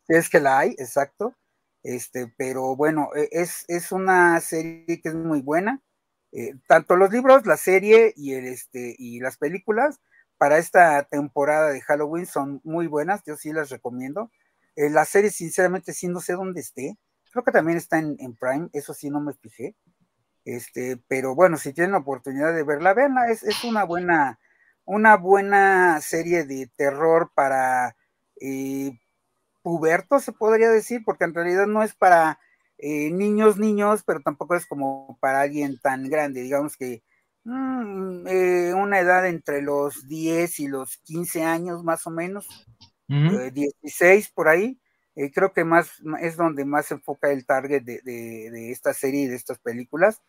es, 0.09 0.31
que, 0.31 0.41
la 0.41 0.59
hay, 0.59 0.71
exacto. 0.79 1.35
Este, 1.83 2.33
pero 2.37 2.77
bueno, 2.77 3.11
e, 3.15 3.29
es, 3.33 3.65
es 3.69 3.93
una 3.93 4.41
serie 4.41 5.01
que 5.01 5.09
es 5.09 5.15
muy 5.15 5.41
buena. 5.41 5.83
Eh, 6.33 6.55
tanto 6.69 6.97
los 6.97 7.11
libros, 7.11 7.47
la 7.47 7.57
serie 7.57 8.13
y, 8.17 8.35
el, 8.35 8.47
este, 8.47 8.95
y 8.99 9.21
las 9.21 9.37
películas 9.37 10.01
para 10.39 10.59
esta 10.59 11.03
temporada 11.05 11.71
de 11.71 11.81
Halloween 11.81 12.27
son 12.27 12.61
muy 12.63 12.87
buenas, 12.89 13.23
yo 13.25 13.37
sí 13.37 13.53
las 13.53 13.71
recomiendo. 13.71 14.31
Eh, 14.77 14.91
la 14.91 15.05
serie, 15.05 15.31
sinceramente, 15.31 15.93
sí 15.93 16.09
no 16.09 16.21
sé 16.21 16.35
dónde 16.35 16.61
esté. 16.61 16.99
Creo 17.33 17.45
que 17.45 17.53
también 17.53 17.79
está 17.79 17.99
en, 17.99 18.17
en 18.19 18.37
Prime, 18.37 18.69
eso 18.73 18.95
sí 18.95 19.11
no 19.11 19.21
me 19.21 19.33
fijé. 19.35 19.75
Este, 20.47 20.97
pero 21.09 21.35
bueno, 21.35 21.57
si 21.57 21.73
tienen 21.73 21.91
la 21.91 21.99
oportunidad 21.99 22.55
de 22.55 22.63
verla, 22.63 22.95
veanla, 22.95 23.27
es, 23.33 23.43
es 23.43 23.65
una 23.65 23.83
buena, 23.85 24.39
una 24.85 25.17
buena 25.17 26.01
serie 26.01 26.45
de 26.45 26.71
terror 26.77 27.33
para 27.35 27.97
eh, 28.41 28.93
pubertos, 29.63 30.23
se 30.23 30.31
podría 30.33 30.71
decir, 30.71 31.03
porque 31.05 31.25
en 31.25 31.35
realidad 31.35 31.67
no 31.67 31.83
es 31.83 31.97
para 31.97 32.39
eh, 32.79 33.11
niños, 33.11 33.59
niños, 33.59 34.05
pero 34.07 34.21
tampoco 34.21 34.55
es 34.55 34.67
como 34.67 35.19
para 35.21 35.41
alguien 35.41 35.81
tan 35.81 36.09
grande, 36.09 36.43
digamos 36.43 36.77
que 36.77 37.03
mm, 37.43 38.29
eh, 38.29 38.75
una 38.75 39.01
edad 39.01 39.27
entre 39.27 39.63
los 39.63 40.07
10 40.07 40.61
y 40.61 40.69
los 40.69 40.99
15 40.99 41.43
años 41.43 41.83
más 41.83 42.07
o 42.07 42.11
menos, 42.11 42.47
16 43.09 44.31
por 44.31 44.49
ahí. 44.49 44.81
creo 45.35 45.53
que 45.53 45.65
más 45.65 46.01
es 46.21 46.37
donde 46.37 46.65
más 46.65 46.87
se 46.87 46.95
enfoca 46.95 47.33
el 47.33 47.47
target 47.47 47.83
de, 47.83 48.01
de, 48.05 48.51
de 48.53 48.71
esta 48.71 48.95
serie 48.95 49.23
y 49.25 49.27
de 49.27 49.35
estas 49.37 49.59
películas 49.59 50.23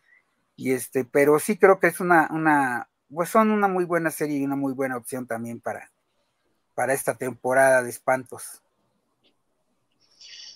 y 0.58 0.72
este, 0.72 1.04
pero 1.04 1.38
sí 1.38 1.56
creo 1.56 1.78
que 1.78 1.86
es 1.86 2.00
una, 2.00 2.26
una, 2.32 2.88
pues 3.08 3.28
son 3.28 3.52
una 3.52 3.68
muy 3.68 3.84
buena 3.84 4.10
serie 4.10 4.38
y 4.38 4.44
una 4.44 4.56
muy 4.56 4.72
buena 4.72 4.96
opción 4.96 5.24
también 5.24 5.60
para, 5.60 5.88
para 6.74 6.92
esta 6.92 7.14
temporada 7.14 7.80
de 7.80 7.90
espantos. 7.90 8.60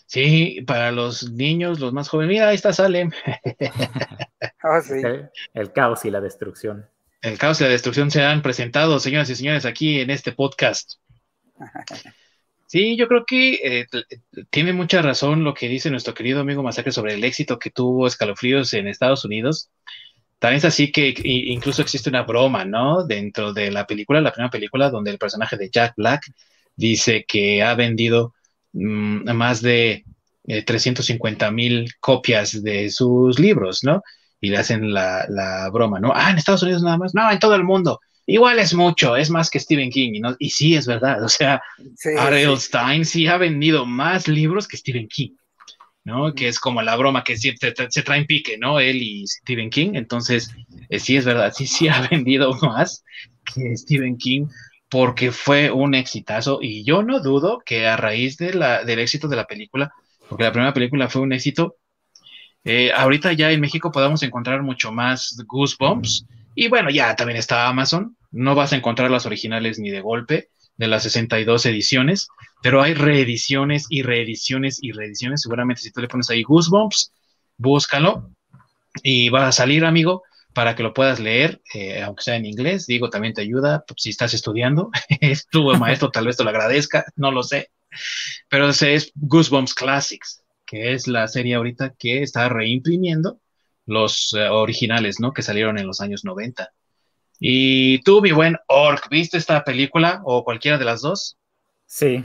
Sí, 0.07 0.65
para 0.67 0.91
los 0.91 1.31
niños, 1.31 1.79
los 1.79 1.93
más 1.93 2.09
jóvenes, 2.09 2.35
mira, 2.35 2.49
ahí 2.49 2.57
está 2.57 2.73
Salem. 2.73 3.11
Ah, 4.65 4.81
el, 5.55 5.73
caos 5.73 6.05
y 6.05 6.11
la 6.11 6.21
destrucción. 6.21 6.89
El 7.21 7.37
caos 7.37 7.61
y 7.61 7.65
la 7.65 7.71
destrucción 7.71 8.13
se 8.13 8.23
han 8.23 8.43
presentado, 8.43 9.01
señoras 9.01 9.29
y 9.31 9.35
señores, 9.35 9.67
aquí 9.67 10.01
en 10.01 10.11
este 10.11 10.33
podcast. 10.33 10.95
Sí, 12.73 12.97
yo 12.97 13.07
creo 13.07 13.27
que 13.27 13.61
eh, 13.63 13.87
tiene 14.49 14.73
mucha 14.73 15.03
razón 15.03 15.45
lo 15.45 15.53
que 15.53 15.69
dice 15.69 15.91
nuestro 15.91 16.15
querido 16.15 16.41
amigo 16.41 16.63
Masacre 16.63 16.91
sobre 16.91 17.13
el 17.13 17.23
éxito 17.23 17.59
que 17.59 17.69
tuvo 17.69 18.07
Escalofríos 18.07 18.73
en 18.73 18.89
Estados 18.89 19.27
Unidos. 19.27 19.69
También 20.39 20.57
es 20.57 20.65
así 20.65 20.91
que 20.91 21.15
incluso 21.23 21.83
existe 21.83 22.09
una 22.09 22.23
broma, 22.23 22.65
¿no? 22.65 23.05
Dentro 23.07 23.53
de 23.53 23.71
la 23.71 23.87
película, 23.87 24.23
la 24.23 24.33
primera 24.33 24.51
película, 24.51 24.89
donde 24.89 25.11
el 25.11 25.19
personaje 25.19 25.59
de 25.59 25.69
Jack 25.71 25.93
Black 25.99 26.33
dice 26.75 27.27
que 27.29 27.63
ha 27.63 27.75
vendido 27.75 28.33
mm, 28.73 29.31
más 29.35 29.61
de 29.61 30.07
350 30.47 31.47
eh, 31.49 31.53
mil 31.53 31.95
copias 32.01 32.63
de 32.63 32.89
sus 32.89 33.39
libros, 33.39 33.85
¿no? 33.85 34.03
Y 34.41 34.49
le 34.49 34.57
hacen 34.57 34.95
la, 34.95 35.27
la 35.29 35.69
broma, 35.69 36.01
¿no? 36.01 36.13
Ah, 36.15 36.31
en 36.31 36.39
Estados 36.39 36.63
Unidos 36.63 36.83
nada 36.83 36.97
más. 36.97 37.15
No, 37.15 37.31
en 37.31 37.39
todo 37.39 37.55
el 37.55 37.65
mundo 37.65 38.01
igual 38.27 38.59
es 38.59 38.75
mucho, 38.75 39.17
es 39.17 39.31
más 39.31 39.51
que 39.51 39.61
Stephen 39.61 39.91
King, 39.91 40.21
¿no? 40.21 40.37
y 40.39 40.51
sí 40.51 40.75
es 40.75 40.87
verdad, 40.87 41.23
o 41.23 41.29
sea, 41.29 41.63
Ariel 42.19 42.59
Stein 42.59 43.05
sí 43.05 43.27
ha 43.27 43.37
vendido 43.37 43.87
más 43.87 44.29
libros 44.29 44.69
que 44.69 44.77
Stephen 44.77 45.09
King, 45.09 45.31
¿no? 46.05 46.35
Que 46.35 46.49
es 46.49 46.59
como 46.59 46.83
la 46.83 46.97
broma 46.97 47.25
que 47.25 47.37
se, 47.37 47.55
se 47.57 48.03
traen 48.03 48.27
pique, 48.27 48.59
¿no? 48.59 48.81
Él 48.81 49.03
y 49.03 49.27
Stephen 49.27 49.71
King, 49.71 49.93
entonces 49.95 50.51
eh, 50.89 50.99
sí 50.99 51.17
es 51.17 51.25
verdad, 51.25 51.53
sí, 51.55 51.67
sí 51.67 51.89
ha 51.89 52.07
vendido 52.09 52.53
más 52.63 53.05
que 53.45 53.77
Stephen 53.77 54.17
King 54.17 54.47
porque 54.89 55.33
fue 55.33 55.71
un 55.71 55.95
exitazo 55.95 56.59
y 56.61 56.85
yo 56.85 57.03
no 57.03 57.21
dudo 57.21 57.63
que 57.65 57.87
a 57.87 57.97
raíz 57.97 58.37
de 58.37 58.53
la, 58.53 58.85
del 58.85 58.99
éxito 58.99 59.27
de 59.27 59.37
la 59.37 59.47
película, 59.47 59.91
porque 60.29 60.45
la 60.45 60.53
primera 60.53 60.75
película 60.75 61.09
fue 61.09 61.23
un 61.23 61.33
éxito, 61.33 61.77
eh, 62.65 62.93
ahorita 62.95 63.33
ya 63.33 63.51
en 63.51 63.61
México 63.61 63.91
podamos 63.91 64.23
encontrar 64.23 64.63
mucho 64.63 64.93
más 64.93 65.37
Goosebumps. 65.47 66.27
Y 66.55 66.69
bueno, 66.69 66.91
ya 66.91 67.15
también 67.17 67.39
está 67.39 67.69
Amazon, 67.69 68.17
no 68.31 68.55
vas 68.55 68.73
a 68.73 68.77
encontrar 68.77 69.11
las 69.11 69.27
originales 69.27 69.79
ni 69.79 69.91
de 69.91 70.01
golpe 70.01 70.49
de 70.77 70.89
las 70.89 71.03
62 71.05 71.67
ediciones, 71.67 72.29
pero 72.63 72.83
hay 72.83 72.95
reediciones 72.95 73.87
y 73.89 74.03
reediciones 74.03 74.79
y 74.83 74.93
reediciones. 74.93 75.43
Seguramente 75.43 75.83
si 75.83 75.93
tú 75.93 76.01
le 76.01 76.09
pones 76.09 76.31
ahí 76.31 76.43
Goosebumps, 76.43 77.13
búscalo 77.57 78.31
y 79.03 79.29
va 79.29 79.49
a 79.49 79.53
salir, 79.53 79.85
amigo, 79.85 80.23
para 80.55 80.75
que 80.75 80.83
lo 80.83 80.93
puedas 80.93 81.21
leer, 81.21 81.61
eh, 81.75 82.03
aunque 82.03 82.25
sea 82.25 82.37
en 82.37 82.47
inglés. 82.47 82.87
Digo, 82.87 83.11
también 83.11 83.35
te 83.35 83.43
ayuda 83.43 83.85
pues, 83.87 84.03
si 84.03 84.11
estás 84.11 84.35
estudiando. 84.35 84.91
tu 85.51 85.65
maestro 85.77 86.11
tal 86.11 86.27
vez 86.27 86.37
te 86.37 86.45
lo 86.45 86.51
agradezca, 86.51 87.05
no 87.17 87.31
lo 87.31 87.43
sé. 87.43 87.71
Pero 88.49 88.71
ese 88.71 88.95
es 88.95 89.13
Goosebumps 89.15 89.75
Classics, 89.75 90.43
que 90.67 90.95
es 90.95 91.07
la 91.07 91.29
serie 91.29 91.55
ahorita 91.55 91.95
que 91.99 92.23
está 92.23 92.49
reimprimiendo 92.49 93.42
los 93.87 94.35
eh, 94.35 94.49
originales, 94.49 95.21
¿no? 95.21 95.33
Que 95.33 95.43
salieron 95.43 95.79
en 95.79 95.87
los 95.87 96.01
años 96.01 96.25
90. 96.25 96.73
Y 97.39 98.01
tú, 98.03 98.21
mi 98.21 98.33
buen 98.33 98.57
Orc, 98.69 99.09
¿viste 99.11 99.37
esta 99.37 99.65
película 99.65 100.21
o 100.25 100.45
cualquiera 100.45 100.79
de 100.79 100.85
las 100.85 101.03
dos? 101.03 101.37
Sí, 101.87 102.23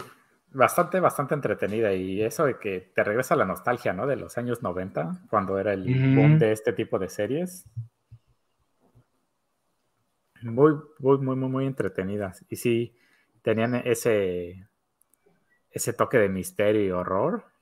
bastante, 0.52 1.00
bastante 1.00 1.34
entretenida 1.34 1.94
y 1.94 2.22
eso 2.22 2.46
de 2.46 2.60
que 2.60 2.92
te 2.94 3.04
regresa 3.04 3.36
la 3.36 3.46
nostalgia, 3.46 3.94
¿no? 3.94 4.06
De 4.06 4.16
los 4.16 4.38
años 4.38 4.62
90, 4.62 5.24
cuando 5.30 5.58
era 5.58 5.74
el 5.74 6.16
boom 6.16 6.38
de 6.38 6.52
este 6.52 6.74
tipo 6.74 7.00
de 7.00 7.10
series. 7.10 7.66
Muy, 10.42 10.74
muy, 11.00 11.18
muy, 11.18 11.36
muy, 11.36 11.50
muy 11.50 11.66
entretenidas. 11.66 12.46
Y 12.50 12.56
sí, 12.58 12.96
tenían 13.42 13.76
ese, 13.76 14.68
ese 15.72 15.94
toque 15.94 16.18
de 16.18 16.30
misterio 16.30 16.86
y 16.86 16.92
horror 16.92 17.57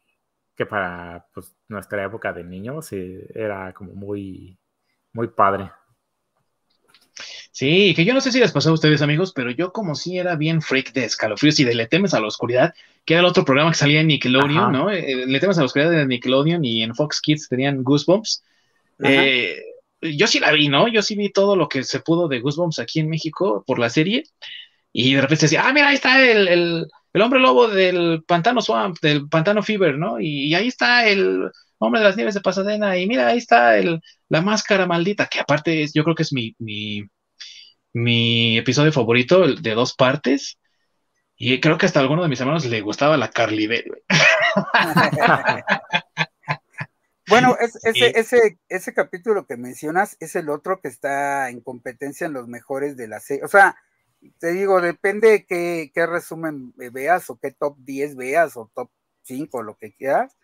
que 0.55 0.65
para 0.65 1.27
pues, 1.33 1.55
nuestra 1.67 2.03
época 2.05 2.33
de 2.33 2.43
niños 2.43 2.89
era 2.91 3.73
como 3.73 3.93
muy, 3.93 4.57
muy 5.13 5.27
padre. 5.27 5.71
Sí, 7.51 7.93
que 7.95 8.03
yo 8.03 8.13
no 8.13 8.19
sé 8.19 8.33
si 8.33 8.39
les 8.41 8.51
pasó 8.51 8.69
a 8.69 8.73
ustedes, 8.73 9.01
amigos, 9.01 9.31
pero 9.33 9.49
yo 9.49 9.71
como 9.71 9.95
si 9.95 10.17
era 10.17 10.35
bien 10.35 10.61
freak 10.61 10.91
de 10.91 11.05
escalofríos 11.05 11.57
y 11.61 11.63
de 11.63 11.73
Le 11.73 11.87
temes 11.87 12.13
a 12.13 12.19
la 12.19 12.27
oscuridad, 12.27 12.73
que 13.05 13.13
era 13.13 13.21
el 13.21 13.27
otro 13.27 13.45
programa 13.45 13.71
que 13.71 13.77
salía 13.77 14.01
en 14.01 14.07
Nickelodeon, 14.07 14.73
¿no? 14.73 14.91
Eh, 14.91 15.25
Le 15.25 15.39
temes 15.39 15.57
a 15.57 15.61
la 15.61 15.67
oscuridad 15.67 15.91
de 15.91 16.05
Nickelodeon 16.05 16.65
y 16.65 16.83
en 16.83 16.93
Fox 16.95 17.21
Kids 17.21 17.47
tenían 17.47 17.81
Goosebumps. 17.83 18.43
Eh, 19.01 19.57
yo 20.01 20.27
sí 20.27 20.39
la 20.39 20.51
vi, 20.51 20.67
¿no? 20.67 20.89
Yo 20.89 21.01
sí 21.01 21.15
vi 21.15 21.31
todo 21.31 21.55
lo 21.55 21.69
que 21.69 21.83
se 21.85 22.01
pudo 22.01 22.27
de 22.27 22.41
Goosebumps 22.41 22.79
aquí 22.79 22.99
en 22.99 23.09
México 23.09 23.63
por 23.65 23.79
la 23.79 23.89
serie. 23.89 24.23
Y 24.91 25.13
de 25.13 25.21
repente 25.21 25.45
decía, 25.45 25.63
ah, 25.65 25.71
mira, 25.71 25.87
ahí 25.87 25.95
está 25.95 26.25
el, 26.25 26.87
hombre 27.21 27.39
lobo 27.39 27.67
del 27.67 28.23
Pantano 28.27 28.61
Swamp, 28.61 28.97
del 29.01 29.27
Pantano 29.29 29.63
Fever, 29.63 29.97
¿no? 29.97 30.19
Y, 30.19 30.53
ahí 30.53 30.67
está 30.67 31.07
el 31.07 31.49
hombre 31.77 32.01
de 32.01 32.07
las 32.07 32.17
nieves 32.17 32.33
de 32.33 32.41
Pasadena. 32.41 32.97
Y 32.97 33.07
mira, 33.07 33.27
ahí 33.27 33.37
está 33.37 33.77
el, 33.77 34.01
la 34.29 34.41
máscara 34.41 34.85
maldita, 34.85 35.27
que 35.27 35.39
aparte 35.39 35.83
es, 35.83 35.93
yo 35.93 36.03
creo 36.03 36.15
que 36.15 36.23
es 36.23 36.33
mi, 36.33 36.55
mi, 36.59 37.03
mi 37.93 38.57
episodio 38.57 38.91
favorito, 38.91 39.43
el 39.43 39.61
de 39.61 39.73
dos 39.73 39.95
partes. 39.95 40.57
Y 41.37 41.59
creo 41.59 41.77
que 41.77 41.85
hasta 41.85 41.99
a 41.99 42.03
alguno 42.03 42.23
de 42.23 42.29
mis 42.29 42.39
hermanos 42.39 42.65
le 42.65 42.81
gustaba 42.81 43.17
la 43.17 43.29
Carly 43.29 43.67
Bell, 43.67 44.03
Bueno, 47.27 47.57
ese, 47.83 48.19
ese, 48.19 48.59
ese 48.69 48.93
capítulo 48.93 49.45
que 49.45 49.57
mencionas 49.57 50.17
es 50.19 50.35
el 50.35 50.49
otro 50.49 50.81
que 50.81 50.87
está 50.87 51.49
en 51.49 51.61
competencia 51.61 52.27
en 52.27 52.33
los 52.33 52.47
mejores 52.47 52.97
de 52.97 53.07
la 53.07 53.19
serie. 53.19 53.43
O 53.43 53.47
sea, 53.47 53.75
te 54.39 54.51
digo, 54.51 54.81
depende 54.81 55.29
de 55.29 55.45
qué, 55.45 55.91
qué 55.93 56.05
resumen 56.05 56.73
veas 56.91 57.29
o 57.29 57.39
qué 57.39 57.51
top 57.51 57.77
10 57.79 58.15
veas 58.15 58.57
o 58.57 58.69
top 58.73 58.89
5, 59.23 59.63
lo 59.63 59.75
que 59.77 59.93
quieras. 59.93 60.35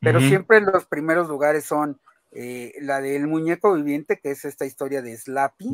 Pero 0.00 0.20
siempre 0.20 0.60
los 0.60 0.86
primeros 0.86 1.28
lugares 1.28 1.64
son 1.64 2.00
eh, 2.30 2.74
la 2.80 3.00
del 3.00 3.26
muñeco 3.26 3.74
viviente, 3.74 4.20
que 4.20 4.30
es 4.30 4.44
esta 4.44 4.66
historia 4.66 5.02
de 5.02 5.16
Slappy. 5.16 5.72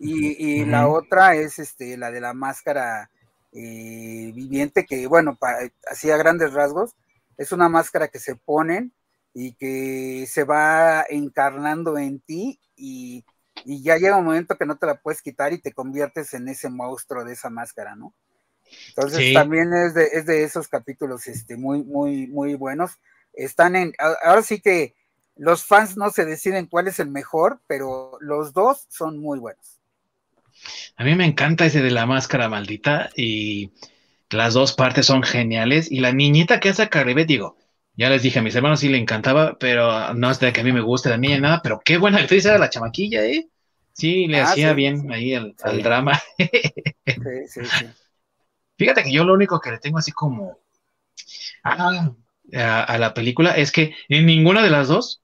Y, 0.00 0.64
la 0.64 0.88
otra 0.88 1.36
es 1.36 1.58
este, 1.58 1.96
la 1.96 2.10
de 2.10 2.20
la 2.20 2.34
máscara 2.34 3.10
eh, 3.52 4.32
viviente, 4.34 4.86
que 4.86 5.06
bueno, 5.06 5.38
así 5.90 6.10
a 6.10 6.16
grandes 6.16 6.52
rasgos, 6.52 6.96
es 7.36 7.52
una 7.52 7.68
máscara 7.68 8.08
que 8.08 8.18
se 8.18 8.34
ponen 8.34 8.92
y 9.34 9.54
que 9.54 10.26
se 10.26 10.44
va 10.44 11.04
encarnando 11.08 11.96
en 11.98 12.20
ti 12.20 12.60
y, 12.76 13.24
ya 13.64 13.96
llega 13.96 14.16
un 14.16 14.24
momento 14.24 14.56
que 14.56 14.66
no 14.66 14.76
te 14.76 14.86
la 14.86 15.00
puedes 15.00 15.22
quitar 15.22 15.52
y 15.52 15.58
te 15.58 15.72
conviertes 15.72 16.34
en 16.34 16.48
ese 16.48 16.70
monstruo 16.70 17.24
de 17.24 17.32
esa 17.32 17.50
máscara, 17.50 17.96
¿no? 17.96 18.14
Entonces 18.88 19.34
también 19.34 19.72
es 19.72 19.94
de, 19.94 20.04
es 20.12 20.26
de 20.26 20.44
esos 20.44 20.68
capítulos 20.68 21.26
este, 21.26 21.56
muy, 21.56 21.82
muy, 21.82 22.26
muy 22.28 22.54
buenos. 22.54 22.98
Están 23.32 23.76
en, 23.76 23.92
ahora 24.22 24.42
sí 24.42 24.60
que 24.60 24.94
los 25.36 25.64
fans 25.64 25.96
no 25.96 26.10
se 26.10 26.24
deciden 26.24 26.66
cuál 26.66 26.88
es 26.88 26.98
el 27.00 27.08
mejor, 27.08 27.60
pero 27.66 28.18
los 28.20 28.52
dos 28.52 28.86
son 28.88 29.18
muy 29.18 29.38
buenos. 29.38 29.80
A 30.96 31.04
mí 31.04 31.14
me 31.14 31.24
encanta 31.24 31.66
ese 31.66 31.80
de 31.80 31.90
la 31.90 32.06
máscara 32.06 32.48
maldita 32.48 33.10
y 33.16 33.72
las 34.30 34.54
dos 34.54 34.74
partes 34.74 35.06
son 35.06 35.22
geniales. 35.22 35.90
Y 35.90 36.00
la 36.00 36.12
niñita 36.12 36.60
que 36.60 36.68
hace 36.68 36.82
a 36.82 37.04
digo, 37.26 37.56
ya 38.00 38.08
les 38.08 38.22
dije, 38.22 38.38
a 38.38 38.42
mis 38.42 38.54
hermanos 38.54 38.80
sí 38.80 38.88
le 38.88 38.96
encantaba, 38.96 39.58
pero 39.58 40.14
no 40.14 40.30
es 40.30 40.40
de 40.40 40.54
que 40.54 40.62
a 40.62 40.64
mí 40.64 40.72
me 40.72 40.80
guste 40.80 41.10
la 41.10 41.18
niña 41.18 41.34
ni 41.34 41.42
nada, 41.42 41.60
pero 41.62 41.82
qué 41.84 41.98
buena 41.98 42.16
actriz 42.16 42.46
era 42.46 42.56
la 42.56 42.70
chamaquilla, 42.70 43.26
¿eh? 43.26 43.46
Sí, 43.92 44.26
le 44.26 44.40
ah, 44.40 44.44
hacía 44.44 44.72
bien 44.72 45.12
ahí 45.12 45.34
al, 45.34 45.54
drama. 45.82 46.18
sí, 46.38 46.48
sí, 47.46 47.60
sí. 47.62 47.86
Fíjate 48.78 49.02
que 49.02 49.12
yo 49.12 49.22
lo 49.24 49.34
único 49.34 49.60
que 49.60 49.72
le 49.72 49.78
tengo 49.78 49.98
así 49.98 50.12
como 50.12 50.58
a, 51.62 52.96
la 52.98 53.12
película 53.12 53.50
es 53.50 53.70
que 53.70 53.94
en 54.08 54.24
ninguna 54.24 54.62
de 54.62 54.70
las 54.70 54.88
dos, 54.88 55.20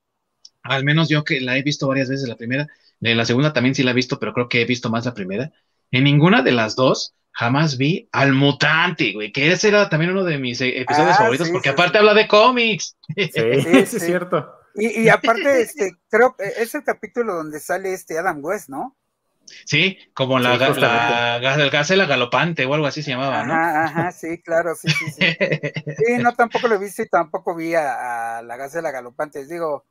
al 0.62 0.84
menos 0.84 1.08
yo 1.08 1.24
que 1.24 1.40
la 1.40 1.56
he 1.56 1.62
visto 1.62 1.88
varias 1.88 2.10
veces 2.10 2.28
la 2.28 2.36
primera, 2.36 2.66
de 3.00 3.14
la 3.14 3.24
segunda 3.24 3.54
también 3.54 3.74
sí 3.74 3.84
la 3.84 3.92
he 3.92 3.94
visto, 3.94 4.18
pero 4.18 4.34
creo 4.34 4.50
que 4.50 4.60
he 4.60 4.66
visto 4.66 4.90
más 4.90 5.06
la 5.06 5.14
primera. 5.14 5.50
En 5.90 6.04
ninguna 6.04 6.42
de 6.42 6.52
las 6.52 6.76
dos 6.76 7.14
jamás 7.36 7.76
vi 7.76 8.08
al 8.12 8.32
mutante, 8.32 9.12
güey, 9.12 9.30
que 9.30 9.52
ese 9.52 9.68
era 9.68 9.90
también 9.90 10.10
uno 10.10 10.24
de 10.24 10.38
mis 10.38 10.58
eh, 10.62 10.80
episodios 10.80 11.12
ah, 11.12 11.18
favoritos, 11.18 11.50
porque 11.50 11.68
aparte 11.68 11.98
habla 11.98 12.14
de 12.14 12.26
cómics. 12.26 12.96
Sí, 13.14 13.30
es 13.34 13.90
cierto. 13.90 14.54
Y, 14.74 15.08
aparte, 15.08 15.60
este, 15.60 15.92
creo 16.08 16.34
que 16.36 16.44
es 16.44 16.74
el 16.74 16.82
capítulo 16.82 17.34
donde 17.34 17.60
sale 17.60 17.92
este 17.92 18.18
Adam 18.18 18.42
West, 18.42 18.68
¿no? 18.68 18.96
Sí, 19.64 19.98
como 20.12 20.38
la, 20.38 20.56
la, 20.56 21.38
la, 21.38 22.06
galopante 22.06 22.66
o 22.66 22.74
algo 22.74 22.86
así 22.86 23.02
se 23.02 23.10
llamaba, 23.10 23.44
¿no? 23.44 23.54
Ajá, 23.54 23.84
ajá, 23.84 24.12
sí, 24.12 24.42
claro, 24.42 24.74
sí, 24.74 24.88
sí, 24.90 25.12
sí. 25.12 25.20
Sí, 25.96 26.18
no, 26.18 26.34
tampoco 26.34 26.68
lo 26.68 26.78
vi, 26.78 26.86
y 26.86 27.06
tampoco 27.06 27.54
vi 27.54 27.74
a, 27.74 28.38
a 28.38 28.42
la 28.42 28.56
gacela 28.56 28.90
galopante. 28.90 29.46
Digo, 29.46 29.86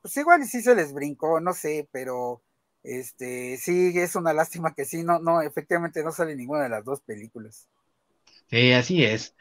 pues 0.00 0.16
igual 0.16 0.42
y 0.42 0.46
sí 0.46 0.62
se 0.62 0.74
les 0.74 0.92
brincó, 0.92 1.40
no 1.40 1.52
sé, 1.54 1.88
pero 1.92 2.42
este, 2.84 3.56
sí, 3.56 3.92
es 3.98 4.14
una 4.14 4.34
lástima 4.34 4.74
que 4.74 4.84
sí, 4.84 5.02
no, 5.02 5.18
no, 5.18 5.40
efectivamente 5.40 6.04
no 6.04 6.12
sale 6.12 6.36
ninguna 6.36 6.64
de 6.64 6.68
las 6.68 6.84
dos 6.84 7.00
películas. 7.00 7.66
Sí, 8.50 8.72
así 8.72 9.04
es. 9.04 9.34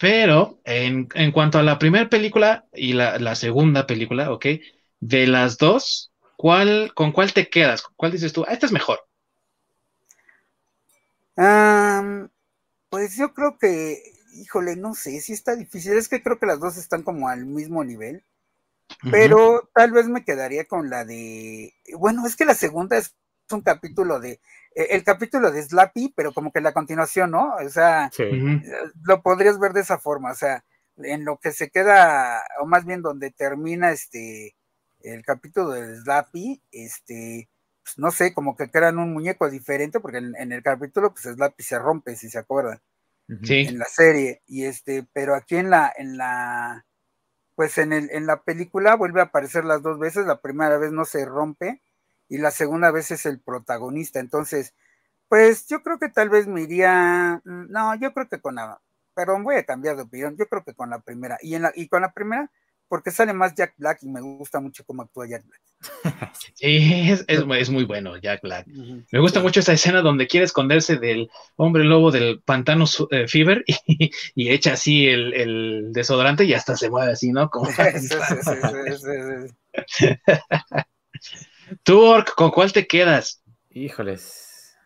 Pero 0.00 0.60
en, 0.64 1.08
cuanto 1.32 1.58
a 1.58 1.62
la 1.62 1.78
primera 1.78 2.08
película 2.08 2.66
y 2.72 2.92
la, 2.92 3.34
segunda 3.34 3.86
película, 3.86 4.30
¿ok? 4.32 4.46
De 5.00 5.26
las 5.26 5.58
dos, 5.58 6.12
¿cuál, 6.36 6.92
¿con 6.94 7.12
cuál 7.12 7.32
te 7.32 7.48
quedas? 7.48 7.82
¿Cuál 7.96 8.12
dices 8.12 8.32
tú? 8.32 8.44
Ah, 8.46 8.52
esta 8.52 8.66
es 8.66 8.72
mejor. 8.72 9.00
pues 12.90 13.16
yo 13.16 13.34
creo 13.34 13.58
que, 13.58 14.02
híjole, 14.34 14.76
no 14.76 14.94
sé, 14.94 15.20
sí 15.20 15.32
está 15.32 15.56
difícil. 15.56 15.94
Es 15.94 16.08
que 16.08 16.22
creo 16.22 16.38
que 16.38 16.46
las 16.46 16.60
dos 16.60 16.76
están 16.76 17.02
como 17.02 17.28
al 17.28 17.44
mismo 17.44 17.82
nivel. 17.84 18.24
Pero 19.10 19.70
tal 19.74 19.92
vez 19.92 20.08
me 20.08 20.24
quedaría 20.24 20.66
con 20.66 20.90
la 20.90 21.04
de, 21.04 21.74
bueno, 21.98 22.26
es 22.26 22.36
que 22.36 22.44
la 22.44 22.54
segunda 22.54 22.96
es 22.96 23.14
un 23.50 23.60
capítulo 23.60 24.20
de, 24.20 24.40
e, 24.74 24.88
el 24.90 25.04
capítulo 25.04 25.50
de 25.50 25.62
Slappy, 25.62 26.12
pero 26.16 26.32
como 26.32 26.52
que 26.52 26.60
la 26.60 26.72
continuación, 26.72 27.30
¿no? 27.30 27.54
O 27.54 27.68
sea, 27.68 28.10
eh, 28.18 28.62
lo 29.02 29.22
podrías 29.22 29.58
ver 29.58 29.72
de 29.72 29.80
esa 29.80 29.98
forma, 29.98 30.32
o 30.32 30.34
sea, 30.34 30.64
en 30.96 31.24
lo 31.24 31.38
que 31.38 31.52
se 31.52 31.70
queda, 31.70 32.42
o 32.60 32.66
más 32.66 32.84
bien 32.84 33.02
donde 33.02 33.30
termina 33.30 33.90
este, 33.90 34.54
el 35.00 35.24
capítulo 35.24 35.70
de 35.70 35.96
Slappy, 35.96 36.62
este, 36.72 37.48
pues 37.82 37.98
no 37.98 38.10
sé, 38.10 38.32
como 38.32 38.56
que 38.56 38.70
crean 38.70 38.98
un 38.98 39.12
muñeco 39.12 39.50
diferente, 39.50 40.00
porque 40.00 40.18
en, 40.18 40.52
el 40.52 40.62
capítulo, 40.62 41.12
pues 41.12 41.24
Slappy 41.24 41.62
se 41.62 41.78
rompe, 41.78 42.16
si 42.16 42.28
se 42.28 42.38
acuerdan, 42.38 42.80
en 43.28 43.78
la 43.78 43.86
serie, 43.86 44.42
y 44.46 44.64
este, 44.64 45.06
pero 45.12 45.34
aquí 45.34 45.56
en 45.56 45.70
la, 45.70 45.92
en 45.96 46.16
la, 46.16 46.86
pues 47.54 47.78
en, 47.78 47.92
el, 47.92 48.10
en 48.12 48.26
la 48.26 48.42
película 48.42 48.96
vuelve 48.96 49.20
a 49.20 49.24
aparecer 49.24 49.64
las 49.64 49.82
dos 49.82 49.98
veces, 49.98 50.26
la 50.26 50.40
primera 50.40 50.78
vez 50.78 50.92
no 50.92 51.04
se 51.04 51.24
rompe 51.24 51.82
y 52.28 52.38
la 52.38 52.50
segunda 52.50 52.90
vez 52.90 53.10
es 53.10 53.26
el 53.26 53.40
protagonista, 53.40 54.20
entonces, 54.20 54.74
pues 55.28 55.66
yo 55.68 55.82
creo 55.82 55.98
que 55.98 56.08
tal 56.08 56.30
vez 56.30 56.46
me 56.46 56.62
iría, 56.62 57.40
mm, 57.44 57.70
no, 57.70 57.94
yo 57.96 58.12
creo 58.14 58.28
que 58.28 58.40
con 58.40 58.56
la, 58.56 58.80
perdón, 59.14 59.44
voy 59.44 59.56
a 59.56 59.64
cambiar 59.64 59.96
de 59.96 60.02
opinión, 60.02 60.36
yo 60.36 60.46
creo 60.48 60.64
que 60.64 60.74
con 60.74 60.90
la 60.90 61.00
primera, 61.00 61.38
y, 61.42 61.54
en 61.54 61.62
la, 61.62 61.72
y 61.74 61.88
con 61.88 62.02
la 62.02 62.12
primera, 62.12 62.50
porque 62.88 63.10
sale 63.10 63.32
más 63.32 63.54
Jack 63.54 63.74
Black 63.76 63.98
y 64.02 64.08
me 64.08 64.20
gusta 64.20 64.60
mucho 64.60 64.84
cómo 64.84 65.02
actúa 65.02 65.26
Jack 65.28 65.44
Black. 65.46 65.60
Sí, 66.54 67.12
es, 67.26 67.68
muy 67.70 67.84
bueno 67.84 68.16
Jack 68.16 68.42
Black. 68.42 68.66
Me 68.66 69.18
gusta 69.18 69.40
mucho 69.40 69.60
esa 69.60 69.72
escena 69.72 70.00
donde 70.02 70.26
quiere 70.26 70.44
esconderse 70.44 70.96
del 70.96 71.30
hombre 71.56 71.84
lobo 71.84 72.10
del 72.10 72.40
pantano 72.42 72.84
eh, 73.10 73.26
Fever 73.28 73.64
y, 73.86 74.50
echa 74.50 74.74
así 74.74 75.06
el, 75.06 75.92
desodorante 75.92 76.44
y 76.44 76.54
hasta 76.54 76.76
se 76.76 76.90
mueve 76.90 77.12
así, 77.12 77.32
¿no? 77.32 77.50
Como... 77.50 77.68
Tú, 81.82 82.00
Ork, 82.00 82.34
¿con 82.34 82.50
cuál 82.50 82.72
te 82.72 82.86
quedas? 82.86 83.42
Híjoles. 83.70 84.76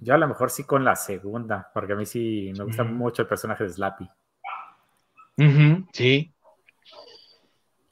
Yo 0.00 0.14
a 0.14 0.18
lo 0.18 0.28
mejor 0.28 0.50
sí 0.50 0.64
con 0.64 0.84
la 0.84 0.96
segunda, 0.96 1.70
porque 1.74 1.92
a 1.92 1.96
mí 1.96 2.06
sí 2.06 2.52
me 2.56 2.64
gusta 2.64 2.84
mucho 2.84 3.22
el 3.22 3.28
personaje 3.28 3.64
de 3.64 3.70
Slappy. 3.70 4.08
sí. 5.92 6.32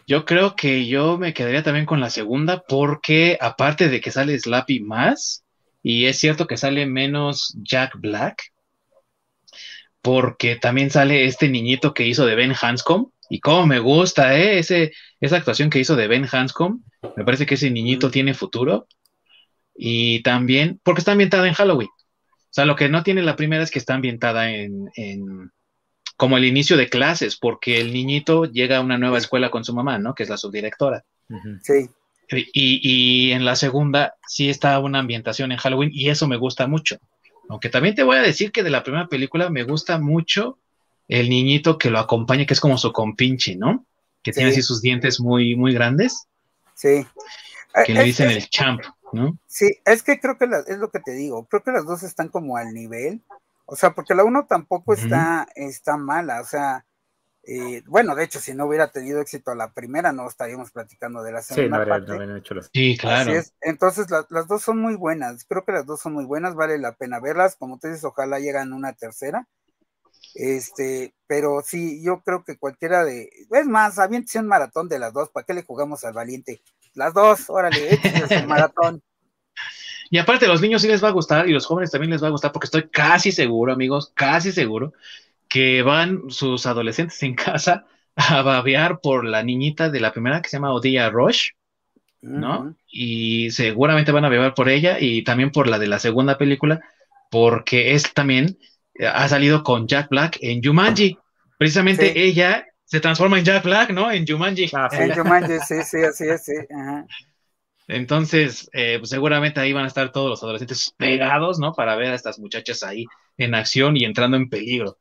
Yo 0.09 0.25
creo 0.25 0.57
que 0.57 0.87
yo 0.87 1.19
me 1.19 1.35
quedaría 1.35 1.63
también 1.63 1.85
con 1.85 2.01
la 2.01 2.09
segunda 2.09 2.65
porque 2.67 3.37
aparte 3.43 3.91
de 3.91 4.01
que 4.01 4.11
sale 4.11 4.39
Slappy 4.39 4.81
más, 4.81 5.45
y 5.83 6.07
es 6.07 6.19
cierto 6.19 6.47
que 6.47 6.57
sale 6.57 6.87
menos 6.87 7.55
Jack 7.63 8.01
Black, 8.01 8.55
porque 10.01 10.57
también 10.57 10.89
sale 10.91 11.27
este 11.27 11.51
niñito 11.51 11.93
que 11.93 12.07
hizo 12.07 12.25
de 12.25 12.37
Ben 12.37 12.55
Hanscom, 12.59 13.11
y 13.29 13.41
cómo 13.41 13.67
me 13.67 13.81
gusta, 13.81 14.39
¿eh? 14.39 14.59
Ese, 14.59 14.93
esa 15.21 15.37
actuación 15.37 15.69
que 15.69 15.79
hizo 15.79 15.95
de 15.95 16.09
Ben 16.09 16.27
Hanscom, 16.33 16.83
me 17.15 17.25
parece 17.27 17.45
que 17.45 17.57
ese 17.57 17.71
niñito 17.71 18.11
tiene 18.11 18.33
futuro, 18.33 18.87
y 19.75 20.23
también, 20.23 20.81
porque 20.83 21.01
está 21.03 21.13
ambientada 21.13 21.47
en 21.47 21.53
Halloween. 21.53 21.91
O 21.91 22.51
sea, 22.51 22.65
lo 22.65 22.77
que 22.77 22.89
no 22.89 23.03
tiene 23.03 23.21
la 23.21 23.37
primera 23.37 23.63
es 23.63 23.71
que 23.71 23.79
está 23.79 23.93
ambientada 23.93 24.51
en, 24.51 24.89
en 24.97 25.51
como 26.19 26.37
el 26.37 26.45
inicio 26.45 26.77
de 26.77 26.91
clases, 26.91 27.37
porque 27.37 27.81
el 27.81 27.93
niñito 27.93 28.45
llega 28.45 28.79
a 28.79 28.81
una 28.81 28.99
nueva 28.99 29.19
escuela 29.19 29.53
con 29.53 29.65
su 29.65 29.73
mamá, 29.73 29.99
¿no? 30.01 30.17
Que 30.17 30.25
es 30.25 30.29
la 30.29 30.37
subdirectora. 30.37 31.05
Sí. 31.63 31.89
Y, 32.31 32.51
y, 32.83 33.33
en 33.33 33.45
la 33.45 33.55
segunda 33.55 34.15
sí 34.27 34.51
está 34.51 34.79
una 34.81 34.99
ambientación 34.99 35.53
en 35.53 35.59
Halloween 35.59 35.91
y 35.95 36.11
eso 36.11 36.27
me 36.27 36.37
gusta 36.37 36.67
mucho. 36.67 36.99
Aunque 37.49 37.69
también 37.69 37.95
te 37.95 38.03
voy 38.03 38.17
a 38.17 38.23
decir 38.23 38.51
que 38.51 38.65
de 38.65 38.71
la 38.71 38.83
primera 38.83 39.07
película 39.07 39.49
me 39.49 39.63
gusta 39.63 40.01
mucho 40.01 40.59
el 41.07 41.31
niñito 41.31 41.79
que 41.79 41.89
lo 41.89 42.01
acompaña, 42.01 42.47
que 42.47 42.55
es 42.55 42.61
como 42.61 42.79
su 42.79 42.93
compinche, 42.93 43.55
¿no? 43.55 43.87
Que 44.25 44.33
tiene 44.33 44.51
así 44.51 44.61
sus 44.61 44.83
dientes 44.83 45.21
muy, 45.21 45.55
muy 45.55 45.73
grandes. 45.73 46.27
Sí. 46.75 47.07
Que 47.87 47.95
le 47.95 48.03
dicen 48.03 48.29
el 48.31 48.49
champ, 48.51 48.83
¿no? 49.13 49.39
Sí, 49.47 49.69
es 49.85 50.03
que 50.03 50.19
creo 50.19 50.37
que 50.37 50.47
es 50.67 50.79
lo 50.79 50.91
que 50.91 50.99
te 50.99 51.13
digo. 51.13 51.47
Creo 51.47 51.63
que 51.63 51.71
las 51.71 51.87
dos 51.87 52.03
están 52.03 52.29
como 52.29 52.57
al 52.57 52.75
nivel. 52.75 53.23
O 53.71 53.77
sea, 53.77 53.95
porque 53.95 54.15
la 54.15 54.25
uno 54.25 54.47
tampoco 54.47 54.95
está, 54.95 55.47
está 55.55 55.99
mala. 55.99 56.41
O 56.41 56.45
sea, 56.45 56.87
eh, 57.43 57.83
bueno, 57.87 58.15
de 58.15 58.25
hecho, 58.25 58.41
si 58.41 58.55
no 58.55 58.65
hubiera 58.65 58.91
tenido 58.91 59.21
éxito 59.21 59.55
la 59.55 59.75
primera, 59.75 60.11
no 60.11 60.27
estaríamos 60.27 60.71
platicando 60.71 61.23
de 61.23 61.33
la 61.33 61.43
segunda. 61.43 61.85
Sí, 61.85 61.91
no, 61.91 61.95
habría, 61.95 62.39
hecho 62.39 62.55
las... 62.55 62.71
sí 62.73 62.97
claro. 62.97 63.31
Entonces, 63.61 64.07
las 64.31 64.49
dos 64.49 64.63
son 64.63 64.79
muy 64.79 64.97
buenas. 64.97 65.45
Creo 65.45 65.67
que 65.67 65.73
las 65.73 65.85
dos 65.85 66.01
son 66.01 66.15
muy 66.15 66.25
buenas. 66.25 66.55
Vale 66.55 66.79
la 66.79 66.93
pena 66.93 67.21
verlas. 67.21 67.57
Como 67.57 67.79
tú 67.79 67.89
dices, 67.89 68.05
ojalá 68.05 68.41
llegan 68.41 68.73
una 68.73 68.95
tercera. 68.95 69.47
Este, 70.35 71.15
pero 71.27 71.61
sí, 71.63 72.03
yo 72.03 72.23
creo 72.23 72.45
que 72.45 72.57
cualquiera 72.57 73.05
de. 73.05 73.29
Es 73.51 73.67
más, 73.67 73.99
aviéntese 73.99 74.39
un 74.39 74.47
maratón 74.47 74.89
de 74.89 74.99
las 74.99 75.13
dos. 75.13 75.29
¿Para 75.29 75.45
qué 75.45 75.53
le 75.53 75.63
jugamos 75.63 76.05
al 76.05 76.15
valiente? 76.15 76.63
Las 76.95 77.13
dos, 77.13 77.51
órale, 77.51 77.93
échese 77.93 78.39
un 78.39 78.47
maratón. 78.49 79.03
Y 80.11 80.19
aparte, 80.19 80.47
a 80.47 80.49
los 80.49 80.61
niños 80.61 80.83
sí 80.83 80.89
les 80.89 81.03
va 81.03 81.09
a 81.09 81.13
gustar 81.13 81.49
y 81.49 81.53
los 81.53 81.67
jóvenes 81.67 81.91
también 81.91 82.11
les 82.11 82.23
va 82.23 82.29
a 82.29 82.31
gustar, 82.31 82.53
porque 82.53 82.67
estoy 82.67 82.89
casi 82.89 83.33
seguro, 83.33 83.73
amigos, 83.73 84.13
casi 84.15 84.53
seguro, 84.53 84.93
que 85.49 85.83
van 85.83 86.31
sus 86.31 86.67
adolescentes 86.67 87.23
en 87.23 87.35
casa 87.35 87.85
a 88.17 88.43
babear 88.43 89.01
por 89.01 89.25
la 89.25 89.43
niñita 89.43 89.91
de 89.91 90.01
la 90.01 90.13
primera 90.13 90.43
que 90.43 90.49
se 90.49 90.57
llama 90.57 90.73
Odia 90.73 91.09
Rush, 91.11 91.51
¿no? 92.21 92.75
Y 92.91 93.51
seguramente 93.51 94.13
van 94.13 94.25
a 94.25 94.29
beber 94.29 94.55
por 94.55 94.69
ella 94.69 94.99
y 94.99 95.23
también 95.23 95.53
por 95.53 95.69
la 95.69 95.79
de 95.79 95.87
la 95.87 95.99
segunda 95.99 96.37
película, 96.37 96.81
porque 97.31 97.93
es 97.93 98.13
también 98.13 98.59
ha 99.01 99.29
salido 99.29 99.63
con 99.63 99.87
Jack 99.87 100.09
Black 100.09 100.39
en 100.41 100.63
Jumanji. 100.63 101.17
Precisamente 101.59 102.25
ella 102.25 102.67
se 102.85 103.01
transforma 103.01 103.39
en 103.39 103.45
Jack 103.45 103.65
Black, 103.65 103.91
¿no? 103.91 104.11
En 104.11 104.27
Jumanji. 104.27 104.71
Ah, 104.73 104.89
en 104.93 105.15
Jumanji, 105.15 105.59
sí, 105.67 105.83
sí, 105.85 105.99
así 105.99 106.25
es, 106.25 106.45
sí. 106.45 106.55
Entonces, 107.89 108.69
eh, 108.75 108.97
pues 108.99 109.09
seguramente 109.09 109.61
ahí 109.61 109.73
van 109.73 109.85
a 109.85 109.89
estar 109.89 110.13
todos 110.13 110.29
los 110.29 110.43
adolescentes 110.43 110.95
pegados, 110.97 111.59
¿no? 111.59 111.73
Para 111.73 111.97
ver 111.97 112.13
a 112.13 112.15
estas 112.15 112.39
muchachas 112.39 112.83
ahí 112.83 113.07
en 113.39 113.55
acción 113.55 113.97
y 113.97 114.05
entrando 114.05 114.37
en 114.37 114.51
peligro. 114.51 114.99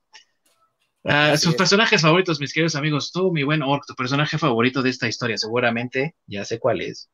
Ah, 1.04 1.38
sus 1.38 1.56
personajes 1.56 2.02
favoritos, 2.02 2.40
mis 2.40 2.54
queridos 2.54 2.76
amigos, 2.76 3.12
tú, 3.14 3.32
mi 3.32 3.44
buen 3.44 3.62
Orc, 3.62 3.86
tu 3.86 3.94
personaje 3.94 4.38
favorito 4.38 4.82
de 4.82 4.90
esta 4.90 5.08
historia, 5.08 5.38
seguramente 5.38 6.16
ya 6.26 6.44
sé 6.44 6.60
cuál 6.60 6.82
es. 6.82 7.10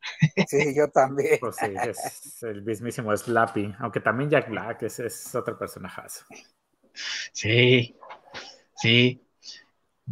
Sí, 0.47 0.75
yo 0.75 0.89
también. 0.89 1.37
Pues 1.39 1.55
sí, 1.57 1.67
es 1.87 2.43
el 2.43 2.63
mismísimo 2.63 3.15
Slappy, 3.15 3.73
aunque 3.79 3.99
también 3.99 4.29
Jack 4.29 4.49
Black 4.49 4.83
es, 4.83 4.99
es 4.99 5.35
otro 5.35 5.57
personajazo. 5.57 6.25
Sí, 7.33 7.95
sí. 8.75 9.21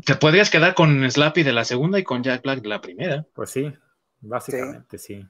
Te 0.05 0.15
podrías 0.15 0.49
quedar 0.49 0.73
con 0.73 1.09
Slappy 1.09 1.43
de 1.43 1.53
la 1.53 1.65
segunda 1.65 1.97
y 1.99 2.03
con 2.03 2.23
Jack 2.23 2.43
Black 2.43 2.61
de 2.61 2.69
la 2.69 2.81
primera. 2.81 3.25
Pues 3.33 3.51
sí, 3.51 3.71
básicamente 4.21 4.97
sí. 4.97 5.21
sí. 5.21 5.27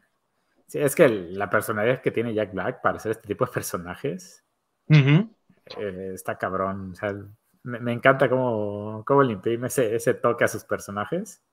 Es 0.73 0.95
que 0.95 1.09
la 1.09 1.49
personalidad 1.49 2.01
que 2.01 2.11
tiene 2.11 2.33
Jack 2.33 2.53
Black 2.53 2.81
para 2.81 2.97
hacer 2.97 3.11
este 3.11 3.27
tipo 3.27 3.45
de 3.45 3.51
personajes 3.51 4.43
eh, 4.89 6.11
está 6.13 6.37
cabrón. 6.37 6.91
O 6.91 6.95
sea, 6.95 7.15
me, 7.63 7.93
encanta 7.93 8.29
cómo, 8.29 9.03
cómo 9.05 9.23
le 9.23 9.33
imprime 9.33 9.67
ese, 9.67 9.95
ese 9.95 10.13
toque 10.13 10.43
a 10.43 10.47
sus 10.47 10.63
personajes. 10.63 11.43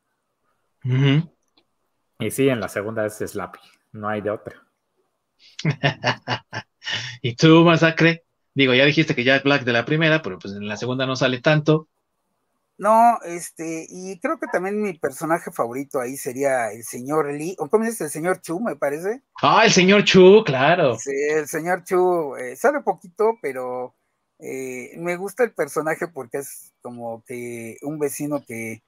Y 2.21 2.31
sí, 2.31 2.49
en 2.49 2.61
la 2.61 2.69
segunda 2.69 3.07
es 3.07 3.19
Slappy, 3.19 3.61
no 3.93 4.09
hay 4.09 4.21
de 4.21 4.31
otra. 4.31 4.67
¿Y 7.23 7.37
tú, 7.37 7.65
Masacre? 7.65 8.25
Digo, 8.55 8.75
ya 8.75 8.85
dijiste 8.85 9.15
que 9.15 9.25
Jack 9.25 9.45
Black 9.45 9.65
de 9.65 9.73
la 9.73 9.85
primera, 9.85 10.23
pero 10.23 10.39
pues 10.39 10.55
en 10.55 10.67
la 10.67 10.77
segunda 10.77 11.07
no 11.07 11.15
sale 11.17 11.41
tanto. 11.41 11.89
No, 12.79 13.19
este, 13.25 13.89
y 13.91 14.21
creo 14.21 14.39
que 14.39 14.47
también 14.47 14.81
mi 14.81 14.93
personaje 14.93 15.51
favorito 15.51 16.01
ahí 16.01 16.17
sería 16.17 16.71
el 16.71 16.85
señor 16.85 17.33
Lee, 17.33 17.57
o 17.59 17.69
cómo 17.69 17.85
dices, 17.85 18.03
el 18.03 18.11
señor 18.11 18.41
Chu, 18.41 18.61
me 18.61 18.77
parece. 18.77 19.23
Ah, 19.43 19.63
el 19.65 19.73
señor 19.73 20.05
Chu, 20.05 20.45
claro. 20.47 20.97
Sí, 20.97 21.11
el 21.29 21.49
señor 21.49 21.83
Chu, 21.83 22.37
eh, 22.37 22.55
sabe 22.55 22.83
poquito, 22.83 23.37
pero 23.43 23.97
eh, 24.39 24.93
me 24.97 25.17
gusta 25.17 25.43
el 25.43 25.51
personaje 25.51 26.07
porque 26.07 26.39
es 26.39 26.73
como 26.81 27.25
que 27.27 27.79
un 27.83 27.99
vecino 27.99 28.45
que, 28.47 28.85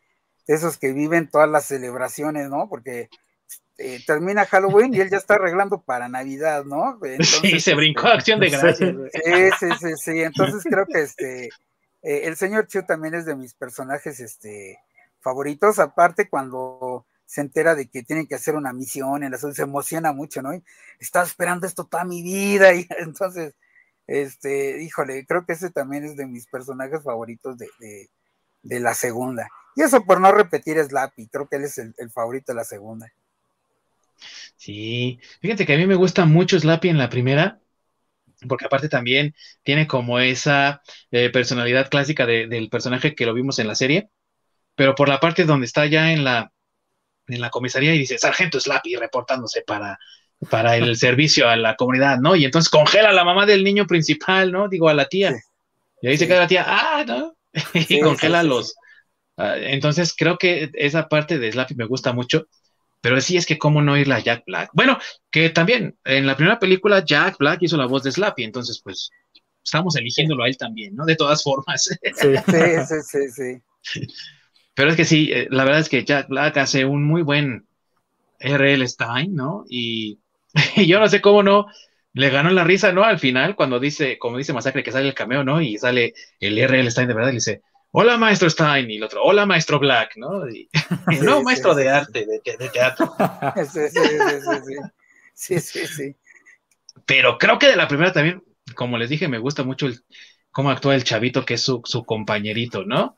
de 0.46 0.54
esos 0.54 0.78
que 0.78 0.92
viven 0.92 1.28
todas 1.28 1.50
las 1.50 1.64
celebraciones, 1.64 2.48
¿no? 2.48 2.68
Porque 2.68 3.08
eh, 3.78 3.98
termina 4.06 4.46
Halloween 4.46 4.94
y 4.94 5.00
él 5.00 5.10
ya 5.10 5.16
está 5.16 5.34
arreglando 5.34 5.82
para 5.82 6.08
Navidad, 6.08 6.64
¿no? 6.64 7.00
sí, 7.42 7.58
se 7.58 7.74
brincó 7.74 8.06
este, 8.06 8.18
acción 8.18 8.38
de 8.38 8.50
gracias. 8.50 8.78
Sí, 8.78 9.50
sí, 9.58 9.66
sí, 9.80 9.92
sí. 9.96 10.20
Entonces 10.20 10.62
creo 10.62 10.86
que 10.86 11.00
este 11.00 11.48
eh, 12.02 12.22
el 12.24 12.36
señor 12.36 12.66
Chu 12.66 12.82
también 12.84 13.14
es 13.14 13.26
de 13.26 13.36
mis 13.36 13.54
personajes 13.54 14.20
este, 14.20 14.78
favoritos. 15.20 15.78
Aparte, 15.78 16.28
cuando 16.28 17.06
se 17.26 17.40
entera 17.40 17.74
de 17.74 17.88
que 17.88 18.02
tienen 18.02 18.26
que 18.26 18.34
hacer 18.34 18.54
una 18.54 18.72
misión 18.72 19.22
en 19.22 19.30
la 19.30 19.38
se 19.38 19.62
emociona 19.62 20.12
mucho, 20.12 20.42
¿no? 20.42 20.50
Estaba 20.98 21.24
esperando 21.24 21.66
esto 21.66 21.84
toda 21.84 22.04
mi 22.04 22.22
vida. 22.22 22.74
Y 22.74 22.86
entonces, 22.98 23.54
este, 24.06 24.82
híjole, 24.82 25.24
creo 25.26 25.46
que 25.46 25.52
ese 25.52 25.70
también 25.70 26.04
es 26.04 26.16
de 26.16 26.26
mis 26.26 26.46
personajes 26.46 27.02
favoritos 27.02 27.56
de, 27.58 27.68
de, 28.62 28.80
la 28.80 28.94
segunda. 28.94 29.48
Y 29.76 29.82
eso 29.82 30.04
por 30.04 30.20
no 30.20 30.32
repetir 30.32 30.82
Slappy, 30.82 31.28
creo 31.28 31.48
que 31.48 31.56
él 31.56 31.64
es 31.64 31.78
el 31.78 32.10
favorito 32.10 32.52
de 32.52 32.56
la 32.56 32.64
segunda. 32.64 33.12
Sí, 34.56 35.20
fíjate 35.40 35.66
que 35.66 35.74
a 35.74 35.78
mí 35.78 35.86
me 35.86 35.94
gusta 35.94 36.24
mucho 36.24 36.58
Slappy 36.58 36.88
en 36.88 36.98
la 36.98 37.08
primera, 37.08 37.59
porque 38.48 38.66
aparte 38.66 38.88
también 38.88 39.34
tiene 39.62 39.86
como 39.86 40.18
esa 40.18 40.82
eh, 41.10 41.30
personalidad 41.30 41.90
clásica 41.90 42.26
del 42.26 42.68
personaje 42.68 43.14
que 43.14 43.26
lo 43.26 43.34
vimos 43.34 43.58
en 43.58 43.66
la 43.66 43.74
serie, 43.74 44.08
pero 44.74 44.94
por 44.94 45.08
la 45.08 45.20
parte 45.20 45.44
donde 45.44 45.66
está 45.66 45.86
ya 45.86 46.12
en 46.12 46.24
la, 46.24 46.52
en 47.28 47.40
la 47.40 47.50
comisaría 47.50 47.94
y 47.94 47.98
dice, 47.98 48.18
Sargento 48.18 48.60
Slappy 48.60 48.96
reportándose 48.96 49.62
para, 49.66 49.98
para 50.48 50.76
el 50.76 50.96
servicio 50.96 51.48
a 51.48 51.56
la 51.56 51.76
comunidad, 51.76 52.18
¿no? 52.18 52.36
Y 52.36 52.44
entonces 52.44 52.70
congela 52.70 53.10
a 53.10 53.14
la 53.14 53.24
mamá 53.24 53.46
del 53.46 53.64
niño 53.64 53.86
principal, 53.86 54.52
¿no? 54.52 54.68
Digo, 54.68 54.88
a 54.88 54.94
la 54.94 55.06
tía. 55.06 55.34
Y 56.02 56.08
ahí 56.08 56.16
se 56.16 56.26
queda 56.26 56.40
la 56.40 56.46
tía, 56.46 56.64
ah, 56.66 57.04
¿no? 57.06 57.36
y 57.74 58.00
congela 58.00 58.42
los... 58.42 58.74
Ah, 59.36 59.56
entonces 59.56 60.14
creo 60.16 60.38
que 60.38 60.70
esa 60.74 61.08
parte 61.08 61.38
de 61.38 61.52
Slappy 61.52 61.74
me 61.74 61.86
gusta 61.86 62.12
mucho 62.12 62.46
pero 63.00 63.20
sí 63.20 63.36
es 63.36 63.46
que 63.46 63.58
cómo 63.58 63.82
no 63.82 63.96
irle 63.96 64.14
a 64.14 64.20
Jack 64.20 64.44
Black. 64.46 64.70
Bueno, 64.72 64.98
que 65.30 65.50
también 65.50 65.98
en 66.04 66.26
la 66.26 66.36
primera 66.36 66.58
película 66.58 67.04
Jack 67.04 67.38
Black 67.38 67.62
hizo 67.62 67.76
la 67.76 67.86
voz 67.86 68.02
de 68.02 68.12
Slappy, 68.12 68.44
entonces 68.44 68.80
pues 68.82 69.10
estamos 69.64 69.96
eligiéndolo 69.96 70.44
a 70.44 70.48
él 70.48 70.56
también, 70.56 70.94
¿no? 70.94 71.04
De 71.04 71.16
todas 71.16 71.42
formas. 71.42 71.88
Sí, 72.14 72.34
sí, 72.46 72.94
sí, 73.02 73.62
sí. 73.82 74.06
Pero 74.74 74.90
es 74.90 74.96
que 74.96 75.04
sí, 75.04 75.30
eh, 75.32 75.46
la 75.50 75.64
verdad 75.64 75.80
es 75.80 75.88
que 75.88 76.04
Jack 76.04 76.28
Black 76.28 76.56
hace 76.58 76.84
un 76.84 77.04
muy 77.04 77.22
buen 77.22 77.66
R.L. 78.38 78.86
Stein, 78.86 79.34
¿no? 79.34 79.64
Y, 79.68 80.18
yo 80.86 80.98
no 80.98 81.08
sé 81.08 81.20
cómo 81.20 81.42
no 81.42 81.66
le 82.12 82.30
ganó 82.30 82.50
la 82.50 82.64
risa, 82.64 82.92
¿no? 82.92 83.04
Al 83.04 83.18
final, 83.18 83.54
cuando 83.54 83.78
dice, 83.78 84.18
como 84.18 84.36
dice 84.36 84.52
Masacre, 84.52 84.82
que 84.82 84.92
sale 84.92 85.08
el 85.08 85.14
cameo, 85.14 85.44
¿no? 85.44 85.60
Y 85.60 85.78
sale 85.78 86.14
el 86.40 86.58
R.L. 86.58 86.90
Stein 86.90 87.08
de 87.08 87.14
verdad 87.14 87.30
y 87.30 87.36
dice, 87.36 87.62
hola 87.92 88.16
maestro 88.16 88.48
Stein, 88.48 88.90
y 88.90 88.96
el 88.96 89.02
otro, 89.02 89.22
hola 89.22 89.46
maestro 89.46 89.78
Black, 89.78 90.12
¿no? 90.16 90.44
no, 91.22 91.42
maestro 91.42 91.74
de 91.74 91.88
arte, 91.88 92.26
de, 92.26 92.68
teatro. 92.68 93.14
Sí 93.72 93.80
sí, 93.88 94.00
sí, 95.34 95.60
sí, 95.60 95.60
sí, 95.60 95.86
sí, 95.86 96.16
Pero 97.06 97.38
creo 97.38 97.58
que 97.58 97.68
de 97.68 97.76
la 97.76 97.88
primera 97.88 98.12
también, 98.12 98.42
como 98.74 98.98
les 98.98 99.08
dije, 99.08 99.28
me 99.28 99.38
gusta 99.38 99.64
mucho 99.64 99.86
el, 99.86 100.04
cómo 100.50 100.70
actúa 100.70 100.94
el 100.94 101.04
chavito, 101.04 101.44
que 101.44 101.54
es 101.54 101.62
su, 101.62 101.82
compañerito, 102.06 102.84
¿no? 102.84 103.16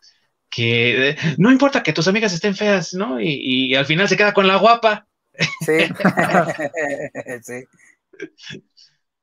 Que 0.49 1.11
eh, 1.11 1.17
no 1.39 1.51
importa 1.51 1.83
que 1.83 1.93
tus 1.93 2.09
amigas 2.09 2.33
estén 2.33 2.55
feas, 2.55 2.95
¿no? 2.95 3.21
Y, 3.21 3.75
al 3.75 3.87
final 3.87 4.09
se 4.09 4.17
queda 4.17 4.33
con 4.33 4.47
la 4.47 4.57
guapa. 4.57 5.07
Sí, 5.65 5.79
sí. 7.43 7.65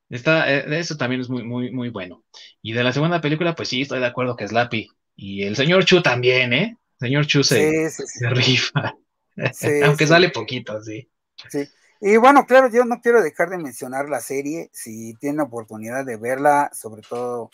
Está, 0.09 0.51
eh, 0.51 0.80
eso 0.80 0.97
también 0.97 1.21
es 1.21 1.30
muy, 1.30 1.43
muy, 1.43 1.71
muy 1.71 1.89
bueno. 1.89 2.23
Y 2.61 2.73
de 2.73 2.84
la 2.84 2.91
segunda 2.91 3.21
película, 3.21 3.55
pues 3.55 3.69
sí, 3.69 3.81
estoy 3.81 3.99
de 3.99 4.07
acuerdo 4.07 4.35
que 4.35 4.43
es 4.43 4.51
Lappy. 4.51 4.89
Y 5.22 5.44
el 5.44 5.58
señor 5.58 5.84
Chu 5.84 6.02
también, 6.02 6.54
¿eh? 6.54 6.78
El 7.02 7.08
señor 7.08 7.28
Chu 7.28 7.44
se, 7.44 7.91
rifa. 8.30 8.96
Aunque 9.84 10.08
sale 10.08 10.30
poquito, 10.30 10.82
sí. 10.82 11.12
Sí. 11.50 11.68
Y 12.00 12.16
bueno, 12.16 12.46
claro, 12.46 12.70
yo 12.70 12.86
no 12.86 13.02
quiero 13.02 13.22
dejar 13.22 13.50
de 13.50 13.58
mencionar 13.58 14.08
la 14.08 14.22
serie, 14.22 14.70
si 14.72 15.16
tienen 15.16 15.41
oportunidad 15.41 16.06
de 16.06 16.16
verla, 16.16 16.72
sobre 16.74 17.02
todo 17.02 17.50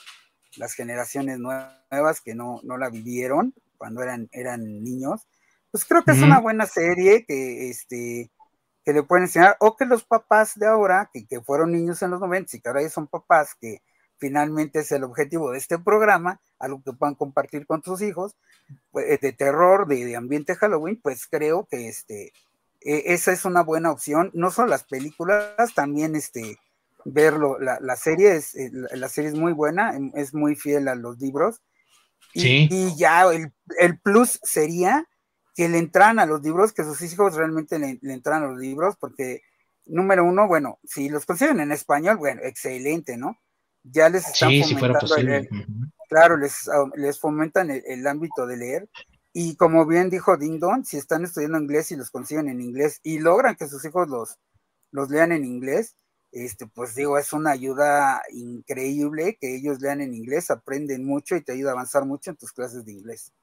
las 0.58 0.76
generaciones 0.76 1.40
nuevas 1.40 2.22
que 2.24 2.36
no, 2.36 2.60
no 2.64 2.78
la 2.78 2.92
vivieron 2.92 3.56
cuando 3.78 4.04
eran, 4.04 4.30
eran 4.32 4.84
niños, 4.84 5.28
pues 5.72 5.86
creo 5.86 6.04
que 6.04 6.12
es 6.12 6.22
una 6.22 6.40
buena 6.40 6.68
serie 6.68 7.26
que, 7.26 7.72
este, 7.72 8.30
que 8.84 8.94
le 8.94 9.02
pueden 9.02 9.24
enseñar, 9.24 9.58
o 9.60 9.76
que 9.76 9.86
los 9.86 10.04
papás 10.04 10.54
de 10.56 10.68
ahora, 10.68 11.10
que, 11.12 11.26
que 11.26 11.42
fueron 11.42 11.72
niños 11.72 12.00
en 12.04 12.12
los 12.12 12.20
90 12.20 12.58
y 12.58 12.62
que 12.62 12.70
ahora 12.70 12.84
ya 12.84 12.90
son 12.90 13.08
papás, 13.08 13.56
que 13.60 13.82
finalmente 14.18 14.80
es 14.80 14.92
el 14.92 15.04
objetivo 15.04 15.52
de 15.52 15.58
este 15.58 15.80
programa, 15.80 16.42
algo 16.60 16.82
que 16.84 16.94
puedan 16.94 17.16
compartir 17.16 17.66
con 17.66 17.84
sus 17.84 18.02
hijos, 18.02 18.36
pues, 18.92 19.20
de 19.20 19.34
terror, 19.34 19.88
de, 19.88 20.06
de 20.06 20.16
ambiente 20.16 20.56
Halloween, 20.56 21.00
pues 21.02 21.28
creo 21.28 21.68
que 21.70 21.88
este, 21.88 22.34
e, 22.86 23.14
esa 23.14 23.34
es 23.34 23.44
una 23.44 23.64
buena 23.64 23.92
opción. 23.92 24.32
No 24.34 24.52
solo 24.52 24.70
las 24.70 24.84
películas, 24.84 25.74
también 25.74 26.16
este, 26.16 26.60
verlo. 27.04 27.58
La, 27.60 27.96
serie 27.96 28.36
es, 28.36 28.56
eh, 28.56 28.72
la, 28.72 29.10
serie 29.10 29.32
es 29.32 29.36
muy 29.36 29.54
buena, 29.54 29.96
em, 29.96 30.12
es 30.16 30.34
muy 30.34 30.56
fiel 30.56 30.88
a 30.88 30.96
los 30.96 31.20
libros. 31.20 31.62
Y, 32.34 32.94
ya 32.98 33.24
el, 33.32 34.00
plus 34.00 34.40
sería 34.44 35.08
que 35.56 35.70
le 35.70 35.78
entran 35.78 36.20
a 36.20 36.26
los 36.26 36.42
libros, 36.42 36.74
que 36.74 36.84
sus 36.84 37.02
hijos 37.02 37.36
realmente 37.36 37.80
le, 37.80 37.98
entran 38.02 38.44
a 38.44 38.48
los 38.48 38.60
libros, 38.60 38.98
porque 39.00 39.42
número 39.86 40.26
uno, 40.26 40.46
bueno, 40.46 40.80
si 40.84 41.08
los 41.08 41.26
consiguen 41.26 41.62
en 41.62 41.72
español, 41.72 42.18
bueno, 42.18 42.42
excelente, 42.44 43.16
¿no? 43.16 43.38
Ya 43.92 44.10
les 44.10 44.28
están 44.28 44.52
fomentando 44.64 45.16
leer. 45.18 45.50
Claro, 46.10 46.38
les, 46.38 46.70
les 46.96 47.20
fomentan 47.20 47.70
el, 47.70 48.08
ámbito 48.08 48.46
de 48.48 48.58
leer. 48.58 48.90
Y 49.34 49.56
como 49.58 49.86
bien 49.86 50.10
dijo 50.10 50.38
Ding 50.38 50.60
Dong, 50.60 50.86
si 50.86 50.98
están 50.98 51.26
estudiando 51.26 51.60
inglés 51.60 51.92
y 51.92 51.96
los 51.96 52.10
consiguen 52.10 52.48
en 52.48 52.62
inglés 52.62 53.00
y 53.04 53.20
logran 53.20 53.56
que 53.56 53.68
sus 53.68 53.84
hijos 53.86 54.08
los, 54.08 54.40
los 54.92 55.10
lean 55.10 55.34
en 55.34 55.44
inglés, 55.44 55.98
este, 56.32 56.68
pues 56.68 56.96
digo, 56.96 57.18
es 57.18 57.34
una 57.34 57.52
ayuda 57.52 58.22
increíble 58.32 59.38
que 59.40 59.56
ellos 59.56 59.82
lean 59.82 60.02
en 60.02 60.14
inglés, 60.14 60.52
aprenden 60.52 61.06
mucho 61.06 61.36
y 61.36 61.42
te 61.42 61.52
ayuda 61.52 61.72
a 61.72 61.74
avanzar 61.74 62.06
mucho 62.06 62.32
en 62.32 62.38
tus 62.38 62.54
clases 62.54 62.86
de 62.86 62.94
inglés. 62.94 63.34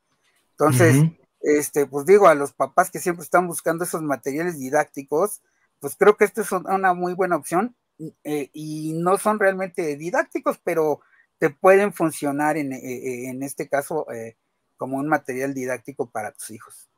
Entonces, 0.53 0.97
este, 1.41 1.87
pues 1.87 2.07
digo, 2.07 2.27
a 2.27 2.35
los 2.35 2.53
papás 2.53 2.91
que 2.91 2.99
siempre 2.99 3.25
están 3.25 3.47
buscando 3.47 3.85
esos 3.85 4.03
materiales 4.03 4.59
didácticos, 4.59 5.43
pues 5.79 5.97
creo 5.97 6.17
que 6.17 6.25
esto 6.25 6.41
es 6.41 6.53
una 6.53 6.95
muy 6.95 7.15
buena 7.15 7.37
opción 7.37 7.77
eh, 8.25 8.51
y 8.53 8.93
no 8.95 9.19
son 9.19 9.39
realmente 9.39 9.97
didácticos, 9.97 10.59
pero 10.63 11.01
te 11.39 11.51
pueden 11.51 11.93
funcionar 11.93 12.57
en, 12.57 12.73
eh, 12.73 13.29
en 13.29 13.43
este 13.43 13.69
caso 13.69 14.07
eh, 14.13 14.37
como 14.77 14.97
un 14.97 15.09
material 15.09 15.55
didáctico 15.55 16.11
para 16.11 16.33
tus 16.33 16.51
hijos. 16.51 16.89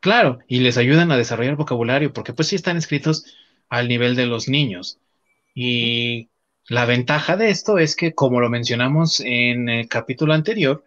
Claro, 0.00 0.40
y 0.48 0.60
les 0.60 0.76
ayudan 0.76 1.12
a 1.12 1.16
desarrollar 1.16 1.56
vocabulario, 1.56 2.12
porque 2.12 2.32
pues 2.32 2.48
sí 2.48 2.56
están 2.56 2.76
escritos 2.76 3.24
al 3.68 3.88
nivel 3.88 4.16
de 4.16 4.26
los 4.26 4.48
niños. 4.48 4.98
Y 5.54 6.30
la 6.68 6.86
ventaja 6.86 7.36
de 7.36 7.50
esto 7.50 7.78
es 7.78 7.96
que, 7.96 8.14
como 8.14 8.40
lo 8.40 8.50
mencionamos 8.50 9.20
en 9.20 9.68
el 9.68 9.88
capítulo 9.88 10.34
anterior, 10.34 10.84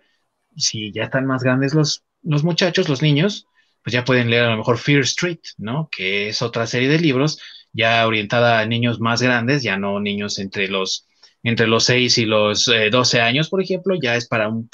si 0.57 0.91
ya 0.91 1.05
están 1.05 1.25
más 1.25 1.43
grandes 1.43 1.73
los, 1.73 2.03
los 2.23 2.43
muchachos, 2.43 2.89
los 2.89 3.01
niños, 3.01 3.47
pues 3.83 3.93
ya 3.93 4.03
pueden 4.03 4.29
leer 4.29 4.45
a 4.45 4.51
lo 4.51 4.57
mejor 4.57 4.77
Fear 4.77 5.01
Street, 5.01 5.39
¿no? 5.57 5.89
Que 5.91 6.29
es 6.29 6.41
otra 6.41 6.65
serie 6.67 6.89
de 6.89 6.99
libros 6.99 7.39
ya 7.75 8.07
orientada 8.07 8.59
a 8.59 8.65
niños 8.65 8.99
más 8.99 9.21
grandes, 9.21 9.61
ya 9.61 9.77
no 9.77 9.99
niños 9.99 10.39
entre 10.39 10.67
los 10.69 11.07
entre 11.43 11.67
los 11.67 11.83
6 11.83 12.17
y 12.17 12.25
los 12.25 12.65
12 12.91 13.17
eh, 13.17 13.21
años, 13.21 13.49
por 13.49 13.61
ejemplo, 13.61 13.95
ya 14.01 14.15
es 14.15 14.27
para 14.27 14.49
un, 14.49 14.67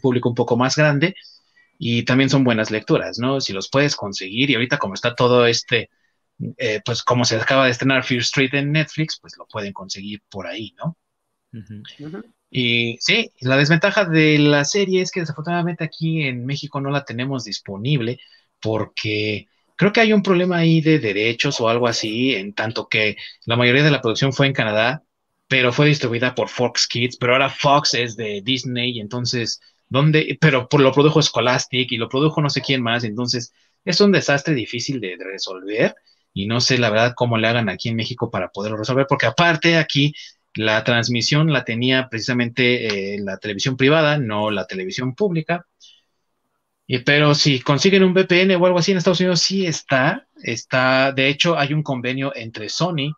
público 0.00 0.28
un 0.28 0.34
poco 0.36 0.56
más 0.56 0.76
grande 0.76 1.16
y 1.76 2.04
también 2.04 2.30
son 2.30 2.44
buenas 2.44 2.70
lecturas, 2.70 3.18
¿no? 3.18 3.40
Si 3.40 3.52
los 3.52 3.68
puedes 3.68 3.96
conseguir 3.96 4.50
y 4.50 4.54
ahorita 4.54 4.78
como 4.78 4.94
está 4.94 5.16
todo 5.16 5.44
este, 5.46 5.90
eh, 6.58 6.80
pues 6.84 7.02
como 7.02 7.24
se 7.24 7.36
acaba 7.36 7.64
de 7.64 7.72
estrenar 7.72 8.04
Fear 8.04 8.20
Street 8.20 8.54
en 8.54 8.70
Netflix, 8.70 9.18
pues 9.20 9.36
lo 9.36 9.46
pueden 9.46 9.72
conseguir 9.72 10.22
por 10.30 10.46
ahí, 10.46 10.72
¿no? 10.78 10.96
Y 12.50 12.96
sí, 13.00 13.32
la 13.40 13.56
desventaja 13.56 14.04
de 14.04 14.38
la 14.38 14.64
serie 14.64 15.02
es 15.02 15.10
que 15.10 15.20
desafortunadamente 15.20 15.82
aquí 15.82 16.22
en 16.22 16.46
México 16.46 16.80
no 16.80 16.90
la 16.90 17.04
tenemos 17.04 17.44
disponible 17.44 18.20
porque 18.60 19.48
creo 19.78 19.92
que 19.92 20.00
hay 20.00 20.12
un 20.12 20.22
problema 20.22 20.58
ahí 20.58 20.82
de 20.82 20.98
derechos 20.98 21.60
o 21.60 21.70
algo 21.70 21.88
así, 21.88 22.34
en 22.34 22.52
tanto 22.52 22.88
que 22.88 23.16
la 23.46 23.56
mayoría 23.56 23.82
de 23.84 23.90
la 23.90 24.02
producción 24.02 24.34
fue 24.34 24.46
en 24.46 24.52
Canadá 24.52 25.04
pero 25.48 25.72
fue 25.72 25.86
distribuida 25.86 26.34
por 26.34 26.48
Fox 26.48 26.86
Kids, 26.86 27.16
pero 27.16 27.32
ahora 27.32 27.48
Fox 27.48 27.94
es 27.94 28.16
de 28.16 28.42
Disney, 28.44 29.00
entonces, 29.00 29.60
¿dónde? 29.88 30.36
Pero 30.40 30.68
lo 30.70 30.92
produjo 30.92 31.22
Scholastic 31.22 31.90
y 31.90 31.96
lo 31.96 32.08
produjo 32.08 32.42
no 32.42 32.50
sé 32.50 32.60
quién 32.60 32.82
más, 32.82 33.02
entonces 33.04 33.52
es 33.84 34.00
un 34.00 34.12
desastre 34.12 34.54
difícil 34.54 35.00
de, 35.00 35.16
resolver 35.18 35.94
y 36.34 36.46
no 36.46 36.60
sé 36.60 36.78
la 36.78 36.90
verdad 36.90 37.14
cómo 37.16 37.38
le 37.38 37.48
hagan 37.48 37.68
aquí 37.68 37.88
en 37.88 37.96
México 37.96 38.30
para 38.30 38.50
poderlo 38.50 38.76
resolver, 38.76 39.06
porque 39.08 39.26
aparte 39.26 39.76
aquí 39.76 40.14
la 40.54 40.84
transmisión 40.84 41.52
la 41.52 41.64
tenía 41.64 42.08
precisamente 42.10 43.14
eh, 43.14 43.18
la 43.20 43.38
televisión 43.38 43.76
privada, 43.76 44.18
no 44.18 44.50
la 44.50 44.66
televisión 44.66 45.14
pública. 45.14 45.66
Y, 46.88 47.00
pero 47.00 47.34
si 47.34 47.60
consiguen 47.60 48.02
un 48.02 48.14
VPN 48.14 48.56
o 48.56 48.66
algo 48.66 48.78
así 48.78 48.90
en 48.90 48.98
Estados 48.98 49.20
Unidos, 49.20 49.40
sí 49.42 49.66
está, 49.66 50.26
está, 50.42 51.12
de 51.12 51.28
hecho 51.28 51.56
hay 51.56 51.72
un 51.74 51.82
convenio 51.82 52.34
entre 52.34 52.68
Sony 52.68 53.12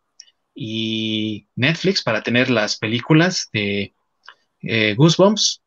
y 0.54 1.46
Netflix 1.56 2.02
para 2.02 2.22
tener 2.22 2.50
las 2.50 2.76
películas 2.76 3.48
de 3.52 3.94
eh, 4.62 4.94
Goosebumps 4.94 5.62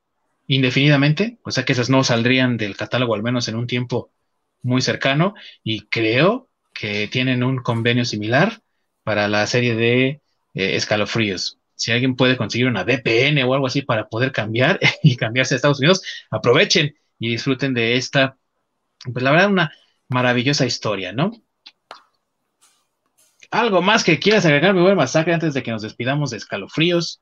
indefinidamente, 0.48 1.40
o 1.44 1.52
sea 1.52 1.64
que 1.66 1.74
esas 1.74 1.90
no 1.90 2.04
saldrían 2.04 2.58
del 2.58 2.76
catálogo 2.76 3.16
al 3.16 3.24
menos 3.24 3.48
en 3.48 3.56
un 3.56 3.68
tiempo 3.68 4.12
muy 4.64 4.82
cercano. 4.82 5.36
Y 5.64 5.88
creo 5.88 6.50
que 6.74 7.08
tienen 7.08 7.44
un 7.44 7.58
convenio 7.58 8.06
similar 8.06 8.62
para 9.04 9.28
la 9.28 9.46
serie 9.48 9.76
de 9.76 10.08
eh, 10.08 10.76
escalofríos. 10.76 11.60
Si 11.76 11.92
alguien 11.92 12.16
puede 12.16 12.38
conseguir 12.38 12.68
una 12.68 12.84
VPN 12.84 13.44
o 13.44 13.54
algo 13.54 13.68
así 13.68 13.82
para 13.82 14.08
poder 14.10 14.32
cambiar 14.32 14.80
y 15.04 15.16
cambiarse 15.16 15.54
a 15.54 15.58
Estados 15.58 15.80
Unidos, 15.80 16.02
aprovechen 16.32 16.96
y 17.20 17.32
disfruten 17.32 17.74
de 17.74 17.96
esta, 17.96 18.38
pues 19.12 19.24
la 19.24 19.32
verdad, 19.32 19.50
una 19.50 19.72
maravillosa 20.10 20.66
historia, 20.66 21.12
¿no? 21.14 21.32
¿Algo 23.52 23.82
más 23.82 24.04
que 24.04 24.20
quieras 24.20 24.46
agregar, 24.46 24.74
mi 24.74 24.82
buen 24.82 24.98
masacre, 24.98 25.34
antes 25.34 25.54
de 25.54 25.62
que 25.62 25.72
nos 25.72 25.84
despidamos 25.84 26.32
de 26.32 26.38
escalofríos? 26.38 27.22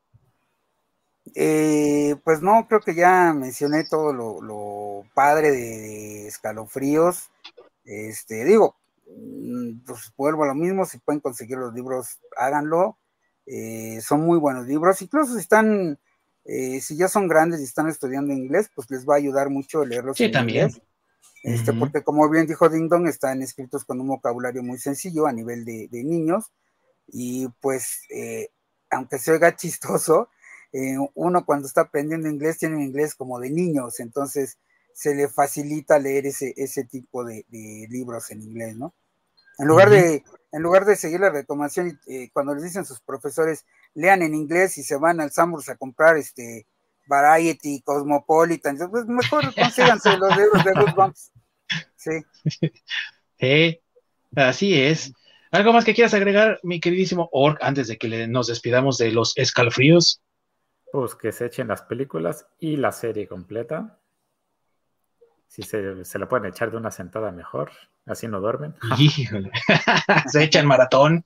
Eh, 1.35 2.15
pues 2.23 2.41
no, 2.41 2.65
creo 2.67 2.79
que 2.79 2.95
ya 2.95 3.33
mencioné 3.33 3.83
todo 3.83 4.13
lo, 4.13 5.03
padre 5.13 5.51
de, 5.51 6.27
escalofríos. 6.27 7.29
Este, 7.83 8.45
digo, 8.45 8.75
mm, 9.07 9.79
pues 9.85 10.13
vuelvo 10.15 10.43
a 10.43 10.47
lo 10.47 10.55
mismo, 10.55 10.85
si 10.85 10.99
pueden 10.99 11.19
conseguir 11.19 11.57
los 11.57 11.73
libros, 11.73 12.19
háganlo. 12.37 12.97
Eh, 13.45 13.99
son 14.01 14.21
muy 14.21 14.37
buenos 14.37 14.67
libros, 14.67 15.01
incluso 15.01 15.33
si 15.33 15.39
están, 15.39 15.99
eh, 16.45 16.81
si 16.81 16.97
ya 16.97 17.07
son 17.07 17.27
grandes 17.27 17.61
y 17.61 17.63
están 17.63 17.87
estudiando 17.87 18.33
inglés, 18.33 18.69
pues 18.73 18.89
les 18.89 19.07
va 19.07 19.15
a 19.15 19.17
ayudar 19.17 19.49
mucho 19.49 19.85
leerlos 19.85 20.17
sí, 20.17 20.31
también. 20.31 20.71
Este, 21.43 21.73
porque 21.73 22.03
como 22.03 22.29
bien 22.29 22.45
dijo 22.45 22.69
Ding 22.69 22.87
Dong, 22.87 23.07
están 23.07 23.41
escritos 23.41 23.83
con 23.83 23.99
un 23.99 24.07
vocabulario 24.07 24.61
muy 24.61 24.77
sencillo 24.77 25.25
a 25.25 25.33
nivel 25.33 25.65
de, 25.65 25.89
niños 25.91 26.51
y 27.07 27.47
pues 27.59 28.01
eh, 28.09 28.49
aunque 28.91 29.17
se 29.17 29.31
oiga 29.31 29.55
chistoso, 29.55 30.29
eh, 30.71 30.97
uno 31.15 31.45
cuando 31.45 31.67
está 31.67 31.81
aprendiendo 31.81 32.29
inglés 32.29 32.59
tiene 32.59 32.75
un 32.75 32.83
inglés 32.83 33.15
como 33.15 33.39
de 33.39 33.49
niños, 33.49 33.99
entonces 33.99 34.57
se 34.93 35.15
le 35.15 35.29
facilita 35.29 35.97
leer 35.99 36.27
ese, 36.27 36.53
ese 36.57 36.83
tipo 36.83 37.23
de, 37.23 37.45
libros 37.89 38.29
en 38.31 38.41
inglés, 38.41 38.75
¿no? 38.77 38.93
En 39.57 39.67
lugar, 39.67 39.89
de, 39.89 40.23
en 40.51 40.61
lugar 40.61 40.85
de 40.85 40.95
seguir 40.95 41.19
la 41.19 41.29
recomendación, 41.29 41.99
eh, 42.07 42.29
cuando 42.33 42.53
les 42.53 42.63
dicen 42.63 42.85
sus 42.85 42.99
profesores, 43.01 43.65
lean 43.93 44.21
en 44.21 44.35
inglés 44.35 44.77
y 44.77 44.83
se 44.83 44.97
van 44.97 45.21
al 45.21 45.31
Sambors 45.31 45.69
a 45.69 45.77
comprar 45.77 46.17
este 46.17 46.67
Variety, 47.07 47.81
Cosmopolitan, 47.81 48.77
pues 48.89 49.05
mejor 49.05 49.53
consíganse 49.55 50.17
los 50.17 50.35
libros 50.37 50.63
de 50.63 50.73
Goosebumps. 50.73 51.31
Sí. 51.95 53.79
así 54.35 54.77
es. 54.77 55.13
¿Algo 55.51 55.71
más 55.71 55.85
que 55.85 55.93
quieras 55.93 56.13
agregar, 56.13 56.59
mi 56.63 56.81
queridísimo 56.81 57.29
Orc, 57.31 57.59
antes 57.61 57.87
de 57.87 57.97
que 57.97 58.27
nos 58.27 58.47
despidamos 58.47 58.97
de 58.97 59.11
los 59.11 59.37
escalofríos? 59.37 60.21
Pues 60.91 61.15
que 61.15 61.31
se 61.31 61.45
echen 61.45 61.69
las 61.69 61.83
películas 61.83 62.45
y 62.59 62.75
la 62.75 62.91
serie 62.91 63.27
completa. 63.27 63.99
Si 65.47 65.61
se, 65.61 66.03
se 66.03 66.19
la 66.19 66.27
pueden 66.27 66.47
echar 66.47 66.71
de 66.71 66.77
una 66.77 66.91
sentada 66.91 67.31
mejor, 67.31 67.71
así 68.05 68.27
no 68.27 68.41
duermen. 68.41 68.75
se 70.27 70.43
echan 70.43 70.65
maratón. 70.65 71.23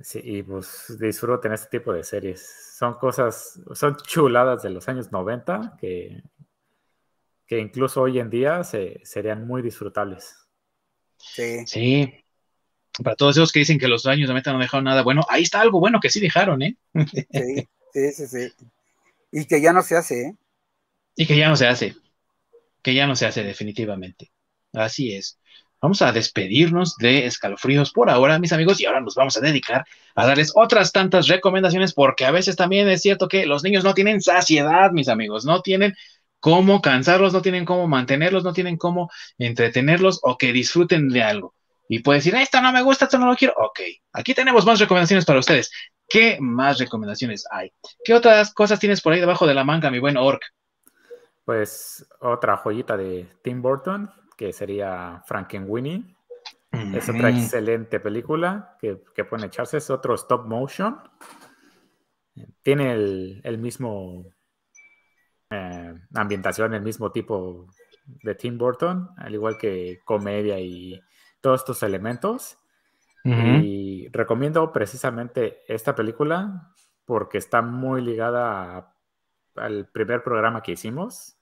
Sí, 0.00 0.20
y 0.22 0.42
pues 0.42 0.96
disfruten 0.98 1.52
este 1.52 1.78
tipo 1.78 1.92
de 1.92 2.02
series. 2.02 2.74
Son 2.78 2.94
cosas, 2.94 3.60
son 3.74 3.96
chuladas 3.96 4.62
de 4.62 4.70
los 4.70 4.88
años 4.88 5.12
90 5.12 5.76
que, 5.78 6.22
que 7.46 7.58
incluso 7.58 8.02
hoy 8.02 8.18
en 8.18 8.30
día 8.30 8.64
se, 8.64 9.00
serían 9.04 9.46
muy 9.46 9.62
disfrutables. 9.62 10.34
Sí. 11.18 11.66
Sí. 11.66 12.24
para 13.04 13.14
todos 13.16 13.36
esos 13.36 13.52
que 13.52 13.60
dicen 13.60 13.78
que 13.78 13.86
los 13.88 14.06
años 14.06 14.28
de 14.28 14.34
meta 14.34 14.52
no 14.52 14.58
dejaron 14.58 14.84
nada 14.84 15.02
bueno, 15.02 15.24
ahí 15.28 15.42
está 15.42 15.60
algo 15.60 15.78
bueno 15.78 16.00
que 16.00 16.10
sí 16.10 16.20
dejaron, 16.20 16.62
¿eh? 16.62 16.76
Sí, 16.94 17.68
sí, 17.92 18.12
sí, 18.12 18.26
sí. 18.26 18.52
Y 19.30 19.44
que 19.46 19.60
ya 19.60 19.72
no 19.72 19.82
se 19.82 19.96
hace, 19.96 20.22
¿eh? 20.22 20.36
Y 21.16 21.26
que 21.26 21.36
ya 21.36 21.48
no 21.48 21.56
se 21.56 21.66
hace. 21.66 21.94
Que 22.82 22.94
ya 22.94 23.06
no 23.06 23.16
se 23.16 23.26
hace 23.26 23.42
definitivamente. 23.44 24.32
Así 24.72 25.14
es. 25.14 25.38
Vamos 25.82 26.00
a 26.00 26.12
despedirnos 26.12 26.96
de 26.96 27.26
escalofríos 27.26 27.90
por 27.90 28.08
ahora, 28.08 28.38
mis 28.38 28.52
amigos, 28.52 28.80
y 28.80 28.86
ahora 28.86 29.00
nos 29.00 29.16
vamos 29.16 29.36
a 29.36 29.40
dedicar 29.40 29.84
a 30.14 30.26
darles 30.26 30.52
otras 30.54 30.92
tantas 30.92 31.26
recomendaciones, 31.26 31.92
porque 31.92 32.24
a 32.24 32.30
veces 32.30 32.54
también 32.54 32.88
es 32.88 33.02
cierto 33.02 33.26
que 33.26 33.46
los 33.46 33.64
niños 33.64 33.82
no 33.82 33.92
tienen 33.92 34.22
saciedad, 34.22 34.92
mis 34.92 35.08
amigos, 35.08 35.44
no 35.44 35.60
tienen 35.60 35.94
cómo 36.38 36.80
cansarlos, 36.80 37.32
no 37.32 37.42
tienen 37.42 37.64
cómo 37.64 37.88
mantenerlos, 37.88 38.44
no 38.44 38.52
tienen 38.52 38.76
cómo 38.76 39.10
entretenerlos 39.38 40.20
o 40.22 40.38
que 40.38 40.52
disfruten 40.52 41.08
de 41.08 41.24
algo. 41.24 41.56
Y 41.88 41.98
puede 41.98 42.20
decir, 42.20 42.36
esto 42.36 42.62
no 42.62 42.72
me 42.72 42.82
gusta, 42.82 43.06
esto 43.06 43.18
no 43.18 43.26
lo 43.26 43.34
quiero. 43.34 43.54
Ok, 43.56 43.80
aquí 44.12 44.34
tenemos 44.34 44.64
más 44.64 44.78
recomendaciones 44.78 45.24
para 45.24 45.40
ustedes. 45.40 45.72
¿Qué 46.08 46.38
más 46.40 46.78
recomendaciones 46.78 47.44
hay? 47.50 47.72
¿Qué 48.04 48.14
otras 48.14 48.54
cosas 48.54 48.78
tienes 48.78 49.00
por 49.00 49.12
ahí 49.12 49.20
debajo 49.20 49.48
de 49.48 49.54
la 49.54 49.64
manga, 49.64 49.90
mi 49.90 49.98
buen 49.98 50.16
Orc? 50.16 50.42
Pues 51.44 52.06
otra 52.20 52.56
joyita 52.56 52.96
de 52.96 53.28
Tim 53.42 53.60
Burton, 53.60 54.08
que 54.42 54.52
sería 54.52 55.22
Frankenweenie. 55.24 56.02
Es 56.72 57.08
otra 57.08 57.30
excelente 57.30 58.00
película 58.00 58.76
que, 58.80 59.04
que 59.14 59.24
pueden 59.24 59.46
echarse. 59.46 59.76
Es 59.76 59.88
otro 59.88 60.16
stop 60.16 60.46
motion. 60.46 60.98
Tiene 62.60 62.90
el, 62.90 63.58
mismo 63.58 64.24
eh, 65.48 65.94
ambientación, 66.14 66.74
el 66.74 66.82
mismo 66.82 67.12
tipo 67.12 67.68
de 68.04 68.34
Tim 68.34 68.58
Burton, 68.58 69.10
al 69.16 69.32
igual 69.32 69.56
que 69.56 70.00
comedia 70.04 70.58
y 70.58 71.00
todos 71.40 71.60
estos 71.60 71.84
elementos. 71.84 72.58
Y 73.22 74.08
recomiendo 74.08 74.72
precisamente 74.72 75.62
esta 75.68 75.94
película 75.94 76.72
porque 77.04 77.38
está 77.38 77.62
muy 77.62 78.02
ligada 78.02 78.92
al 79.54 79.86
primer 79.86 80.24
programa 80.24 80.64
que 80.64 80.72
hicimos, 80.72 81.38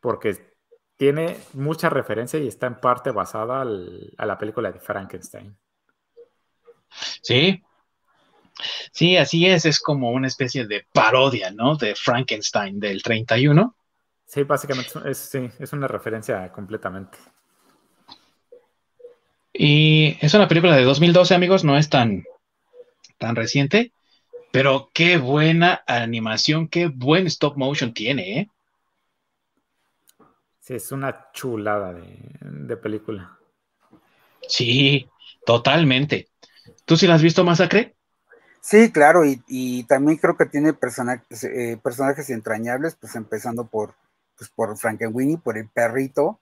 porque 0.00 0.55
tiene 0.96 1.36
mucha 1.52 1.90
referencia 1.90 2.40
y 2.40 2.48
está 2.48 2.66
en 2.66 2.80
parte 2.80 3.10
basada 3.10 3.62
a 3.62 4.26
la 4.26 4.38
película 4.38 4.72
de 4.72 4.80
Frankenstein. 4.80 5.56
Sí, 7.20 7.62
sí, 8.92 9.16
así 9.16 9.46
es, 9.46 9.66
es 9.66 9.80
como 9.80 10.10
una 10.10 10.26
especie 10.26 10.66
de 10.66 10.86
parodia, 10.92 11.50
¿no? 11.50 11.76
De 11.76 11.94
Frankenstein 11.94 12.80
del 12.80 13.02
31. 13.02 13.74
Sí, 14.24 14.42
básicamente 14.44 14.92
es, 15.04 15.18
sí, 15.18 15.50
es 15.58 15.72
una 15.72 15.86
referencia 15.86 16.50
completamente. 16.50 17.18
Y 19.52 20.18
es 20.20 20.34
una 20.34 20.48
película 20.48 20.76
de 20.76 20.84
2012, 20.84 21.34
amigos, 21.34 21.64
no 21.64 21.78
es 21.78 21.88
tan, 21.88 22.24
tan 23.18 23.36
reciente, 23.36 23.92
pero 24.50 24.90
qué 24.92 25.16
buena 25.16 25.82
animación, 25.86 26.68
qué 26.68 26.88
buen 26.88 27.26
stop 27.26 27.56
motion 27.56 27.94
tiene, 27.94 28.40
¿eh? 28.40 28.50
Sí, 30.66 30.74
es 30.74 30.90
una 30.90 31.30
chulada 31.32 31.94
de, 31.94 32.76
película. 32.76 33.38
Sí, 34.48 35.08
totalmente. 35.44 36.28
¿Tú 36.84 36.96
sí 36.96 37.06
la 37.06 37.14
has 37.14 37.22
visto, 37.22 37.44
Masacre? 37.44 37.94
Sí, 38.62 38.90
claro, 38.90 39.22
y, 39.24 39.84
también 39.84 40.18
creo 40.18 40.36
que 40.36 40.46
tiene 40.46 40.72
personajes, 40.72 41.44
eh, 41.44 41.78
personajes 41.80 42.30
entrañables, 42.30 42.96
pues 42.96 43.14
empezando 43.14 43.68
por, 43.68 43.94
pues 44.36 44.50
por 44.50 44.76
Frankenweenie, 44.76 45.38
por 45.38 45.56
el 45.56 45.68
perrito. 45.68 46.40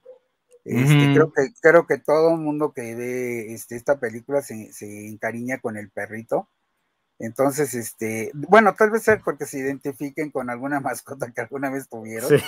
Este, 0.64 1.12
creo, 1.12 1.30
que, 1.30 1.52
creo 1.60 1.86
que 1.86 1.98
todo 1.98 2.30
el 2.30 2.40
mundo 2.40 2.72
que 2.72 2.94
ve 2.94 3.52
este, 3.52 3.76
esta 3.76 4.01
película 4.01 4.40
se, 4.40 4.72
se, 4.72 5.06
encariña 5.06 5.60
con 5.60 5.76
el 5.76 5.90
perrito. 5.90 6.48
Entonces, 7.18 7.74
este, 7.74 8.30
bueno, 8.32 8.74
tal 8.74 8.90
vez 8.90 9.02
sea 9.02 9.20
porque 9.22 9.44
se 9.44 9.59
identifiquen 9.59 10.30
con 10.30 10.48
alguna 10.48 10.80
mascota 10.80 11.30
que 11.30 11.42
alguna 11.42 11.68
vez 11.68 11.90
tuvieron. 11.90 12.30
Sí 12.30 12.40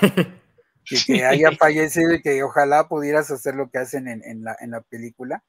que, 1.07 1.25
haya 1.25 1.53
fallecido 1.53 2.15
y 2.15 2.23
que 2.23 2.43
ojalá 2.43 2.89
pudieras 2.89 3.31
hacer 3.31 3.55
lo 3.55 3.71
que 3.71 3.79
hacen 3.79 4.09
en, 4.09 4.45
la, 4.45 4.57
en 4.61 4.71
la, 4.71 4.81
película. 4.83 5.45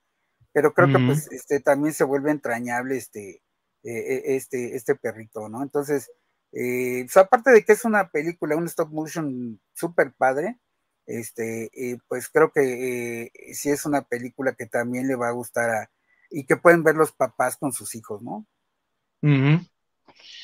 Pero 0.54 0.74
creo 0.74 0.88
que 0.88 1.06
pues 1.06 1.32
este, 1.32 1.60
también 1.60 1.94
se 1.94 2.04
vuelve 2.04 2.32
entrañable 2.32 2.98
este, 2.98 3.44
e, 3.84 3.92
e, 3.92 4.36
este, 4.36 4.76
este 4.76 4.96
perrito, 4.96 5.50
¿no? 5.50 5.62
Entonces, 5.62 6.10
eh, 6.52 7.04
pues, 7.04 7.18
aparte 7.18 7.52
de 7.52 7.64
que 7.64 7.74
es 7.74 7.86
una 7.86 8.10
película, 8.10 8.56
un 8.56 8.66
stop 8.66 8.90
motion 8.92 9.60
súper 9.74 10.14
padre, 10.14 10.58
este, 11.06 11.70
eh, 11.74 11.98
pues 12.08 12.30
creo 12.30 12.52
que 12.52 13.24
eh, 13.24 13.32
sí 13.54 13.70
es 13.70 13.86
una 13.86 14.02
película 14.02 14.56
que 14.56 14.66
también 14.66 15.08
le 15.08 15.16
va 15.16 15.30
a 15.30 15.34
gustar 15.34 15.70
a, 15.70 15.92
y 16.30 16.46
que 16.46 16.58
pueden 16.58 16.84
ver 16.84 16.96
los 16.96 17.12
papás 17.12 17.58
con 17.58 17.72
sus 17.72 17.96
hijos, 17.96 18.22
¿no? 18.22 18.46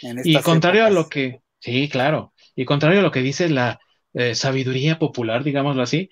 Y 0.02 0.41
contrario 0.41 0.86
a 0.86 0.90
lo 0.90 1.10
que, 1.10 1.41
sí, 1.60 1.90
claro, 1.90 2.34
y 2.56 2.65
contrario 2.65 2.99
a 2.99 3.03
lo 3.03 3.11
que 3.11 3.22
dice 3.22 3.49
la, 3.49 3.80
eh, 4.14 4.35
sabiduría 4.35 4.99
popular, 4.99 5.44
digámoslo 5.44 5.81
así, 5.84 6.10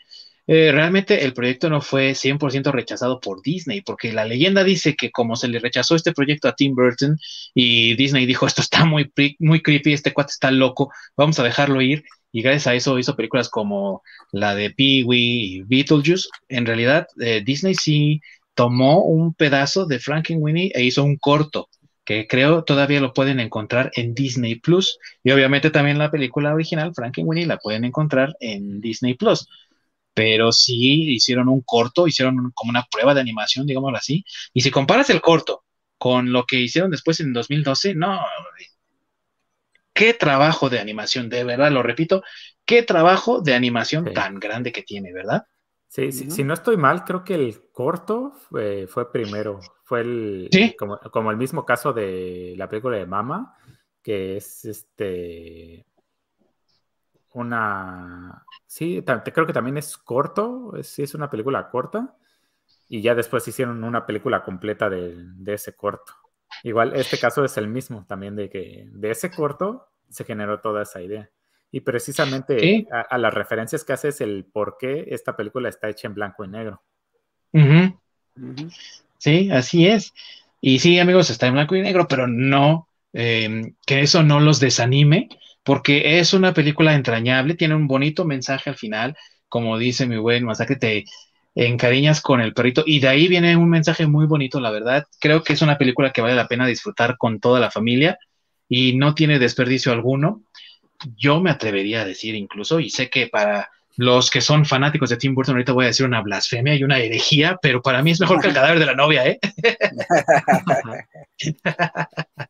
eh, 0.48 0.72
realmente 0.72 1.23
el 1.23 1.34
proyecto 1.34 1.69
no 1.69 1.82
fue 1.82 2.14
100% 2.15 2.72
rechazado 2.72 3.19
por 3.19 3.41
Disney, 3.41 3.82
porque 3.82 4.11
la 4.11 4.26
leyenda 4.26 4.64
dice 4.64 4.95
que 4.95 5.11
como 5.11 5.36
se 5.36 5.48
le 5.48 5.60
rechazó 5.60 5.95
este 5.95 6.14
proyecto 6.14 6.48
a 6.48 6.56
Tim 6.56 6.76
Burton 6.76 7.18
y 7.53 7.95
Disney 7.95 8.26
dijo, 8.26 8.45
esto 8.48 8.61
está 8.61 8.86
muy, 8.86 9.11
muy 9.40 9.61
creepy, 9.61 9.94
este 9.94 10.14
cuate 10.14 10.32
está 10.32 10.52
loco, 10.52 10.91
vamos 11.15 11.40
a 11.40 11.44
dejarlo 11.44 11.82
ir, 11.82 12.03
y 12.32 12.41
gracias 12.41 12.68
a 12.68 12.76
eso 12.76 12.98
hizo 12.98 13.15
películas 13.15 13.49
como 13.49 14.02
la 14.32 14.56
de 14.56 14.72
Pee-wee 14.72 15.57
y 15.57 15.61
Beetlejuice, 15.64 16.28
en 16.49 16.65
realidad 16.65 17.07
eh, 17.19 17.41
Disney 17.45 17.76
sí 17.76 18.22
tomó 18.56 19.03
un 19.03 19.34
pedazo 19.34 19.86
de 19.86 19.99
Frankenweenie 19.99 20.72
e 20.73 20.84
hizo 20.84 21.03
un 21.03 21.18
corto 21.18 21.69
que 22.03 22.28
creo 22.28 22.64
todavía 22.64 22.99
lo 22.99 23.14
pueden 23.14 23.40
encontrar 23.40 23.91
en 23.95 24.14
Disney 24.14 24.56
Plus. 24.56 24.99
Y 25.23 25.32
obviamente 25.32 25.69
también 25.69 25.98
la 25.98 26.11
película 26.11 26.53
original, 26.53 26.94
Frankenweenie, 26.94 27.45
la 27.45 27.57
pueden 27.57 27.86
encontrar 27.86 28.36
en 28.40 28.82
Disney 28.82 29.15
Plus. 29.15 29.48
Pero 30.14 30.52
sí 30.52 31.14
hicieron 31.14 31.48
un 31.48 31.61
corto, 31.61 32.07
hicieron 32.07 32.52
como 32.53 32.69
una 32.72 32.86
prueba 32.91 33.14
de 33.14 33.22
animación, 33.22 33.65
digámoslo 33.65 33.98
así. 33.98 34.26
Y 34.53 34.61
si 34.61 34.72
comparas 34.72 35.10
el 35.10 35.22
corto 35.22 35.64
con 35.98 36.32
lo 36.32 36.45
que 36.45 36.60
hicieron 36.60 36.91
después 36.91 37.19
en 37.19 37.32
2012, 37.34 37.95
no. 37.95 38.19
Qué 39.94 40.14
trabajo 40.14 40.69
de 40.69 40.80
animación, 40.80 41.30
de 41.30 41.44
verdad, 41.44 41.72
lo 41.72 41.84
repito, 41.84 42.23
qué 42.65 42.82
trabajo 42.82 43.41
de 43.41 43.53
animación 43.53 44.14
tan 44.14 44.40
grande 44.40 44.72
que 44.72 44.84
tiene, 44.84 45.14
¿verdad? 45.14 45.44
Sí, 45.92 46.14
si 46.14 46.46
no 46.46 46.54
estoy 46.54 46.78
mal, 46.78 47.04
creo 47.04 47.26
que 47.26 47.36
el 47.36 47.70
corto 47.74 48.32
fue, 48.32 48.88
fue 48.88 49.12
primero. 49.12 49.60
Fue 49.84 50.00
el, 50.00 50.50
como, 51.12 51.32
el 51.32 51.36
mismo 51.36 51.66
caso 51.66 51.92
de 51.92 52.54
la 52.56 52.70
película 52.70 52.96
de 52.96 53.06
Mama, 53.06 53.58
que 54.02 54.38
es 54.38 54.64
este 54.64 55.86
una. 57.34 58.46
Sí, 58.66 59.04
creo 59.04 59.46
que 59.46 59.52
también 59.52 59.78
es 59.78 59.98
corto, 59.98 60.72
sí 60.82 61.04
es 61.04 61.14
una 61.14 61.30
película 61.30 61.70
corta. 61.70 62.16
Y 62.88 63.02
ya 63.02 63.14
después 63.14 63.46
hicieron 63.50 63.84
una 63.84 64.06
película 64.06 64.44
completa 64.44 64.90
de, 64.90 65.28
ese 65.48 65.76
corto. 65.76 66.14
Igual, 66.64 66.96
este 66.96 67.20
caso 67.20 67.44
es 67.44 67.58
el 67.58 67.68
mismo 67.68 68.06
también, 68.08 68.38
de 68.38 68.50
que 68.50 68.88
de 68.94 69.12
ese 69.12 69.30
corto 69.30 69.90
se 70.08 70.24
generó 70.24 70.62
toda 70.62 70.84
esa 70.84 71.02
idea. 71.02 71.30
Y 71.72 71.81
precisamente 71.81 72.85
a, 72.91 73.18
las 73.18 73.34
referencias 73.34 73.84
que 73.84 73.93
hace 73.93 74.10
es 74.10 74.19
el 74.22 74.45
por 74.45 74.76
qué 74.77 75.06
esta 75.10 75.38
película 75.38 75.69
está 75.69 75.89
hecha 75.89 76.07
en 76.07 76.14
blanco 76.14 76.43
y 76.43 76.49
negro. 76.49 76.81
Sí, 79.18 79.49
así 79.52 79.88
es. 79.88 80.14
Y 80.60 80.80
sí, 80.80 80.99
amigos, 80.99 81.30
está 81.30 81.48
en 81.48 81.53
blanco 81.53 81.76
y 81.76 81.81
negro, 81.81 82.07
pero 82.07 82.27
no, 82.27 82.88
em, 83.14 83.76
que 83.85 84.02
eso 84.02 84.22
no 84.23 84.39
los 84.39 84.60
desanime, 84.60 85.30
porque 85.64 86.19
es 86.19 86.34
una 86.34 86.53
película 86.53 86.93
entrañable, 86.93 87.56
tiene 87.56 87.76
un 87.76 87.88
bonito 87.88 88.26
mensaje 88.26 88.69
al 88.69 88.76
final, 88.76 89.15
como 89.48 89.77
dice 89.77 90.06
mi 90.06 90.18
buen 90.18 90.48
que 90.68 90.76
te 90.76 91.06
encariñas 91.56 92.22
con 92.22 92.41
el 92.41 92.53
perrito, 92.53 92.84
y 92.85 92.99
de 92.99 93.07
ahí 93.07 93.27
viene 93.27 93.57
un 93.57 93.69
mensaje 93.69 94.07
muy 94.07 94.26
bonito, 94.26 94.60
la 94.60 94.72
verdad. 94.72 95.06
Creo 95.19 95.43
que 95.43 95.53
es 95.53 95.61
una 95.61 95.77
película 95.77 96.11
que 96.11 96.22
vale 96.22 96.35
la 96.35 96.48
pena 96.48 96.65
disfrutar 96.65 97.18
con 97.18 97.39
toda 97.39 97.60
la 97.60 97.72
familia 97.72 98.18
y 98.69 98.95
no 98.95 99.15
tiene 99.15 99.39
desperdicio 99.39 99.91
alguno. 99.91 100.43
Yo 101.15 101.41
me 101.41 101.52
atrevería 101.52 102.02
a 102.02 102.06
decir 102.06 102.36
incluso, 102.36 102.80
y 102.80 102.90
sé 102.90 103.10
que 103.10 103.28
para 103.28 103.69
los 103.98 104.30
que 104.30 104.41
son 104.41 104.65
fanáticos 104.65 105.10
de 105.10 105.18
Tim 105.18 105.36
Burton, 105.36 105.56
ahorita 105.56 105.73
voy 105.73 105.86
a 105.86 105.88
decir 105.88 106.06
una 106.06 106.22
blasfemia 106.22 106.76
y 106.76 106.84
una 106.84 106.99
herejía, 106.99 107.57
pero 107.61 107.82
para 107.82 108.02
mí 108.02 108.11
es 108.11 108.19
mejor 108.19 108.41
que 108.41 108.48
el 108.48 108.53
cadáver 108.53 108.80
de 108.80 108.86
la 108.86 108.95
novia, 108.95 109.28
¿eh? 109.28 109.40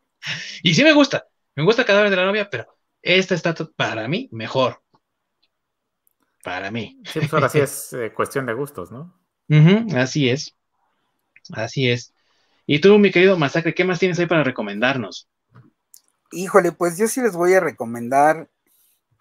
y 0.63 0.73
sí 0.73 0.83
me 0.83 0.93
gusta, 0.93 1.25
me 1.55 1.63
gusta 1.63 1.81
el 1.81 1.87
cadáver 1.87 2.09
de 2.09 2.15
la 2.15 2.25
novia, 2.25 2.49
pero 2.49 2.67
esta 3.01 3.35
está 3.35 3.53
para 3.75 4.07
mí 4.07 4.29
mejor. 4.31 4.81
Para 6.43 6.71
mí. 6.71 6.99
Sí, 7.05 7.19
pues 7.19 7.33
ahora 7.33 7.49
sí 7.49 7.59
es 7.59 7.93
eh, 7.93 8.11
cuestión 8.13 8.45
de 8.45 8.53
gustos, 8.53 8.91
¿no? 8.91 9.19
así 9.95 10.29
es. 10.29 10.55
Así 11.53 11.89
es. 11.89 12.13
Y 12.65 12.79
tú, 12.79 12.97
mi 12.97 13.11
querido 13.11 13.37
Masacre, 13.37 13.73
¿qué 13.73 13.83
más 13.83 13.99
tienes 13.99 14.17
ahí 14.19 14.25
para 14.25 14.43
recomendarnos? 14.43 15.27
Híjole, 16.31 16.71
pues 16.71 16.97
yo 16.97 17.07
sí 17.07 17.21
les 17.21 17.35
voy 17.35 17.53
a 17.53 17.59
recomendar 17.59 18.47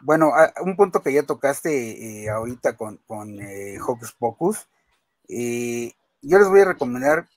bueno, 0.03 0.33
un 0.63 0.77
punto 0.77 1.03
que 1.03 1.13
ya 1.13 1.25
tocaste 1.25 2.23
eh, 2.23 2.31
ahorita 2.31 2.77
con, 2.77 2.99
con 3.07 3.41
eh, 3.41 3.79
Hocus 3.81 4.13
Pocus, 4.13 4.69
eh, 5.29 5.93
yo 6.23 6.39
les 6.39 6.49
voy 6.49 6.61
a 6.61 6.67
recomendar 6.67 7.29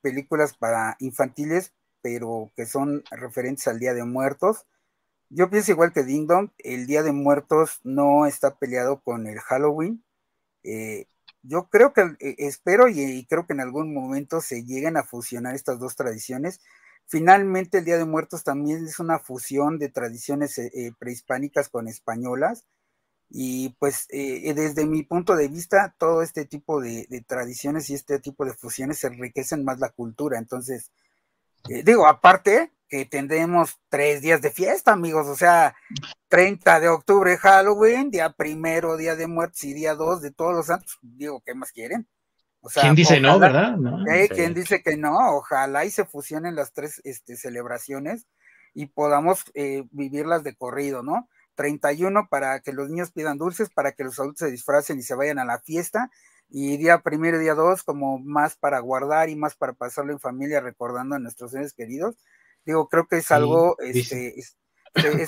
películas 0.00 0.56
para 0.56 0.96
infantiles, 1.00 1.74
pero 2.00 2.50
que 2.56 2.64
son 2.64 3.04
referentes 3.10 3.68
al 3.68 3.78
Día 3.78 3.92
de 3.92 4.04
Muertos. 4.04 4.64
Yo 5.28 5.50
pienso 5.50 5.72
igual 5.72 5.92
que 5.92 6.02
Ding 6.02 6.26
Dong, 6.26 6.48
el 6.58 6.86
Día 6.86 7.02
de 7.02 7.12
Muertos 7.12 7.80
no 7.84 8.24
está 8.24 8.54
peleado 8.54 9.02
con 9.02 9.26
el 9.26 9.38
Halloween. 9.38 10.02
Yo 11.42 11.68
creo 11.68 11.92
que, 11.92 12.16
espero 12.38 12.88
y, 12.88 13.26
creo 13.28 13.46
que 13.46 13.52
en 13.52 13.60
algún 13.60 13.92
momento 13.92 14.40
se 14.40 14.64
lleguen 14.64 14.96
a 14.96 15.02
fusionar 15.04 15.54
estas 15.54 15.78
dos 15.78 15.94
tradiciones. 15.94 16.60
Finalmente, 17.06 17.78
el 17.78 17.84
Día 17.84 17.98
de 17.98 18.04
Muertos 18.04 18.44
también 18.44 18.84
es 18.84 18.98
una 18.98 19.18
fusión 19.18 19.78
de 19.78 19.88
tradiciones 19.88 20.60
prehispánicas 20.98 21.68
con 21.68 21.88
españolas 21.88 22.66
y 23.28 23.70
pues 23.80 24.06
eh, 24.10 24.52
desde 24.54 24.86
mi 24.86 25.02
punto 25.02 25.34
de 25.36 25.48
vista, 25.48 25.94
todo 25.98 26.22
este 26.22 26.44
tipo 26.44 26.80
de, 26.80 27.06
tradiciones 27.26 27.90
y 27.90 27.94
este 27.94 28.18
tipo 28.20 28.44
de 28.44 28.54
fusiones 28.54 29.02
enriquecen 29.04 29.64
más 29.64 29.78
la 29.80 29.90
cultura. 29.90 30.38
Entonces, 30.38 30.92
eh, 31.68 31.82
digo, 31.84 32.06
aparte 32.06 32.72
que 32.88 33.04
tendremos 33.04 33.80
tres 33.88 34.22
días 34.22 34.40
de 34.42 34.50
fiesta, 34.50 34.92
amigos, 34.92 35.26
o 35.26 35.34
sea, 35.34 35.74
30 36.28 36.80
de 36.80 36.88
octubre 36.88 37.36
Halloween, 37.36 38.10
día 38.10 38.30
primero, 38.30 38.96
día 38.96 39.16
de 39.16 39.26
muertos 39.26 39.64
y 39.64 39.74
día 39.74 39.94
dos 39.94 40.22
de 40.22 40.30
todos 40.30 40.54
los 40.54 40.66
santos, 40.66 40.98
digo, 41.02 41.42
¿qué 41.44 41.54
más 41.54 41.72
quieren? 41.72 42.08
O 42.66 42.68
sea, 42.68 42.82
¿Quién 42.82 42.96
dice 42.96 43.20
no, 43.20 43.38
verdad? 43.38 43.76
¿eh? 44.12 44.28
¿Quién 44.28 44.52
dice 44.52 44.82
que 44.82 44.96
no? 44.96 45.16
Ojalá 45.36 45.84
y 45.84 45.90
se 45.92 46.04
fusionen 46.04 46.56
las 46.56 46.72
tres 46.72 47.00
este, 47.04 47.36
celebraciones 47.36 48.26
y 48.74 48.86
podamos 48.86 49.44
vivirlas 49.92 50.42
de 50.42 50.56
corrido, 50.56 51.04
¿no? 51.04 51.28
31 51.54 52.28
para 52.28 52.58
que 52.60 52.72
los 52.72 52.88
niños 52.88 53.12
pidan 53.12 53.38
dulces, 53.38 53.70
para 53.70 53.92
que 53.92 54.02
los 54.02 54.18
adultos 54.18 54.40
se 54.40 54.50
disfracen 54.50 54.98
y 54.98 55.02
se 55.02 55.14
vayan 55.14 55.38
a 55.38 55.44
la 55.44 55.60
fiesta, 55.60 56.10
y 56.48 56.76
día 56.76 56.98
primero 56.98 57.38
y 57.38 57.42
día 57.42 57.54
dos 57.54 57.84
como 57.84 58.18
más 58.18 58.56
para 58.56 58.78
guardar 58.80 59.28
y 59.28 59.36
más 59.36 59.54
para 59.56 59.72
pasarlo 59.72 60.12
en 60.12 60.20
familia 60.20 60.60
recordando 60.60 61.16
a 61.16 61.18
nuestros 61.18 61.52
seres 61.52 61.72
queridos. 61.72 62.16
Digo, 62.64 62.88
creo 62.88 63.06
que 63.06 63.18
es 63.18 63.30
algo, 63.30 63.76
este, 63.78 64.34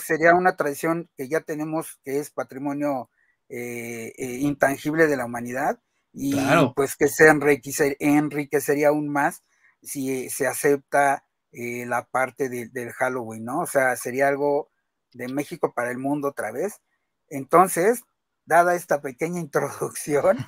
sería 0.04 0.34
una 0.34 0.56
tradición 0.56 1.08
que 1.16 1.28
ya 1.28 1.40
tenemos, 1.40 2.00
que 2.04 2.18
es 2.18 2.30
patrimonio 2.30 3.10
eh, 3.48 4.12
eh, 4.16 4.38
intangible 4.40 5.06
de 5.06 5.16
la 5.16 5.24
humanidad, 5.24 5.80
y 6.12 6.34
pues 6.74 6.96
que 6.96 7.08
se 7.08 7.28
enriquecería 7.28 8.88
aún 8.88 9.08
más 9.08 9.42
si 9.82 10.28
se 10.30 10.46
acepta 10.46 11.24
eh, 11.52 11.86
la 11.86 12.04
parte 12.04 12.48
del 12.48 12.92
Halloween, 12.92 13.44
¿no? 13.44 13.60
O 13.60 13.66
sea, 13.66 13.96
sería 13.96 14.28
algo 14.28 14.70
de 15.12 15.28
México 15.28 15.72
para 15.74 15.90
el 15.90 15.98
mundo 15.98 16.28
otra 16.28 16.52
vez. 16.52 16.80
Entonces, 17.28 18.02
dada 18.44 18.74
esta 18.74 19.00
pequeña 19.00 19.40
introducción, 19.40 20.38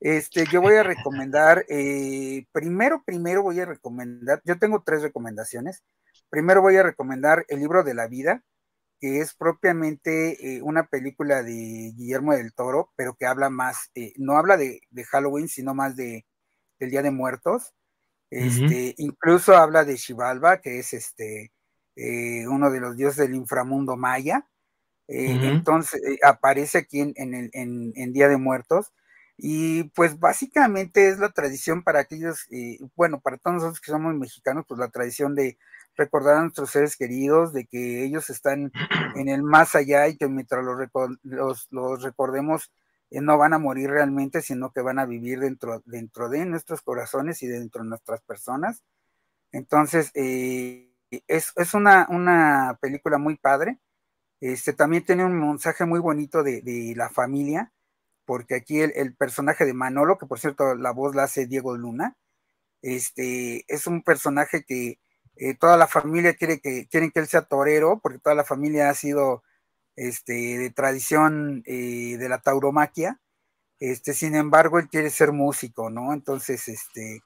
este, 0.00 0.46
yo 0.46 0.60
voy 0.60 0.76
a 0.76 0.82
recomendar, 0.82 1.64
eh, 1.68 2.46
primero, 2.52 3.02
primero 3.04 3.42
voy 3.42 3.60
a 3.60 3.66
recomendar, 3.66 4.40
yo 4.44 4.58
tengo 4.58 4.82
tres 4.82 5.02
recomendaciones. 5.02 5.82
Primero 6.30 6.62
voy 6.62 6.76
a 6.76 6.82
recomendar 6.82 7.44
El 7.48 7.60
libro 7.60 7.84
de 7.84 7.94
la 7.94 8.08
vida, 8.08 8.42
que 9.04 9.20
es 9.20 9.34
propiamente 9.34 10.56
eh, 10.56 10.62
una 10.62 10.86
película 10.86 11.42
de 11.42 11.92
Guillermo 11.94 12.32
del 12.32 12.54
Toro, 12.54 12.90
pero 12.96 13.12
que 13.12 13.26
habla 13.26 13.50
más, 13.50 13.90
eh, 13.94 14.14
no 14.16 14.38
habla 14.38 14.56
de, 14.56 14.80
Halloween, 15.10 15.46
sino 15.46 15.74
más 15.74 15.94
de, 15.94 16.24
del 16.78 16.88
Día 16.88 17.02
de 17.02 17.10
Muertos. 17.10 17.74
Este, 18.30 18.94
Incluso 18.96 19.54
habla 19.56 19.84
de 19.84 19.98
Xibalba, 19.98 20.62
que 20.62 20.78
es 20.78 20.94
este, 20.94 21.52
eh, 21.96 22.48
uno 22.48 22.70
de 22.70 22.80
los 22.80 22.96
dioses 22.96 23.18
del 23.18 23.34
inframundo 23.34 23.94
maya. 23.98 24.48
Entonces 25.06 26.00
aparece 26.22 26.78
aquí 26.78 27.00
en, 27.00 27.34
el, 27.34 27.50
en, 27.52 28.12
Día 28.14 28.28
de 28.30 28.38
Muertos. 28.38 28.94
Y 29.36 29.84
pues 29.90 30.18
básicamente 30.18 31.10
es 31.10 31.18
la 31.18 31.28
tradición 31.28 31.82
para 31.82 32.00
aquellos, 32.00 32.48
bueno, 32.96 33.20
para 33.20 33.36
todos 33.36 33.56
nosotros 33.56 33.82
que 33.82 33.92
somos 33.92 34.14
mexicanos, 34.14 34.64
pues 34.66 34.80
la 34.80 34.88
tradición 34.88 35.34
de 35.34 35.58
recordar 35.96 36.36
a 36.36 36.42
nuestros 36.42 36.70
seres 36.70 36.96
queridos, 36.96 37.52
de 37.52 37.66
que 37.66 38.04
ellos 38.04 38.30
están 38.30 38.72
en 39.14 39.28
el 39.28 39.42
más 39.42 39.74
allá 39.74 40.08
y 40.08 40.16
que 40.16 40.28
mientras 40.28 40.64
los, 41.22 41.68
los, 41.70 42.02
recordemos, 42.02 42.72
no 43.10 43.38
van 43.38 43.54
a 43.54 43.58
morir 43.58 43.90
realmente, 43.90 44.42
sino 44.42 44.72
que 44.72 44.80
van 44.80 44.98
a 44.98 45.06
vivir 45.06 45.40
dentro, 45.40 45.82
dentro 45.86 46.28
de 46.28 46.44
nuestros 46.46 46.82
corazones 46.82 47.42
y 47.42 47.46
dentro 47.46 47.82
de 47.82 47.90
nuestras 47.90 48.20
personas. 48.22 48.82
Entonces, 49.52 50.10
eh, 50.14 50.90
es, 51.28 51.74
una, 51.74 52.78
película 52.80 53.18
muy 53.18 53.36
padre. 53.36 53.78
Este, 54.40 54.72
también 54.72 55.04
tiene 55.04 55.24
un 55.24 55.38
mensaje 55.38 55.84
muy 55.84 56.00
bonito 56.00 56.42
de, 56.42 56.92
la 56.96 57.08
familia, 57.08 57.72
porque 58.24 58.56
aquí 58.56 58.80
el, 58.80 59.14
personaje 59.14 59.64
de 59.64 59.74
Manolo, 59.74 60.18
que 60.18 60.26
por 60.26 60.40
cierto 60.40 60.74
la 60.74 60.90
voz 60.92 61.14
la 61.14 61.24
hace 61.24 61.46
Diego 61.46 61.76
Luna, 61.76 62.16
este, 62.82 63.64
es 63.68 63.86
un 63.86 64.02
personaje 64.02 64.64
que 64.64 64.98
eh, 65.36 65.54
toda 65.54 65.76
la 65.76 65.86
familia 65.86 66.34
quiere 66.34 66.60
que, 66.60 66.86
quieren 66.88 67.10
que 67.10 67.20
él 67.20 67.26
sea 67.26 67.42
torero, 67.42 68.00
porque 68.02 68.18
toda 68.18 68.34
la 68.34 68.44
familia 68.44 68.90
ha 68.90 68.94
sido 68.94 69.42
este, 69.96 70.58
de 70.58 70.70
tradición 70.70 71.62
eh, 71.66 72.16
de 72.18 72.28
la 72.28 72.40
tauromaquia. 72.40 73.20
Este, 73.80 74.14
sin 74.14 74.34
embargo, 74.36 74.78
él 74.78 74.88
quiere 74.88 75.10
ser 75.10 75.32
músico, 75.32 75.90
¿no? 75.90 76.12
Entonces, 76.12 76.68
este, 76.68 77.22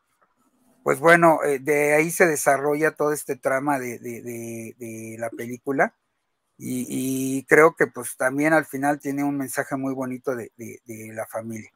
pues 0.82 1.00
bueno, 1.00 1.42
eh, 1.44 1.58
de 1.58 1.94
ahí 1.94 2.10
se 2.10 2.26
desarrolla 2.26 2.92
todo 2.92 3.12
este 3.12 3.36
trama 3.36 3.78
de, 3.78 5.16
la 5.18 5.30
película 5.30 5.94
y, 6.56 7.44
creo 7.44 7.76
que 7.76 7.86
pues 7.86 8.16
también 8.16 8.52
al 8.52 8.64
final 8.64 8.98
tiene 8.98 9.22
un 9.22 9.36
mensaje 9.36 9.76
muy 9.76 9.94
bonito 9.94 10.34
de, 10.34 10.50
la 11.14 11.26
familia. 11.26 11.70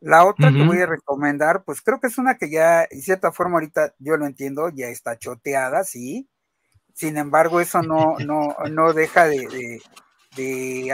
La 0.00 0.24
otra 0.24 0.50
que 0.50 0.64
voy 0.64 0.78
a 0.80 0.86
recomendar, 0.86 1.62
pues 1.64 1.82
creo 1.82 2.00
que 2.00 2.06
es 2.06 2.16
una 2.16 2.38
que 2.38 2.50
ya, 2.50 2.86
en 2.90 3.02
cierta 3.02 3.32
forma 3.32 3.54
ahorita 3.54 3.94
yo 3.98 4.16
lo 4.16 4.26
entiendo, 4.26 4.70
ya 4.70 4.88
está 4.88 5.18
choteada, 5.18 5.84
sí. 5.84 6.28
Sin 6.94 7.18
embargo, 7.18 7.60
eso 7.60 7.82
no, 7.82 8.16
no, 8.18 8.56
no 8.70 8.92
deja 8.94 9.26
de, 9.26 9.82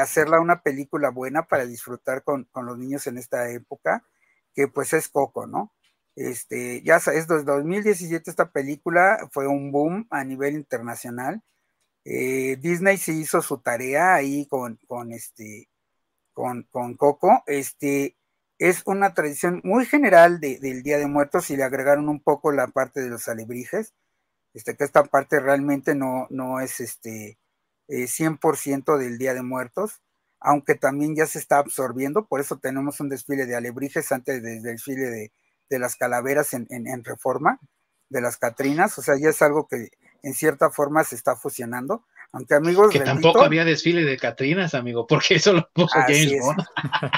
hacerla 0.00 0.40
una 0.40 0.62
película 0.62 1.10
buena 1.10 1.46
para 1.46 1.66
disfrutar 1.66 2.24
con, 2.24 2.44
con 2.44 2.66
los 2.66 2.76
niños 2.78 3.06
en 3.06 3.18
esta 3.18 3.48
época, 3.50 4.04
que 4.54 4.66
pues 4.68 4.92
es 4.92 5.08
Coco, 5.08 5.46
¿no? 5.46 5.72
Este, 6.16 6.82
ya 6.82 6.96
es 6.96 7.28
desde 7.28 7.44
2017 7.44 8.30
esta 8.30 8.50
película 8.50 9.28
fue 9.30 9.46
un 9.46 9.70
boom 9.70 10.06
a 10.10 10.24
nivel 10.24 10.54
internacional. 10.54 11.42
Eh, 12.04 12.56
Disney 12.60 12.96
se 12.96 13.12
hizo 13.12 13.42
su 13.42 13.58
tarea 13.58 14.14
ahí 14.14 14.46
con, 14.46 14.78
con 14.86 15.12
este, 15.12 15.68
con, 16.32 16.66
Coco. 16.96 17.42
Este, 17.46 18.16
es 18.58 18.82
una 18.86 19.14
tradición 19.14 19.60
muy 19.64 19.86
general 19.86 20.40
del 20.40 20.82
Día 20.82 20.98
de 20.98 21.06
Muertos 21.06 21.50
y 21.50 21.56
le 21.56 21.64
agregaron 21.64 22.08
un 22.08 22.20
poco 22.20 22.52
la 22.52 22.68
parte 22.68 23.00
de 23.00 23.10
los 23.10 23.28
alebrijes. 23.28 23.94
Este, 24.54 24.74
que 24.74 24.84
esta 24.84 25.04
parte 25.04 25.38
realmente 25.38 25.94
no, 25.94 26.26
no 26.30 26.60
es 26.60 26.80
este, 26.80 27.38
100% 27.88 28.96
eh, 28.96 29.04
del 29.04 29.18
Día 29.18 29.34
de 29.34 29.42
Muertos, 29.42 30.00
aunque 30.40 30.74
también 30.74 31.14
ya 31.14 31.26
se 31.26 31.38
está 31.38 31.58
absorbiendo, 31.58 32.26
por 32.26 32.40
eso 32.40 32.58
tenemos 32.58 33.00
un 33.00 33.10
desfile 33.10 33.44
de 33.44 33.56
alebrijes 33.56 34.10
antes 34.12 34.42
del 34.42 34.62
desfile 34.62 35.10
de, 35.10 35.32
de 35.68 35.78
las 35.78 35.96
calaveras 35.96 36.54
en, 36.54 37.04
reforma, 37.04 37.60
de 38.08 38.20
las 38.20 38.36
Catrinas, 38.36 38.96
o 38.98 39.02
sea, 39.02 39.16
ya 39.18 39.30
es 39.30 39.42
algo 39.42 39.66
que 39.66 39.90
en 40.22 40.34
cierta 40.34 40.70
forma 40.70 41.04
se 41.04 41.16
está 41.16 41.36
fusionando. 41.36 42.06
Aunque 42.32 42.54
amigos. 42.54 42.90
Que 42.90 43.00
tampoco 43.00 43.42
había 43.42 43.64
desfile 43.64 44.04
de 44.04 44.16
Catrinas, 44.16 44.74
amigo, 44.74 45.06
porque 45.06 45.36
eso 45.36 45.52
lo 45.52 45.68
puso 45.72 45.98
James 46.00 46.38
Bond. 46.40 46.64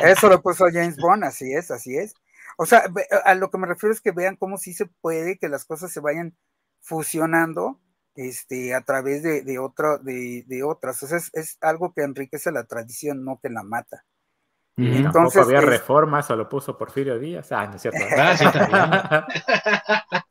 Eso 0.03 0.29
lo 0.29 0.41
puso 0.43 0.67
James 0.73 0.97
Bond, 0.97 1.25
así 1.25 1.53
es, 1.53 1.71
así 1.71 1.97
es. 1.97 2.15
O 2.57 2.67
sea, 2.67 2.85
a 3.25 3.35
lo 3.35 3.51
que 3.51 3.59
me 3.59 3.67
refiero 3.67 3.93
es 3.93 4.01
que 4.01 4.11
vean 4.11 4.37
cómo 4.37 4.59
sí 4.59 4.75
se 4.75 4.87
puede 4.87 5.39
que 5.39 5.49
las 5.49 5.65
cosas 5.65 5.93
se 5.93 6.01
vayan 6.01 6.37
fusionando 6.81 7.81
este, 8.15 8.75
a 8.75 8.81
través 8.81 9.23
de, 9.23 9.43
de, 9.43 10.45
de, 10.47 10.63
otras. 10.65 11.03
O 11.03 11.07
sea, 11.07 11.19
es, 11.19 11.31
es, 11.35 11.59
algo 11.61 11.93
que 11.93 12.03
enriquece 12.03 12.51
la 12.51 12.65
tradición, 12.65 13.25
no 13.25 13.39
que 13.41 13.49
la 13.49 13.63
mata. 13.63 14.05
Entonces, 14.77 15.43
había 15.43 15.61
reforma, 15.61 16.23
se 16.23 16.37
lo 16.37 16.49
puso 16.49 16.79
Porfirio 16.79 17.19
Díaz. 17.19 17.51
Ah, 17.53 17.67
no 17.67 17.77
es 17.77 17.83
cierto. 17.83 18.01
Ah, 18.17 19.27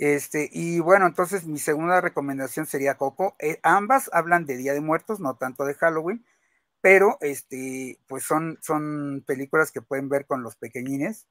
este, 0.00 0.48
y 0.50 0.80
bueno, 0.80 1.06
entonces 1.06 1.44
mi 1.44 1.58
segunda 1.58 2.00
recomendación 2.00 2.64
sería 2.64 2.96
Coco. 2.96 3.36
Eh, 3.38 3.60
ambas 3.62 4.08
hablan 4.14 4.46
de 4.46 4.56
Día 4.56 4.72
de 4.72 4.80
Muertos, 4.80 5.20
no 5.20 5.36
tanto 5.36 5.66
de 5.66 5.74
Halloween, 5.74 6.24
pero 6.80 7.18
este, 7.20 7.98
pues 8.08 8.24
son, 8.24 8.58
son 8.62 9.22
películas 9.26 9.70
que 9.70 9.82
pueden 9.82 10.08
ver 10.08 10.24
con 10.24 10.42
los 10.42 10.56
pequeñines, 10.56 11.26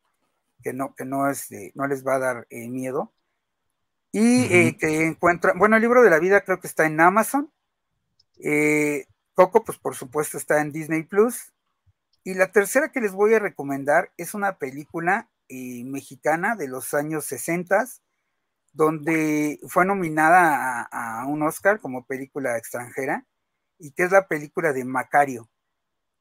que 0.61 0.71
no, 0.73 0.93
que 0.93 1.03
no, 1.03 1.27
es, 1.27 1.47
no 1.73 1.87
les 1.87 2.05
va 2.05 2.17
a 2.17 2.19
dar 2.19 2.47
eh, 2.51 2.69
miedo. 2.69 3.11
Y 4.11 4.43
eh, 4.53 4.77
que 4.79 5.07
encuentran, 5.07 5.57
bueno, 5.57 5.75
el 5.75 5.81
libro 5.81 6.03
de 6.03 6.11
la 6.11 6.19
vida 6.19 6.41
creo 6.41 6.59
que 6.59 6.67
está 6.67 6.85
en 6.85 7.01
Amazon. 7.01 7.51
Coco, 9.33 9.63
pues 9.63 9.79
por 9.79 9.95
supuesto 9.95 10.37
está 10.37 10.61
en 10.61 10.71
Disney 10.71 11.01
Plus. 11.01 11.53
Y 12.23 12.35
la 12.35 12.51
tercera 12.51 12.91
que 12.91 13.01
les 13.01 13.13
voy 13.13 13.33
a 13.33 13.39
recomendar 13.39 14.11
es 14.17 14.35
una 14.35 14.59
película 14.59 15.27
mexicana 15.49 16.55
de 16.55 16.67
los 16.67 16.93
años 16.93 17.25
60, 17.25 17.87
donde 18.79 19.59
fue 19.67 19.85
nominada 19.85 20.87
a, 20.89 21.25
un 21.27 21.43
Oscar 21.43 21.81
como 21.81 22.05
película 22.05 22.57
extranjera, 22.57 23.25
y 23.77 23.91
que 23.91 24.03
es 24.03 24.11
la 24.11 24.25
película 24.29 24.71
de 24.71 24.85
Macario. 24.85 25.49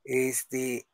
Este, 0.03 0.89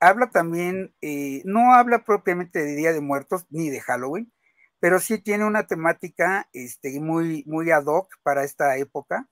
habla 0.00 0.30
también, 0.30 0.94
eh, 1.02 1.42
no 1.44 1.74
habla 1.74 2.06
propiamente 2.06 2.64
de 2.64 2.74
Día 2.74 2.94
de 2.94 3.02
Muertos 3.02 3.44
ni 3.50 3.68
de 3.68 3.82
Halloween, 3.82 4.32
pero 4.78 4.98
sí 4.98 5.18
tiene 5.18 5.44
una 5.44 5.66
temática 5.66 6.48
este, 6.54 6.98
muy, 7.00 7.44
muy 7.46 7.70
ad 7.70 7.84
hoc 7.84 8.14
para 8.22 8.44
esta 8.44 8.78
época. 8.78 9.28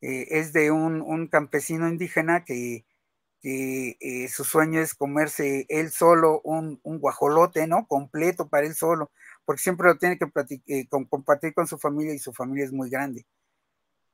Eh, 0.00 0.26
es 0.30 0.54
de 0.54 0.70
un, 0.70 1.28
campesino 1.28 1.86
indígena 1.86 2.46
que, 2.46 2.86
eh, 3.42 4.28
su 4.30 4.44
sueño 4.44 4.80
es 4.80 4.94
comerse 4.94 5.66
él 5.68 5.90
solo 5.90 6.40
un, 6.44 6.80
guajolote, 6.82 7.66
¿no? 7.66 7.86
Completo 7.86 8.48
para 8.48 8.66
él 8.66 8.74
solo, 8.74 9.10
porque 9.44 9.62
siempre 9.62 9.88
lo 9.88 9.96
tiene 9.96 10.18
que 10.18 10.26
eh, 10.66 10.88
compartir 10.88 11.54
con 11.54 11.66
su 11.66 11.78
familia 11.78 12.14
y 12.14 12.18
su 12.18 12.32
familia 12.32 12.64
es 12.64 12.72
muy 12.72 12.90
grande. 12.90 13.26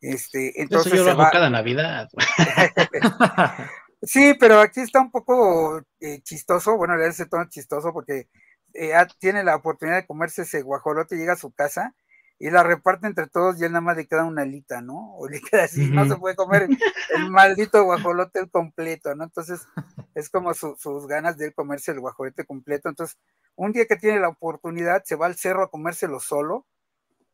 Este, 0.00 0.60
entonces 0.60 0.92
Eso 0.92 1.04
yo 1.04 1.14
lo 1.14 1.22
hago 1.22 1.30
cada 1.32 1.50
Navidad. 1.50 2.08
sí, 4.02 4.34
pero 4.38 4.60
aquí 4.60 4.80
está 4.80 5.00
un 5.00 5.10
poco 5.10 5.80
chistoso, 6.22 6.76
bueno, 6.76 6.96
le 6.96 7.06
hace 7.06 7.26
tono 7.26 7.48
chistoso 7.48 7.92
porque 7.92 8.28
eh, 8.74 8.92
tiene 9.18 9.42
la 9.42 9.56
oportunidad 9.56 9.96
de 9.96 10.06
comerse 10.06 10.42
ese 10.42 10.62
guajolote, 10.62 11.16
llega 11.16 11.32
a 11.32 11.36
su 11.36 11.52
casa 11.52 11.94
y 12.38 12.50
la 12.50 12.62
reparte 12.62 13.06
entre 13.06 13.26
todos 13.28 13.58
y 13.58 13.64
él 13.64 13.72
nada 13.72 13.80
más 13.80 13.96
le 13.96 14.06
queda 14.06 14.24
una 14.24 14.42
alita, 14.42 14.82
¿no? 14.82 15.16
O 15.16 15.28
le 15.28 15.40
queda 15.40 15.64
así, 15.64 15.88
no 15.88 16.06
se 16.06 16.16
puede 16.16 16.36
comer 16.36 16.68
el, 17.14 17.30
maldito 17.30 17.82
guajolote 17.84 18.46
completo, 18.50 19.14
¿no? 19.14 19.24
Entonces 19.24 19.66
es 20.14 20.28
como 20.28 20.52
sus 20.54 21.06
ganas 21.06 21.38
de 21.38 21.46
él 21.46 21.54
comerse 21.54 21.92
el 21.92 22.00
guajolote 22.00 22.44
completo. 22.44 22.88
Entonces, 22.88 23.18
un 23.54 23.72
día 23.72 23.86
que 23.86 23.96
tiene 23.96 24.20
la 24.20 24.28
oportunidad, 24.28 25.02
se 25.04 25.16
va 25.16 25.26
al 25.26 25.36
cerro 25.36 25.62
a 25.62 25.70
comérselo 25.70 26.20
solo 26.20 26.66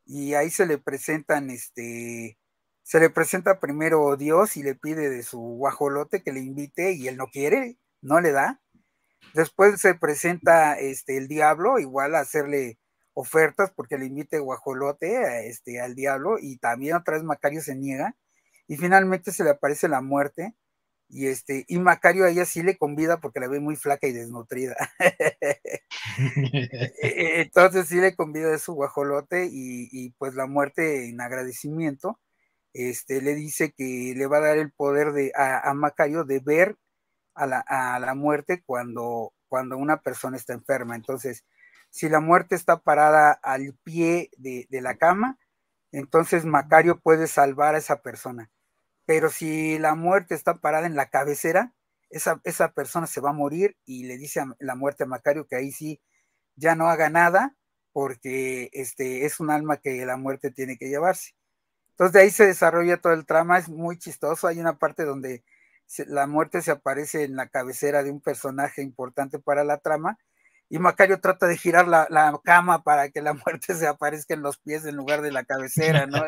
y 0.05 0.35
ahí 0.35 0.51
se 0.51 0.67
le 0.67 0.79
presentan, 0.79 1.51
este, 1.51 2.39
se 2.83 3.01
le 3.01 3.11
presenta 3.11 3.59
primero 3.59 4.17
Dios 4.17 4.57
y 4.57 4.63
le 4.63 4.77
pide 4.77 5.11
de 5.11 5.25
su 5.25 5.39
guajolote 5.39 6.23
que 6.23 6.33
le 6.33 6.41
invite 6.41 6.93
y 6.93 7.09
él 7.09 7.17
no 7.17 7.27
quiere, 7.27 7.77
no 8.03 8.21
le 8.21 8.31
da. 8.31 8.61
Después 9.35 9.81
se 9.81 9.95
presenta 9.95 10.79
este, 10.79 11.17
el 11.17 11.27
diablo, 11.27 11.79
igual 11.79 12.15
a 12.15 12.21
hacerle 12.21 12.79
ofertas 13.15 13.73
porque 13.75 13.99
le 13.99 14.07
invite 14.07 14.39
guajolote 14.39 15.49
este, 15.49 15.81
al 15.81 15.95
diablo 15.95 16.37
y 16.41 16.59
también 16.59 16.97
otra 16.97 17.15
vez 17.15 17.25
Macario 17.25 17.61
se 17.61 17.75
niega 17.75 18.17
y 18.67 18.77
finalmente 18.77 19.33
se 19.33 19.45
le 19.45 19.51
aparece 19.51 19.89
la 19.89 20.01
muerte 20.01 20.55
y 21.09 21.27
este 21.27 21.65
y 21.69 21.79
Macario 21.79 22.25
a 22.25 22.31
ella 22.31 22.47
sí 22.47 22.63
le 22.63 22.79
convida 22.79 23.21
porque 23.21 23.41
la 23.41 23.49
ve 23.49 23.61
muy 23.61 23.77
flaca 23.77 24.07
y 24.07 24.13
desnutrida. 24.13 24.77
E, 27.03 27.41
entonces 27.43 27.89
sí 27.89 27.97
le 27.97 28.15
convida 28.15 28.51
de 28.51 28.59
su 28.59 28.75
guajolote 28.75 29.49
y, 29.51 30.11
pues 30.19 30.35
la 30.35 30.47
muerte 30.47 31.09
en 31.09 31.21
agradecimiento 31.21 32.19
este, 32.75 33.23
le 33.23 33.35
dice 33.35 33.73
que 33.73 34.15
le 34.17 34.27
va 34.27 34.39
a 34.39 34.41
dar 34.41 34.59
el 34.59 34.73
poder 34.73 35.13
de, 35.13 35.33
a, 35.35 35.71
a 35.71 35.75
Macario 35.75 36.25
de 36.25 36.41
ver 36.41 36.77
a 37.35 37.99
la, 37.99 38.15
muerte 38.15 38.63
cuando, 38.65 39.33
cuando 39.49 39.77
una 39.77 40.01
persona 40.01 40.37
está 40.37 40.53
enferma. 40.53 40.97
Entonces, 40.97 41.45
si 41.93 42.09
la 42.09 42.21
muerte 42.21 42.55
está 42.55 42.79
parada 42.79 43.33
al 43.33 43.75
pie 43.85 44.31
de, 44.39 44.67
la 44.81 44.97
cama, 44.97 45.39
entonces 45.93 46.47
Macario 46.47 46.99
puede 46.99 47.27
salvar 47.27 47.75
a 47.75 47.79
esa 47.79 48.01
persona. 48.01 48.51
Pero 49.05 49.29
si 49.29 49.79
la 49.79 49.95
muerte 49.95 50.35
está 50.35 50.57
parada 50.57 50.87
en 50.87 50.97
la 50.97 51.11
cabecera, 51.11 51.75
esa, 52.09 52.41
esa 52.45 52.73
persona 52.73 53.07
se 53.07 53.21
va 53.21 53.31
a 53.31 53.35
morir 53.35 53.77
y 53.85 54.05
le 54.05 54.17
dice 54.17 54.41
a 54.41 54.47
la 54.59 54.75
muerte 54.75 55.05
a 55.05 55.07
Macario 55.07 55.47
que 55.47 55.57
ahí 55.57 55.71
sí 55.71 56.01
ya 56.57 56.75
no 56.77 56.89
haga 56.89 57.11
nada 57.11 57.57
porque 57.93 58.71
este, 58.73 59.27
es 59.27 59.39
un 59.39 59.51
alma 59.51 59.77
que 59.77 60.07
la 60.07 60.17
muerte 60.17 60.51
tiene 60.51 60.79
que 60.79 60.89
llevarse. 60.89 61.35
Entonces 61.91 62.15
de 62.15 62.21
ahí 62.21 62.31
se 62.31 62.47
desarrolla 62.47 63.03
todo 63.03 63.13
el 63.13 63.27
trama, 63.27 63.59
es 63.59 63.69
muy 63.69 63.99
chistoso. 63.99 64.47
Hay 64.47 64.59
una 64.59 64.79
parte 64.79 65.05
donde 65.05 65.45
la 66.07 66.27
muerte 66.27 66.63
se 66.63 66.71
aparece 66.71 67.25
en 67.25 67.37
la 67.37 67.49
cabecera 67.49 68.03
de 68.03 68.11
un 68.11 68.23
personaje 68.23 68.81
importante 68.81 69.39
para 69.39 69.63
la 69.63 69.77
trama 69.77 70.19
y 70.73 70.79
Macario 70.79 71.21
trata 71.21 71.47
de 71.47 71.59
girar 71.59 71.87
la, 71.87 72.41
cama 72.43 72.83
para 72.83 73.11
que 73.11 73.21
la 73.21 73.35
muerte 73.47 73.75
se 73.75 73.87
aparezca 73.87 74.33
en 74.33 74.41
los 74.41 74.57
pies 74.57 74.87
en 74.87 74.97
lugar 74.97 75.21
de 75.21 75.31
la 75.31 75.45
cabecera, 75.45 76.07
¿no? 76.07 76.25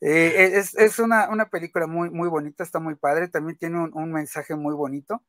Eh, 0.00 0.56
es, 0.56 0.98
una, 1.00 1.28
película 1.50 1.88
muy, 1.88 2.08
muy 2.10 2.28
bonita, 2.28 2.62
está 2.62 2.78
muy 2.78 2.94
padre, 2.94 3.26
también 3.26 3.58
tiene 3.58 3.80
un, 3.92 4.12
mensaje 4.12 4.54
muy 4.54 4.74
bonito 4.74 5.24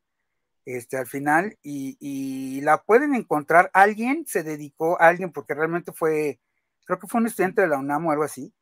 este, 0.65 0.98
al 0.98 1.07
final 1.07 1.57
y, 1.64 1.98
y, 1.99 2.61
la 2.61 2.84
pueden 2.84 3.15
encontrar, 3.15 3.72
alguien 3.73 4.26
se 4.27 4.44
dedicó, 4.44 4.99
alguien, 5.02 5.31
porque 5.31 5.56
realmente 5.56 5.91
fue, 5.91 6.40
creo 6.85 6.99
que 6.99 7.07
fue 7.07 7.19
un 7.19 7.27
estudiante 7.27 7.61
de 7.61 7.68
la 7.68 7.80
UNAM 7.80 8.06
o 8.06 8.11
algo 8.11 8.23
así, 8.23 8.53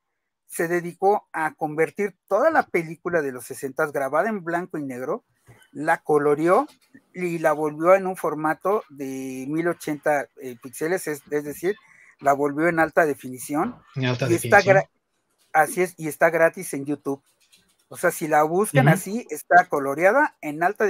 se 0.47 0.69
dedicó 0.69 1.27
a 1.33 1.53
convertir 1.55 2.15
toda 2.27 2.51
la 2.51 2.63
película 2.63 3.21
de 3.21 3.33
los 3.33 3.45
60 3.45 3.87
grabada 3.87 4.29
en 4.29 4.45
blanco 4.45 4.77
y 4.77 4.83
negro, 4.83 5.25
la 5.71 5.97
coloreó 5.99 6.67
y 7.13 7.39
la 7.39 7.53
volvió 7.53 7.95
en 7.95 8.07
un 8.07 8.15
formato 8.15 8.83
de 8.89 9.45
1080 9.47 10.27
eh, 10.41 10.55
píxeles, 10.61 11.07
es, 11.07 11.23
decir, 11.29 11.75
la 12.19 12.33
volvió 12.33 12.67
en 12.67 12.79
alta 12.79 13.05
definición. 13.05 13.75
En 13.95 14.05
alta 14.05 14.27
definición. 14.27 14.83
así 15.53 15.81
es, 15.81 15.93
y 15.97 16.07
está 16.07 16.29
gratis 16.29 16.73
en 16.73 16.85
YouTube. 16.85 17.21
O 17.89 17.97
sea, 17.97 18.11
si 18.11 18.27
la 18.27 18.43
buscan 18.43 18.87
así, 18.87 19.27
está 19.29 19.65
coloreada 19.65 20.37
en 20.39 20.63
alta 20.63 20.85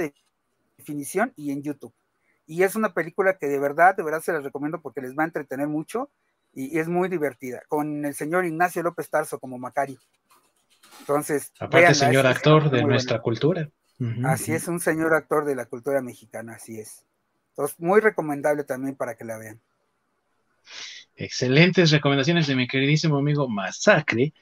definición 0.78 1.32
y 1.36 1.50
en 1.50 1.62
YouTube. 1.62 1.92
Y 2.46 2.62
es 2.62 2.76
una 2.76 2.94
película 2.94 3.38
que 3.38 3.48
de 3.48 3.58
verdad, 3.58 3.96
de 3.96 4.02
verdad 4.02 4.20
se 4.20 4.32
las 4.32 4.44
recomiendo 4.44 4.80
porque 4.80 5.00
les 5.00 5.16
va 5.18 5.24
a 5.24 5.26
entretener 5.26 5.66
mucho 5.66 6.10
y, 6.52 6.78
es 6.78 6.88
muy 6.88 7.08
divertida, 7.08 7.62
con 7.68 8.04
el 8.04 8.14
señor 8.14 8.44
Ignacio 8.44 8.82
López 8.82 9.08
Tarso 9.08 9.38
como 9.38 9.58
Macario. 9.58 9.98
Entonces, 11.00 11.52
aparte 11.58 11.94
señor 11.94 12.26
actor 12.26 12.70
de 12.70 12.82
nuestra 12.84 13.20
cultura. 13.20 13.68
Así 14.24 14.52
es, 14.52 14.68
un 14.68 14.80
señor 14.80 15.14
actor 15.14 15.44
de 15.44 15.54
la 15.54 15.66
cultura 15.66 16.00
mexicana, 16.02 16.54
así 16.54 16.78
es. 16.78 17.04
Entonces, 17.50 17.78
muy 17.78 18.00
recomendable 18.00 18.64
también 18.64 18.96
para 18.96 19.14
que 19.14 19.24
la 19.24 19.38
vean. 19.38 19.60
Excelentes 21.14 21.90
recomendaciones 21.90 22.46
de 22.46 22.56
mi 22.56 22.66
queridísimo 22.66 23.18
amigo 23.18 23.48
Masacre. 23.48 24.32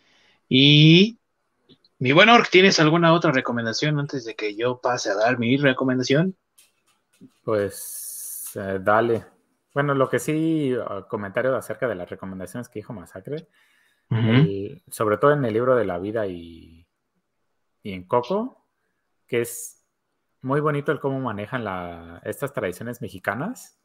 Y 0.48 1.18
mi 1.98 2.12
buen 2.12 2.28
Orc, 2.28 2.48
¿tienes 2.50 2.80
alguna 2.80 3.12
otra 3.12 3.32
recomendación 3.32 3.98
antes 3.98 4.24
de 4.24 4.34
que 4.34 4.56
yo 4.56 4.80
pase 4.80 5.10
a 5.10 5.14
dar 5.14 5.38
mi 5.38 5.56
recomendación? 5.56 6.36
Pues 7.42 8.50
eh, 8.54 8.78
dale. 8.80 9.24
Bueno, 9.74 9.94
lo 9.94 10.08
que 10.08 10.18
sí, 10.18 10.74
ah, 10.82 11.06
comentario 11.08 11.54
acerca 11.56 11.86
de 11.86 11.94
las 11.94 12.08
recomendaciones 12.08 12.68
que 12.68 12.80
dijo 12.80 12.92
Masacre, 12.92 13.48
sobre 14.90 15.18
todo 15.18 15.32
en 15.32 15.44
el 15.44 15.52
libro 15.52 15.76
de 15.76 15.84
la 15.84 15.98
vida 15.98 16.26
y, 16.26 16.86
en 17.84 18.04
Coco, 18.04 18.59
que 19.30 19.42
es 19.42 19.86
muy 20.42 20.60
bonito 20.60 20.90
el 20.90 20.98
cómo 20.98 21.20
manejan 21.20 22.20
estas 22.24 22.52
tradiciones 22.52 23.00
mexicanas. 23.00 23.78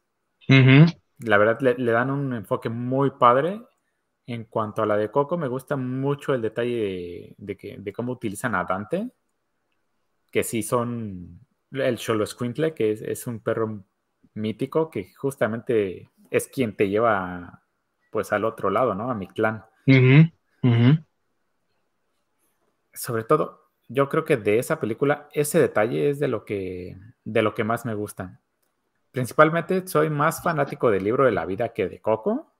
La 1.18 1.38
verdad, 1.38 1.60
le, 1.60 1.92
dan 1.92 2.10
un 2.10 2.34
enfoque 2.34 2.68
muy 2.68 3.12
padre. 3.12 3.62
En 4.26 4.46
cuanto 4.46 4.82
a 4.82 4.86
la 4.86 4.96
de 4.96 5.08
Coco, 5.08 5.38
me 5.38 5.46
gusta 5.46 5.76
mucho 5.76 6.34
el 6.34 6.42
detalle 6.42 7.36
de, 7.38 7.56
que, 7.56 7.76
de 7.78 7.92
cómo 7.92 8.10
utilizan 8.10 8.56
a 8.56 8.64
Dante, 8.64 9.12
que 10.32 10.42
sí 10.42 10.64
son 10.64 11.46
el 11.70 11.96
Cholo 11.96 12.26
Squintle, 12.26 12.74
que 12.74 12.90
es, 12.90 13.02
es 13.02 13.28
un 13.28 13.38
perro 13.38 13.84
mítico 14.34 14.90
que 14.90 15.14
justamente 15.14 16.10
es 16.28 16.48
quien 16.48 16.74
te 16.74 16.88
lleva 16.88 17.62
pues 18.10 18.32
al 18.32 18.44
otro 18.44 18.68
lado, 18.68 18.96
¿no? 18.96 19.12
A 19.12 19.14
mi 19.14 19.28
clan. 19.28 19.64
Sobre 22.92 23.22
todo, 23.22 23.65
yo 23.88 24.08
creo 24.08 24.24
que 24.24 24.36
de 24.36 24.58
esa 24.58 24.80
película, 24.80 25.28
ese 25.32 25.60
detalle 25.60 26.10
es 26.10 26.18
de 26.18 26.28
lo 26.28 26.44
que, 26.44 26.96
de 27.24 27.42
lo 27.42 27.54
que 27.54 27.64
más 27.64 27.84
me 27.84 27.94
gusta. 27.94 28.40
Principalmente 29.12 29.86
soy 29.86 30.10
más 30.10 30.42
fanático 30.42 30.90
del 30.90 31.04
libro 31.04 31.24
de 31.24 31.32
la 31.32 31.46
vida 31.46 31.70
que 31.70 31.88
de 31.88 32.00
Coco, 32.00 32.52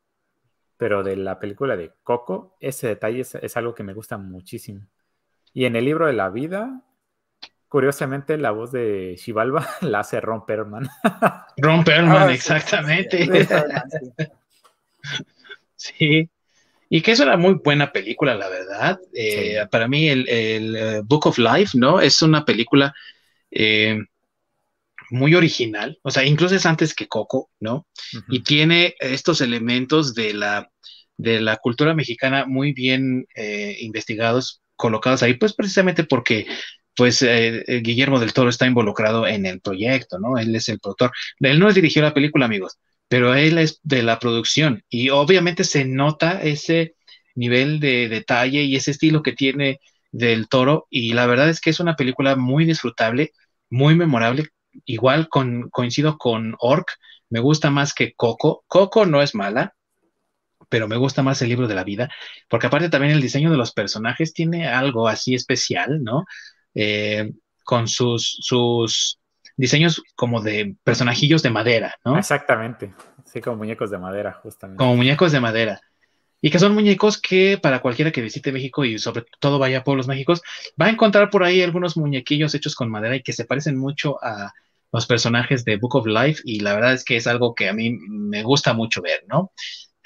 pero 0.76 1.02
de 1.02 1.16
la 1.16 1.38
película 1.38 1.76
de 1.76 1.92
Coco, 2.02 2.56
ese 2.60 2.88
detalle 2.88 3.20
es 3.20 3.56
algo 3.56 3.74
que 3.74 3.82
me 3.82 3.94
gusta 3.94 4.18
muchísimo. 4.18 4.86
Y 5.52 5.64
en 5.64 5.76
el 5.76 5.84
libro 5.84 6.06
de 6.06 6.12
la 6.12 6.28
vida, 6.28 6.82
Curiosamente, 7.68 8.38
la 8.38 8.52
voz 8.52 8.70
de 8.70 9.16
Shivalba 9.18 9.66
la 9.80 10.00
hace 10.00 10.20
Ron 10.20 10.46
Perlman. 10.46 10.88
Ron 11.56 11.84
Perlman, 11.84 12.16
ah, 12.28 12.32
exactamente. 12.32 13.28
Sí. 15.74 16.30
Y 16.88 17.00
que 17.00 17.12
es 17.12 17.20
una 17.20 17.36
muy 17.36 17.54
buena 17.54 17.92
película, 17.92 18.34
la 18.34 18.48
verdad. 18.48 18.98
Eh, 19.12 19.58
para 19.70 19.88
mí, 19.88 20.08
el, 20.08 20.26
eh, 20.28 21.02
Book 21.04 21.26
of 21.26 21.38
Life, 21.38 21.76
¿no? 21.76 22.00
Es 22.00 22.22
una 22.22 22.44
película 22.44 22.94
eh, 23.50 23.98
muy 25.10 25.34
original. 25.34 25.98
O 26.02 26.10
sea, 26.10 26.24
incluso 26.24 26.54
es 26.54 26.66
antes 26.66 26.94
que 26.94 27.08
Coco, 27.08 27.50
¿no? 27.60 27.86
Y 28.28 28.40
tiene 28.42 28.94
estos 29.00 29.40
elementos 29.40 30.14
de 30.14 30.34
la, 30.34 30.70
de 31.16 31.40
la 31.40 31.56
cultura 31.56 31.94
mexicana 31.94 32.46
muy 32.46 32.72
bien 32.72 33.26
investigados, 33.80 34.62
colocados 34.76 35.22
ahí, 35.22 35.34
pues 35.34 35.54
precisamente 35.54 36.04
porque 36.04 36.46
pues 36.96 37.20
eh, 37.22 37.62
eh, 37.66 37.80
Guillermo 37.82 38.18
del 38.18 38.32
Toro 38.32 38.48
está 38.48 38.66
involucrado 38.66 39.26
en 39.26 39.46
el 39.46 39.60
proyecto, 39.60 40.18
¿no? 40.18 40.38
Él 40.38 40.56
es 40.56 40.68
el 40.68 40.80
productor. 40.80 41.12
Él 41.40 41.60
no 41.60 41.70
dirigió 41.72 42.02
la 42.02 42.14
película, 42.14 42.46
amigos, 42.46 42.78
pero 43.08 43.34
él 43.34 43.58
es 43.58 43.80
de 43.82 44.02
la 44.02 44.18
producción 44.18 44.82
y 44.88 45.10
obviamente 45.10 45.64
se 45.64 45.84
nota 45.84 46.42
ese 46.42 46.96
nivel 47.34 47.80
de 47.80 48.08
detalle 48.08 48.62
y 48.62 48.76
ese 48.76 48.90
estilo 48.92 49.22
que 49.22 49.32
tiene 49.32 49.80
del 50.10 50.48
Toro 50.48 50.86
y 50.90 51.12
la 51.12 51.26
verdad 51.26 51.48
es 51.48 51.60
que 51.60 51.70
es 51.70 51.80
una 51.80 51.96
película 51.96 52.36
muy 52.36 52.64
disfrutable, 52.64 53.32
muy 53.70 53.94
memorable. 53.94 54.48
Igual 54.84 55.28
con, 55.28 55.70
coincido 55.70 56.18
con 56.18 56.54
Orc, 56.58 56.88
me 57.30 57.40
gusta 57.40 57.70
más 57.70 57.94
que 57.94 58.14
Coco. 58.14 58.64
Coco 58.66 59.06
no 59.06 59.22
es 59.22 59.34
mala, 59.34 59.74
pero 60.68 60.88
me 60.88 60.96
gusta 60.96 61.22
más 61.22 61.40
el 61.42 61.48
libro 61.48 61.68
de 61.68 61.74
la 61.74 61.84
vida, 61.84 62.10
porque 62.48 62.66
aparte 62.66 62.88
también 62.88 63.12
el 63.12 63.22
diseño 63.22 63.50
de 63.50 63.56
los 63.56 63.72
personajes 63.72 64.32
tiene 64.32 64.68
algo 64.68 65.08
así 65.08 65.34
especial, 65.34 66.02
¿no? 66.02 66.24
Eh, 66.74 67.32
con 67.64 67.88
sus, 67.88 68.38
sus 68.40 69.18
diseños 69.56 70.02
como 70.14 70.40
de 70.40 70.76
personajillos 70.84 71.42
de 71.42 71.50
madera, 71.50 71.94
¿no? 72.04 72.18
Exactamente, 72.18 72.94
sí, 73.24 73.40
como 73.40 73.56
muñecos 73.56 73.90
de 73.90 73.98
madera, 73.98 74.32
justamente. 74.42 74.78
Como 74.78 74.96
muñecos 74.96 75.32
de 75.32 75.40
madera. 75.40 75.80
Y 76.40 76.50
que 76.50 76.58
son 76.58 76.74
muñecos 76.74 77.20
que 77.20 77.58
para 77.60 77.80
cualquiera 77.80 78.12
que 78.12 78.20
visite 78.20 78.52
México 78.52 78.84
y 78.84 78.98
sobre 78.98 79.24
todo 79.40 79.58
vaya 79.58 79.78
a 79.78 79.84
pueblos 79.84 80.06
mágicos, 80.06 80.42
va 80.80 80.86
a 80.86 80.90
encontrar 80.90 81.30
por 81.30 81.42
ahí 81.42 81.62
algunos 81.62 81.96
muñequillos 81.96 82.54
hechos 82.54 82.74
con 82.74 82.90
madera 82.90 83.16
y 83.16 83.22
que 83.22 83.32
se 83.32 83.46
parecen 83.46 83.78
mucho 83.78 84.22
a 84.22 84.52
los 84.92 85.06
personajes 85.06 85.64
de 85.64 85.76
Book 85.76 85.96
of 85.96 86.06
Life 86.06 86.42
y 86.44 86.60
la 86.60 86.74
verdad 86.74 86.92
es 86.92 87.04
que 87.04 87.16
es 87.16 87.26
algo 87.26 87.54
que 87.54 87.68
a 87.68 87.72
mí 87.72 87.90
me 87.90 88.42
gusta 88.42 88.74
mucho 88.74 89.02
ver, 89.02 89.24
¿no? 89.26 89.52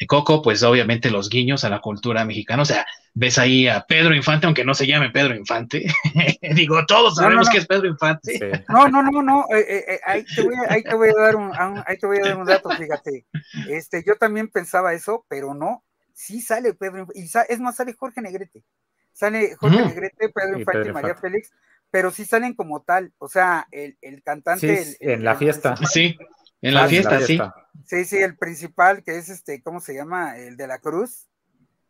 De 0.01 0.07
Coco, 0.07 0.41
pues 0.41 0.63
obviamente 0.63 1.11
los 1.11 1.29
guiños 1.29 1.63
a 1.63 1.69
la 1.69 1.81
cultura 1.81 2.25
mexicana, 2.25 2.63
o 2.63 2.65
sea, 2.65 2.87
ves 3.13 3.37
ahí 3.39 3.69
a 3.69 3.85
Pedro 3.87 4.15
Infante, 4.15 4.47
aunque 4.47 4.65
no 4.65 4.73
se 4.73 4.87
llame 4.87 5.11
Pedro 5.11 5.35
Infante, 5.35 5.85
digo, 6.55 6.87
todos 6.87 7.17
sabemos 7.17 7.51
que 7.51 7.59
es 7.59 7.67
Pedro 7.67 7.87
Infante. 7.87 8.65
No, 8.71 8.89
no, 8.89 9.03
no, 9.03 9.23
no, 9.23 9.45
eh, 9.55 9.61
eh, 9.69 9.85
eh, 9.89 10.01
ahí, 10.07 10.25
te 10.25 10.41
voy 10.41 10.55
a, 10.55 10.73
ahí, 10.73 10.83
te 10.83 10.95
voy 10.95 11.11
a, 11.11 11.21
dar 11.21 11.37
un, 11.37 11.53
ahí 11.55 11.99
te 11.99 12.07
voy 12.07 12.17
a 12.17 12.29
dar 12.29 12.39
un 12.39 12.47
dato, 12.47 12.71
fíjate, 12.71 13.27
este, 13.69 14.03
yo 14.07 14.17
también 14.17 14.49
pensaba 14.49 14.95
eso, 14.95 15.27
pero 15.29 15.53
no, 15.53 15.85
sí 16.15 16.41
sale 16.41 16.73
Pedro 16.73 17.01
Infante, 17.01 17.21
y 17.21 17.53
es 17.53 17.61
más, 17.61 17.77
sale 17.77 17.93
Jorge 17.93 18.23
Negrete, 18.23 18.65
sale 19.13 19.55
Jorge 19.57 19.85
Negrete, 19.85 20.31
Pedro 20.31 20.59
Infante 20.59 20.89
y, 20.89 20.93
María 20.93 21.15
Félix, 21.15 21.53
pero 21.91 22.11
sí 22.11 22.25
salen 22.25 22.55
como 22.55 22.81
tal, 22.81 23.13
o 23.19 23.29
sea, 23.29 23.67
el, 23.71 23.99
el 24.01 24.23
cantante... 24.23 24.97
en 25.01 25.25
la 25.25 25.35
fiesta. 25.35 25.77
Sí, 25.77 26.17
en 26.63 26.75
la, 26.75 26.87
fiesta, 26.87 27.21
sí. 27.21 27.39
Sí, 27.87 28.05
sí, 28.05 28.19
el 28.19 28.37
principal, 28.37 29.03
que 29.03 29.17
es 29.17 29.29
este, 29.29 29.63
¿cómo 29.63 29.81
se 29.81 29.95
llama? 29.95 30.37
El 30.37 30.57
de 30.57 30.67
la 30.67 30.79
cruz. 30.79 31.31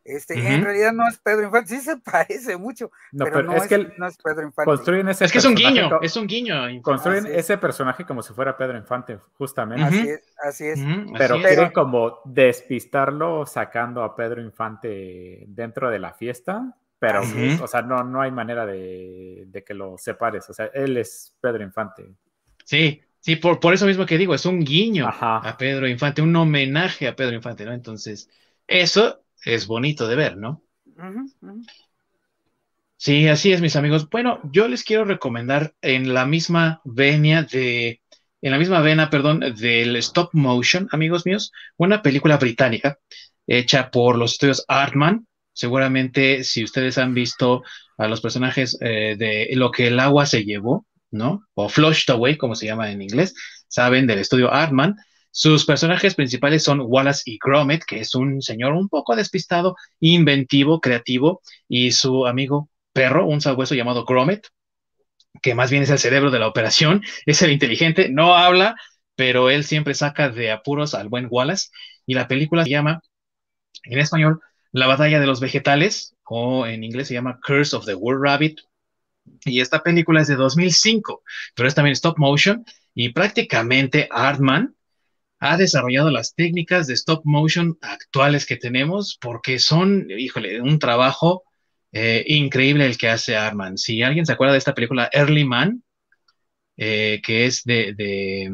Este, 0.03 0.33
en 0.33 0.63
realidad 0.63 0.93
no 0.93 1.07
es 1.07 1.19
Pedro 1.19 1.43
Infante, 1.43 1.69
sí 1.75 1.81
se 1.81 1.97
parece 1.97 2.57
mucho, 2.57 2.89
pero, 3.15 3.43
no, 3.43 3.53
es, 3.53 3.67
que 3.67 3.93
no 3.99 4.07
es 4.07 4.17
Pedro 4.17 4.43
Infante. 4.43 4.65
Construyen 4.65 5.07
ese 5.09 5.25
es 5.25 5.31
que 5.31 5.37
es 5.37 5.45
un 5.45 5.53
guiño, 5.53 6.01
es 6.01 6.15
un 6.15 6.25
guiño. 6.25 6.55
Construyen 6.81 7.27
ese 7.27 7.57
personaje 7.59 8.03
como 8.03 8.23
si 8.23 8.33
fuera 8.33 8.57
Pedro 8.57 8.77
Infante, 8.77 9.19
justamente. 9.37 9.83
Así 9.83 10.09
es, 10.09 10.35
así 10.43 10.65
es. 10.65 10.79
pero 11.17 11.39
quieren 11.39 11.71
como 11.71 12.19
despistarlo 12.25 13.45
sacando 13.45 14.03
a 14.03 14.15
Pedro 14.15 14.41
Infante 14.41 15.45
dentro 15.47 15.91
de 15.91 15.99
la 15.99 16.13
fiesta, 16.13 16.75
pero, 16.97 17.21
o 17.61 17.67
sea, 17.67 17.83
no, 17.83 18.03
no 18.03 18.21
hay 18.21 18.31
manera 18.31 18.65
de, 18.65 19.43
de 19.47 19.63
que 19.63 19.75
lo 19.75 19.99
separes, 19.99 20.49
o 20.49 20.53
sea, 20.53 20.71
él 20.73 20.97
es 20.97 21.35
Pedro 21.39 21.61
Infante. 21.61 22.11
Sí, 22.65 23.03
Sí, 23.21 23.35
por, 23.35 23.59
por 23.59 23.73
eso 23.73 23.85
mismo 23.85 24.05
que 24.05 24.17
digo, 24.17 24.33
es 24.33 24.45
un 24.45 24.63
guiño 24.63 25.07
a 25.07 25.55
Pedro 25.57 25.87
Infante, 25.87 26.23
un 26.23 26.35
homenaje 26.35 27.07
a 27.07 27.15
Pedro 27.15 27.35
Infante, 27.35 27.65
¿no? 27.65 27.71
Entonces, 27.71 28.29
eso 28.67 29.23
es 29.45 29.67
bonito 29.67 30.07
de 30.07 30.15
ver, 30.15 30.37
¿no? 30.37 30.63
Sí, 32.97 33.27
así 33.27 33.51
es, 33.51 33.61
mis 33.61 33.75
amigos. 33.75 34.09
Bueno, 34.09 34.39
yo 34.51 34.67
les 34.67 34.83
quiero 34.83 35.05
recomendar 35.05 35.75
en 35.81 36.13
la 36.13 36.25
misma 36.25 36.81
venia 36.83 37.43
de, 37.43 38.01
en 38.41 38.51
la 38.51 38.57
misma 38.57 38.81
vena, 38.81 39.09
perdón, 39.11 39.39
del 39.39 39.95
stop 39.97 40.29
motion, 40.33 40.87
amigos 40.91 41.25
míos, 41.25 41.51
una 41.77 42.01
película 42.01 42.37
británica 42.37 42.97
hecha 43.45 43.91
por 43.91 44.17
los 44.17 44.33
estudios 44.33 44.65
Artman. 44.67 45.27
Seguramente, 45.53 46.43
si 46.43 46.63
ustedes 46.63 46.97
han 46.97 47.13
visto 47.13 47.63
a 47.97 48.07
los 48.07 48.21
personajes 48.21 48.77
eh, 48.81 49.15
de 49.17 49.49
Lo 49.53 49.69
que 49.69 49.87
el 49.87 49.99
agua 49.99 50.25
se 50.25 50.43
llevó, 50.43 50.87
¿no? 51.11 51.45
O 51.53 51.69
Flushed 51.69 52.09
Away, 52.09 52.37
como 52.37 52.55
se 52.55 52.65
llama 52.65 52.91
en 52.91 53.01
inglés, 53.01 53.35
saben, 53.67 54.07
del 54.07 54.19
estudio 54.19 54.51
Artman. 54.51 54.95
Sus 55.31 55.65
personajes 55.65 56.15
principales 56.15 56.63
son 56.63 56.81
Wallace 56.81 57.23
y 57.25 57.37
Gromit, 57.41 57.83
que 57.85 57.99
es 58.01 58.15
un 58.15 58.41
señor 58.41 58.73
un 58.73 58.89
poco 58.89 59.15
despistado, 59.15 59.75
inventivo, 59.99 60.81
creativo, 60.81 61.41
y 61.67 61.91
su 61.91 62.27
amigo 62.27 62.69
perro, 62.93 63.25
un 63.27 63.41
sabueso 63.41 63.75
llamado 63.75 64.05
Gromit, 64.05 64.45
que 65.41 65.55
más 65.55 65.71
bien 65.71 65.83
es 65.83 65.89
el 65.89 65.99
cerebro 65.99 66.31
de 66.31 66.39
la 66.39 66.47
operación, 66.47 67.03
es 67.25 67.41
el 67.41 67.51
inteligente, 67.51 68.09
no 68.09 68.35
habla, 68.35 68.75
pero 69.15 69.49
él 69.49 69.63
siempre 69.63 69.93
saca 69.93 70.29
de 70.29 70.51
apuros 70.51 70.93
al 70.93 71.09
buen 71.09 71.27
Wallace. 71.29 71.69
Y 72.05 72.13
la 72.15 72.27
película 72.27 72.63
se 72.63 72.71
llama, 72.71 73.01
en 73.83 73.99
español, 73.99 74.41
La 74.71 74.87
batalla 74.87 75.19
de 75.19 75.27
los 75.27 75.39
vegetales, 75.41 76.15
o 76.23 76.65
en 76.65 76.83
inglés 76.83 77.07
se 77.09 77.13
llama 77.13 77.39
Curse 77.45 77.75
of 77.75 77.85
the 77.85 77.95
Wood 77.95 78.21
Rabbit, 78.21 78.61
y 79.45 79.61
esta 79.61 79.83
película 79.83 80.21
es 80.21 80.27
de 80.27 80.35
2005, 80.35 81.23
pero 81.55 81.67
es 81.67 81.75
también 81.75 81.93
stop 81.93 82.17
motion 82.17 82.65
y 82.93 83.09
prácticamente 83.09 84.07
Artman 84.11 84.75
ha 85.39 85.57
desarrollado 85.57 86.11
las 86.11 86.35
técnicas 86.35 86.87
de 86.87 86.93
stop 86.93 87.21
motion 87.25 87.77
actuales 87.81 88.45
que 88.45 88.57
tenemos 88.57 89.17
porque 89.19 89.59
son, 89.59 90.07
híjole, 90.09 90.61
un 90.61 90.77
trabajo 90.77 91.43
eh, 91.91 92.23
increíble 92.27 92.85
el 92.85 92.97
que 92.97 93.09
hace 93.09 93.35
Artman. 93.35 93.77
Si 93.77 94.03
alguien 94.03 94.25
se 94.25 94.33
acuerda 94.33 94.53
de 94.53 94.59
esta 94.59 94.75
película 94.75 95.09
Early 95.11 95.45
Man, 95.45 95.83
eh, 96.77 97.21
que 97.23 97.45
es 97.45 97.63
de, 97.63 98.51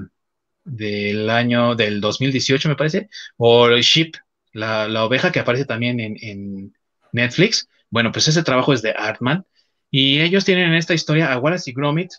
del 0.64 1.30
año 1.30 1.76
del 1.76 2.02
2018, 2.02 2.70
me 2.70 2.76
parece, 2.76 3.10
o 3.36 3.70
Sheep, 3.70 4.16
la, 4.54 5.04
oveja 5.04 5.32
que 5.32 5.40
aparece 5.40 5.66
también 5.66 6.00
en, 6.00 6.18
en 6.22 6.74
Netflix, 7.12 7.68
bueno, 7.90 8.12
pues 8.12 8.28
ese 8.28 8.44
trabajo 8.44 8.74
es 8.74 8.82
de 8.82 8.92
Artman 8.92 9.46
y 9.90 10.22
ellos 10.22 10.46
tienen 10.46 10.70
en 10.70 10.76
esta 10.76 10.94
historia 10.94 11.32
a 11.32 11.40
Wallace 11.40 11.70
y 11.72 11.74
Gromit 11.74 12.12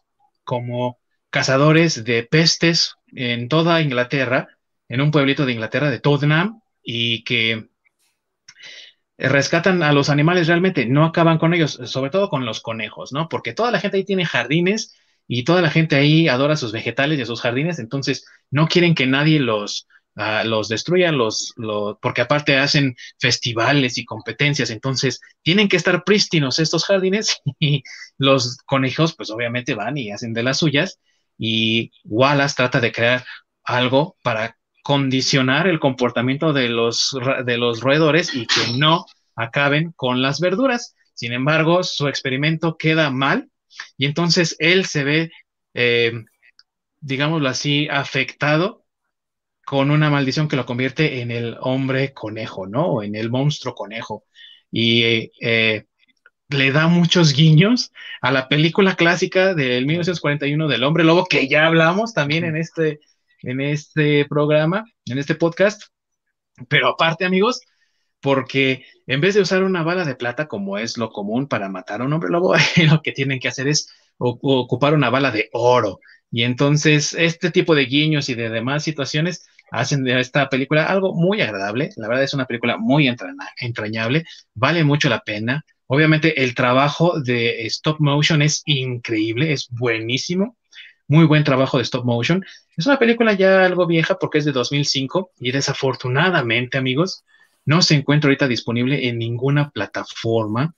como 0.45 0.99
cazadores 1.31 2.05
de 2.05 2.23
pestes 2.23 2.95
en 3.09 3.49
toda 3.49 3.82
Inglaterra, 3.82 4.49
en 4.89 5.01
un 5.01 5.11
pueblito 5.11 5.45
de 5.45 5.53
Inglaterra 5.53 5.90
de 5.90 6.01
Tottenham, 6.01 6.61
y 6.82 7.23
que 7.24 7.69
rescatan 9.19 9.82
a 9.82 9.93
los 9.93 10.11
animales 10.11 10.47
realmente, 10.47 10.86
no 10.86 11.05
acaban 11.05 11.39
con 11.39 11.53
ellos, 11.53 11.78
sobre 11.85 12.11
todo 12.11 12.31
con 12.31 12.47
los 12.47 12.61
conejos, 12.61 13.12
¿no? 13.12 13.28
Porque 13.28 13.53
toda 13.53 13.70
la 13.70 13.81
gente 13.81 13.97
ahí 13.97 14.05
tiene 14.05 14.24
jardines 14.24 14.95
y 15.27 15.45
toda 15.45 15.61
la 15.61 15.70
gente 15.70 15.97
ahí 15.97 16.28
adora 16.28 16.57
sus 16.57 16.73
vegetales 16.73 17.19
y 17.19 17.27
sus 17.27 17.43
jardines, 17.43 17.78
entonces 17.78 18.27
no 18.51 18.69
quieren 18.69 18.95
que 18.95 19.07
nadie 19.07 19.40
los, 19.40 19.86
los 20.45 20.69
destruyan, 20.69 21.16
los, 21.16 21.55
porque 22.03 22.23
aparte 22.23 22.57
hacen 22.57 22.97
festivales 23.19 23.99
y 23.99 24.05
competencias, 24.05 24.70
entonces 24.70 25.20
tienen 25.43 25.69
que 25.69 25.77
estar 25.77 26.03
prístinos 26.03 26.59
estos 26.59 26.85
jardines 26.85 27.40
y 27.61 27.82
los 28.16 28.59
conejos 28.66 29.15
pues 29.15 29.31
obviamente 29.31 29.74
van 29.74 29.97
y 29.97 30.11
hacen 30.11 30.32
de 30.32 30.43
las 30.43 30.59
suyas 30.59 30.99
y 31.39 31.93
Wallace 32.05 32.57
trata 32.57 32.81
de 32.81 32.90
crear 32.90 33.24
algo 33.62 34.16
para 34.23 34.57
condicionar 34.82 35.69
el 35.69 35.78
comportamiento 35.78 36.53
de 36.53 36.69
los, 36.69 37.16
de 37.45 37.59
los 37.59 37.81
roedores 37.81 38.35
y 38.35 38.47
que 38.47 38.77
no 38.77 39.05
acaben 39.36 39.93
con 39.95 40.23
las 40.23 40.40
verduras. 40.40 40.97
Sin 41.15 41.32
embargo, 41.32 41.82
su 41.85 42.09
experimento 42.09 42.77
queda 42.77 43.11
mal 43.11 43.51
y 43.97 44.07
entonces 44.07 44.57
él 44.59 44.86
se 44.86 45.05
ve, 45.05 45.31
eh, 45.74 46.12
digámoslo 47.01 47.49
así, 47.49 47.86
afectado 47.89 48.85
con 49.69 49.90
una 49.90 50.09
maldición 50.09 50.49
que 50.49 50.57
lo 50.57 50.65
convierte 50.65 51.20
en 51.20 51.31
el 51.31 51.59
hombre 51.61 52.15
conejo, 52.15 52.66
¿no? 52.66 52.86
O 52.86 53.03
en 53.03 53.15
el 53.15 53.28
monstruo 53.28 53.74
conejo. 53.74 54.24
Y 54.70 55.31
eh, 55.43 55.85
le 56.49 56.73
da 56.73 56.89
muchos 56.89 57.35
guiños 57.35 57.93
a 58.23 58.32
la 58.32 58.49
película 58.49 58.97
clásica 58.97 59.53
del 59.53 59.85
1941 59.85 60.69
del 60.69 60.85
hombre 60.85 61.05
lobo, 61.05 61.27
que 61.27 61.49
ya 61.49 61.66
hablamos 61.66 62.15
también 62.15 62.47
en 62.47 62.57
este, 62.57 63.01
en 63.43 63.61
este 63.61 64.24
programa, 64.24 64.86
en 65.05 65.19
este 65.19 65.35
podcast. 65.35 65.82
Pero 66.70 66.89
aparte, 66.89 67.27
amigos, 67.27 67.61
porque 68.23 68.86
en 69.07 69.20
vez 69.20 69.35
de 69.35 69.43
usar 69.43 69.62
una 69.65 69.82
bala 69.82 70.07
de 70.07 70.15
plata, 70.15 70.49
como 70.49 70.78
es 70.78 70.97
lo 70.97 71.11
común 71.11 71.47
para 71.47 71.69
matar 71.69 72.01
a 72.01 72.05
un 72.07 72.12
hombre 72.15 72.31
lobo, 72.31 72.55
lo 72.90 73.03
que 73.03 73.12
tienen 73.12 73.39
que 73.39 73.49
hacer 73.49 73.69
es 73.69 73.93
ocupar 74.16 74.95
una 74.95 75.11
bala 75.11 75.31
de 75.31 75.51
oro. 75.53 76.01
Y 76.31 76.45
entonces, 76.45 77.12
este 77.12 77.51
tipo 77.51 77.74
de 77.74 77.85
guiños 77.85 78.31
y 78.31 78.35
de 78.35 78.49
demás 78.49 78.82
situaciones 78.82 79.47
hacen 79.70 80.05
de 80.05 80.19
esta 80.20 80.49
película 80.49 80.86
algo 80.86 81.15
muy 81.15 81.40
agradable. 81.40 81.90
La 81.97 82.09
verdad 82.09 82.24
es 82.24 82.35
una 82.35 82.47
película 82.47 82.77
muy 82.78 83.09
entrañable, 83.09 84.24
vale 84.55 84.85
mucho 84.85 85.09
la 85.09 85.20
pena. 85.20 85.65
Obviamente 85.86 86.43
el 86.43 86.55
trabajo 86.55 87.20
de 87.20 87.66
stop 87.66 87.99
motion 88.01 88.43
es 88.43 88.62
increíble, 88.66 89.53
es 89.53 89.69
buenísimo. 89.70 90.57
Muy 91.07 91.24
buen 91.24 91.43
trabajo 91.43 91.78
de 91.78 91.85
stop 91.85 92.05
motion. 92.05 92.45
Es 92.77 92.86
una 92.86 92.99
película 92.99 93.32
ya 93.32 93.65
algo 93.65 93.86
vieja 93.86 94.19
porque 94.19 94.39
es 94.39 94.45
de 94.45 94.53
2005 94.53 95.31
y 95.39 95.53
desafortunadamente, 95.53 96.77
amigos, 96.77 97.24
no 97.65 97.81
se 97.81 97.95
encuentra 97.95 98.28
ahorita 98.28 98.47
disponible 98.47 99.09
en 99.09 99.19
ninguna 99.19 99.70
plataforma. 99.70 100.74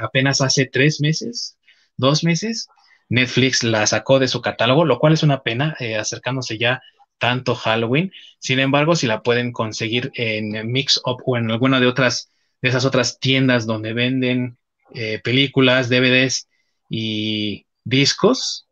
Apenas 0.00 0.40
hace 0.40 0.66
tres 0.66 1.00
meses, 1.00 1.56
dos 1.96 2.24
meses, 2.24 2.68
Netflix 3.08 3.62
la 3.62 3.86
sacó 3.86 4.18
de 4.18 4.28
su 4.28 4.40
catálogo, 4.40 4.84
lo 4.84 4.98
cual 4.98 5.12
es 5.12 5.22
una 5.22 5.42
pena, 5.42 5.76
eh, 5.78 5.96
acercándose 5.96 6.58
ya 6.58 6.82
tanto 7.18 7.54
Halloween. 7.54 8.12
Sin 8.38 8.58
embargo, 8.60 8.96
si 8.96 9.06
la 9.06 9.22
pueden 9.22 9.52
conseguir 9.52 10.10
en 10.14 10.70
Mix 10.70 11.00
Up 11.04 11.22
o 11.24 11.36
en 11.36 11.50
alguna 11.50 11.80
de 11.80 11.86
otras 11.86 12.30
de 12.62 12.70
esas 12.70 12.84
otras 12.84 13.18
tiendas 13.20 13.66
donde 13.66 13.92
venden 13.92 14.58
eh, 14.94 15.20
películas, 15.22 15.88
DVDs 15.88 16.48
y 16.88 17.66
discos, 17.84 18.66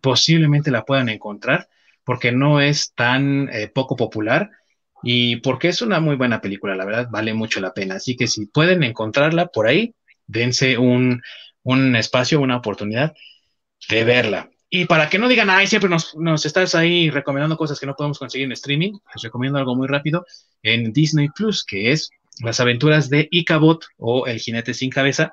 posiblemente 0.00 0.70
la 0.70 0.84
puedan 0.84 1.08
encontrar 1.08 1.68
porque 2.04 2.32
no 2.32 2.60
es 2.60 2.94
tan 2.94 3.48
eh, 3.52 3.68
poco 3.68 3.96
popular 3.96 4.50
y 5.02 5.36
porque 5.36 5.68
es 5.68 5.82
una 5.82 6.00
muy 6.00 6.16
buena 6.16 6.40
película, 6.40 6.74
la 6.74 6.84
verdad, 6.84 7.08
vale 7.10 7.34
mucho 7.34 7.60
la 7.60 7.74
pena. 7.74 7.96
Así 7.96 8.16
que 8.16 8.26
si 8.26 8.46
pueden 8.46 8.82
encontrarla 8.82 9.46
por 9.46 9.66
ahí, 9.68 9.94
dense 10.26 10.78
un, 10.78 11.22
un 11.62 11.96
espacio, 11.96 12.40
una 12.40 12.56
oportunidad 12.56 13.14
de 13.88 14.04
verla. 14.04 14.50
Y 14.70 14.84
para 14.84 15.08
que 15.08 15.18
no 15.18 15.28
digan, 15.28 15.48
ay, 15.48 15.66
siempre 15.66 15.90
nos, 15.90 16.46
estás 16.46 16.74
ahí 16.74 17.10
recomendando 17.10 17.56
cosas 17.56 17.80
que 17.80 17.86
no 17.86 17.94
podemos 17.94 18.18
conseguir 18.18 18.46
en 18.46 18.52
streaming, 18.52 18.92
les 19.14 19.22
recomiendo 19.22 19.58
algo 19.58 19.74
muy 19.74 19.88
rápido 19.88 20.26
en 20.62 20.92
Disney 20.92 21.28
Plus, 21.34 21.64
que 21.64 21.92
es 21.92 22.10
Las 22.40 22.60
aventuras 22.60 23.08
de 23.08 23.28
Icabot 23.30 23.84
o 23.96 24.26
El 24.26 24.38
jinete 24.38 24.74
sin 24.74 24.90
cabeza. 24.90 25.32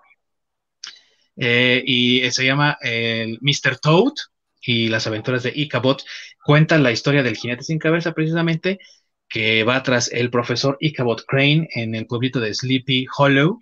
Eh, 1.37 1.83
y 1.85 2.31
se 2.31 2.45
llama 2.45 2.77
el 2.81 3.37
Mr. 3.41 3.77
Toad 3.81 4.13
y 4.61 4.87
las 4.87 5.05
aventuras 5.05 5.43
de 5.43 5.51
Icabot. 5.53 6.03
Cuentan 6.43 6.83
la 6.83 6.91
historia 6.93 7.21
del 7.21 7.35
jinete 7.35 7.63
sin 7.63 7.77
cabeza, 7.77 8.13
precisamente, 8.13 8.79
que 9.27 9.63
va 9.63 9.83
tras 9.83 10.11
el 10.11 10.29
profesor 10.29 10.77
Icabot 10.79 11.25
Crane 11.25 11.67
en 11.75 11.93
el 11.93 12.07
pueblito 12.07 12.39
de 12.39 12.53
Sleepy 12.53 13.05
Hollow, 13.17 13.59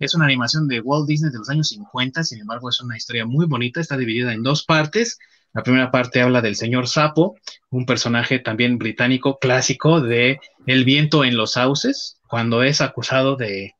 es 0.00 0.14
una 0.14 0.24
animación 0.24 0.66
de 0.66 0.80
Walt 0.80 1.06
Disney 1.06 1.30
de 1.30 1.38
los 1.38 1.50
años 1.50 1.68
50, 1.68 2.24
sin 2.24 2.40
embargo 2.40 2.70
es 2.70 2.80
una 2.80 2.96
historia 2.96 3.26
muy 3.26 3.46
bonita, 3.46 3.80
está 3.80 3.98
dividida 3.98 4.32
en 4.32 4.42
dos 4.42 4.64
partes. 4.64 5.18
La 5.52 5.62
primera 5.62 5.90
parte 5.90 6.22
habla 6.22 6.40
del 6.40 6.56
señor 6.56 6.88
Sapo, 6.88 7.36
un 7.68 7.84
personaje 7.84 8.38
también 8.38 8.78
británico 8.78 9.38
clásico 9.38 10.00
de 10.00 10.40
El 10.66 10.84
viento 10.84 11.22
en 11.22 11.36
los 11.36 11.52
sauces, 11.52 12.18
cuando 12.26 12.62
es 12.62 12.80
acusado 12.80 13.36
de, 13.36 13.74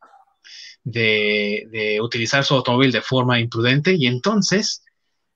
utilizar 2.02 2.44
su 2.44 2.54
automóvil 2.54 2.92
de 2.92 3.00
forma 3.00 3.40
imprudente 3.40 3.94
y 3.94 4.06
entonces, 4.06 4.84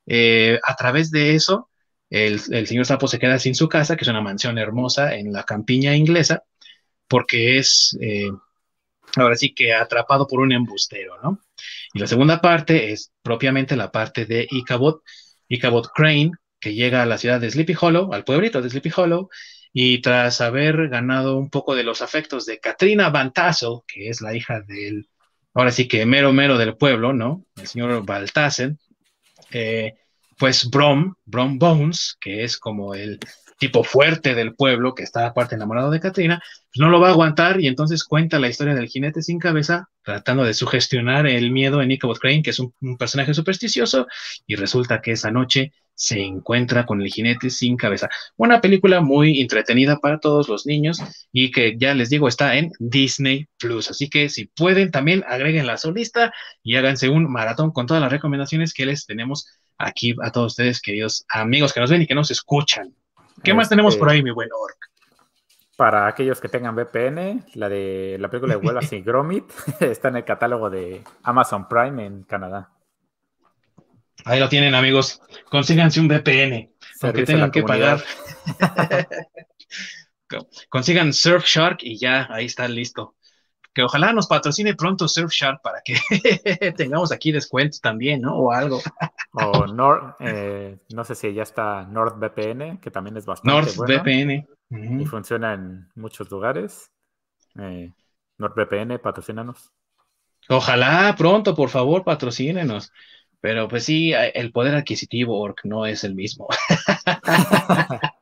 eh, 0.06 0.60
a 0.62 0.76
través 0.76 1.10
de 1.10 1.34
eso, 1.34 1.70
el, 2.10 2.40
señor 2.40 2.84
Sapo 2.84 3.08
se 3.08 3.18
queda 3.18 3.38
sin 3.38 3.54
su 3.54 3.70
casa, 3.70 3.96
que 3.96 4.04
es 4.04 4.08
una 4.08 4.20
mansión 4.20 4.58
hermosa 4.58 5.14
en 5.14 5.32
la 5.32 5.44
campiña 5.44 5.96
inglesa, 5.96 6.44
porque 7.08 7.56
es... 7.56 7.96
Eh, 8.02 8.28
ahora 9.22 9.36
sí 9.36 9.54
que 9.54 9.72
atrapado 9.72 10.26
por 10.26 10.40
un 10.40 10.52
embustero, 10.52 11.20
¿no? 11.22 11.40
Y 11.92 11.98
la 11.98 12.06
segunda 12.06 12.40
parte 12.40 12.92
es 12.92 13.12
propiamente 13.22 13.76
la 13.76 13.90
parte 13.90 14.26
de 14.26 14.46
Icabot, 14.50 15.02
Icabot 15.48 15.88
Crane, 15.94 16.32
que 16.60 16.74
llega 16.74 17.02
a 17.02 17.06
la 17.06 17.18
ciudad 17.18 17.40
de 17.40 17.50
Sleepy 17.50 17.74
Hollow, 17.80 18.12
al 18.12 18.24
pueblito 18.24 18.62
de 18.62 18.70
Sleepy 18.70 18.90
Hollow, 18.96 19.28
y 19.72 20.00
tras 20.00 20.40
haber 20.40 20.88
ganado 20.88 21.36
un 21.36 21.50
poco 21.50 21.74
de 21.74 21.82
los 21.84 22.00
afectos 22.00 22.46
de 22.46 22.60
Katrina 22.60 23.10
Van 23.10 23.32
Tassel, 23.32 23.80
que 23.86 24.08
es 24.08 24.20
la 24.20 24.34
hija 24.34 24.60
del, 24.60 25.08
ahora 25.52 25.70
sí 25.70 25.88
que 25.88 26.06
mero 26.06 26.32
mero 26.32 26.58
del 26.58 26.76
pueblo, 26.76 27.12
¿no? 27.12 27.44
El 27.56 27.66
señor 27.66 28.04
Baltasen, 28.04 28.78
eh, 29.50 29.94
pues 30.38 30.68
Brom, 30.70 31.14
Brom 31.24 31.58
Bones, 31.58 32.16
que 32.20 32.44
es 32.44 32.58
como 32.58 32.94
el 32.94 33.18
tipo 33.58 33.84
fuerte 33.84 34.34
del 34.34 34.54
pueblo, 34.54 34.94
que 34.94 35.02
está 35.02 35.26
aparte 35.26 35.54
enamorado 35.54 35.90
de 35.90 36.00
Katrina, 36.00 36.42
pues 36.72 36.80
no 36.80 36.88
lo 36.88 37.00
va 37.00 37.08
a 37.08 37.10
aguantar 37.12 37.60
y 37.60 37.66
entonces 37.68 38.04
cuenta 38.04 38.38
la 38.38 38.48
historia 38.48 38.74
del 38.74 38.88
jinete 38.88 39.22
sin 39.22 39.38
cabeza, 39.38 39.88
tratando 40.02 40.44
de 40.44 40.54
sugestionar 40.54 41.26
el 41.26 41.50
miedo 41.50 41.80
en 41.80 41.90
Ichabod 41.90 42.18
Crane, 42.18 42.42
que 42.42 42.50
es 42.50 42.58
un, 42.58 42.74
personaje 42.98 43.32
supersticioso, 43.32 44.06
y 44.46 44.56
resulta 44.56 45.00
que 45.00 45.12
esa 45.12 45.30
noche 45.30 45.72
se 45.94 46.20
encuentra 46.20 46.84
con 46.86 47.00
el 47.00 47.08
jinete 47.08 47.50
sin 47.50 47.76
cabeza. 47.76 48.08
Una 48.36 48.60
película 48.60 49.00
muy 49.00 49.40
entretenida 49.40 49.98
para 49.98 50.18
todos 50.18 50.48
los 50.48 50.66
niños 50.66 51.00
y 51.32 51.52
que 51.52 51.76
ya 51.78 51.94
les 51.94 52.10
digo 52.10 52.26
está 52.26 52.56
en 52.56 52.72
Disney 52.80 53.46
Plus. 53.58 53.90
Así 53.90 54.10
que 54.10 54.28
si 54.28 54.46
pueden 54.46 54.90
también 54.90 55.24
agreguen 55.28 55.68
la 55.68 55.76
solista 55.76 56.32
y 56.64 56.74
háganse 56.74 57.08
un 57.08 57.30
maratón 57.30 57.70
con 57.70 57.86
todas 57.86 58.02
las 58.02 58.10
recomendaciones 58.10 58.74
que 58.74 58.86
les 58.86 59.06
tenemos 59.06 59.46
aquí 59.78 60.14
a 60.22 60.30
todos 60.30 60.52
ustedes, 60.52 60.80
queridos 60.80 61.24
amigos 61.28 61.72
que 61.72 61.80
nos 61.80 61.90
ven 61.90 62.02
y 62.02 62.06
que 62.06 62.14
nos 62.14 62.30
escuchan. 62.30 62.94
¿Qué 63.42 63.54
más 63.54 63.68
tenemos 63.68 63.96
por 63.96 64.08
este, 64.08 64.16
ahí, 64.18 64.22
mi 64.22 64.30
buen 64.30 64.48
Orc? 64.52 64.78
Para 65.76 66.06
aquellos 66.06 66.40
que 66.40 66.48
tengan 66.48 66.74
VPN, 66.76 67.46
la 67.54 67.68
de 67.68 68.16
la 68.20 68.30
película 68.30 68.56
de 68.56 68.64
Wallace 68.64 68.96
y 68.96 69.02
Gromit 69.04 69.44
está 69.80 70.08
en 70.08 70.16
el 70.16 70.24
catálogo 70.24 70.70
de 70.70 71.02
Amazon 71.22 71.68
Prime 71.68 72.04
en 72.04 72.22
Canadá. 72.24 72.70
Ahí 74.24 74.40
lo 74.40 74.48
tienen, 74.48 74.74
amigos. 74.74 75.20
Consíganse 75.50 76.00
un 76.00 76.08
VPN, 76.08 76.72
aunque 77.02 77.24
tengan 77.24 77.50
que 77.50 77.62
pagar. 77.62 78.02
Consigan 80.70 81.12
Surfshark 81.12 81.78
y 81.82 81.98
ya, 81.98 82.26
ahí 82.30 82.46
está 82.46 82.66
listo 82.66 83.14
que 83.74 83.82
ojalá 83.82 84.12
nos 84.12 84.26
patrocine 84.26 84.74
pronto 84.74 85.08
Surfshark 85.08 85.60
para 85.62 85.82
que 85.82 85.96
tengamos 86.76 87.12
aquí 87.12 87.32
descuentos 87.32 87.80
también, 87.80 88.20
¿no? 88.20 88.36
O 88.36 88.52
algo. 88.52 88.80
o 89.32 89.66
Nord, 89.66 90.14
eh, 90.20 90.78
no 90.94 91.04
sé 91.04 91.14
si 91.14 91.32
ya 91.34 91.42
está 91.42 91.82
NordVPN, 91.84 92.78
que 92.78 92.90
también 92.90 93.16
es 93.16 93.26
bastante 93.26 93.76
NordVPN. 93.76 94.46
Y 95.00 95.06
funciona 95.06 95.54
en 95.54 95.88
muchos 95.94 96.30
lugares. 96.30 96.90
Eh, 97.58 97.92
NordVPN, 98.38 98.98
patrocínanos. 98.98 99.70
Ojalá 100.48 101.14
pronto, 101.16 101.54
por 101.54 101.68
favor, 101.68 102.04
patrocínenos. 102.04 102.92
Pero 103.40 103.68
pues 103.68 103.84
sí, 103.84 104.12
el 104.12 104.52
poder 104.52 104.74
adquisitivo 104.74 105.54
no 105.64 105.84
es 105.84 106.02
el 106.04 106.14
mismo. 106.14 106.48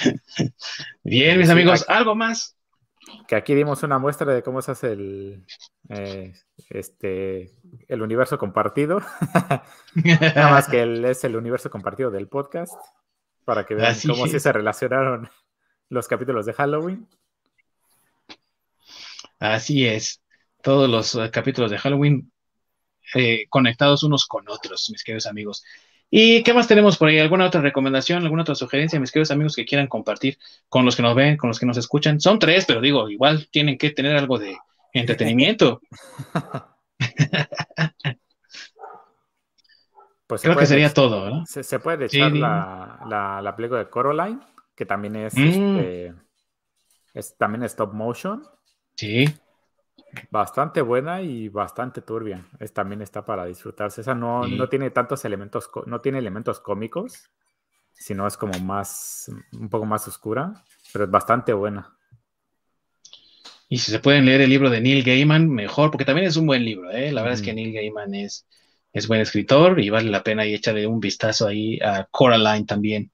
Bien, 1.02 1.38
mis 1.38 1.50
amigos, 1.50 1.84
¿algo 1.88 2.14
más? 2.14 2.57
Que 3.26 3.36
aquí 3.36 3.54
dimos 3.54 3.82
una 3.82 3.98
muestra 3.98 4.32
de 4.32 4.42
cómo 4.42 4.62
se 4.62 4.72
hace 4.72 4.92
el, 4.92 5.44
eh, 5.88 6.34
este, 6.70 7.52
el 7.88 8.02
universo 8.02 8.38
compartido. 8.38 9.00
Nada 9.94 10.50
más 10.50 10.68
que 10.68 11.10
es 11.10 11.24
el 11.24 11.36
universo 11.36 11.70
compartido 11.70 12.10
del 12.10 12.28
podcast, 12.28 12.74
para 13.44 13.64
que 13.66 13.74
vean 13.74 13.96
cómo 14.06 14.26
se 14.26 14.52
relacionaron 14.52 15.28
los 15.88 16.08
capítulos 16.08 16.46
de 16.46 16.52
Halloween. 16.52 17.08
Así 19.38 19.86
es, 19.86 20.22
todos 20.62 20.88
los 20.88 21.14
eh, 21.14 21.30
capítulos 21.30 21.70
de 21.70 21.78
Halloween 21.78 22.32
eh, 23.14 23.46
conectados 23.48 24.02
unos 24.02 24.26
con 24.26 24.48
otros, 24.48 24.90
mis 24.90 25.02
queridos 25.02 25.26
amigos. 25.26 25.64
¿Y 26.10 26.42
qué 26.42 26.54
más 26.54 26.66
tenemos 26.66 26.96
por 26.96 27.08
ahí? 27.08 27.18
¿Alguna 27.18 27.46
otra 27.46 27.60
recomendación, 27.60 28.22
alguna 28.22 28.42
otra 28.42 28.54
sugerencia, 28.54 28.98
mis 28.98 29.12
queridos 29.12 29.30
amigos 29.30 29.54
que 29.54 29.66
quieran 29.66 29.88
compartir 29.88 30.38
con 30.68 30.84
los 30.84 30.96
que 30.96 31.02
nos 31.02 31.14
ven, 31.14 31.36
con 31.36 31.48
los 31.48 31.58
que 31.58 31.66
nos 31.66 31.76
escuchan? 31.76 32.20
Son 32.20 32.38
tres, 32.38 32.64
pero 32.66 32.80
digo, 32.80 33.10
igual 33.10 33.48
tienen 33.50 33.76
que 33.76 33.90
tener 33.90 34.16
algo 34.16 34.38
de 34.38 34.56
entretenimiento. 34.92 35.82
pues 40.26 40.40
Creo 40.42 40.56
que 40.56 40.66
sería 40.66 40.94
todo, 40.94 41.28
¿no? 41.28 41.44
Se, 41.46 41.78
puede 41.78 42.06
echar 42.06 42.32
la, 42.32 43.40
la, 43.42 43.54
película 43.54 43.80
de 43.80 43.90
Coraline, 43.90 44.40
que 44.74 44.86
también 44.86 45.16
es, 45.16 45.34
mm. 45.36 45.40
este, 45.42 46.14
es 47.12 47.36
también 47.36 47.64
stop 47.64 47.92
motion. 47.92 48.42
Sí. 48.96 49.26
Bastante 50.30 50.80
buena 50.80 51.22
y 51.22 51.48
bastante 51.48 52.02
turbia. 52.02 52.46
Es, 52.60 52.72
también 52.72 53.02
está 53.02 53.24
para 53.24 53.44
disfrutarse. 53.44 54.00
Esa 54.00 54.14
no, 54.14 54.46
no 54.46 54.68
tiene 54.68 54.90
tantos 54.90 55.24
elementos, 55.24 55.70
no 55.86 56.00
tiene 56.00 56.18
elementos 56.18 56.60
cómicos, 56.60 57.30
sino 57.92 58.26
es 58.26 58.36
como 58.36 58.58
más, 58.60 59.30
un 59.52 59.68
poco 59.68 59.86
más 59.86 60.06
oscura, 60.08 60.64
pero 60.92 61.04
es 61.04 61.10
bastante 61.10 61.52
buena. 61.52 61.94
Y 63.68 63.78
si 63.78 63.90
se 63.90 63.98
pueden 63.98 64.24
leer 64.24 64.40
el 64.40 64.50
libro 64.50 64.70
de 64.70 64.80
Neil 64.80 65.04
Gaiman, 65.04 65.48
mejor, 65.48 65.90
porque 65.90 66.06
también 66.06 66.26
es 66.26 66.36
un 66.36 66.46
buen 66.46 66.64
libro. 66.64 66.90
¿eh? 66.90 67.12
La 67.12 67.22
verdad 67.22 67.38
es 67.38 67.44
que 67.44 67.52
Neil 67.52 67.74
Gaiman 67.74 68.14
es, 68.14 68.46
es 68.92 69.06
buen 69.06 69.20
escritor 69.20 69.78
y 69.78 69.90
vale 69.90 70.10
la 70.10 70.22
pena 70.22 70.46
y 70.46 70.54
echarle 70.54 70.86
un 70.86 71.00
vistazo 71.00 71.46
ahí 71.46 71.78
a 71.80 72.08
Coraline 72.10 72.64
también. 72.64 73.12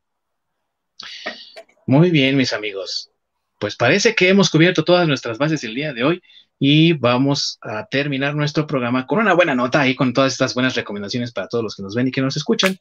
Muy 1.86 2.10
bien, 2.10 2.36
mis 2.36 2.52
amigos. 2.52 3.10
Pues 3.58 3.76
parece 3.76 4.14
que 4.14 4.28
hemos 4.28 4.48
cubierto 4.48 4.84
todas 4.84 5.08
nuestras 5.08 5.38
bases 5.38 5.64
el 5.64 5.74
día 5.74 5.92
de 5.92 6.04
hoy 6.04 6.22
y 6.58 6.92
vamos 6.94 7.58
a 7.60 7.86
terminar 7.86 8.34
nuestro 8.34 8.66
programa 8.66 9.06
con 9.06 9.18
una 9.18 9.34
buena 9.34 9.54
nota 9.54 9.86
y 9.86 9.94
con 9.94 10.12
todas 10.12 10.32
estas 10.32 10.54
buenas 10.54 10.74
recomendaciones 10.74 11.32
para 11.32 11.48
todos 11.48 11.64
los 11.64 11.74
que 11.74 11.82
nos 11.82 11.94
ven 11.94 12.08
y 12.08 12.10
que 12.10 12.22
nos 12.22 12.36
escuchan. 12.36 12.76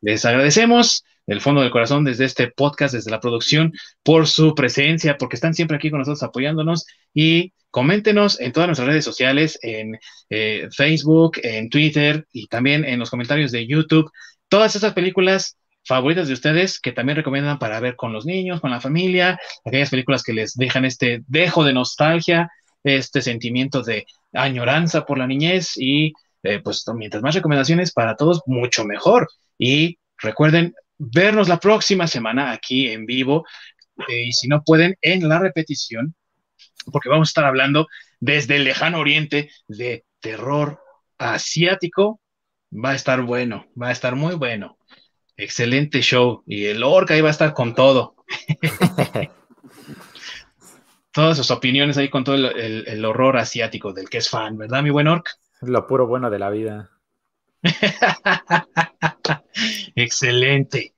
Les 0.00 0.24
agradecemos 0.24 1.04
del 1.26 1.40
fondo 1.40 1.60
del 1.60 1.70
corazón 1.70 2.04
desde 2.04 2.24
este 2.24 2.48
podcast, 2.48 2.94
desde 2.94 3.10
la 3.10 3.20
producción, 3.20 3.72
por 4.02 4.26
su 4.26 4.54
presencia, 4.54 5.16
porque 5.16 5.36
están 5.36 5.54
siempre 5.54 5.76
aquí 5.76 5.90
con 5.90 6.00
nosotros 6.00 6.22
apoyándonos 6.22 6.86
y 7.14 7.52
coméntenos 7.70 8.40
en 8.40 8.52
todas 8.52 8.68
nuestras 8.68 8.88
redes 8.88 9.04
sociales, 9.04 9.58
en 9.62 9.98
eh, 10.28 10.68
Facebook, 10.72 11.38
en 11.42 11.70
Twitter 11.70 12.26
y 12.32 12.48
también 12.48 12.84
en 12.84 12.98
los 12.98 13.10
comentarios 13.10 13.52
de 13.52 13.66
YouTube, 13.66 14.10
todas 14.48 14.74
estas 14.74 14.92
películas 14.92 15.56
favoritas 15.84 16.28
de 16.28 16.34
ustedes 16.34 16.80
que 16.80 16.92
también 16.92 17.16
recomiendan 17.16 17.58
para 17.58 17.80
ver 17.80 17.96
con 17.96 18.12
los 18.12 18.26
niños, 18.26 18.60
con 18.60 18.70
la 18.70 18.80
familia, 18.80 19.38
aquellas 19.64 19.90
películas 19.90 20.22
que 20.22 20.32
les 20.32 20.54
dejan 20.54 20.84
este 20.84 21.22
dejo 21.26 21.64
de 21.64 21.72
nostalgia, 21.72 22.50
este 22.84 23.22
sentimiento 23.22 23.82
de 23.82 24.06
añoranza 24.32 25.04
por 25.04 25.18
la 25.18 25.26
niñez 25.26 25.76
y 25.76 26.12
eh, 26.42 26.60
pues 26.60 26.84
mientras 26.94 27.22
más 27.22 27.34
recomendaciones 27.34 27.92
para 27.92 28.16
todos, 28.16 28.42
mucho 28.46 28.84
mejor. 28.84 29.28
Y 29.58 29.98
recuerden 30.18 30.74
vernos 30.98 31.48
la 31.48 31.58
próxima 31.58 32.06
semana 32.06 32.52
aquí 32.52 32.88
en 32.88 33.06
vivo 33.06 33.44
eh, 34.08 34.26
y 34.26 34.32
si 34.32 34.48
no 34.48 34.62
pueden 34.62 34.96
en 35.00 35.28
la 35.28 35.38
repetición, 35.38 36.14
porque 36.92 37.08
vamos 37.08 37.28
a 37.28 37.30
estar 37.30 37.44
hablando 37.44 37.86
desde 38.20 38.56
el 38.56 38.64
lejano 38.64 38.98
oriente 38.98 39.50
de 39.68 40.04
terror 40.20 40.80
asiático. 41.18 42.20
Va 42.72 42.90
a 42.90 42.94
estar 42.94 43.22
bueno, 43.22 43.66
va 43.80 43.88
a 43.88 43.92
estar 43.92 44.14
muy 44.14 44.36
bueno. 44.36 44.78
Excelente 45.36 46.02
show. 46.02 46.44
Y 46.46 46.66
el 46.66 46.84
Orca 46.84 47.14
ahí 47.14 47.20
va 47.20 47.28
a 47.28 47.32
estar 47.32 47.52
con 47.52 47.74
todo. 47.74 48.14
todas 51.12 51.36
sus 51.36 51.50
opiniones 51.50 51.96
ahí 51.96 52.08
con 52.08 52.24
todo 52.24 52.36
el, 52.36 53.04
horror 53.04 53.36
asiático 53.36 53.92
del 53.92 54.08
que 54.08 54.18
es 54.18 54.28
fan, 54.28 54.56
¿verdad, 54.56 54.82
mi 54.82 54.90
buen 54.90 55.08
Orc? 55.08 55.28
Lo 55.62 55.86
puro 55.86 56.06
bueno 56.06 56.30
de 56.30 56.38
la 56.38 56.50
vida. 56.50 56.90
Excelente. 59.94 60.94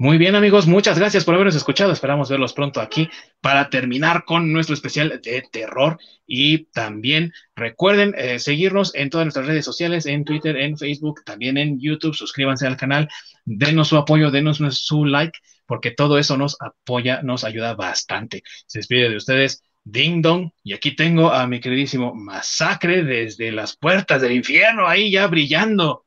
Muy 0.00 0.16
bien, 0.16 0.36
amigos, 0.36 0.68
muchas 0.68 0.96
gracias 0.96 1.24
por 1.24 1.34
habernos 1.34 1.56
escuchado. 1.56 1.90
Esperamos 1.90 2.30
verlos 2.30 2.52
pronto 2.52 2.80
aquí 2.80 3.10
para 3.40 3.68
terminar 3.68 4.24
con 4.24 4.52
nuestro 4.52 4.74
especial 4.74 5.20
de 5.20 5.42
terror. 5.50 5.98
Y 6.24 6.66
también 6.66 7.32
recuerden 7.56 8.14
eh, 8.16 8.38
seguirnos 8.38 8.94
en 8.94 9.10
todas 9.10 9.24
nuestras 9.24 9.46
redes 9.46 9.64
sociales, 9.64 10.06
en 10.06 10.24
Twitter, 10.24 10.56
en 10.56 10.78
Facebook, 10.78 11.24
también 11.24 11.58
en 11.58 11.80
YouTube. 11.80 12.14
Suscríbanse 12.14 12.68
al 12.68 12.76
canal, 12.76 13.08
denos 13.44 13.88
su 13.88 13.96
apoyo, 13.96 14.30
denos 14.30 14.58
su 14.70 15.04
like, 15.04 15.36
porque 15.68 15.90
todo 15.90 16.18
eso 16.18 16.36
nos 16.38 16.56
apoya, 16.58 17.20
nos 17.22 17.44
ayuda 17.44 17.74
bastante. 17.74 18.42
Se 18.66 18.78
despide 18.78 19.10
de 19.10 19.16
ustedes. 19.16 19.62
Ding 19.84 20.20
Dong, 20.20 20.50
y 20.64 20.74
aquí 20.74 20.96
tengo 20.96 21.30
a 21.30 21.46
mi 21.46 21.60
queridísimo 21.60 22.14
Masacre 22.14 23.04
desde 23.04 23.52
las 23.52 23.76
puertas 23.76 24.20
del 24.20 24.32
infierno, 24.32 24.86
ahí 24.86 25.10
ya 25.10 25.26
brillando. 25.26 26.04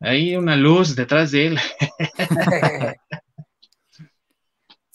Ahí 0.00 0.36
una 0.36 0.56
luz 0.56 0.96
detrás 0.96 1.30
de 1.30 1.46
él. 1.46 1.60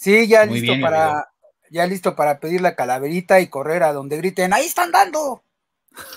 Sí, 0.02 0.30
ya 0.30 0.46
listo 0.46 0.80
para, 0.80 1.28
ya 1.70 1.86
listo 1.86 2.16
para 2.16 2.40
pedir 2.40 2.62
la 2.62 2.74
calaverita 2.74 3.42
y 3.42 3.50
correr 3.50 3.84
a 3.84 3.92
donde 3.92 4.16
griten, 4.16 4.54
ahí 4.54 4.66
están 4.66 4.94
dando. 4.94 5.44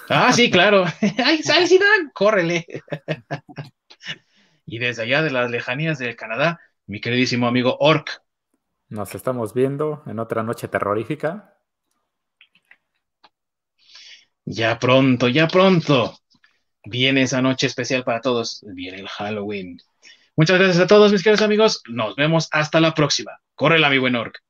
Ah, 0.09 0.33
sí, 0.33 0.53
claro. 0.53 0.85
ahí, 1.25 1.43
sí 1.43 1.79
dan, 1.79 2.13
córrele. 2.15 2.65
y 4.67 4.79
desde 4.79 5.03
allá 5.03 5.23
de 5.23 5.31
las 5.31 5.51
lejanías 5.51 5.99
del 5.99 6.15
Canadá, 6.15 6.61
mi 6.87 7.01
queridísimo 7.01 7.47
amigo 7.47 7.77
Orc. 7.81 8.23
Nos 8.89 9.15
estamos 9.15 9.55
viendo 9.55 10.03
en 10.07 10.19
otra 10.19 10.43
noche 10.43 10.69
terrorífica. 10.69 11.59
Ya 14.45 14.79
pronto, 14.79 15.29
ya 15.29 15.49
pronto. 15.49 16.19
Viene 16.85 17.23
esa 17.23 17.41
noche 17.41 17.67
especial 17.67 18.05
para 18.05 18.21
todos. 18.21 18.65
Viene 18.75 18.99
el 18.99 19.09
Halloween. 19.09 19.79
Muchas 20.37 20.59
gracias 20.59 20.83
a 20.83 20.87
todos, 20.87 21.13
mis 21.13 21.23
queridos 21.23 21.43
amigos. 21.43 21.83
Nos 21.89 22.17
vemos 22.17 22.49
hasta 22.51 22.81
la 22.81 22.95
próxima. 22.95 23.41
Corre 23.55 23.79
mi 23.89 23.99
buen 23.99 24.17
Orc. 24.17 24.43